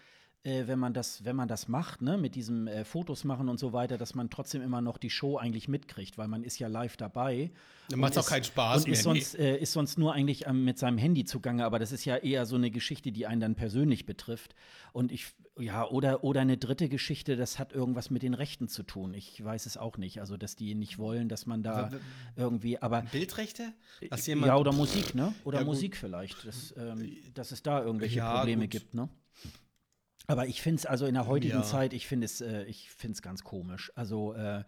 äh, 0.44 0.66
wenn 0.66 0.80
man 0.80 0.94
das, 0.94 1.24
wenn 1.24 1.36
man 1.36 1.48
das 1.48 1.68
macht, 1.68 2.02
ne, 2.02 2.18
mit 2.18 2.36
diesem 2.36 2.68
äh, 2.68 2.84
Fotos 2.84 3.24
machen 3.24 3.48
und 3.48 3.60
so 3.60 3.74
weiter, 3.74 3.98
dass 3.98 4.16
man 4.16 4.30
trotzdem 4.30 4.62
immer 4.62 4.82
noch 4.82 4.98
die 4.98 5.10
Show 5.10 5.38
eigentlich 5.38 5.68
mitkriegt, 5.68 6.18
weil 6.18 6.28
man 6.28 6.44
ist 6.44 6.58
ja 6.60 6.68
live 6.68 6.98
dabei. 6.98 7.52
Dann 7.90 8.00
macht 8.00 8.14
es 8.14 8.18
auch 8.18 8.28
keinen 8.28 8.44
Spaß 8.44 8.78
und 8.78 8.86
mehr. 8.86 8.94
Ist 8.94 9.04
sonst, 9.04 9.36
äh, 9.38 9.58
ist 9.58 9.74
sonst 9.74 10.00
nur 10.00 10.14
eigentlich 10.14 10.48
ähm, 10.48 10.66
mit 10.66 10.80
seinem 10.80 10.98
Handy 10.98 11.26
zugange, 11.26 11.64
aber 11.64 11.78
das 11.78 11.92
ist 11.92 12.06
ja 12.06 12.18
eher 12.18 12.46
so 12.46 12.56
eine 12.56 12.72
Geschichte, 12.72 13.12
die 13.12 13.28
einen 13.28 13.42
dann 13.42 13.56
persönlich 13.56 14.06
betrifft. 14.06 14.56
Und 14.94 15.12
ich, 15.12 15.28
ja, 15.62 15.88
oder, 15.88 16.24
oder 16.24 16.42
eine 16.42 16.58
dritte 16.58 16.90
Geschichte, 16.90 17.36
das 17.36 17.60
hat 17.60 17.74
irgendwas 17.74 18.10
mit 18.10 18.24
den 18.24 18.34
Rechten 18.34 18.68
zu 18.68 18.84
tun. 18.84 19.14
Ich 19.14 19.44
weiß 19.44 19.66
es 19.66 19.78
auch 19.78 19.98
nicht. 19.98 20.20
Also, 20.20 20.38
dass 20.38 20.56
die 20.56 20.76
nicht 20.76 20.98
wollen, 20.98 21.30
dass 21.30 21.46
man 21.46 21.64
da 21.64 21.90
irgendwie, 22.36 22.82
aber. 22.82 23.04
Bildrechte? 23.04 23.74
Dass 24.10 24.28
jemand 24.28 24.48
ja, 24.48 24.58
oder 24.58 24.74
Musik, 24.74 25.16
ne? 25.16 25.34
Oder 25.44 25.60
ja, 25.60 25.66
Musik 25.66 25.96
vielleicht. 25.96 26.46
Dass, 26.46 26.74
ähm, 26.78 27.18
dass 27.34 27.52
es 27.52 27.64
da 27.64 27.84
irgendwelche 27.84 28.18
ja, 28.18 28.38
Probleme 28.38 28.64
gut. 28.64 28.72
gibt, 28.72 28.94
ne? 28.94 29.10
Aber 30.28 30.48
ich 30.48 30.62
finde 30.62 30.80
es, 30.80 30.86
also 30.86 31.06
in 31.06 31.14
der 31.14 31.28
heutigen 31.28 31.60
ja. 31.60 31.64
Zeit, 31.64 31.94
ich 31.94 32.08
finde 32.08 32.26
es, 32.26 32.42
äh, 32.42 32.64
ich 32.64 32.90
finde 32.92 33.14
es 33.14 33.22
ganz 33.22 33.44
komisch. 33.44 33.92
Also, 33.96 34.34
äh, 34.34 34.64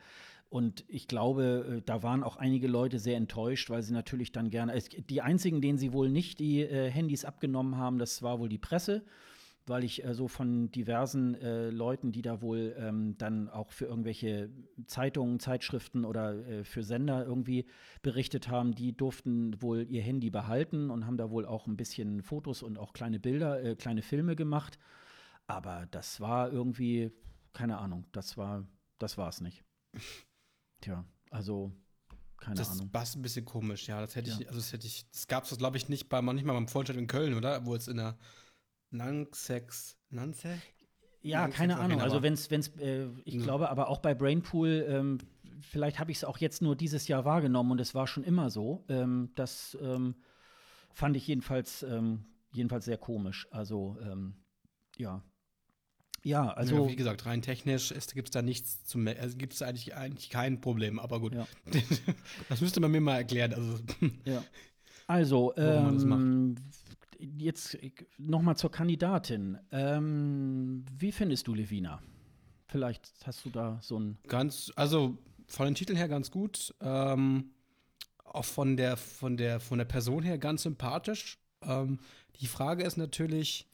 und 0.49 0.85
ich 0.87 1.07
glaube, 1.07 1.77
äh, 1.79 1.81
da 1.83 2.03
waren 2.03 2.21
auch 2.21 2.37
einige 2.37 2.67
Leute 2.67 2.99
sehr 2.99 3.17
enttäuscht, 3.17 3.69
weil 3.69 3.81
sie 3.81 3.93
natürlich 3.93 4.31
dann 4.31 4.49
gerne. 4.49 4.77
Die 5.09 5.21
einzigen, 5.21 5.61
denen 5.61 5.77
sie 5.77 5.93
wohl 5.93 6.09
nicht 6.09 6.39
die 6.39 6.61
äh, 6.61 6.91
Handys 6.91 7.25
abgenommen 7.25 7.77
haben, 7.77 7.97
das 7.97 8.21
war 8.21 8.39
wohl 8.39 8.49
die 8.49 8.59
Presse, 8.59 9.03
weil 9.65 9.83
ich 9.83 10.03
äh, 10.03 10.13
so 10.13 10.27
von 10.27 10.71
diversen 10.71 11.35
äh, 11.35 11.69
Leuten, 11.69 12.11
die 12.11 12.21
da 12.21 12.41
wohl 12.41 12.75
ähm, 12.77 13.17
dann 13.17 13.49
auch 13.49 13.71
für 13.71 13.85
irgendwelche 13.85 14.49
Zeitungen, 14.87 15.39
Zeitschriften 15.39 16.05
oder 16.05 16.35
äh, 16.45 16.63
für 16.63 16.83
Sender 16.83 17.25
irgendwie 17.25 17.65
berichtet 18.01 18.49
haben, 18.49 18.73
die 18.73 18.95
durften 18.95 19.61
wohl 19.61 19.87
ihr 19.89 20.01
Handy 20.01 20.29
behalten 20.29 20.89
und 20.89 21.05
haben 21.05 21.17
da 21.17 21.29
wohl 21.29 21.45
auch 21.45 21.67
ein 21.67 21.77
bisschen 21.77 22.21
Fotos 22.21 22.61
und 22.61 22.77
auch 22.77 22.93
kleine 22.93 23.19
Bilder, 23.19 23.63
äh, 23.63 23.75
kleine 23.75 24.01
Filme 24.01 24.35
gemacht. 24.35 24.77
Aber 25.47 25.87
das 25.91 26.19
war 26.19 26.51
irgendwie, 26.51 27.11
keine 27.53 27.77
Ahnung, 27.77 28.05
das 28.11 28.37
war, 28.37 28.65
das 28.99 29.17
war 29.17 29.29
es 29.29 29.41
nicht. 29.41 29.63
Tja, 30.81 31.05
also 31.29 31.71
keine 32.37 32.55
das 32.55 32.71
Ahnung. 32.71 32.89
Das 32.91 33.09
ist 33.09 33.15
ein 33.15 33.21
bisschen 33.21 33.45
komisch, 33.45 33.87
ja. 33.87 34.01
Das 34.01 34.15
hätte 34.15 34.29
ja. 34.29 34.37
ich, 34.39 34.47
also 34.47 34.59
das 34.59 34.73
hätte 34.73 34.87
ich, 34.87 35.09
das 35.11 35.27
gab 35.27 35.45
es, 35.45 35.57
glaube 35.57 35.77
ich, 35.77 35.87
nicht 35.87 36.09
bei 36.09 36.21
manchmal 36.21 36.55
beim 36.55 36.67
Vorstand 36.67 36.99
in 36.99 37.07
Köln, 37.07 37.33
oder? 37.33 37.65
Wo 37.65 37.75
es 37.75 37.87
in 37.87 37.97
der 37.97 38.17
Nansex, 38.93 39.97
Nansex? 40.09 40.61
Ja, 41.21 41.41
Nansex 41.41 41.57
keine 41.57 41.79
Ahnung. 41.79 42.01
Also 42.01 42.21
wenn 42.21 42.33
es, 42.33 42.47
äh, 42.49 43.07
ich 43.25 43.35
ja. 43.35 43.43
glaube, 43.43 43.69
aber 43.69 43.89
auch 43.89 43.99
bei 43.99 44.13
Brainpool, 44.13 44.85
ähm, 44.87 45.17
vielleicht 45.61 45.99
habe 45.99 46.11
ich 46.11 46.17
es 46.17 46.23
auch 46.23 46.37
jetzt 46.37 46.61
nur 46.61 46.75
dieses 46.75 47.07
Jahr 47.07 47.25
wahrgenommen 47.25 47.71
und 47.71 47.81
es 47.81 47.95
war 47.95 48.07
schon 48.07 48.23
immer 48.23 48.49
so. 48.49 48.85
Ähm, 48.89 49.31
das 49.35 49.77
ähm, 49.81 50.15
fand 50.91 51.17
ich 51.17 51.27
jedenfalls, 51.27 51.83
ähm, 51.83 52.25
jedenfalls 52.53 52.85
sehr 52.85 52.97
komisch. 52.97 53.47
Also 53.51 53.97
ähm, 54.01 54.35
ja, 54.97 55.23
ja, 56.23 56.49
also. 56.51 56.85
Ja, 56.85 56.91
wie 56.91 56.95
gesagt, 56.95 57.25
rein 57.25 57.41
technisch 57.41 57.93
gibt 58.13 58.29
es 58.29 58.31
da 58.31 58.41
nichts 58.41 58.85
zu 58.85 58.97
also 58.99 59.37
gibt 59.37 59.53
es 59.53 59.61
eigentlich, 59.61 59.93
eigentlich 59.95 60.29
kein 60.29 60.61
Problem, 60.61 60.97
aber 60.99 61.19
gut. 61.19 61.33
Ja. 61.33 61.45
das 62.49 62.61
müsste 62.61 62.79
man 62.79 62.91
mir 62.91 63.01
mal 63.01 63.17
erklären. 63.17 63.53
Also, 63.53 63.79
ja. 64.23 64.41
also 65.07 65.53
ähm, 65.57 66.55
jetzt 67.37 67.77
nochmal 68.17 68.57
zur 68.57 68.71
Kandidatin. 68.71 69.57
Ähm, 69.71 70.85
wie 70.97 71.11
findest 71.11 71.47
du 71.47 71.53
Levina? 71.53 72.01
Vielleicht 72.67 73.11
hast 73.25 73.45
du 73.45 73.49
da 73.49 73.79
so 73.81 73.99
ein. 73.99 74.17
Ganz, 74.27 74.71
also 74.75 75.17
von 75.47 75.65
den 75.65 75.75
Titeln 75.75 75.97
her 75.97 76.07
ganz 76.07 76.31
gut. 76.31 76.73
Ähm, 76.81 77.51
auch 78.23 78.45
von 78.45 78.77
der, 78.77 78.97
von, 78.97 79.37
der, 79.37 79.59
von 79.59 79.77
der 79.77 79.85
Person 79.85 80.23
her 80.23 80.37
ganz 80.37 80.63
sympathisch. 80.63 81.37
Ähm, 81.61 81.99
die 82.37 82.47
Frage 82.47 82.83
ist 82.83 82.97
natürlich, 82.97 83.67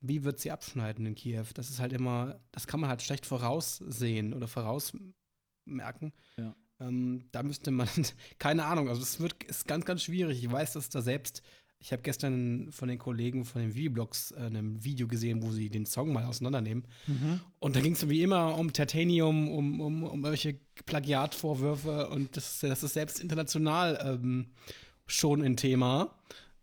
wie 0.00 0.24
wird 0.24 0.38
sie 0.38 0.52
abschneiden 0.52 1.04
in 1.06 1.14
Kiew? 1.14 1.46
Das 1.54 1.70
ist 1.70 1.80
halt 1.80 1.92
immer, 1.92 2.40
das 2.52 2.66
kann 2.66 2.80
man 2.80 2.88
halt 2.88 3.02
schlecht 3.02 3.26
voraussehen 3.26 4.32
oder 4.32 4.46
vorausmerken. 4.46 6.12
Ja. 6.36 6.54
Ähm, 6.80 7.24
da 7.32 7.42
müsste 7.42 7.70
man, 7.70 7.88
keine 8.38 8.64
Ahnung, 8.64 8.88
also 8.88 9.02
es 9.02 9.18
wird 9.20 9.42
ist 9.44 9.66
ganz, 9.66 9.84
ganz 9.84 10.02
schwierig. 10.02 10.42
Ich 10.44 10.50
weiß, 10.50 10.74
dass 10.74 10.88
da 10.88 11.02
selbst, 11.02 11.42
ich 11.80 11.92
habe 11.92 12.02
gestern 12.02 12.72
von 12.72 12.88
den 12.88 12.98
Kollegen 12.98 13.44
von 13.44 13.62
den 13.62 13.74
Videoblogs 13.74 14.32
äh, 14.32 14.46
ein 14.46 14.82
Video 14.82 15.06
gesehen, 15.06 15.42
wo 15.42 15.50
sie 15.50 15.70
den 15.70 15.86
Song 15.86 16.12
mal 16.12 16.24
auseinandernehmen. 16.24 16.84
Mhm. 17.06 17.40
Und 17.60 17.76
da 17.76 17.80
ging 17.80 17.92
es 17.92 18.08
wie 18.08 18.22
immer 18.22 18.58
um 18.58 18.72
Titanium, 18.72 19.48
um, 19.48 19.80
um, 19.80 20.02
um 20.02 20.24
irgendwelche 20.24 20.58
Plagiatvorwürfe 20.86 22.08
und 22.08 22.36
das, 22.36 22.60
das 22.60 22.82
ist 22.82 22.94
selbst 22.94 23.20
international 23.20 23.98
ähm, 24.04 24.48
schon 25.06 25.42
ein 25.42 25.56
Thema. 25.56 26.14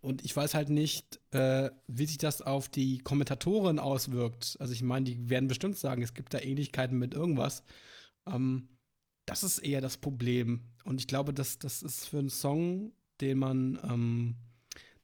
Und 0.02 0.24
ich 0.24 0.36
weiß 0.36 0.54
halt 0.54 0.70
nicht, 0.70 1.20
äh, 1.32 1.72
wie 1.88 2.06
sich 2.06 2.20
das 2.20 2.42
auf 2.42 2.70
die 2.70 3.00
Kommentatoren 3.00 3.80
auswirkt. 3.80 4.56
Also 4.60 4.72
ich 4.72 4.84
meine, 4.84 5.06
die 5.06 5.30
werden 5.30 5.48
bestimmt 5.48 5.78
sagen, 5.78 6.04
es 6.04 6.14
gibt 6.14 6.34
da 6.34 6.40
Ähnlichkeiten 6.40 7.00
mit 7.00 7.16
irgendwas. 7.16 7.64
Ähm, 8.28 8.68
das 9.26 9.44
ist 9.44 9.60
eher 9.60 9.82
das 9.82 9.98
Problem. 9.98 10.62
Und 10.84 11.00
ich 11.00 11.08
glaube, 11.08 11.34
dass 11.34 11.58
das 11.58 11.82
ist 11.82 12.08
für 12.08 12.20
einen 12.20 12.30
Song, 12.30 12.92
den 13.20 13.40
man 13.40 13.80
ähm, 13.84 14.36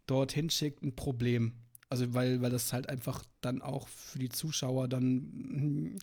dorthin 0.08 0.50
schickt, 0.50 0.84
ein 0.84 0.96
Problem. 0.96 1.54
Also 1.90 2.14
weil, 2.14 2.42
weil 2.42 2.52
das 2.52 2.72
halt 2.74 2.90
einfach 2.90 3.24
dann 3.42 3.62
auch 3.62 3.88
für 3.88 4.20
die 4.20 4.30
Zuschauer 4.30 4.88
dann 4.88 6.00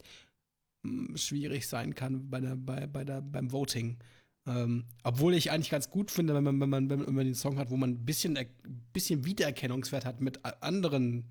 hm, 0.85 1.17
schwierig 1.17 1.67
sein 1.67 1.95
kann 1.95 2.29
bei 2.31 2.41
der, 2.41 2.57
bei, 2.57 2.87
bei 2.87 3.05
der, 3.05 3.23
beim 3.23 3.53
Voting. 3.53 3.99
Ähm, 4.47 4.85
obwohl 5.03 5.35
ich 5.35 5.51
eigentlich 5.51 5.71
ganz 5.71 5.91
gut 5.91 6.11
finde, 6.11 6.35
wenn 6.35 6.45
man, 6.45 6.61
wenn 6.61 6.69
man, 6.69 6.91
wenn 6.91 7.15
man 7.15 7.25
den 7.25 7.35
Song 7.35 7.59
hat, 7.59 7.71
wo 7.71 7.77
man 7.77 7.91
ein 7.91 8.05
bisschen, 8.05 8.39
bisschen 8.93 9.25
Wiedererkennungswert 9.25 10.05
hat 10.05 10.21
mit 10.21 10.41
anderen, 10.63 11.25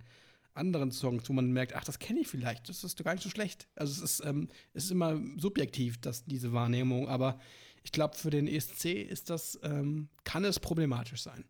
anderen 0.54 0.92
Songs, 0.92 1.28
wo 1.30 1.34
man 1.34 1.52
merkt, 1.52 1.76
ach, 1.76 1.84
das 1.84 2.00
kenne 2.00 2.20
ich 2.20 2.28
vielleicht, 2.28 2.70
das 2.70 2.84
ist 2.84 3.00
doch 3.00 3.06
gar 3.06 3.14
nicht 3.14 3.24
so 3.24 3.30
schlecht. 3.30 3.68
Also 3.76 3.94
es 3.94 4.20
ist, 4.20 4.26
ähm, 4.26 4.50
es 4.74 4.86
ist 4.86 4.92
immer 4.92 5.20
subjektiv, 5.38 6.00
dass 6.00 6.26
diese 6.26 6.54
Wahrnehmung, 6.54 7.08
aber 7.08 7.40
ich 7.84 7.92
glaube, 7.92 8.16
für 8.16 8.30
den 8.30 8.48
ESC 8.48 8.86
ist 8.86 9.30
das, 9.30 9.60
ähm, 9.64 10.10
kann 10.24 10.44
es 10.44 10.60
problematisch 10.60 11.22
sein. 11.22 11.46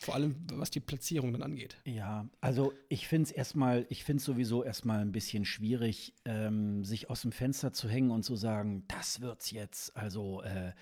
Vor 0.00 0.14
allem, 0.14 0.36
was 0.52 0.70
die 0.70 0.80
Platzierung 0.80 1.32
dann 1.32 1.42
angeht. 1.42 1.76
Ja, 1.84 2.28
also 2.40 2.72
ich 2.88 3.08
finde 3.08 3.24
es 3.24 3.32
erstmal, 3.32 3.86
ich 3.88 4.04
finde 4.04 4.20
es 4.20 4.24
sowieso 4.24 4.62
erstmal 4.62 5.00
ein 5.00 5.12
bisschen 5.12 5.44
schwierig, 5.44 6.14
ähm, 6.24 6.84
sich 6.84 7.10
aus 7.10 7.22
dem 7.22 7.32
Fenster 7.32 7.72
zu 7.72 7.88
hängen 7.88 8.10
und 8.10 8.22
zu 8.22 8.36
sagen, 8.36 8.84
das 8.88 9.20
wird's 9.20 9.50
jetzt. 9.50 9.96
Also 9.96 10.42
äh, 10.42 10.72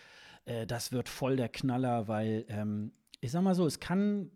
äh, 0.45 0.67
das 0.67 0.93
wird 0.93 1.09
voll 1.09 1.37
der 1.37 1.49
Knaller, 1.49 2.09
weil 2.09 2.45
ähm, 2.49 2.93
ich 3.21 3.31
sag 3.31 3.43
mal 3.43 3.55
so, 3.55 3.67
es 3.67 3.81
kann 3.81 4.31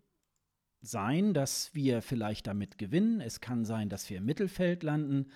sein, 0.81 1.35
dass 1.35 1.75
wir 1.75 2.03
vielleicht 2.03 2.47
damit 2.47 2.79
gewinnen. 2.79 3.21
Es 3.21 3.41
kann 3.41 3.65
sein, 3.65 3.89
dass 3.89 4.09
wir 4.09 4.19
im 4.19 4.25
Mittelfeld 4.25 4.83
landen. 4.83 5.31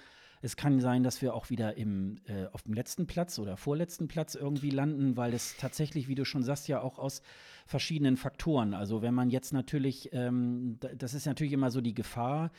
Es 0.44 0.56
kann 0.56 0.80
sein, 0.80 1.04
dass 1.04 1.22
wir 1.22 1.34
auch 1.34 1.50
wieder 1.50 1.76
im, 1.76 2.18
äh, 2.26 2.46
auf 2.52 2.62
dem 2.62 2.74
letzten 2.74 3.06
Platz 3.06 3.38
oder 3.38 3.56
vorletzten 3.56 4.08
Platz 4.08 4.34
irgendwie 4.34 4.70
landen, 4.70 5.16
weil 5.16 5.32
es 5.34 5.56
tatsächlich, 5.56 6.08
wie 6.08 6.16
du 6.16 6.24
schon 6.24 6.42
sagst, 6.42 6.66
ja 6.66 6.80
auch 6.80 6.98
aus 6.98 7.22
verschiedenen 7.64 8.16
Faktoren. 8.16 8.74
Also 8.74 9.02
wenn 9.02 9.14
man 9.14 9.30
jetzt 9.30 9.52
natürlich, 9.52 10.10
ähm, 10.12 10.78
das 10.96 11.14
ist 11.14 11.26
natürlich 11.26 11.52
immer 11.52 11.70
so 11.70 11.80
die 11.80 11.94
Gefahr, 11.94 12.50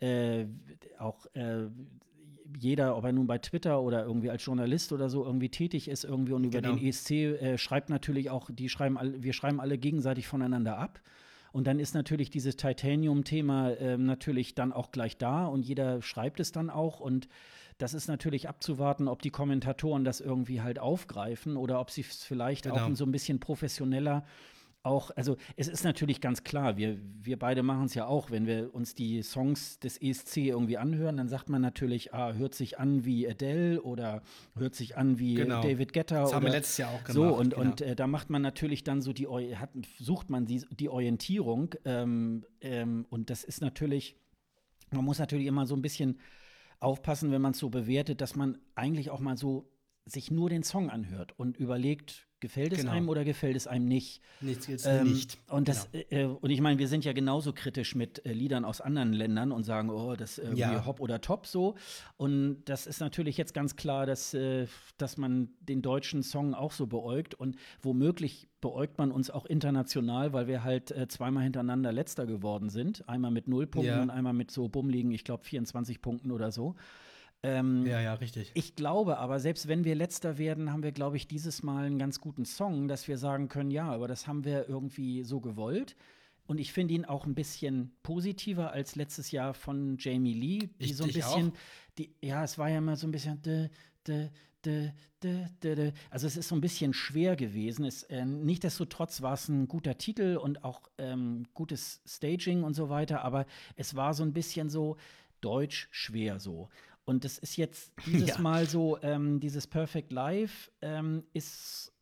äh, 0.00 0.46
auch 0.98 1.26
äh, 1.34 1.68
jeder, 2.58 2.96
ob 2.96 3.04
er 3.04 3.12
nun 3.12 3.26
bei 3.26 3.38
Twitter 3.38 3.80
oder 3.80 4.04
irgendwie 4.04 4.30
als 4.30 4.44
Journalist 4.44 4.92
oder 4.92 5.08
so 5.08 5.24
irgendwie 5.24 5.50
tätig 5.50 5.88
ist 5.88 6.04
irgendwie 6.04 6.32
und 6.32 6.44
über 6.44 6.60
genau. 6.60 6.74
den 6.74 6.86
ESC 6.86 7.10
äh, 7.10 7.58
schreibt 7.58 7.90
natürlich 7.90 8.30
auch, 8.30 8.50
die 8.52 8.68
schreiben 8.68 8.98
alle, 8.98 9.22
wir 9.22 9.32
schreiben 9.32 9.60
alle 9.60 9.78
gegenseitig 9.78 10.26
voneinander 10.26 10.78
ab. 10.78 11.00
Und 11.52 11.66
dann 11.66 11.80
ist 11.80 11.94
natürlich 11.94 12.30
dieses 12.30 12.56
Titanium-Thema 12.56 13.70
äh, 13.72 13.98
natürlich 13.98 14.54
dann 14.54 14.72
auch 14.72 14.92
gleich 14.92 15.16
da 15.16 15.46
und 15.46 15.64
jeder 15.64 16.00
schreibt 16.02 16.40
es 16.40 16.52
dann 16.52 16.70
auch. 16.70 17.00
Und 17.00 17.28
das 17.78 17.94
ist 17.94 18.08
natürlich 18.08 18.48
abzuwarten, 18.48 19.08
ob 19.08 19.22
die 19.22 19.30
Kommentatoren 19.30 20.04
das 20.04 20.20
irgendwie 20.20 20.60
halt 20.60 20.78
aufgreifen 20.78 21.56
oder 21.56 21.80
ob 21.80 21.90
sie 21.90 22.02
es 22.02 22.24
vielleicht 22.24 22.64
genau. 22.64 22.76
auch 22.76 22.94
so 22.94 23.04
ein 23.04 23.12
bisschen 23.12 23.40
professioneller 23.40 24.24
auch, 24.82 25.10
also 25.14 25.36
es 25.56 25.68
ist 25.68 25.84
natürlich 25.84 26.20
ganz 26.20 26.42
klar, 26.42 26.76
wir, 26.76 26.98
wir 27.20 27.38
beide 27.38 27.62
machen 27.62 27.84
es 27.84 27.94
ja 27.94 28.06
auch, 28.06 28.30
wenn 28.30 28.46
wir 28.46 28.74
uns 28.74 28.94
die 28.94 29.22
Songs 29.22 29.78
des 29.78 30.00
ESC 30.00 30.38
irgendwie 30.38 30.78
anhören, 30.78 31.18
dann 31.18 31.28
sagt 31.28 31.50
man 31.50 31.60
natürlich, 31.60 32.14
ah, 32.14 32.32
hört 32.32 32.54
sich 32.54 32.78
an 32.78 33.04
wie 33.04 33.28
Adele 33.28 33.82
oder 33.82 34.22
hört 34.56 34.74
sich 34.74 34.96
an 34.96 35.18
wie 35.18 35.34
genau. 35.34 35.60
David 35.60 35.92
Guetta. 35.92 36.22
Das 36.22 36.32
haben 36.32 36.46
wir 36.46 36.52
letztes 36.52 36.78
Jahr 36.78 36.90
auch 36.90 37.04
gemacht. 37.04 37.12
So, 37.12 37.24
und, 37.24 37.54
genau. 37.54 37.62
und 37.62 37.80
äh, 37.82 37.94
da 37.94 38.06
macht 38.06 38.30
man 38.30 38.40
natürlich 38.40 38.82
dann 38.82 39.02
so 39.02 39.12
die, 39.12 39.26
hat, 39.28 39.70
sucht 39.98 40.30
man 40.30 40.46
die, 40.46 40.64
die 40.70 40.88
Orientierung 40.88 41.74
ähm, 41.84 42.44
ähm, 42.62 43.06
und 43.10 43.28
das 43.28 43.44
ist 43.44 43.60
natürlich, 43.60 44.16
man 44.90 45.04
muss 45.04 45.18
natürlich 45.18 45.46
immer 45.46 45.66
so 45.66 45.76
ein 45.76 45.82
bisschen 45.82 46.18
aufpassen, 46.78 47.30
wenn 47.30 47.42
man 47.42 47.52
es 47.52 47.58
so 47.58 47.68
bewertet, 47.68 48.22
dass 48.22 48.34
man 48.34 48.58
eigentlich 48.74 49.10
auch 49.10 49.20
mal 49.20 49.36
so 49.36 49.70
sich 50.06 50.30
nur 50.30 50.48
den 50.48 50.62
Song 50.62 50.88
anhört 50.88 51.38
und 51.38 51.58
überlegt, 51.58 52.29
gefällt 52.40 52.72
es 52.72 52.80
genau. 52.80 52.92
einem 52.92 53.08
oder 53.08 53.24
gefällt 53.24 53.56
es 53.56 53.66
einem 53.66 53.86
nicht. 53.86 54.20
Nichts 54.40 54.66
jetzt 54.66 54.86
ähm, 54.86 55.08
nicht. 55.08 55.38
Und, 55.48 55.68
das, 55.68 55.88
genau. 55.92 56.04
äh, 56.10 56.24
und 56.24 56.50
ich 56.50 56.60
meine, 56.60 56.78
wir 56.78 56.88
sind 56.88 57.04
ja 57.04 57.12
genauso 57.12 57.52
kritisch 57.52 57.94
mit 57.94 58.24
äh, 58.24 58.32
Liedern 58.32 58.64
aus 58.64 58.80
anderen 58.80 59.12
Ländern 59.12 59.52
und 59.52 59.64
sagen, 59.64 59.90
oh, 59.90 60.16
das 60.16 60.32
ist 60.32 60.38
irgendwie 60.38 60.60
ja. 60.60 60.86
hopp 60.86 61.00
oder 61.00 61.20
top 61.20 61.46
so. 61.46 61.76
Und 62.16 62.64
das 62.64 62.86
ist 62.86 63.00
natürlich 63.00 63.36
jetzt 63.36 63.54
ganz 63.54 63.76
klar, 63.76 64.06
dass, 64.06 64.34
äh, 64.34 64.66
dass 64.98 65.16
man 65.16 65.50
den 65.60 65.82
deutschen 65.82 66.22
Song 66.22 66.54
auch 66.54 66.72
so 66.72 66.86
beäugt 66.86 67.34
und 67.34 67.56
womöglich 67.82 68.48
beäugt 68.60 68.98
man 68.98 69.10
uns 69.10 69.30
auch 69.30 69.46
international, 69.46 70.32
weil 70.32 70.46
wir 70.46 70.64
halt 70.64 70.90
äh, 70.90 71.08
zweimal 71.08 71.44
hintereinander 71.44 71.92
letzter 71.92 72.26
geworden 72.26 72.68
sind. 72.68 73.08
Einmal 73.08 73.30
mit 73.30 73.48
null 73.48 73.66
Punkten 73.66 73.92
ja. 73.92 74.02
und 74.02 74.10
einmal 74.10 74.32
mit 74.32 74.50
so 74.50 74.68
bummeligen, 74.68 75.10
ich 75.12 75.24
glaube, 75.24 75.44
24 75.44 76.02
Punkten 76.02 76.30
oder 76.30 76.50
so. 76.50 76.74
Ähm, 77.42 77.86
ja, 77.86 78.00
ja, 78.00 78.14
richtig. 78.14 78.50
Ich 78.54 78.76
glaube 78.76 79.18
aber, 79.18 79.40
selbst 79.40 79.66
wenn 79.66 79.84
wir 79.84 79.94
letzter 79.94 80.36
werden, 80.36 80.72
haben 80.72 80.82
wir, 80.82 80.92
glaube 80.92 81.16
ich, 81.16 81.26
dieses 81.26 81.62
Mal 81.62 81.86
einen 81.86 81.98
ganz 81.98 82.20
guten 82.20 82.44
Song, 82.44 82.86
dass 82.86 83.08
wir 83.08 83.16
sagen 83.16 83.48
können, 83.48 83.70
ja, 83.70 83.90
aber 83.90 84.08
das 84.08 84.26
haben 84.26 84.44
wir 84.44 84.68
irgendwie 84.68 85.24
so 85.24 85.40
gewollt. 85.40 85.96
Und 86.46 86.58
ich 86.58 86.72
finde 86.72 86.94
ihn 86.94 87.04
auch 87.04 87.26
ein 87.26 87.34
bisschen 87.34 87.92
positiver 88.02 88.72
als 88.72 88.96
letztes 88.96 89.30
Jahr 89.30 89.54
von 89.54 89.96
Jamie 89.98 90.34
Lee, 90.34 90.70
die 90.80 90.86
ich, 90.86 90.96
so 90.96 91.04
ein 91.04 91.12
bisschen, 91.12 91.52
die, 91.96 92.12
ja, 92.20 92.42
es 92.42 92.58
war 92.58 92.68
ja 92.68 92.78
immer 92.78 92.96
so 92.96 93.06
ein 93.06 93.12
bisschen, 93.12 93.40
de, 93.40 93.70
de, 94.06 94.30
de, 95.22 95.92
also 96.10 96.26
es 96.26 96.36
ist 96.36 96.48
so 96.48 96.54
ein 96.54 96.60
bisschen 96.60 96.92
schwer 96.92 97.36
gewesen. 97.36 97.84
Es, 97.84 98.02
äh, 98.04 98.24
Nichtsdestotrotz 98.24 99.22
war 99.22 99.34
es 99.34 99.48
ein 99.48 99.68
guter 99.68 99.96
Titel 99.96 100.36
und 100.36 100.64
auch 100.64 100.90
ähm, 100.98 101.46
gutes 101.54 102.02
Staging 102.06 102.64
und 102.64 102.74
so 102.74 102.88
weiter, 102.88 103.22
aber 103.22 103.46
es 103.76 103.94
war 103.94 104.12
so 104.12 104.24
ein 104.24 104.32
bisschen 104.32 104.68
so 104.68 104.96
deutsch 105.40 105.88
schwer 105.90 106.40
so. 106.40 106.68
Und 107.04 107.24
das 107.24 107.38
ist 107.38 107.56
jetzt 107.56 107.92
dieses 108.06 108.28
ja. 108.28 108.38
Mal 108.38 108.66
so, 108.66 108.98
ähm, 109.02 109.40
dieses 109.40 109.66
Perfect 109.66 110.12
Life 110.12 110.70
ähm, 110.80 111.24
ist 111.32 111.92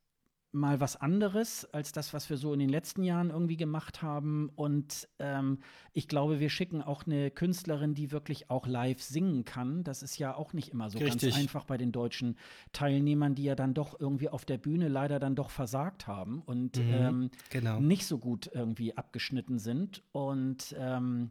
mal 0.52 0.80
was 0.80 0.96
anderes 0.96 1.66
als 1.72 1.92
das, 1.92 2.14
was 2.14 2.30
wir 2.30 2.36
so 2.36 2.52
in 2.52 2.58
den 2.58 2.68
letzten 2.68 3.02
Jahren 3.02 3.30
irgendwie 3.30 3.56
gemacht 3.56 4.02
haben. 4.02 4.50
Und 4.56 5.08
ähm, 5.18 5.58
ich 5.92 6.08
glaube, 6.08 6.40
wir 6.40 6.48
schicken 6.48 6.82
auch 6.82 7.06
eine 7.06 7.30
Künstlerin, 7.30 7.94
die 7.94 8.10
wirklich 8.12 8.50
auch 8.50 8.66
live 8.66 9.02
singen 9.02 9.44
kann. 9.44 9.84
Das 9.84 10.02
ist 10.02 10.18
ja 10.18 10.34
auch 10.34 10.52
nicht 10.54 10.70
immer 10.70 10.88
so 10.88 10.98
Richtig. 10.98 11.34
ganz 11.34 11.36
einfach 11.38 11.64
bei 11.64 11.76
den 11.76 11.92
deutschen 11.92 12.36
Teilnehmern, 12.72 13.34
die 13.34 13.44
ja 13.44 13.54
dann 13.54 13.74
doch 13.74 13.98
irgendwie 14.00 14.30
auf 14.30 14.44
der 14.44 14.58
Bühne 14.58 14.88
leider 14.88 15.18
dann 15.18 15.34
doch 15.34 15.50
versagt 15.50 16.06
haben 16.06 16.40
und 16.42 16.78
mhm, 16.78 16.92
ähm, 16.92 17.30
genau. 17.50 17.80
nicht 17.80 18.06
so 18.06 18.18
gut 18.18 18.50
irgendwie 18.52 18.96
abgeschnitten 18.96 19.58
sind. 19.58 20.02
Und 20.12 20.74
ähm, 20.78 21.30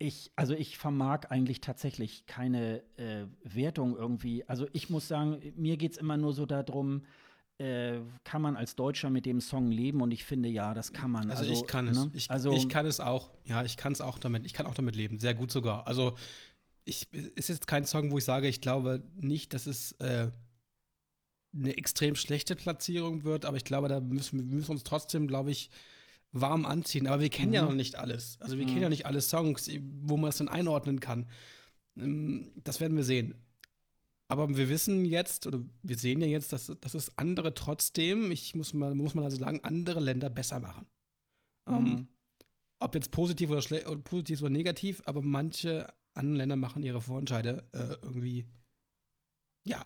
ich, 0.00 0.32
also 0.34 0.54
ich 0.54 0.78
vermag 0.78 1.26
eigentlich 1.28 1.60
tatsächlich 1.60 2.24
keine 2.26 2.82
äh, 2.96 3.26
Wertung 3.44 3.96
irgendwie. 3.96 4.44
Also 4.48 4.66
ich 4.72 4.88
muss 4.88 5.06
sagen, 5.06 5.52
mir 5.56 5.76
geht 5.76 5.92
es 5.92 5.98
immer 5.98 6.16
nur 6.16 6.32
so 6.32 6.46
darum, 6.46 7.02
äh, 7.58 8.00
kann 8.24 8.40
man 8.40 8.56
als 8.56 8.74
Deutscher 8.76 9.10
mit 9.10 9.26
dem 9.26 9.42
Song 9.42 9.70
leben 9.70 10.00
und 10.00 10.10
ich 10.10 10.24
finde 10.24 10.48
ja, 10.48 10.72
das 10.72 10.94
kann 10.94 11.10
man. 11.10 11.30
Also, 11.30 11.42
also 11.42 11.52
ich 11.52 11.66
kann 11.66 11.84
ne? 11.84 11.90
es. 11.90 12.08
Ich, 12.14 12.30
also, 12.30 12.52
ich 12.52 12.70
kann 12.70 12.86
es 12.86 12.98
auch. 12.98 13.30
Ja, 13.44 13.62
ich 13.62 13.76
kann 13.76 13.92
es 13.92 14.00
auch 14.00 14.18
damit. 14.18 14.46
Ich 14.46 14.54
kann 14.54 14.64
auch 14.64 14.74
damit 14.74 14.96
leben. 14.96 15.18
Sehr 15.18 15.34
gut 15.34 15.52
sogar. 15.52 15.86
Also 15.86 16.16
ich 16.86 17.12
ist 17.12 17.50
jetzt 17.50 17.66
kein 17.66 17.84
Song, 17.84 18.10
wo 18.10 18.16
ich 18.16 18.24
sage, 18.24 18.48
ich 18.48 18.62
glaube 18.62 19.02
nicht, 19.16 19.52
dass 19.52 19.66
es 19.66 19.92
äh, 20.00 20.30
eine 21.54 21.76
extrem 21.76 22.14
schlechte 22.14 22.56
Platzierung 22.56 23.24
wird, 23.24 23.44
aber 23.44 23.58
ich 23.58 23.64
glaube, 23.64 23.88
da 23.88 24.00
müssen 24.00 24.38
wir 24.38 24.56
müssen 24.56 24.70
uns 24.70 24.82
trotzdem, 24.82 25.26
glaube 25.26 25.50
ich, 25.50 25.68
warm 26.32 26.64
anziehen. 26.64 27.06
Aber 27.06 27.20
wir 27.20 27.30
kennen 27.30 27.48
mhm. 27.48 27.54
ja 27.54 27.62
noch 27.62 27.74
nicht 27.74 27.96
alles. 27.96 28.38
Also 28.40 28.56
wir 28.56 28.64
mhm. 28.64 28.68
kennen 28.68 28.82
ja 28.82 28.88
nicht 28.88 29.06
alle 29.06 29.20
Songs, 29.20 29.70
wo 30.02 30.16
man 30.16 30.30
es 30.30 30.38
dann 30.38 30.48
einordnen 30.48 31.00
kann. 31.00 31.28
Ähm, 31.96 32.52
das 32.56 32.80
werden 32.80 32.96
wir 32.96 33.04
sehen. 33.04 33.34
Aber 34.28 34.56
wir 34.56 34.68
wissen 34.68 35.04
jetzt, 35.04 35.46
oder 35.46 35.60
wir 35.82 35.98
sehen 35.98 36.20
ja 36.20 36.28
jetzt, 36.28 36.52
dass, 36.52 36.72
dass 36.80 36.94
es 36.94 37.18
andere 37.18 37.52
trotzdem, 37.52 38.30
ich 38.30 38.54
muss 38.54 38.72
mal, 38.74 38.94
muss 38.94 39.14
man 39.14 39.24
also 39.24 39.36
sagen, 39.36 39.60
andere 39.64 39.98
Länder 39.98 40.30
besser 40.30 40.60
machen. 40.60 40.86
Mhm. 41.66 41.76
Um, 41.76 41.86
ähm, 41.86 42.08
ob 42.78 42.94
jetzt 42.94 43.10
positiv 43.10 43.50
oder, 43.50 43.58
oder 43.90 44.00
positiv 44.00 44.40
oder 44.40 44.50
negativ, 44.50 45.02
aber 45.04 45.20
manche 45.20 45.92
andere 46.14 46.38
Länder 46.38 46.56
machen 46.56 46.82
ihre 46.82 47.00
Vorentscheide 47.00 47.68
äh, 47.72 47.96
irgendwie, 48.02 48.46
ja, 49.64 49.84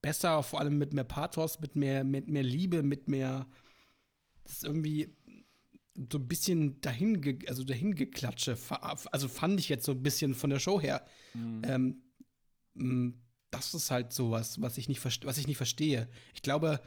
besser, 0.00 0.42
vor 0.42 0.60
allem 0.60 0.78
mit 0.78 0.92
mehr 0.92 1.04
Pathos, 1.04 1.58
mit 1.60 1.74
mehr, 1.74 2.04
mit 2.04 2.28
mehr 2.28 2.42
Liebe, 2.42 2.82
mit 2.82 3.08
mehr, 3.08 3.46
das 4.44 4.52
ist 4.54 4.64
irgendwie, 4.64 5.16
so 6.10 6.18
ein 6.18 6.28
bisschen 6.28 6.80
dahin, 6.80 7.40
also 7.48 7.64
dahin 7.64 7.94
geklatsche. 7.94 8.56
Also 9.10 9.28
fand 9.28 9.58
ich 9.60 9.68
jetzt 9.68 9.84
so 9.84 9.92
ein 9.92 10.02
bisschen 10.02 10.34
von 10.34 10.50
der 10.50 10.60
Show 10.60 10.80
her. 10.80 11.04
Mhm. 11.34 12.02
Ähm, 12.74 13.22
das 13.50 13.74
ist 13.74 13.90
halt 13.90 14.12
sowas, 14.12 14.60
was 14.60 14.78
ich 14.78 14.88
nicht, 14.88 15.04
was 15.04 15.38
ich 15.38 15.46
nicht 15.46 15.56
verstehe. 15.56 16.08
Ich 16.34 16.42
glaube, 16.42 16.80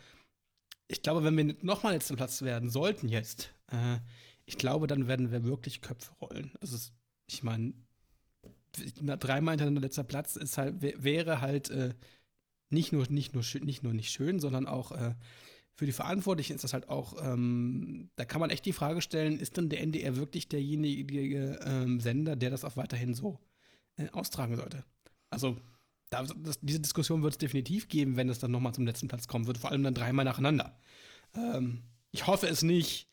ich 0.87 1.01
glaube, 1.01 1.23
wenn 1.23 1.37
wir 1.37 1.55
nochmal 1.61 1.93
letzten 1.93 2.15
Platz 2.15 2.41
werden 2.41 2.69
sollten 2.69 3.09
jetzt, 3.09 3.53
äh, 3.67 3.97
ich 4.45 4.57
glaube, 4.57 4.87
dann 4.87 5.07
werden 5.07 5.31
wir 5.31 5.43
wirklich 5.43 5.81
Köpfe 5.81 6.11
rollen. 6.21 6.51
Also, 6.59 6.77
ich 7.27 7.43
meine, 7.43 7.73
dreimal 8.73 9.53
hintereinander 9.53 9.81
letzter 9.81 10.03
Platz 10.03 10.35
ist 10.35 10.57
halt, 10.57 10.81
wäre 10.81 11.41
halt 11.41 11.69
äh, 11.69 11.93
nicht 12.69 12.91
nur, 12.91 13.05
nicht 13.09 13.33
nur, 13.33 13.43
nicht 13.61 13.83
nur 13.83 13.93
nicht 13.93 14.11
schön, 14.11 14.39
sondern 14.39 14.67
auch 14.67 14.91
äh, 14.91 15.15
für 15.75 15.85
die 15.85 15.91
Verantwortlichen 15.91 16.53
ist 16.53 16.63
das 16.63 16.73
halt 16.73 16.89
auch, 16.89 17.15
ähm, 17.23 18.09
da 18.15 18.25
kann 18.25 18.41
man 18.41 18.49
echt 18.49 18.65
die 18.65 18.73
Frage 18.73 19.01
stellen, 19.01 19.39
ist 19.39 19.57
denn 19.57 19.69
der 19.69 19.81
NDR 19.81 20.15
wirklich 20.15 20.47
derjenige 20.47 21.59
ähm, 21.65 21.99
Sender, 21.99 22.35
der 22.35 22.49
das 22.49 22.63
auch 22.63 22.77
weiterhin 22.77 23.13
so 23.13 23.39
äh, 23.97 24.09
austragen 24.09 24.55
sollte? 24.55 24.83
Also, 25.29 25.57
da, 26.09 26.23
das, 26.23 26.59
diese 26.61 26.79
Diskussion 26.79 27.23
wird 27.23 27.33
es 27.33 27.37
definitiv 27.37 27.87
geben, 27.87 28.17
wenn 28.17 28.29
es 28.29 28.39
dann 28.39 28.51
nochmal 28.51 28.73
zum 28.73 28.85
letzten 28.85 29.07
Platz 29.07 29.27
kommen 29.27 29.47
wird, 29.47 29.57
vor 29.57 29.71
allem 29.71 29.83
dann 29.83 29.93
dreimal 29.93 30.25
nacheinander. 30.25 30.77
Ähm, 31.35 31.83
ich 32.11 32.27
hoffe 32.27 32.47
es 32.47 32.61
nicht, 32.61 33.07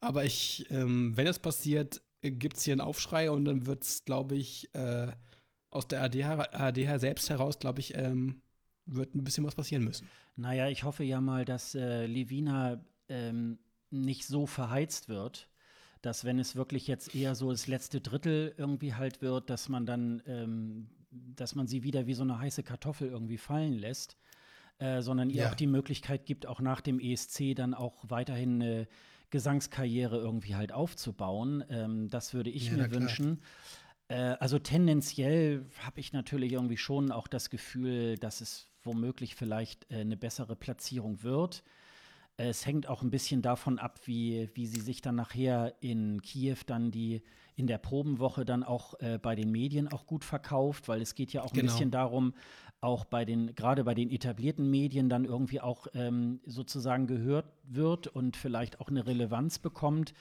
aber 0.00 0.24
ich, 0.24 0.70
ähm, 0.70 1.16
wenn 1.16 1.26
es 1.26 1.40
passiert, 1.40 2.02
gibt 2.20 2.56
es 2.56 2.64
hier 2.64 2.72
einen 2.72 2.80
Aufschrei 2.80 3.30
und 3.30 3.44
dann 3.44 3.66
wird 3.66 3.84
es, 3.84 4.04
glaube 4.04 4.36
ich, 4.36 4.72
äh, 4.74 5.08
aus 5.70 5.88
der 5.88 6.02
AD, 6.02 6.22
AD 6.22 6.98
selbst 6.98 7.28
heraus, 7.28 7.58
glaube 7.58 7.80
ich, 7.80 7.96
ähm, 7.96 8.40
wird 8.86 9.14
ein 9.14 9.24
bisschen 9.24 9.44
was 9.44 9.54
passieren 9.54 9.84
müssen. 9.84 10.08
Naja, 10.36 10.68
ich 10.68 10.84
hoffe 10.84 11.04
ja 11.04 11.20
mal, 11.20 11.44
dass 11.44 11.74
äh, 11.74 12.06
Levina 12.06 12.84
ähm, 13.08 13.58
nicht 13.90 14.26
so 14.26 14.46
verheizt 14.46 15.08
wird, 15.08 15.48
dass 16.02 16.24
wenn 16.24 16.38
es 16.38 16.56
wirklich 16.56 16.86
jetzt 16.86 17.14
eher 17.14 17.34
so 17.34 17.50
das 17.50 17.66
letzte 17.66 18.00
Drittel 18.00 18.54
irgendwie 18.58 18.94
halt 18.94 19.22
wird, 19.22 19.48
dass 19.48 19.68
man 19.68 19.86
dann, 19.86 20.22
ähm, 20.26 20.90
dass 21.10 21.54
man 21.54 21.66
sie 21.66 21.82
wieder 21.82 22.06
wie 22.06 22.14
so 22.14 22.22
eine 22.22 22.38
heiße 22.38 22.62
Kartoffel 22.62 23.08
irgendwie 23.08 23.38
fallen 23.38 23.72
lässt, 23.72 24.16
äh, 24.78 25.00
sondern 25.00 25.30
ihr 25.30 25.44
ja. 25.44 25.50
auch 25.50 25.54
die 25.54 25.66
Möglichkeit 25.66 26.26
gibt, 26.26 26.46
auch 26.46 26.60
nach 26.60 26.80
dem 26.80 27.00
ESC 27.00 27.54
dann 27.54 27.72
auch 27.74 28.04
weiterhin 28.08 28.60
eine 28.60 28.88
Gesangskarriere 29.30 30.18
irgendwie 30.18 30.56
halt 30.56 30.72
aufzubauen. 30.72 31.64
Ähm, 31.68 32.08
das 32.10 32.34
würde 32.34 32.50
ich 32.50 32.68
ja, 32.68 32.76
mir 32.76 32.90
wünschen. 32.90 33.40
Äh, 34.08 34.36
also 34.40 34.58
tendenziell 34.58 35.64
habe 35.78 36.00
ich 36.00 36.12
natürlich 36.12 36.52
irgendwie 36.52 36.76
schon 36.76 37.10
auch 37.10 37.28
das 37.28 37.50
Gefühl, 37.50 38.16
dass 38.16 38.40
es 38.40 38.68
womöglich 38.84 39.34
vielleicht 39.34 39.90
äh, 39.90 40.00
eine 40.00 40.16
bessere 40.16 40.56
Platzierung 40.56 41.22
wird. 41.22 41.62
Es 42.36 42.66
hängt 42.66 42.88
auch 42.88 43.02
ein 43.02 43.10
bisschen 43.10 43.42
davon 43.42 43.78
ab, 43.78 44.00
wie, 44.06 44.50
wie 44.54 44.66
sie 44.66 44.80
sich 44.80 45.00
dann 45.00 45.14
nachher 45.14 45.74
in 45.80 46.20
Kiew 46.20 46.56
dann 46.66 46.90
die 46.90 47.22
in 47.56 47.68
der 47.68 47.78
Probenwoche 47.78 48.44
dann 48.44 48.64
auch 48.64 48.98
äh, 49.00 49.18
bei 49.18 49.36
den 49.36 49.52
Medien 49.52 49.86
auch 49.86 50.06
gut 50.06 50.24
verkauft, 50.24 50.88
weil 50.88 51.00
es 51.00 51.14
geht 51.14 51.32
ja 51.32 51.42
auch 51.42 51.52
genau. 51.52 51.62
ein 51.62 51.66
bisschen 51.66 51.90
darum, 51.90 52.34
auch 52.80 53.04
bei 53.04 53.24
den, 53.24 53.54
gerade 53.54 53.84
bei 53.84 53.94
den 53.94 54.10
etablierten 54.10 54.68
Medien 54.68 55.08
dann 55.08 55.24
irgendwie 55.24 55.60
auch 55.60 55.86
ähm, 55.94 56.40
sozusagen 56.44 57.06
gehört 57.06 57.46
wird 57.62 58.08
und 58.08 58.36
vielleicht 58.36 58.80
auch 58.80 58.88
eine 58.88 59.06
Relevanz 59.06 59.58
bekommt 59.58 60.14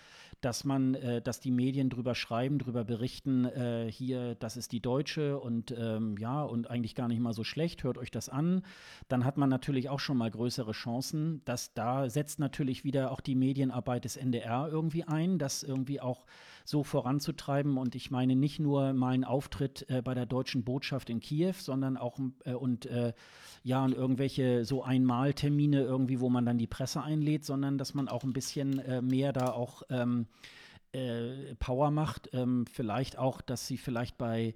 dass 0.44 0.64
man, 0.64 0.96
äh, 0.96 1.22
dass 1.22 1.40
die 1.40 1.52
Medien 1.52 1.90
drüber 1.90 2.16
schreiben, 2.16 2.60
drüber 2.60 2.84
berichten, 2.84 3.46
äh, 3.46 3.90
hier, 3.90 4.36
das 4.36 4.58
ist 4.58 4.72
die 4.72 4.82
Deutsche 4.82 5.40
und 5.40 5.74
ähm, 5.78 6.18
ja, 6.18 6.44
und 6.44 6.70
eigentlich 6.70 6.96
gar 6.96 7.08
nicht 7.08 7.20
mal 7.20 7.34
so 7.34 7.44
schlecht, 7.44 7.84
hört 7.84 7.98
euch 7.98 8.12
das 8.12 8.30
an, 8.30 8.64
dann 9.08 9.24
hat 9.26 9.38
man 9.38 9.50
natürlich 9.50 9.90
auch 9.90 10.00
schon 10.00 10.18
mal 10.18 10.30
größere 10.30 10.74
Chancen. 10.74 11.42
dass 11.46 11.74
da 11.74 12.10
setzt 12.10 12.40
natürlich 12.40 12.84
wieder 12.84 13.12
auch 13.12 13.22
die 13.22 13.36
Medienarbeit 13.36 14.06
des 14.06 14.18
NDR 14.18 14.68
irgendwie 14.70 15.04
ein, 15.04 15.38
das 15.38 15.64
irgendwie 15.64 16.02
auch 16.02 16.26
so 16.64 16.84
voranzutreiben. 16.84 17.78
Und 17.78 17.96
ich 17.96 18.12
meine 18.12 18.36
nicht 18.36 18.60
nur 18.60 18.94
mal 18.94 19.14
einen 19.14 19.24
Auftritt 19.24 19.86
äh, 19.90 20.02
bei 20.02 20.14
der 20.14 20.26
deutschen 20.26 20.64
Botschaft 20.64 21.10
in 21.10 21.20
Kiew, 21.20 21.54
sondern 21.58 21.98
auch 21.98 22.20
äh, 22.46 22.54
und 22.54 22.86
äh, 22.86 23.14
ja, 23.64 23.84
und 23.84 23.94
irgendwelche 23.94 24.66
so 24.66 24.84
Einmaltermine 24.84 25.82
irgendwie, 25.82 26.20
wo 26.20 26.30
man 26.30 26.46
dann 26.46 26.58
die 26.58 26.68
Presse 26.68 27.02
einlädt, 27.02 27.46
sondern 27.46 27.78
dass 27.78 27.94
man 27.94 28.08
auch 28.08 28.24
ein 28.24 28.34
bisschen 28.34 28.80
äh, 28.80 29.02
mehr 29.02 29.34
da 29.34 29.52
auch 29.52 29.84
ähm, 29.90 30.28
äh, 30.92 31.56
Power 31.56 31.92
macht. 31.92 32.30
Ähm, 32.34 32.66
vielleicht 32.72 33.18
auch, 33.18 33.42
dass 33.42 33.68
sie 33.68 33.78
vielleicht 33.78 34.18
bei 34.18 34.56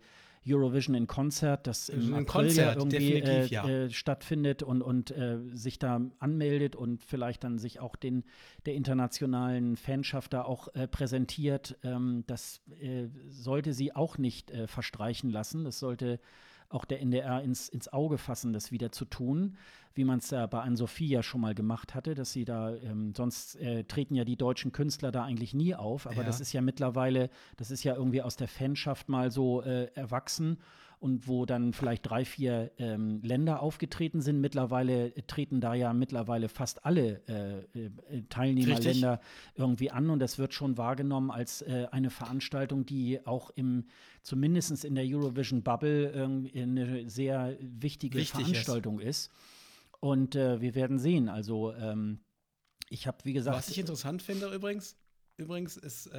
Eurovision 0.53 0.95
in 0.95 1.07
Konzert, 1.07 1.67
das 1.67 1.89
im 1.89 2.13
April 2.13 2.25
Konzert, 2.25 2.75
ja 2.75 2.81
irgendwie 2.81 3.13
äh, 3.13 3.45
ja. 3.47 3.67
Äh, 3.67 3.89
stattfindet 3.89 4.63
und, 4.63 4.81
und 4.81 5.11
äh, 5.11 5.39
sich 5.53 5.79
da 5.79 6.01
anmeldet 6.19 6.75
und 6.75 7.03
vielleicht 7.03 7.43
dann 7.43 7.57
sich 7.59 7.79
auch 7.79 7.95
den 7.95 8.23
der 8.65 8.75
internationalen 8.75 9.77
Fanschaft 9.77 10.33
da 10.33 10.43
auch 10.43 10.67
äh, 10.75 10.87
präsentiert. 10.87 11.77
Ähm, 11.83 12.23
das 12.27 12.61
äh, 12.79 13.07
sollte 13.29 13.73
sie 13.73 13.95
auch 13.95 14.17
nicht 14.17 14.51
verstreichen 14.67 15.29
lassen. 15.29 15.63
Das 15.63 15.79
sollte 15.79 16.19
auch 16.69 16.85
der 16.85 17.01
NDR 17.01 17.41
ins, 17.41 17.69
ins 17.69 17.91
Auge 17.91 18.17
fassen, 18.17 18.53
das 18.53 18.71
wieder 18.71 18.91
zu 18.91 19.05
tun, 19.05 19.57
wie 19.93 20.03
man 20.03 20.19
es 20.19 20.29
ja 20.29 20.45
bei 20.45 20.61
Ann-Sophie 20.61 21.07
ja 21.07 21.23
schon 21.23 21.41
mal 21.41 21.55
gemacht 21.55 21.95
hatte, 21.95 22.13
dass 22.13 22.31
sie 22.31 22.45
da, 22.45 22.75
ähm, 22.75 23.13
sonst 23.15 23.55
äh, 23.55 23.83
treten 23.83 24.15
ja 24.15 24.25
die 24.25 24.35
deutschen 24.35 24.71
Künstler 24.71 25.11
da 25.11 25.23
eigentlich 25.23 25.53
nie 25.53 25.75
auf, 25.75 26.05
aber 26.05 26.17
ja. 26.17 26.23
das 26.23 26.39
ist 26.39 26.53
ja 26.53 26.61
mittlerweile, 26.61 27.29
das 27.55 27.71
ist 27.71 27.83
ja 27.83 27.95
irgendwie 27.95 28.21
aus 28.21 28.35
der 28.35 28.47
Fanschaft 28.47 29.09
mal 29.09 29.31
so 29.31 29.61
äh, 29.61 29.85
erwachsen 29.95 30.57
und 30.99 31.27
wo 31.27 31.45
dann 31.45 31.73
vielleicht 31.73 32.09
drei, 32.09 32.25
vier 32.25 32.71
ähm, 32.79 33.21
Länder 33.21 33.61
aufgetreten 33.61 34.21
sind. 34.21 34.41
Mittlerweile 34.41 35.13
treten 35.27 35.61
da 35.61 35.75
ja 35.75 35.93
mittlerweile 35.93 36.49
fast 36.49 36.85
alle 36.85 37.21
äh, 37.27 37.79
äh, 37.79 38.23
Teilnehmerländer 38.29 39.19
irgendwie 39.55 39.91
an 39.91 40.09
und 40.09 40.19
das 40.19 40.39
wird 40.39 40.53
schon 40.53 40.77
wahrgenommen 40.77 41.29
als 41.29 41.61
äh, 41.61 41.87
eine 41.91 42.09
Veranstaltung, 42.09 42.85
die 42.85 43.25
auch 43.25 43.51
im, 43.51 43.85
zumindest 44.23 44.85
in 44.85 44.95
der 44.95 45.05
Eurovision 45.05 45.61
Bubble 45.61 46.11
äh, 46.13 46.61
eine 46.61 47.07
sehr 47.09 47.57
wichtige 47.59 48.17
Wichtig 48.17 48.45
Veranstaltung 48.45 48.99
ist. 48.99 49.27
ist. 49.27 49.31
Und 49.99 50.35
äh, 50.35 50.61
wir 50.61 50.73
werden 50.73 50.97
sehen. 50.97 51.29
Also 51.29 51.73
ähm, 51.73 52.19
ich 52.89 53.05
habe, 53.05 53.17
wie 53.23 53.33
gesagt. 53.33 53.57
Was 53.57 53.69
ich 53.69 53.77
interessant 53.77 54.21
finde 54.21 54.53
übrigens, 54.53 54.97
übrigens 55.37 55.77
ist 55.77 56.09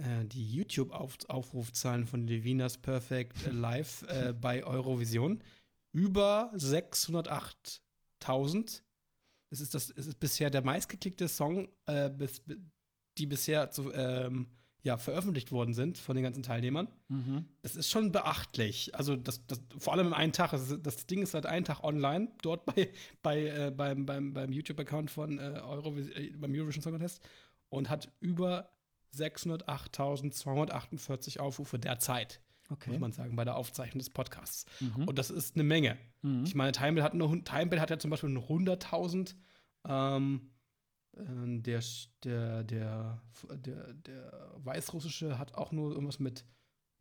äh, 0.00 0.24
die 0.24 0.52
YouTube-Aufrufzahlen 0.52 2.06
von 2.06 2.26
Levinas 2.26 2.78
Perfect 2.78 3.52
Live 3.52 4.02
äh, 4.08 4.32
bei 4.40 4.64
Eurovision 4.64 5.42
über 5.92 6.50
608.000. 6.54 8.80
Es 9.50 9.60
ist, 9.60 9.74
das, 9.74 9.90
es 9.90 10.06
ist 10.06 10.18
bisher 10.20 10.48
der 10.50 10.62
meistgeklickte 10.62 11.28
Song, 11.28 11.68
äh, 11.86 12.10
bis, 12.10 12.42
die 13.18 13.26
bisher 13.26 13.70
zu, 13.70 13.92
ähm, 13.92 14.46
ja, 14.82 14.96
veröffentlicht 14.96 15.52
worden 15.52 15.74
sind 15.74 15.98
von 15.98 16.16
den 16.16 16.22
ganzen 16.22 16.42
Teilnehmern. 16.42 16.88
Mhm. 17.08 17.44
Das 17.62 17.76
ist 17.76 17.90
schon 17.90 18.12
beachtlich. 18.12 18.94
Also 18.94 19.16
das, 19.16 19.46
das, 19.46 19.60
vor 19.78 19.92
allem 19.92 20.08
im 20.08 20.14
einen 20.14 20.32
Tag. 20.32 20.52
Das, 20.52 20.74
das 20.80 21.06
Ding 21.06 21.22
ist 21.22 21.32
seit 21.32 21.46
einem 21.46 21.64
Tag 21.64 21.84
online, 21.84 22.28
dort 22.42 22.64
bei, 22.64 22.90
bei, 23.22 23.46
äh, 23.46 23.70
beim, 23.70 24.06
beim, 24.06 24.32
beim 24.32 24.52
YouTube-Account 24.52 25.10
von 25.10 25.38
äh, 25.38 25.60
Eurovision, 25.62 26.16
äh, 26.16 26.30
beim 26.30 26.54
Eurovision 26.54 26.82
Song 26.82 26.92
Contest 26.92 27.20
und 27.68 27.90
hat 27.90 28.10
über 28.20 28.70
608.248 29.16 31.40
Aufrufe 31.40 31.78
derzeit. 31.78 32.40
Okay. 32.70 32.90
Muss 32.90 33.00
man 33.00 33.12
sagen, 33.12 33.34
bei 33.34 33.44
der 33.44 33.56
Aufzeichnung 33.56 33.98
des 33.98 34.10
Podcasts. 34.10 34.64
Mhm. 34.78 35.08
Und 35.08 35.18
das 35.18 35.30
ist 35.30 35.56
eine 35.56 35.64
Menge. 35.64 35.98
Mhm. 36.22 36.44
Ich 36.44 36.54
meine, 36.54 36.72
Timebell 36.72 37.02
hat, 37.02 37.14
noch, 37.14 37.34
Timebell 37.44 37.80
hat 37.80 37.90
ja 37.90 37.98
zum 37.98 38.10
Beispiel 38.10 38.30
100.000. 38.30 39.34
Ähm, 39.88 40.50
äh, 41.16 41.60
der, 41.60 41.82
der, 42.22 42.62
der, 42.62 43.22
der, 43.50 43.94
der 43.94 44.52
weißrussische 44.58 45.38
hat 45.38 45.54
auch 45.54 45.72
nur 45.72 45.90
irgendwas 45.90 46.20
mit 46.20 46.44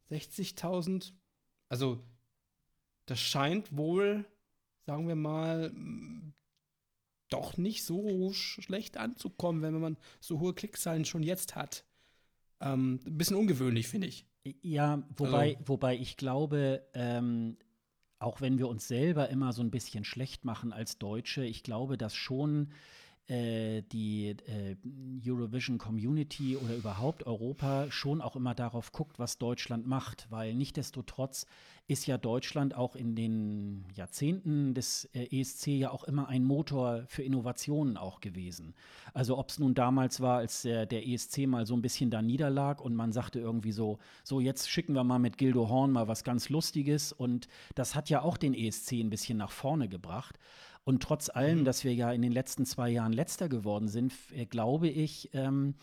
60.000. 0.10 1.14
Also, 1.68 2.04
das 3.06 3.20
scheint 3.20 3.76
wohl, 3.76 4.26
sagen 4.86 5.08
wir 5.08 5.16
mal, 5.16 5.72
doch 7.30 7.58
nicht 7.58 7.84
so 7.84 8.34
schlecht 8.34 8.98
anzukommen, 8.98 9.62
wenn 9.62 9.80
man 9.80 9.98
so 10.20 10.40
hohe 10.40 10.56
Klickzahlen 10.56 11.06
schon 11.06 11.22
jetzt 11.22 11.56
hat. 11.56 11.86
Ähm, 12.62 13.00
ein 13.06 13.18
bisschen 13.18 13.38
ungewöhnlich, 13.38 13.88
finde 13.88 14.08
ich. 14.08 14.26
Ja, 14.62 15.04
wobei, 15.16 15.56
also. 15.56 15.68
wobei 15.68 15.96
ich 15.98 16.18
glaube, 16.18 16.84
ähm, 16.94 17.58
auch 18.20 18.42
wenn 18.42 18.58
wir 18.58 18.68
uns 18.68 18.88
selber 18.88 19.30
immer 19.30 19.54
so 19.54 19.62
ein 19.62 19.72
bisschen 19.72 20.04
schlecht 20.04 20.46
machen 20.46 20.74
als 20.74 20.98
Deutsche, 20.98 21.44
ich 21.44 21.64
glaube, 21.64 21.98
dass 21.98 22.16
schon 22.16 22.72
äh, 23.30 23.84
die 23.92 24.30
äh, 24.30 24.76
Eurovision 25.24 25.78
Community 25.78 26.58
oder 26.58 26.76
überhaupt 26.76 27.28
Europa 27.28 27.92
schon 27.92 28.22
auch 28.22 28.36
immer 28.36 28.56
darauf 28.56 28.92
guckt, 28.92 29.20
was 29.20 29.38
Deutschland 29.38 29.86
macht, 29.86 30.28
weil 30.32 30.56
nichtdestotrotz 30.56 31.46
ist 31.90 32.06
ja 32.06 32.18
Deutschland 32.18 32.76
auch 32.76 32.96
in 32.96 33.16
den 33.16 33.86
Jahrzehnten 33.96 34.74
des 34.74 35.06
äh, 35.14 35.40
ESC 35.40 35.68
ja 35.68 35.92
auch 35.92 36.04
immer 36.04 36.28
ein 36.28 36.44
Motor 36.44 37.04
für 37.08 37.24
Innovationen 37.24 37.98
auch 37.98 38.20
gewesen. 38.20 38.74
Also 39.14 39.38
ob 39.38 39.50
es 39.50 39.60
nun 39.60 39.74
damals 39.74 40.22
war, 40.22 40.38
als 40.38 40.64
der, 40.64 40.86
der 40.86 41.08
ESC 41.08 41.48
mal 41.48 41.66
so 41.66 41.76
ein 41.76 41.82
bisschen 41.82 42.12
da 42.12 42.22
niederlag 42.22 42.80
und 42.80 42.96
man 42.96 43.12
sagte 43.12 43.40
irgendwie 43.40 43.72
so, 43.72 43.98
so 44.24 44.40
jetzt 44.40 44.70
schicken 44.70 44.94
wir 44.94 45.04
mal 45.04 45.20
mit 45.20 45.38
Gildo 45.38 45.70
Horn 45.70 45.92
mal 45.92 46.08
was 46.08 46.24
ganz 46.24 46.50
Lustiges 46.50 47.12
und 47.12 47.48
das 47.76 47.96
hat 47.96 48.10
ja 48.10 48.22
auch 48.22 48.38
den 48.38 48.54
ESC 48.54 48.94
ein 48.94 49.10
bisschen 49.10 49.38
nach 49.38 49.52
vorne 49.52 49.90
gebracht. 49.90 50.40
Und 50.84 51.04
trotz 51.04 51.30
allem, 51.30 51.60
mhm. 51.60 51.66
dass 51.66 51.84
wir 51.84 51.94
ja 51.94 52.12
in 52.12 52.22
den 52.22 52.32
letzten 52.32 52.66
zwei 52.66 52.90
Jahren 52.90 53.14
letzter 53.14 53.50
geworden 53.50 53.88
sind, 53.88 54.14
äh, 54.36 54.46
glaube 54.46 54.88
ich, 54.88 55.30
ähm, 55.34 55.76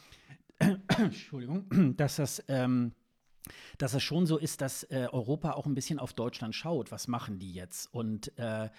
Entschuldigung, 0.98 1.66
dass 1.96 2.16
das 2.16 2.42
ähm, 2.48 2.92
dass 3.78 3.94
es 3.94 4.02
schon 4.02 4.26
so 4.26 4.38
ist, 4.38 4.60
dass 4.60 4.82
äh, 4.84 5.06
Europa 5.12 5.52
auch 5.52 5.66
ein 5.66 5.74
bisschen 5.74 5.98
auf 5.98 6.12
Deutschland 6.12 6.54
schaut. 6.54 6.90
Was 6.90 7.08
machen 7.08 7.38
die 7.38 7.52
jetzt? 7.52 7.92
Und 7.92 8.36
äh, 8.38 8.70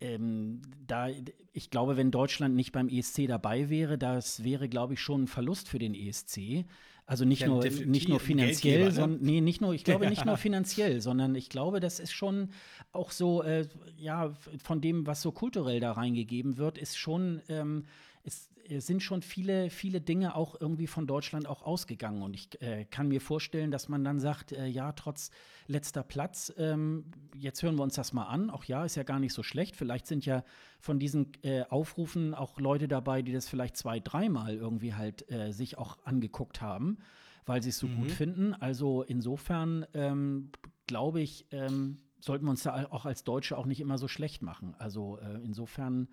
ähm, 0.00 0.62
da, 0.86 1.08
ich 1.52 1.70
glaube, 1.70 1.96
wenn 1.96 2.10
Deutschland 2.10 2.54
nicht 2.54 2.72
beim 2.72 2.88
ESC 2.88 3.26
dabei 3.26 3.70
wäre, 3.70 3.98
das 3.98 4.44
wäre, 4.44 4.68
glaube 4.68 4.94
ich, 4.94 5.00
schon 5.00 5.24
ein 5.24 5.28
Verlust 5.28 5.68
für 5.68 5.78
den 5.78 5.94
ESC. 5.94 6.66
Also 7.06 7.26
nicht 7.26 7.42
ja, 7.42 7.48
nur 7.48 7.62
nicht 7.64 8.08
nur 8.08 8.18
finanziell, 8.18 8.84
ne? 8.84 8.90
sondern 8.90 9.20
nee, 9.20 9.42
nicht 9.42 9.60
nur, 9.60 9.74
ich 9.74 9.84
glaube 9.84 10.06
nicht 10.08 10.24
nur 10.24 10.38
finanziell, 10.38 11.02
sondern 11.02 11.34
ich 11.34 11.50
glaube, 11.50 11.80
das 11.80 12.00
ist 12.00 12.12
schon 12.12 12.50
auch 12.92 13.10
so, 13.10 13.42
äh, 13.42 13.66
ja, 13.98 14.32
von 14.62 14.80
dem, 14.80 15.06
was 15.06 15.20
so 15.20 15.30
kulturell 15.30 15.80
da 15.80 15.92
reingegeben 15.92 16.56
wird, 16.56 16.78
ist 16.78 16.96
schon 16.96 17.42
ähm, 17.48 17.84
es 18.22 18.48
sind 18.78 19.02
schon 19.02 19.22
viele, 19.22 19.70
viele 19.70 20.00
Dinge 20.00 20.34
auch 20.34 20.60
irgendwie 20.60 20.86
von 20.86 21.06
Deutschland 21.06 21.46
auch 21.46 21.62
ausgegangen. 21.62 22.22
Und 22.22 22.34
ich 22.34 22.60
äh, 22.62 22.84
kann 22.84 23.08
mir 23.08 23.20
vorstellen, 23.20 23.70
dass 23.70 23.88
man 23.88 24.04
dann 24.04 24.20
sagt, 24.20 24.52
äh, 24.52 24.66
ja, 24.66 24.92
trotz 24.92 25.30
letzter 25.66 26.02
Platz, 26.02 26.52
ähm, 26.56 27.04
jetzt 27.36 27.62
hören 27.62 27.76
wir 27.76 27.82
uns 27.82 27.94
das 27.94 28.12
mal 28.12 28.24
an. 28.24 28.50
Auch 28.50 28.64
ja, 28.64 28.84
ist 28.84 28.96
ja 28.96 29.02
gar 29.02 29.18
nicht 29.18 29.32
so 29.32 29.42
schlecht. 29.42 29.76
Vielleicht 29.76 30.06
sind 30.06 30.26
ja 30.26 30.44
von 30.80 30.98
diesen 30.98 31.32
äh, 31.42 31.62
Aufrufen 31.64 32.34
auch 32.34 32.58
Leute 32.60 32.88
dabei, 32.88 33.22
die 33.22 33.32
das 33.32 33.48
vielleicht 33.48 33.76
zwei, 33.76 34.00
dreimal 34.00 34.54
irgendwie 34.54 34.94
halt 34.94 35.30
äh, 35.30 35.52
sich 35.52 35.78
auch 35.78 35.98
angeguckt 36.04 36.60
haben, 36.60 36.98
weil 37.46 37.62
sie 37.62 37.70
es 37.70 37.78
so 37.78 37.88
mhm. 37.88 37.96
gut 37.96 38.10
finden. 38.10 38.54
Also 38.54 39.02
insofern 39.02 39.86
ähm, 39.94 40.50
glaube 40.86 41.20
ich, 41.20 41.46
ähm, 41.50 41.98
sollten 42.20 42.46
wir 42.46 42.50
uns 42.50 42.62
da 42.62 42.86
auch 42.90 43.04
als 43.04 43.24
Deutsche 43.24 43.58
auch 43.58 43.66
nicht 43.66 43.80
immer 43.80 43.98
so 43.98 44.08
schlecht 44.08 44.42
machen. 44.42 44.74
Also 44.78 45.18
äh, 45.18 45.40
insofern 45.44 46.08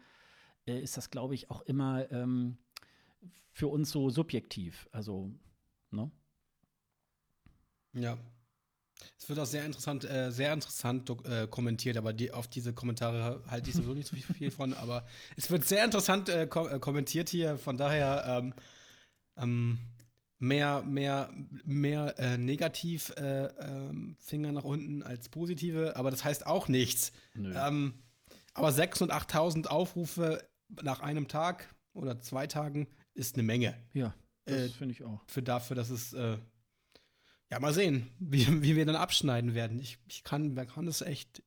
äh, 0.68 0.80
ist 0.80 0.98
das, 0.98 1.10
glaube 1.10 1.36
ich, 1.36 1.50
auch 1.50 1.62
immer 1.62 2.10
ähm, 2.12 2.58
für 3.52 3.68
uns 3.68 3.92
so 3.92 4.10
subjektiv. 4.10 4.88
Also, 4.92 5.32
ne? 5.92 6.12
Ja. 7.94 8.18
Es 9.18 9.28
wird 9.30 9.40
auch 9.40 9.46
sehr 9.46 9.66
interessant, 9.66 10.04
äh, 10.04 10.32
sehr 10.32 10.54
interessant 10.54 11.10
äh, 11.26 11.48
kommentiert, 11.48 11.98
aber 11.98 12.14
die, 12.14 12.32
auf 12.32 12.48
diese 12.48 12.74
Kommentare 12.74 13.44
halte 13.48 13.70
ich 13.70 13.76
sowieso 13.76 13.94
nicht 13.94 14.08
so 14.08 14.16
viel 14.34 14.52
von. 14.52 14.74
Aber 14.74 15.06
es 15.36 15.50
wird 15.50 15.66
sehr 15.66 15.84
interessant 15.84 16.30
äh, 16.30 16.48
ko 16.48 16.68
äh, 16.68 16.80
kommentiert 16.80 17.30
hier, 17.30 17.58
von 17.58 17.78
daher 17.78 18.26
ähm, 18.28 18.54
ähm, 19.38 19.80
mehr, 20.38 20.84
mehr, 20.84 21.30
mehr 21.64 22.20
äh, 22.20 22.38
negativ 22.38 23.12
äh, 23.18 23.46
ähm, 23.46 24.18
Finger 24.20 24.52
nach 24.52 24.64
unten 24.64 25.04
als 25.04 25.30
positive, 25.30 25.96
aber 25.96 26.12
das 26.12 26.24
heißt 26.24 26.46
auch 26.46 26.68
nichts. 26.68 27.12
Ähm, 27.36 27.94
aber 28.54 28.70
6.000 28.70 29.04
und 29.04 29.14
8.000 29.14 29.68
Aufrufe 29.68 30.44
nach 30.82 31.02
einem 31.02 31.28
Tag 31.28 31.74
oder 31.94 32.20
zwei 32.20 32.48
Tagen 32.48 32.88
ist 33.14 33.36
eine 33.36 33.44
Menge. 33.44 33.76
Ja, 33.94 34.14
das 34.46 34.56
äh, 34.56 34.70
finde 34.70 34.94
ich 34.94 35.04
auch. 35.04 35.22
Für 35.28 35.44
dafür, 35.44 35.76
dass 35.76 35.90
es 35.90 36.14
äh, 36.14 36.38
ja 37.50 37.60
mal 37.60 37.74
sehen, 37.74 38.10
wie, 38.20 38.48
wie 38.64 38.76
wir 38.76 38.86
dann 38.86 38.96
abschneiden 38.96 39.54
werden. 39.54 39.80
Ich, 39.80 39.98
ich 40.08 40.24
kann, 40.24 40.54
man 40.54 40.68
kann 40.68 40.88
es 40.88 41.02
echt, 41.02 41.44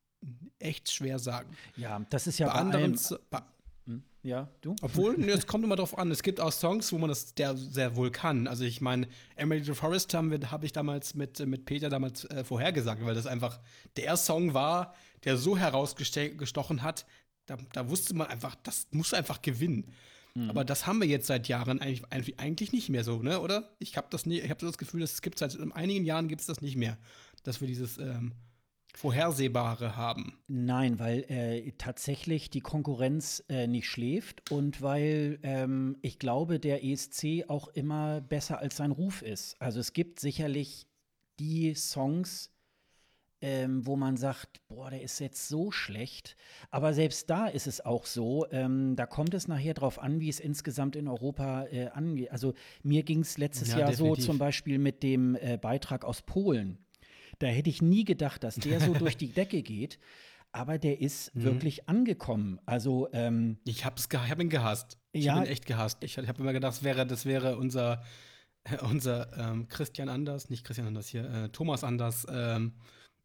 echt 0.58 0.92
schwer 0.92 1.18
sagen. 1.18 1.56
Ja, 1.76 2.04
das 2.10 2.26
ist 2.26 2.38
ja 2.38 2.48
bei, 2.48 2.52
bei 2.52 2.58
anderen. 2.58 2.98
Bei, 3.30 3.42
hm? 3.86 4.02
ja, 4.22 4.48
du? 4.60 4.76
Obwohl, 4.82 5.22
es 5.28 5.46
kommt 5.46 5.64
immer 5.64 5.76
drauf 5.76 5.98
an. 5.98 6.10
Es 6.10 6.22
gibt 6.22 6.40
auch 6.40 6.52
Songs, 6.52 6.92
wo 6.92 6.98
man 6.98 7.08
das 7.08 7.34
der 7.34 7.56
sehr 7.56 7.96
wohl 7.96 8.10
kann. 8.10 8.46
Also 8.46 8.64
ich 8.64 8.80
meine, 8.80 9.08
Emily 9.36 9.64
the 9.64 9.74
Forest 9.74 10.14
habe 10.14 10.38
hab 10.50 10.64
ich 10.64 10.72
damals 10.72 11.14
mit, 11.14 11.44
mit 11.46 11.64
Peter 11.64 11.88
damals 11.88 12.24
äh, 12.26 12.44
vorhergesagt, 12.44 13.04
weil 13.04 13.14
das 13.14 13.26
einfach 13.26 13.60
der 13.96 14.16
Song 14.16 14.54
war, 14.54 14.94
der 15.24 15.36
so 15.38 15.56
herausgestochen 15.56 16.82
hat, 16.82 17.06
da, 17.46 17.58
da 17.72 17.88
wusste 17.88 18.14
man 18.14 18.28
einfach, 18.28 18.54
das 18.62 18.86
muss 18.90 19.14
einfach 19.14 19.42
gewinnen. 19.42 19.92
Mhm. 20.34 20.50
Aber 20.50 20.64
das 20.64 20.86
haben 20.86 21.00
wir 21.00 21.08
jetzt 21.08 21.26
seit 21.26 21.48
Jahren 21.48 21.80
eigentlich, 21.80 22.38
eigentlich 22.38 22.72
nicht 22.72 22.88
mehr 22.88 23.04
so, 23.04 23.22
ne? 23.22 23.40
Oder? 23.40 23.74
Ich 23.78 23.96
habe 23.96 24.08
das 24.10 24.26
nie, 24.26 24.40
ich 24.40 24.50
habe 24.50 24.64
das 24.64 24.78
Gefühl, 24.78 25.02
es 25.02 25.22
gibt 25.22 25.38
seit 25.38 25.56
einigen 25.72 26.04
Jahren 26.04 26.28
gibt 26.28 26.40
es 26.40 26.46
das 26.46 26.60
nicht 26.60 26.76
mehr, 26.76 26.98
dass 27.44 27.60
wir 27.60 27.68
dieses 27.68 27.98
ähm, 27.98 28.32
Vorhersehbare 28.96 29.96
haben. 29.96 30.38
Nein, 30.46 30.98
weil 30.98 31.24
äh, 31.28 31.72
tatsächlich 31.78 32.50
die 32.50 32.60
Konkurrenz 32.60 33.44
äh, 33.48 33.66
nicht 33.66 33.88
schläft 33.88 34.50
und 34.50 34.82
weil 34.82 35.38
ähm, 35.42 35.96
ich 36.02 36.18
glaube, 36.18 36.60
der 36.60 36.84
ESC 36.84 37.44
auch 37.48 37.68
immer 37.68 38.20
besser 38.20 38.58
als 38.58 38.76
sein 38.76 38.92
Ruf 38.92 39.22
ist. 39.22 39.60
Also 39.60 39.80
es 39.80 39.92
gibt 39.92 40.20
sicherlich 40.20 40.86
die 41.40 41.74
Songs, 41.74 42.53
ähm, 43.44 43.86
wo 43.86 43.94
man 43.94 44.16
sagt, 44.16 44.66
boah, 44.68 44.88
der 44.88 45.02
ist 45.02 45.18
jetzt 45.18 45.48
so 45.48 45.70
schlecht. 45.70 46.34
Aber 46.70 46.94
selbst 46.94 47.28
da 47.28 47.46
ist 47.46 47.66
es 47.66 47.84
auch 47.84 48.06
so, 48.06 48.46
ähm, 48.50 48.96
da 48.96 49.04
kommt 49.04 49.34
es 49.34 49.48
nachher 49.48 49.74
drauf 49.74 49.98
an, 49.98 50.18
wie 50.18 50.30
es 50.30 50.40
insgesamt 50.40 50.96
in 50.96 51.08
Europa 51.08 51.66
äh, 51.66 51.88
angeht. 51.88 52.32
Also 52.32 52.54
mir 52.82 53.02
ging 53.02 53.20
es 53.20 53.36
letztes 53.36 53.72
ja, 53.72 53.80
Jahr 53.80 53.90
definitiv. 53.90 54.24
so 54.24 54.30
zum 54.30 54.38
Beispiel 54.38 54.78
mit 54.78 55.02
dem 55.02 55.34
äh, 55.34 55.58
Beitrag 55.60 56.06
aus 56.06 56.22
Polen. 56.22 56.78
Da 57.38 57.46
hätte 57.48 57.68
ich 57.68 57.82
nie 57.82 58.06
gedacht, 58.06 58.42
dass 58.44 58.54
der 58.54 58.80
so 58.80 58.94
durch 58.98 59.18
die 59.18 59.28
Decke 59.28 59.60
geht. 59.60 59.98
Aber 60.50 60.78
der 60.78 61.02
ist 61.02 61.34
mhm. 61.34 61.42
wirklich 61.42 61.86
angekommen. 61.86 62.60
Also 62.64 63.10
ähm, 63.12 63.58
ich 63.66 63.84
habe 63.84 64.00
hab 64.00 64.40
ihn 64.40 64.48
gehasst. 64.48 64.96
Ich 65.12 65.26
ja, 65.26 65.34
habe 65.34 65.44
ihn 65.44 65.52
echt 65.52 65.66
gehasst. 65.66 66.02
Ich 66.02 66.16
habe 66.16 66.40
immer 66.40 66.54
gedacht, 66.54 66.72
das 66.72 66.82
wäre, 66.82 67.06
das 67.06 67.26
wäre 67.26 67.58
unser, 67.58 68.02
unser 68.90 69.36
ähm, 69.36 69.68
Christian 69.68 70.08
Anders, 70.08 70.48
nicht 70.48 70.64
Christian 70.64 70.86
Anders 70.86 71.08
hier, 71.08 71.28
äh, 71.28 71.48
Thomas 71.50 71.84
Anders. 71.84 72.26
Ähm, 72.30 72.72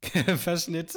Verschnitt. 0.37 0.95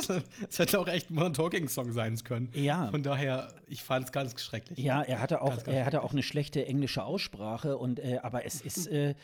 Es 0.49 0.59
hätte 0.59 0.79
auch 0.79 0.89
echt 0.89 1.11
ein 1.11 1.15
Modern 1.15 1.35
Talking 1.35 1.69
Song 1.69 1.93
sein 1.93 2.16
können. 2.24 2.51
Ja. 2.55 2.89
Von 2.91 3.03
daher, 3.03 3.53
ich 3.66 3.83
fand 3.83 4.07
es 4.07 4.12
ganz 4.12 4.41
schrecklich. 4.41 4.79
Ja, 4.79 5.03
er 5.03 5.20
hatte 5.20 5.43
auch, 5.43 5.51
ganz, 5.51 5.65
ganz 5.65 5.77
er 5.77 5.87
hatte 5.87 6.03
auch 6.03 6.12
eine 6.12 6.23
schlechte 6.23 6.66
englische 6.66 7.05
Aussprache 7.05 7.79
und 7.79 7.99
äh, 7.99 8.19
aber 8.23 8.45
es 8.45 8.61
ist 8.61 8.87
äh, 8.89 9.15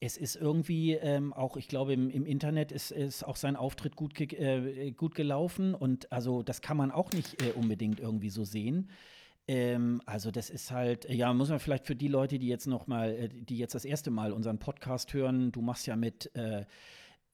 es 0.00 0.16
ist 0.16 0.36
irgendwie 0.36 0.92
ähm, 0.92 1.32
auch, 1.32 1.56
ich 1.56 1.68
glaube, 1.68 1.94
im, 1.94 2.10
im 2.10 2.26
Internet 2.26 2.70
ist, 2.70 2.90
ist 2.90 3.24
auch 3.24 3.36
sein 3.36 3.56
Auftritt 3.56 3.96
gut, 3.96 4.14
ge 4.14 4.26
äh, 4.26 4.90
gut 4.90 5.14
gelaufen 5.14 5.74
und 5.74 6.12
also 6.12 6.42
das 6.42 6.60
kann 6.60 6.76
man 6.76 6.90
auch 6.90 7.12
nicht 7.12 7.42
äh, 7.42 7.52
unbedingt 7.52 7.98
irgendwie 7.98 8.28
so 8.28 8.44
sehen. 8.44 8.90
Ähm, 9.48 10.02
also 10.04 10.30
das 10.30 10.50
ist 10.50 10.70
halt, 10.70 11.08
ja, 11.08 11.32
muss 11.32 11.48
man 11.48 11.60
vielleicht 11.60 11.86
für 11.86 11.96
die 11.96 12.08
Leute, 12.08 12.38
die 12.38 12.48
jetzt 12.48 12.66
noch 12.66 12.86
mal, 12.86 13.10
äh, 13.10 13.28
die 13.30 13.56
jetzt 13.56 13.74
das 13.74 13.84
erste 13.86 14.10
Mal 14.10 14.32
unseren 14.32 14.58
Podcast 14.58 15.14
hören, 15.14 15.50
du 15.50 15.62
machst 15.62 15.86
ja 15.86 15.96
mit 15.96 16.30
äh, 16.34 16.66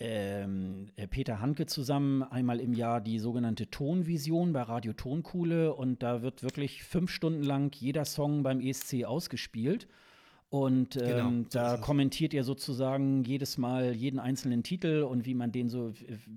ähm, 0.01 0.89
äh, 0.97 1.06
Peter 1.06 1.40
Hanke 1.40 1.66
zusammen 1.66 2.23
einmal 2.23 2.60
im 2.60 2.73
Jahr 2.73 3.01
die 3.01 3.19
sogenannte 3.19 3.70
Tonvision 3.70 4.52
bei 4.52 4.62
Radio 4.62 4.93
Tonkuhle 4.93 5.74
und 5.74 6.02
da 6.02 6.23
wird 6.23 6.43
wirklich 6.43 6.82
fünf 6.82 7.10
Stunden 7.10 7.43
lang 7.43 7.74
jeder 7.77 8.05
Song 8.05 8.43
beim 8.43 8.60
ESC 8.60 9.05
ausgespielt. 9.05 9.86
Und 10.52 10.97
ähm, 10.97 11.02
genau, 11.02 11.48
da 11.51 11.77
kommentiert 11.78 12.35
ihr 12.35 12.44
sozusagen 12.44 13.24
jedes 13.24 13.56
Mal 13.56 13.94
jeden 13.94 14.19
einzelnen 14.19 14.62
Titel 14.62 15.02
und 15.02 15.24
wie 15.24 15.32
man 15.32 15.51
den 15.51 15.70
so, 15.70 15.94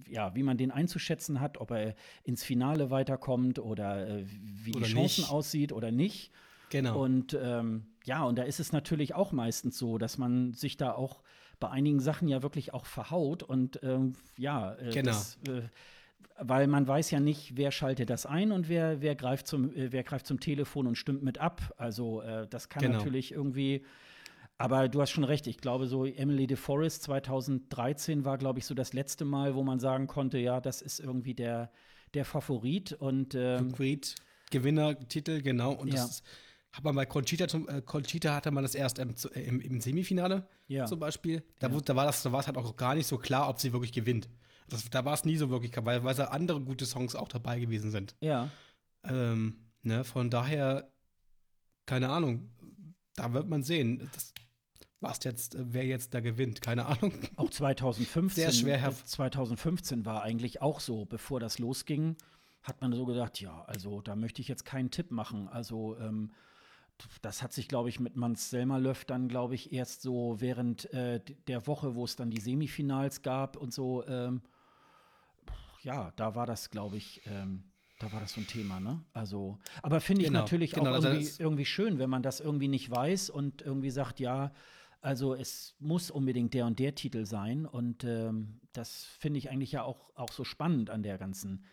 ja, 0.10 0.34
wie 0.36 0.44
man 0.44 0.56
den 0.56 0.72
einzuschätzen 0.72 1.41
hat, 1.41 1.57
ob 1.60 1.72
er 1.72 1.95
ins 2.23 2.41
Finale 2.41 2.91
weiterkommt 2.91 3.60
oder 3.60 4.07
äh, 4.07 4.23
wie 4.26 4.73
oder 4.73 4.86
die 4.86 4.94
Chancen 4.94 5.22
nicht. 5.23 5.32
aussieht 5.32 5.73
oder 5.73 5.91
nicht. 5.91 6.32
Genau. 6.69 7.03
Und 7.03 7.38
ähm, 7.41 7.88
ja, 8.06 8.23
und 8.23 8.38
da 8.38 8.44
ist 8.44 8.60
es 8.60 8.72
natürlich 8.72 9.14
auch 9.14 9.32
meistens 9.32 9.77
so, 9.77 9.98
dass 9.98 10.18
man 10.18 10.53
sich 10.53 10.77
da 10.77 10.94
auch 10.94 11.22
bei 11.60 11.69
einigen 11.69 11.99
Sachen 11.99 12.27
ja 12.27 12.44
wirklich 12.44 12.73
auch 12.73 12.86
verhaut 12.86 13.44
und 13.44 13.80
ähm, 13.84 14.14
ja, 14.38 14.73
äh, 14.76 14.91
genau. 14.91 15.11
Das, 15.11 15.38
äh, 15.48 15.61
weil 16.40 16.68
man 16.68 16.88
weiß 16.88 17.11
ja 17.11 17.19
nicht, 17.19 17.56
wer 17.56 17.72
schaltet 17.72 18.10
das 18.10 18.26
ein 18.26 18.52
und 18.52 18.68
wer, 18.68 19.02
wer, 19.02 19.15
greift, 19.15 19.48
zum, 19.48 19.73
äh, 19.73 19.91
wer 19.91 20.03
greift 20.03 20.27
zum 20.27 20.40
Telefon 20.40 20.88
und 20.88 20.98
stimmt 20.98 21.23
mit 21.23 21.38
ab. 21.38 21.73
Also 21.77 22.22
äh, 22.22 22.48
das 22.48 22.69
kann 22.69 22.84
genau. 22.84 22.98
natürlich 22.98 23.32
irgendwie 23.32 23.84
aber 24.57 24.88
du 24.88 25.02
hast 25.02 25.11
schon 25.11 25.23
recht. 25.23 25.48
Ich 25.48 25.57
glaube, 25.57 25.88
so 25.88 26.06
Emily 26.06 26.48
de 26.48 26.56
Forest 26.56 27.03
2013 27.03 28.23
war, 28.23 28.38
glaube 28.38 28.60
ich, 28.60 28.65
so 28.65 28.73
das 28.73 28.94
letzte 28.94 29.26
Mal, 29.26 29.56
wo 29.56 29.64
man 29.64 29.80
sagen 29.80 30.07
konnte, 30.07 30.38
ja, 30.38 30.61
das 30.61 30.82
ist 30.82 30.99
irgendwie 30.99 31.34
der, 31.34 31.72
der 32.14 32.23
Favorit. 32.23 32.94
Und, 32.94 33.36
ähm, 33.36 33.72
Favorit, 33.72 34.15
Gewinner, 34.52 34.98
Titel, 35.10 35.41
genau. 35.41 35.73
Und 35.73 35.90
ja. 35.90 35.95
das 35.95 36.23
hat 36.76 36.84
man 36.84 36.96
bei 36.96 37.06
Conchita, 37.06 37.46
äh, 37.46 37.82
Conchita 37.82 38.36
hatte 38.36 38.52
man 38.52 38.64
das 38.64 38.76
erst 38.76 39.00
im, 39.00 39.16
äh, 39.34 39.40
im, 39.42 39.62
im 39.62 39.80
Semifinale 39.80 40.48
ja. 40.68 40.86
zum 40.86 41.00
Beispiel. 41.00 41.44
Da, 41.60 41.70
ja. 41.70 41.80
da 41.80 41.96
war 41.96 42.06
das, 42.06 42.22
da 42.24 42.32
war 42.32 42.42
es 42.42 42.48
halt 42.48 42.58
auch 42.58 42.76
gar 42.76 42.96
nicht 42.96 43.08
so 43.08 43.18
klar, 43.18 43.48
ob 43.50 43.60
sie 43.60 43.72
wirklich 43.72 43.94
gewinnt. 43.94 44.30
Das, 44.68 44.90
da 44.90 45.06
war 45.06 45.14
es 45.14 45.24
nie 45.24 45.38
so 45.38 45.50
wirklich 45.50 45.72
klar, 45.72 45.86
weil, 45.86 46.04
weil 46.04 46.16
da 46.16 46.26
andere 46.26 46.60
gute 46.60 46.86
Songs 46.86 47.16
auch 47.16 47.30
dabei 47.30 47.60
gewesen 47.60 47.92
sind. 47.92 48.16
Ja. 48.20 48.50
Ähm, 49.04 49.56
ne, 49.84 50.04
von 50.04 50.30
daher, 50.30 50.92
keine 51.86 52.10
Ahnung. 52.10 52.50
Da 53.16 53.32
wird 53.32 53.48
man 53.48 53.64
sehen. 53.64 54.10
Das, 54.12 54.34
was 55.00 55.24
jetzt, 55.24 55.56
äh, 55.56 55.64
wer 55.68 55.86
jetzt 55.86 56.14
da 56.14 56.20
gewinnt, 56.20 56.62
keine 56.62 56.88
Ahnung. 56.88 57.14
Auch 57.38 57.50
2015. 57.50 58.44
Sehr 58.44 58.52
schwer. 58.52 58.92
2015 58.92 60.06
war 60.06 60.24
eigentlich 60.24 60.62
auch 60.62 60.82
so, 60.82 61.06
bevor 61.06 61.40
das 61.40 61.60
losging 61.60 62.18
hat 62.66 62.82
man 62.82 62.92
so 62.94 63.06
gedacht, 63.06 63.40
ja, 63.40 63.64
also 63.66 64.02
da 64.02 64.16
möchte 64.16 64.42
ich 64.42 64.48
jetzt 64.48 64.66
keinen 64.66 64.90
Tipp 64.90 65.12
machen. 65.12 65.48
Also 65.48 65.98
ähm, 66.00 66.32
das 67.22 67.44
hat 67.44 67.54
sich, 67.54 67.68
glaube 67.68 67.90
ich, 67.90 68.00
mit 68.00 68.16
Mans 68.16 68.50
Selmerlöff 68.50 69.06
dann, 69.06 69.28
glaube 69.28 69.56
ich, 69.56 69.74
erst 69.74 70.02
so 70.02 70.36
während 70.40 70.92
äh, 70.94 71.20
der 71.48 71.68
Woche, 71.68 71.96
wo 71.96 72.06
es 72.06 72.16
dann 72.16 72.30
die 72.30 72.40
Semifinals 72.40 73.22
gab 73.22 73.58
und 73.58 73.74
so, 73.74 74.06
ähm, 74.08 74.42
ja, 75.82 76.12
da 76.16 76.36
war 76.36 76.46
das, 76.46 76.72
glaube 76.72 76.98
ich, 76.98 77.22
ähm, 77.26 77.64
da 78.00 78.12
war 78.12 78.20
das 78.20 78.34
so 78.34 78.42
ein 78.42 78.48
Thema, 78.48 78.80
ne? 78.80 79.04
Also, 79.14 79.60
aber 79.82 80.02
finde 80.02 80.24
ich 80.24 80.28
genau, 80.28 80.42
natürlich 80.42 80.72
genau, 80.72 80.92
auch 80.92 81.04
irgendwie, 81.04 81.30
irgendwie 81.38 81.66
schön, 81.66 82.00
wenn 82.00 82.10
man 82.10 82.24
das 82.24 82.40
irgendwie 82.40 82.68
nicht 82.68 82.90
weiß 82.90 83.30
und 83.30 83.62
irgendwie 83.62 83.92
sagt, 83.92 84.20
ja, 84.20 84.52
also 85.02 85.36
es 85.36 85.76
muss 85.80 86.10
unbedingt 86.10 86.54
der 86.54 86.66
und 86.66 86.80
der 86.80 86.96
Titel 86.96 87.26
sein. 87.26 87.66
Und 87.68 88.04
ähm, 88.04 88.60
das 88.74 89.06
finde 89.20 89.38
ich 89.38 89.52
eigentlich 89.52 89.72
ja 89.72 89.84
auch, 89.84 90.10
auch 90.16 90.32
so 90.32 90.44
spannend 90.44 90.90
an 90.90 91.04
der 91.04 91.18
ganzen 91.20 91.64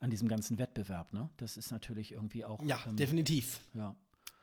an 0.00 0.10
diesem 0.10 0.28
ganzen 0.28 0.58
Wettbewerb. 0.58 1.12
Ne? 1.12 1.28
Das 1.36 1.56
ist 1.56 1.70
natürlich 1.70 2.12
irgendwie 2.12 2.44
auch. 2.44 2.62
Ja, 2.64 2.78
ähm, 2.86 2.96
definitiv. 2.96 3.60
Ja. 3.74 3.94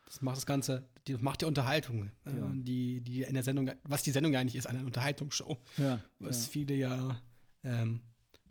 Das 0.06 0.22
macht 0.22 0.38
das 0.38 0.46
Ganze, 0.46 0.88
das 1.06 1.22
macht 1.22 1.42
die 1.42 1.46
Unterhaltung, 1.46 2.12
äh, 2.26 2.38
ja. 2.38 2.52
die, 2.54 3.02
die 3.02 3.24
in 3.24 3.34
der 3.34 3.44
Sendung, 3.44 3.72
was 3.84 4.04
die 4.04 4.12
Sendung 4.12 4.36
eigentlich 4.36 4.56
ist, 4.56 4.68
eine 4.68 4.86
Unterhaltungsshow. 4.86 5.58
Ja. 5.78 6.00
Was 6.20 6.46
ja. 6.46 6.52
viele 6.52 6.76
ja 6.76 7.22
ähm, 7.64 8.02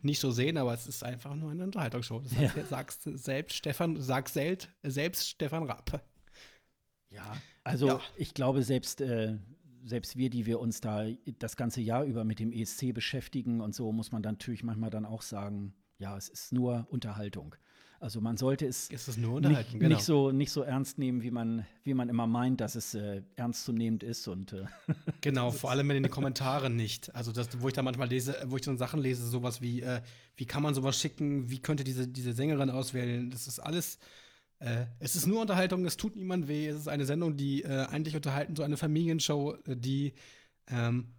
nicht 0.01 0.19
so 0.19 0.31
sehen, 0.31 0.57
aber 0.57 0.73
es 0.73 0.85
ist 0.85 1.03
einfach 1.03 1.33
nur 1.35 1.51
eine 1.51 1.63
Unterhaltungsshow. 1.63 2.19
Das 2.19 2.35
heißt, 2.35 2.57
ja. 2.57 2.65
sagst 2.65 3.03
selbst 3.03 3.55
Stefan, 3.55 3.99
sag 4.01 4.29
selbst, 4.29 4.69
selbst 4.83 5.29
Stefan 5.29 5.63
Rapp. 5.63 6.03
Ja, 7.09 7.35
Also 7.65 7.99
ich 8.15 8.33
glaube, 8.33 8.61
selbst, 8.63 9.01
äh, 9.01 9.37
selbst 9.83 10.15
wir, 10.17 10.29
die 10.29 10.45
wir 10.45 10.59
uns 10.59 10.81
da 10.81 11.05
das 11.39 11.55
ganze 11.57 11.81
Jahr 11.81 12.03
über 12.03 12.23
mit 12.23 12.39
dem 12.39 12.51
ESC 12.51 12.93
beschäftigen 12.93 13.59
und 13.59 13.73
so, 13.73 13.91
muss 13.91 14.11
man 14.11 14.21
dann 14.21 14.35
natürlich 14.35 14.63
manchmal 14.63 14.91
dann 14.91 15.05
auch 15.05 15.23
sagen, 15.23 15.73
ja, 15.97 16.15
es 16.15 16.29
ist 16.29 16.53
nur 16.53 16.85
Unterhaltung. 16.89 17.55
Also 17.99 18.21
man 18.21 18.37
sollte 18.37 18.65
es 18.65 18.89
es 18.89 19.17
nur 19.17 19.41
nicht, 19.41 19.71
genau. 19.71 19.87
nicht, 19.87 20.03
so, 20.03 20.31
nicht 20.31 20.51
so 20.51 20.61
ernst 20.61 20.97
nehmen, 20.97 21.23
wie 21.23 21.31
man, 21.31 21.65
wie 21.83 21.93
man 21.93 22.09
immer 22.09 22.27
meint, 22.27 22.61
dass 22.61 22.75
es 22.75 22.93
äh, 22.93 23.21
ernstzunehmend 23.35 24.03
ist. 24.03 24.27
Und 24.27 24.53
äh, 24.53 24.65
Genau, 25.21 25.51
vor 25.51 25.71
allem 25.71 25.89
in 25.91 26.03
den 26.03 26.11
Kommentaren 26.11 26.75
nicht. 26.75 27.15
Also, 27.15 27.31
das, 27.31 27.61
wo 27.61 27.67
ich 27.67 27.73
da 27.73 27.81
manchmal 27.81 28.09
lese, 28.09 28.35
wo 28.47 28.57
ich 28.57 28.61
dann 28.63 28.77
Sachen 28.77 28.99
lese, 28.99 29.25
sowas 29.27 29.61
wie, 29.61 29.81
äh, 29.81 30.01
wie 30.35 30.45
kann 30.45 30.61
man 30.61 30.73
sowas 30.73 30.99
schicken, 30.99 31.49
wie 31.49 31.59
könnte 31.59 31.83
diese, 31.83 32.07
diese 32.07 32.33
Sängerin 32.33 32.69
auswählen, 32.69 33.29
das 33.31 33.47
ist 33.47 33.59
alles, 33.59 33.97
äh, 34.59 34.85
es 34.99 35.15
ist 35.15 35.27
nur 35.27 35.41
Unterhaltung, 35.41 35.85
es 35.85 35.97
tut 35.97 36.15
niemand 36.15 36.47
weh, 36.47 36.67
es 36.67 36.77
ist 36.77 36.87
eine 36.87 37.05
Sendung, 37.05 37.37
die 37.37 37.63
äh, 37.63 37.85
eigentlich 37.85 38.15
unterhalten, 38.15 38.55
so 38.55 38.63
eine 38.63 38.77
Familienshow, 38.77 39.55
äh, 39.65 39.75
die, 39.75 40.13
ähm, 40.67 41.13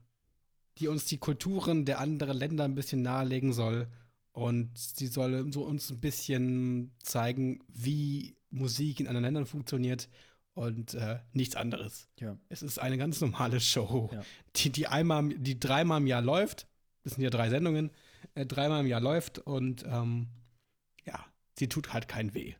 die 0.78 0.88
uns 0.88 1.06
die 1.06 1.18
Kulturen 1.18 1.84
der 1.84 2.00
anderen 2.00 2.36
Länder 2.36 2.64
ein 2.64 2.74
bisschen 2.74 3.02
nahelegen 3.02 3.52
soll. 3.52 3.88
Und 4.36 4.76
sie 4.76 5.06
soll 5.06 5.50
so 5.50 5.62
uns 5.64 5.88
ein 5.90 5.98
bisschen 5.98 6.92
zeigen, 7.02 7.64
wie 7.68 8.36
Musik 8.50 9.00
in 9.00 9.06
anderen 9.06 9.24
Ländern 9.24 9.46
funktioniert 9.46 10.10
und 10.52 10.92
äh, 10.92 11.20
nichts 11.32 11.56
anderes. 11.56 12.06
ja, 12.20 12.36
Es 12.50 12.62
ist 12.62 12.78
eine 12.78 12.98
ganz 12.98 13.20
normale 13.22 13.60
Show, 13.60 14.10
Ja. 14.12 14.22
die, 14.56 14.68
die 14.70 14.88
einmal, 14.88 15.30
die 15.30 15.58
dreimal 15.58 16.02
im 16.02 16.06
Jahr 16.06 16.20
läuft. 16.20 16.66
Das 17.02 17.14
sind 17.14 17.22
ja 17.24 17.30
drei 17.30 17.48
Sendungen, 17.48 17.90
äh, 18.34 18.44
dreimal 18.44 18.80
im 18.80 18.86
Jahr 18.86 19.00
läuft 19.00 19.38
und 19.38 19.84
ähm, 19.88 20.28
ja, 21.06 21.24
sie 21.58 21.68
tut 21.68 21.94
halt 21.94 22.06
kein 22.06 22.34
weh. 22.34 22.54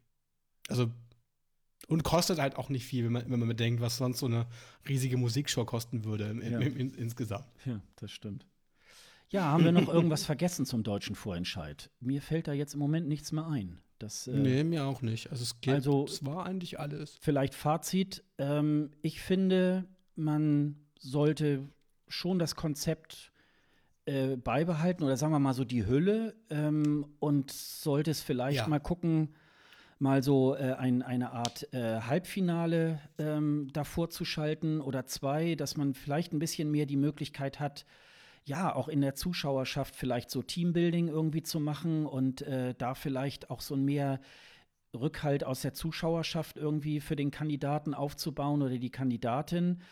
Also 0.69 0.91
und 1.89 2.05
kostet 2.05 2.39
halt 2.39 2.57
auch 2.57 2.71
nicht 2.71 2.87
viel, 2.87 3.05
wenn 3.05 3.13
man, 3.13 3.31
wenn 3.31 3.39
man 3.39 3.49
bedenkt, 3.49 3.83
was 3.83 3.99
sonst 3.99 4.21
so 4.21 4.27
eine 4.27 4.47
riesige 4.89 5.19
Musikshow 5.19 5.67
kosten 5.67 6.05
würde 6.07 6.25
im, 6.31 6.41
Ja. 6.43 6.59
im, 6.59 6.75
im, 6.77 6.95
insgesamt. 6.95 7.47
ja, 7.67 7.83
das 7.97 8.11
stimmt. 8.13 8.47
Ja, 9.31 9.45
haben 9.45 9.65
wir 9.65 9.73
noch 9.73 9.89
irgendwas 9.93 10.25
vergessen 10.25 10.67
zum 10.67 10.83
deutschen 10.83 11.15
Vorentscheid? 11.15 11.91
Mir 12.01 12.23
fällt 12.23 12.49
da 12.49 12.53
jetzt 12.53 12.75
im 12.75 12.81
Moment 12.81 13.09
nichts 13.09 13.33
mehr 13.33 13.47
ein. 13.47 13.81
Das, 13.99 14.27
äh, 14.27 14.33
nee, 14.37 14.63
mir 14.65 14.85
auch 14.85 15.03
nicht. 15.03 15.31
Also 15.31 15.43
es, 15.43 15.61
geht, 15.61 15.75
also- 15.75 16.05
es 16.05 16.25
war 16.25 16.47
eigentlich 16.47 16.79
alles. 16.79 17.17
Vielleicht 17.21 17.55
Fazit. 17.55 18.23
Ähm, 18.39 18.91
ich 19.03 19.21
finde, 19.21 19.87
man 20.15 20.77
sollte 20.99 21.69
schon 22.09 22.39
das 22.39 22.55
Konzept 22.57 23.33
äh, 24.05 24.37
beibehalten 24.37 25.03
oder 25.03 25.17
sagen 25.17 25.33
wir 25.33 25.39
mal 25.41 25.55
so 25.55 25.65
die 25.65 25.87
Hülle 25.87 26.37
ähm, 26.51 27.07
und 27.19 27.51
sollte 27.51 28.11
es 28.13 28.21
vielleicht 28.23 28.59
Ja. 28.59 28.69
mal 28.69 28.79
gucken, 28.79 29.35
mal 29.99 30.23
so 30.23 30.55
äh, 30.55 30.75
ein, 30.75 31.03
eine 31.03 31.33
Art 31.33 31.73
äh, 31.73 32.01
Halbfinale 32.03 33.01
ähm, 33.19 33.69
davor 33.73 34.11
zu 34.11 34.25
schalten 34.25 34.81
oder 34.81 35.07
zwei, 35.07 35.55
dass 35.57 35.77
man 35.77 35.95
vielleicht 35.95 36.33
ein 36.33 36.39
bisschen 36.39 36.71
mehr 36.71 36.87
die 36.87 36.97
Möglichkeit 36.99 37.59
hat, 37.59 37.87
ja, 38.47 38.75
auch 38.75 38.89
in 38.89 39.01
der 39.01 39.17
Zuschauerschaft 39.17 39.97
vielleicht 39.97 40.31
so 40.31 40.41
Teambuilding 40.41 41.09
irgendwie 41.09 41.43
zu 41.43 41.59
machen 41.59 42.07
und 42.07 42.43
äh, 42.43 42.75
da 42.79 42.95
vielleicht 42.95 43.51
auch 43.51 43.61
so 43.61 43.75
ein 43.75 43.85
mehr 43.85 44.21
Rückhalt 44.95 45.45
aus 45.45 45.63
der 45.63 45.75
Zuschauerschaft 45.75 46.57
irgendwie 46.57 47.01
für 47.01 47.17
den 47.17 47.33
Kandidaten 47.33 47.93
aufzubauen 47.93 48.63
oder 48.63 48.79
die 48.79 48.91
Kandidatin. 48.91 49.83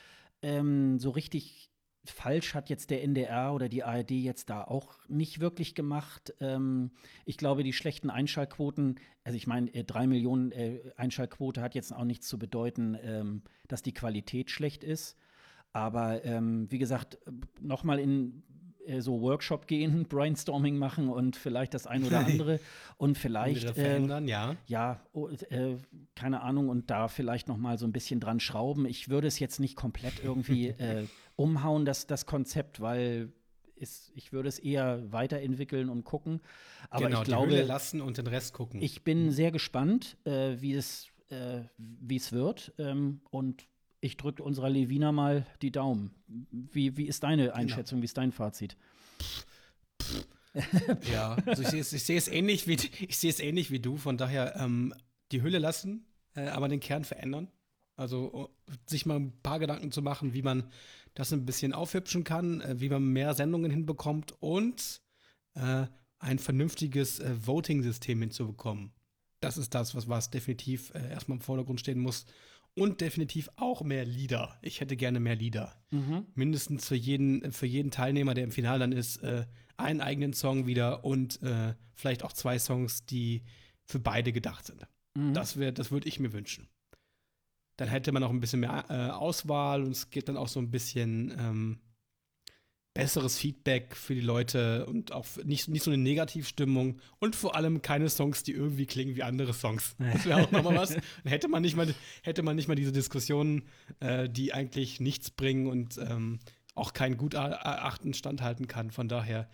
Ähm, 0.41 1.01
so 1.01 1.11
richtig 1.11 1.69
falsch 2.05 2.55
hat 2.55 2.71
jetzt 2.71 2.91
der 2.91 3.03
NDR 3.03 3.55
oder 3.55 3.69
die 3.69 3.83
ARD 3.83 4.13
jetzt 4.13 4.51
da 4.51 4.63
auch 4.63 4.99
nicht 5.09 5.41
wirklich 5.41 5.75
gemacht. 5.75 6.33
Ähm, 6.39 6.93
ich 7.25 7.39
glaube, 7.39 7.65
die 7.65 7.73
schlechten 7.73 8.09
Einschaltquoten, 8.09 9.01
also 9.25 9.37
ich 9.37 9.49
meine, 9.49 9.75
äh, 9.75 9.83
drei 9.83 10.07
Millionen 10.07 10.53
äh, 10.53 10.93
Einschaltquote 10.97 11.61
hat 11.61 11.75
jetzt 11.75 11.93
auch 11.93 12.05
nichts 12.05 12.29
zu 12.29 12.39
bedeuten, 12.39 12.97
ähm, 13.03 13.43
dass 13.67 13.83
die 13.83 13.95
Qualität 13.95 14.51
schlecht 14.51 14.85
ist. 14.85 15.17
Aber 15.75 16.25
ähm, 16.25 16.71
wie 16.71 16.79
gesagt, 16.79 17.19
nochmal 17.61 17.99
in 17.99 18.45
äh, 18.87 19.01
so 19.01 19.21
Workshop 19.21 19.67
gehen, 19.67 20.05
Brainstorming 20.09 20.79
machen 20.79 21.09
und 21.09 21.35
vielleicht 21.35 21.75
das 21.75 21.87
ein 21.89 22.05
oder 22.05 22.21
andere 22.27 22.61
und 22.97 23.19
vielleicht 23.19 23.65
äh, 23.65 23.75
verändern, 23.75 24.29
ja. 24.29 24.57
ja, 24.67 25.01
oh, 25.13 25.29
äh, 25.29 25.77
keine 26.15 26.43
Ahnung, 26.43 26.69
und 26.69 26.91
da 26.91 27.09
vielleicht 27.09 27.49
noch 27.49 27.57
mal 27.57 27.77
so 27.77 27.87
ein 27.87 27.93
bisschen 27.93 28.21
dran 28.21 28.39
schrauben. 28.39 28.87
Ich 28.87 29.09
würde 29.09 29.27
es 29.27 29.41
jetzt 29.41 29.59
nicht 29.59 29.75
komplett 29.75 30.23
irgendwie 30.23 30.69
äh, 30.79 31.07
umhauen, 31.35 31.85
das, 31.85 32.07
das 32.07 32.25
Konzept, 32.25 32.81
weil 32.81 33.33
ist, 33.75 34.13
ich 34.15 34.33
würde 34.33 34.49
es 34.49 34.61
eher 34.61 35.13
weiterentwickeln 35.13 35.89
und 35.89 36.05
gucken. 36.05 36.41
Aber 36.91 37.07
genau, 37.07 37.23
ich 37.23 37.29
die 37.29 37.35
Hülle 37.35 37.47
glaube, 37.49 37.63
lassen 37.63 38.01
und 38.01 38.17
den 38.17 38.29
Rest 38.29 38.55
gucken. 38.55 38.81
ich 38.81 39.03
bin 39.03 39.33
sehr 39.33 39.51
gespannt, 39.51 40.17
äh, 40.25 40.55
wie 40.61 40.75
es 40.75 41.09
äh, 41.31 41.63
wie 41.77 42.17
es 42.17 42.33
wird. 42.33 42.73
Ähm, 42.79 43.21
und 43.31 43.67
ich 44.05 44.19
drücke 44.19 44.43
unserer 44.43 44.69
Levina 44.69 45.13
mal 45.13 45.47
die 45.63 45.73
Daumen. 45.73 46.11
Wie, 46.51 46.97
wie 46.97 47.07
ist 47.07 47.23
Genau. 47.23 47.31
deine 47.31 47.55
Einschätzung, 47.55 48.03
wie 48.03 48.05
ist 48.05 48.19
dein 48.19 48.33
Fazit? 48.33 48.77
Ja, 51.11 51.37
also 51.47 51.63
ich 51.63 51.69
sehe 51.69 51.81
es, 51.81 51.93
ich 51.93 52.05
sehe 52.05 52.19
es 52.19 52.29
ähnlich 52.29 52.69
wie 52.69 52.75
ich 52.75 53.17
sehe 53.17 53.31
es 53.31 53.41
ähnlich 53.41 53.71
wie 53.71 53.81
du. 53.81 53.97
Von 53.97 54.17
daher 54.17 54.57
ähm, 54.57 54.95
die 55.33 55.43
Hülle 55.43 55.59
lassen, 55.59 56.07
äh, 56.37 56.49
aber 56.49 56.69
den 56.69 56.81
Kern 56.81 57.05
verändern. 57.05 57.49
Also 57.97 58.31
oh, 58.33 58.49
sich 58.87 59.07
mal 59.07 59.17
ein 59.17 59.33
paar 59.43 59.59
Gedanken 59.59 59.91
zu 59.91 60.03
machen, 60.03 60.35
wie 60.35 60.43
man 60.43 60.71
das 61.15 61.33
ein 61.33 61.47
bisschen 61.47 61.73
aufhübschen 61.73 62.25
kann, 62.25 62.61
äh, 62.61 62.81
wie 62.81 62.89
man 62.89 63.05
mehr 63.05 63.35
Sendungen 63.35 63.71
hinbekommt 63.71 64.35
und 64.41 65.01
äh, 65.55 65.87
ein 66.19 66.39
vernünftiges 66.39 67.21
äh, 67.21 67.35
Voting-System 67.47 68.21
hinzubekommen. 68.21 68.93
Das 69.41 69.57
ist 69.57 69.75
das, 69.75 69.95
was, 69.95 70.09
was 70.09 70.31
definitiv 70.31 70.93
äh, 70.95 71.11
erstmal 71.11 71.39
im 71.39 71.43
Vordergrund 71.43 71.81
stehen 71.81 71.99
muss. 72.01 72.27
Und 72.77 73.01
definitiv 73.01 73.49
auch 73.57 73.83
mehr 73.83 74.05
Lieder. 74.05 74.59
Ich 74.63 74.81
hätte 74.81 74.97
gerne 74.97 75.21
mehr 75.21 75.37
Lieder 75.37 75.77
mindestens 76.35 76.89
für 76.89 76.97
jeden, 76.97 77.53
für 77.53 77.67
jeden 77.67 77.91
Teilnehmer, 77.91 78.35
der 78.35 78.45
im 78.45 78.51
Finale 78.51 78.81
dann 78.81 78.93
ist, 78.93 79.19
äh, 79.23 79.47
einen 79.77 80.01
eigenen 80.01 80.33
Song 80.33 80.67
wieder 80.67 81.05
und 81.05 81.43
äh, 81.43 81.75
vielleicht 81.95 82.25
auch 82.25 82.33
zwei 82.33 82.59
Songs, 82.59 83.07
die 83.07 83.43
für 83.85 83.99
beide 83.99 84.33
gedacht 84.33 84.67
sind. 84.67 84.87
Mhm. 85.15 85.35
Das, 85.35 85.59
wär, 85.59 85.73
das 85.73 85.91
würde 85.91 86.09
ich 86.09 86.21
mir 86.21 86.33
wünschen. 86.33 86.69
Dann 87.77 87.89
hätte 87.89 88.13
man 88.13 88.23
auch 88.23 88.31
ein 88.31 88.41
bisschen 88.41 88.61
mehr 88.61 88.85
äh, 88.89 89.11
Auswahl 89.11 89.83
und 89.83 89.91
es 89.91 90.11
gibt 90.11 90.29
dann 90.29 90.37
auch 90.37 90.49
so 90.49 90.61
ein 90.61 90.71
bisschen 90.71 91.35
ähm, 91.39 91.81
besseres 92.95 93.37
Feedback 93.37 93.97
für 93.97 94.15
die 94.15 94.21
Leute 94.21 94.87
und 94.87 95.13
auch 95.13 95.27
nicht, 95.45 95.69
nicht 95.69 95.83
so 95.83 95.91
eine 95.91 96.01
Negativstimmung 96.03 97.01
und 97.19 97.35
vor 97.35 97.57
allem 97.57 97.83
keine 97.83 98.09
Songs, 98.09 98.45
die 98.45 98.53
irgendwie 98.53 98.87
klingen 98.87 99.17
wie 99.17 99.25
andere 99.25 99.53
Songs. 99.53 99.97
Das 100.13 100.25
wäre 100.25 100.45
auch 100.45 100.51
nochmal 100.53 100.77
was. 100.77 100.91
Dann 100.91 101.03
hätte 101.25 101.49
man 101.49 101.63
nicht 101.63 101.77
mal, 101.77 101.93
hätte 102.23 102.43
man 102.43 102.55
nicht 102.55 102.69
mal 102.69 102.77
diese 102.77 102.93
Diskussionen, 102.93 103.65
äh, 103.99 104.29
die 104.29 104.55
eigentlich 104.55 105.01
nichts 105.01 105.31
bringen 105.31 105.67
und 105.67 105.99
ähm, 105.99 106.39
auch 106.77 106.93
kein 106.93 107.17
Gutachten 107.17 108.15
standhalten 108.15 108.69
kann. 108.69 108.91
Von 108.93 109.09
daher 109.09 109.49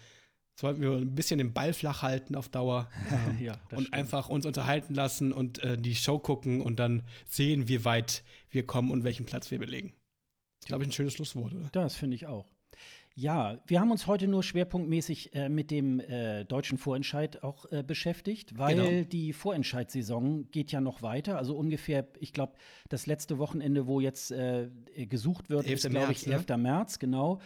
sollten 0.55 0.83
wir 0.83 0.93
ein 0.93 1.15
bisschen 1.15 1.39
den 1.39 1.55
Ball 1.55 1.73
flach 1.73 2.03
halten 2.03 2.35
auf 2.35 2.51
Dauer 2.51 2.91
ähm, 3.11 3.43
Ja, 3.43 3.55
und 3.71 3.81
stimmt. 3.85 3.95
einfach 3.95 4.29
uns 4.29 4.45
unterhalten 4.45 4.95
lassen 4.95 5.33
und 5.33 5.61
äh, 5.65 5.79
die 5.79 5.95
Show 5.95 6.19
gucken 6.19 6.61
und 6.61 6.79
dann 6.79 7.03
sehen, 7.27 7.69
wie 7.69 7.87
weit 7.87 8.23
wir 8.51 8.67
kommen 8.67 8.91
und 8.91 9.03
welchen 9.05 9.25
Platz 9.25 9.51
wir 9.51 9.59
belegen. 9.59 9.95
Ich 10.61 10.69
glaube, 10.69 10.85
ein 10.85 10.93
schönes 10.93 11.15
Schlusswort, 11.15 11.55
oder? 11.55 11.71
Das 11.73 11.97
finde 11.97 12.17
ich 12.17 12.27
auch. 12.27 12.47
Ja, 13.17 13.59
wir 13.67 13.81
haben 13.81 13.91
uns 13.91 14.07
heute 14.07 14.29
nur 14.29 14.43
schwerpunktmäßig 14.43 15.35
äh, 15.35 15.49
mit 15.49 15.71
dem 15.71 16.01
äh, 16.01 16.45
deutschen 16.45 16.79
Vorentscheid 16.79 17.43
auch 17.43 17.71
äh, 17.71 17.83
beschäftigt, 17.83 18.57
weil 18.57 18.77
Genau. 18.77 19.05
die 19.11 19.33
Vorentscheidssaison 19.33 20.49
geht 20.53 20.73
ja 20.73 20.81
noch 20.81 21.03
weiter. 21.03 21.37
Also 21.37 21.57
ungefähr, 21.57 22.07
ich 22.21 22.33
glaube, 22.33 22.55
das 22.89 23.07
letzte 23.07 23.39
Wochenende, 23.39 23.87
wo 23.87 24.01
jetzt 24.01 24.31
äh, 24.31 24.69
gesucht 25.09 25.51
wird, 25.51 25.67
11. 25.67 25.85
ist, 25.85 25.91
glaube 25.91 26.13
ich, 26.13 26.27
ne? 26.27 26.35
11. 26.35 26.57
März, 26.57 26.99
genau. 26.99 27.41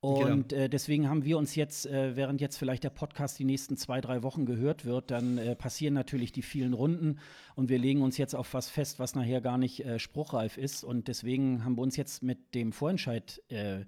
Und 0.00 0.54
äh, 0.54 0.70
deswegen 0.70 1.10
haben 1.10 1.26
wir 1.26 1.36
uns 1.36 1.54
jetzt, 1.54 1.84
äh, 1.84 2.16
während 2.16 2.40
jetzt 2.40 2.56
vielleicht 2.56 2.82
der 2.84 2.90
Podcast 2.90 3.38
die 3.38 3.44
nächsten 3.44 3.76
zwei, 3.76 4.00
drei 4.00 4.22
Wochen 4.22 4.46
gehört 4.46 4.86
wird, 4.86 5.10
dann 5.10 5.38
passieren 5.58 5.92
natürlich 5.92 6.32
die 6.32 6.40
vielen 6.40 6.72
Runden 6.72 7.18
und 7.54 7.68
wir 7.68 7.78
legen 7.78 8.00
uns 8.00 8.16
jetzt 8.16 8.34
auf 8.34 8.54
was 8.54 8.70
fest, 8.70 8.98
was 8.98 9.14
nachher 9.14 9.42
gar 9.42 9.58
nicht 9.58 9.84
spruchreif 9.98 10.56
ist. 10.56 10.84
Und 10.84 11.06
deswegen 11.08 11.66
haben 11.66 11.76
wir 11.76 11.82
uns 11.82 11.96
jetzt 11.96 12.22
mit 12.22 12.54
dem 12.54 12.72
Vorentscheid 12.72 13.42
äh, 13.48 13.80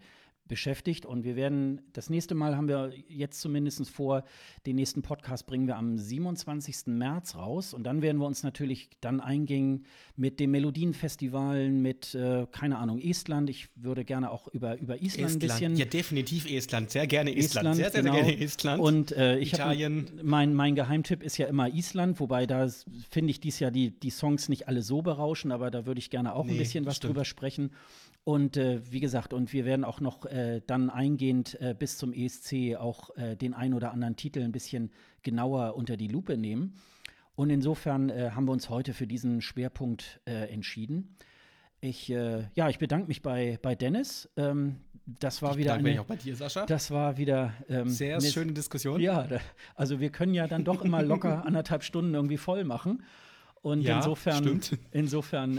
beschäftigt 0.53 1.07
und 1.07 1.25
wir 1.25 1.35
werden, 1.35 1.81
das 1.95 2.11
nächste 2.11 2.35
Mal 2.35 2.59
haben 2.59 2.69
wir 2.69 2.93
jetzt 3.09 3.41
zumindest 3.41 3.89
vor, 3.89 4.23
den 4.67 4.77
nächsten 4.77 5.01
Podcast 5.01 5.47
bringen 5.47 5.67
wir 5.67 5.79
am 5.79 5.97
27. 5.97 6.89
März 6.89 7.37
raus 7.37 7.73
und 7.73 7.85
dann 7.85 8.03
werden 8.03 8.19
wir 8.21 8.27
uns 8.27 8.43
natürlich 8.43 8.91
dann 9.01 9.21
eingehen 9.21 9.87
mit 10.15 10.41
den 10.41 10.51
Melodienfestivalen, 10.51 11.81
mit, 11.81 12.15
äh, 12.15 12.47
keine 12.53 12.77
Ahnung, 12.77 12.99
Estland. 13.01 13.49
Ich 13.49 13.71
würde 13.77 14.05
gerne 14.05 14.31
auch 14.31 14.47
über, 14.49 14.79
über 14.79 15.01
Island, 15.01 15.33
ein 15.33 15.39
bisschen. 15.39 15.77
Ja, 15.77 15.87
definitiv 15.87 16.45
Estland. 16.45 16.91
Sehr 16.91 17.07
gerne 17.07 17.35
Estland. 17.35 17.69
Estland, 17.69 17.77
sehr, 17.77 17.91
sehr, 17.91 18.03
genau. 18.03 18.15
sehr 18.15 18.25
gerne 18.25 18.45
Estland. 18.45 18.83
Und 18.83 19.13
äh, 19.13 19.39
ich 19.39 19.55
Italien. 19.55 20.11
mein, 20.23 20.53
mein 20.53 20.75
Geheimtipp 20.75 21.23
ist 21.23 21.39
ja 21.39 21.47
immer 21.47 21.73
Island, 21.73 22.21
wobei 22.21 22.45
da 22.45 22.69
finde 23.09 23.31
ich 23.31 23.41
dies 23.41 23.59
Jahr 23.59 23.71
die, 23.71 23.99
die 23.99 24.11
Songs 24.11 24.51
nicht 24.51 24.69
alle 24.69 24.83
so 24.83 25.01
berauschen, 25.01 25.51
aber 25.51 25.71
da 25.71 25.87
würde 25.87 25.99
ich 25.99 26.11
gerne 26.11 26.35
auch 26.35 26.45
ein 26.45 26.53
Nee, 26.53 26.59
bisschen 26.59 26.85
das 26.85 26.91
was 26.91 26.97
stimmt. 26.99 27.15
drüber 27.15 27.25
sprechen. 27.25 27.71
Und 28.25 28.57
äh, 28.57 28.81
wie 28.93 29.01
gesagt, 29.01 29.33
und 29.33 29.53
wir 29.53 29.65
werden 29.65 29.85
auch 29.85 30.01
noch 30.01 30.27
äh, 30.27 30.61
dann 30.67 30.91
eingehend 30.91 31.61
äh, 31.61 31.75
bis 31.77 31.99
zum 31.99 32.13
ESC 32.13 32.77
auch 32.79 33.11
äh, 33.17 33.35
den 33.37 33.53
ein 33.53 33.75
oder 33.75 33.91
anderen 33.93 34.15
Titel 34.15 34.41
ein 34.43 34.53
bisschen 34.53 34.93
genauer 35.23 35.75
unter 35.75 35.97
die 35.97 36.07
Lupe 36.09 36.37
nehmen. 36.37 36.75
Und 37.35 37.51
insofern 37.51 38.11
äh, 38.11 38.31
haben 38.35 38.47
wir 38.47 38.53
uns 38.53 38.69
heute 38.69 38.95
für 38.95 39.07
diesen 39.09 39.41
Schwerpunkt 39.41 40.21
äh, 40.27 40.53
entschieden. 40.53 41.17
Ich, 41.81 42.11
äh, 42.13 42.45
ja, 42.55 42.69
ich 42.69 42.79
bedanke 42.79 43.09
mich 43.09 43.23
bei, 43.23 43.59
bei 43.61 43.75
Dennis. 43.75 44.31
Ähm, 44.37 44.77
das 45.05 45.43
war 45.43 45.53
Ich 45.53 45.57
wieder 45.57 45.71
bedanke 45.73 45.83
mich 45.85 45.93
eine, 45.95 46.01
auch 46.03 46.07
bei 46.07 46.15
dir, 46.15 46.37
Sascha. 46.37 46.65
das 46.67 46.93
war 46.93 47.17
wieder 47.17 47.55
ähm, 47.69 47.89
Sehr 47.89 48.19
eine- 48.19 48.29
schöne 48.29 48.53
Diskussion. 48.53 49.01
Ja, 49.01 49.25
da, 49.27 49.41
also 49.75 49.99
wir 49.99 50.11
können 50.11 50.33
ja 50.35 50.47
dann 50.47 50.63
doch 50.63 50.85
immer 50.85 51.03
locker 51.03 51.45
anderthalb 51.45 51.83
Stunden 51.83 52.15
irgendwie 52.15 52.37
voll 52.37 52.63
machen. 52.63 53.03
Und 53.63 53.81
Ja, 53.83 53.97
insofern, 53.97 54.45
stimmt. 54.45 54.79
insofern 54.93 55.59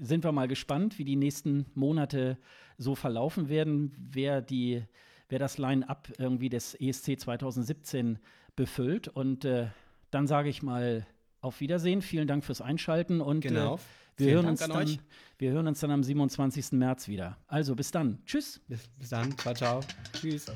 sind 0.00 0.24
wir 0.24 0.32
mal 0.32 0.48
gespannt, 0.48 0.98
wie 0.98 1.04
die 1.04 1.16
nächsten 1.16 1.66
Monate 1.74 2.38
so 2.78 2.94
verlaufen 2.94 3.48
werden, 3.48 3.92
wer 3.98 4.40
die, 4.42 4.82
wer 5.28 5.38
das 5.38 5.58
Line-up 5.58 6.12
irgendwie 6.18 6.48
des 6.48 6.74
ESC 6.74 7.18
2017 7.20 8.18
befüllt. 8.56 9.08
Und 9.08 9.44
äh, 9.44 9.68
dann 10.10 10.26
sage 10.26 10.48
ich 10.48 10.62
mal 10.62 11.06
auf 11.40 11.60
Wiedersehen. 11.60 12.02
Vielen 12.02 12.28
Dank 12.28 12.44
fürs 12.44 12.60
Einschalten 12.60 13.20
und 13.20 13.40
Genau. 13.40 13.76
äh, 13.76 13.78
wir, 14.16 14.26
Vielen 14.26 14.34
hören 14.34 14.44
Dank 14.44 14.50
uns 14.52 14.62
an 14.62 14.70
dann, 14.70 14.78
euch. 14.88 14.98
wir 15.38 15.50
hören 15.52 15.66
uns 15.68 15.80
dann 15.80 15.90
am 15.90 16.02
27. 16.02 16.72
März 16.72 17.08
wieder. 17.08 17.38
Also 17.46 17.74
bis 17.74 17.90
dann. 17.90 18.18
Tschüss. 18.26 18.60
Bis, 18.68 18.86
bis 18.98 19.08
dann. 19.08 19.36
Ciao, 19.38 19.54
ciao. 19.54 19.80
Tschüss. 20.12 20.46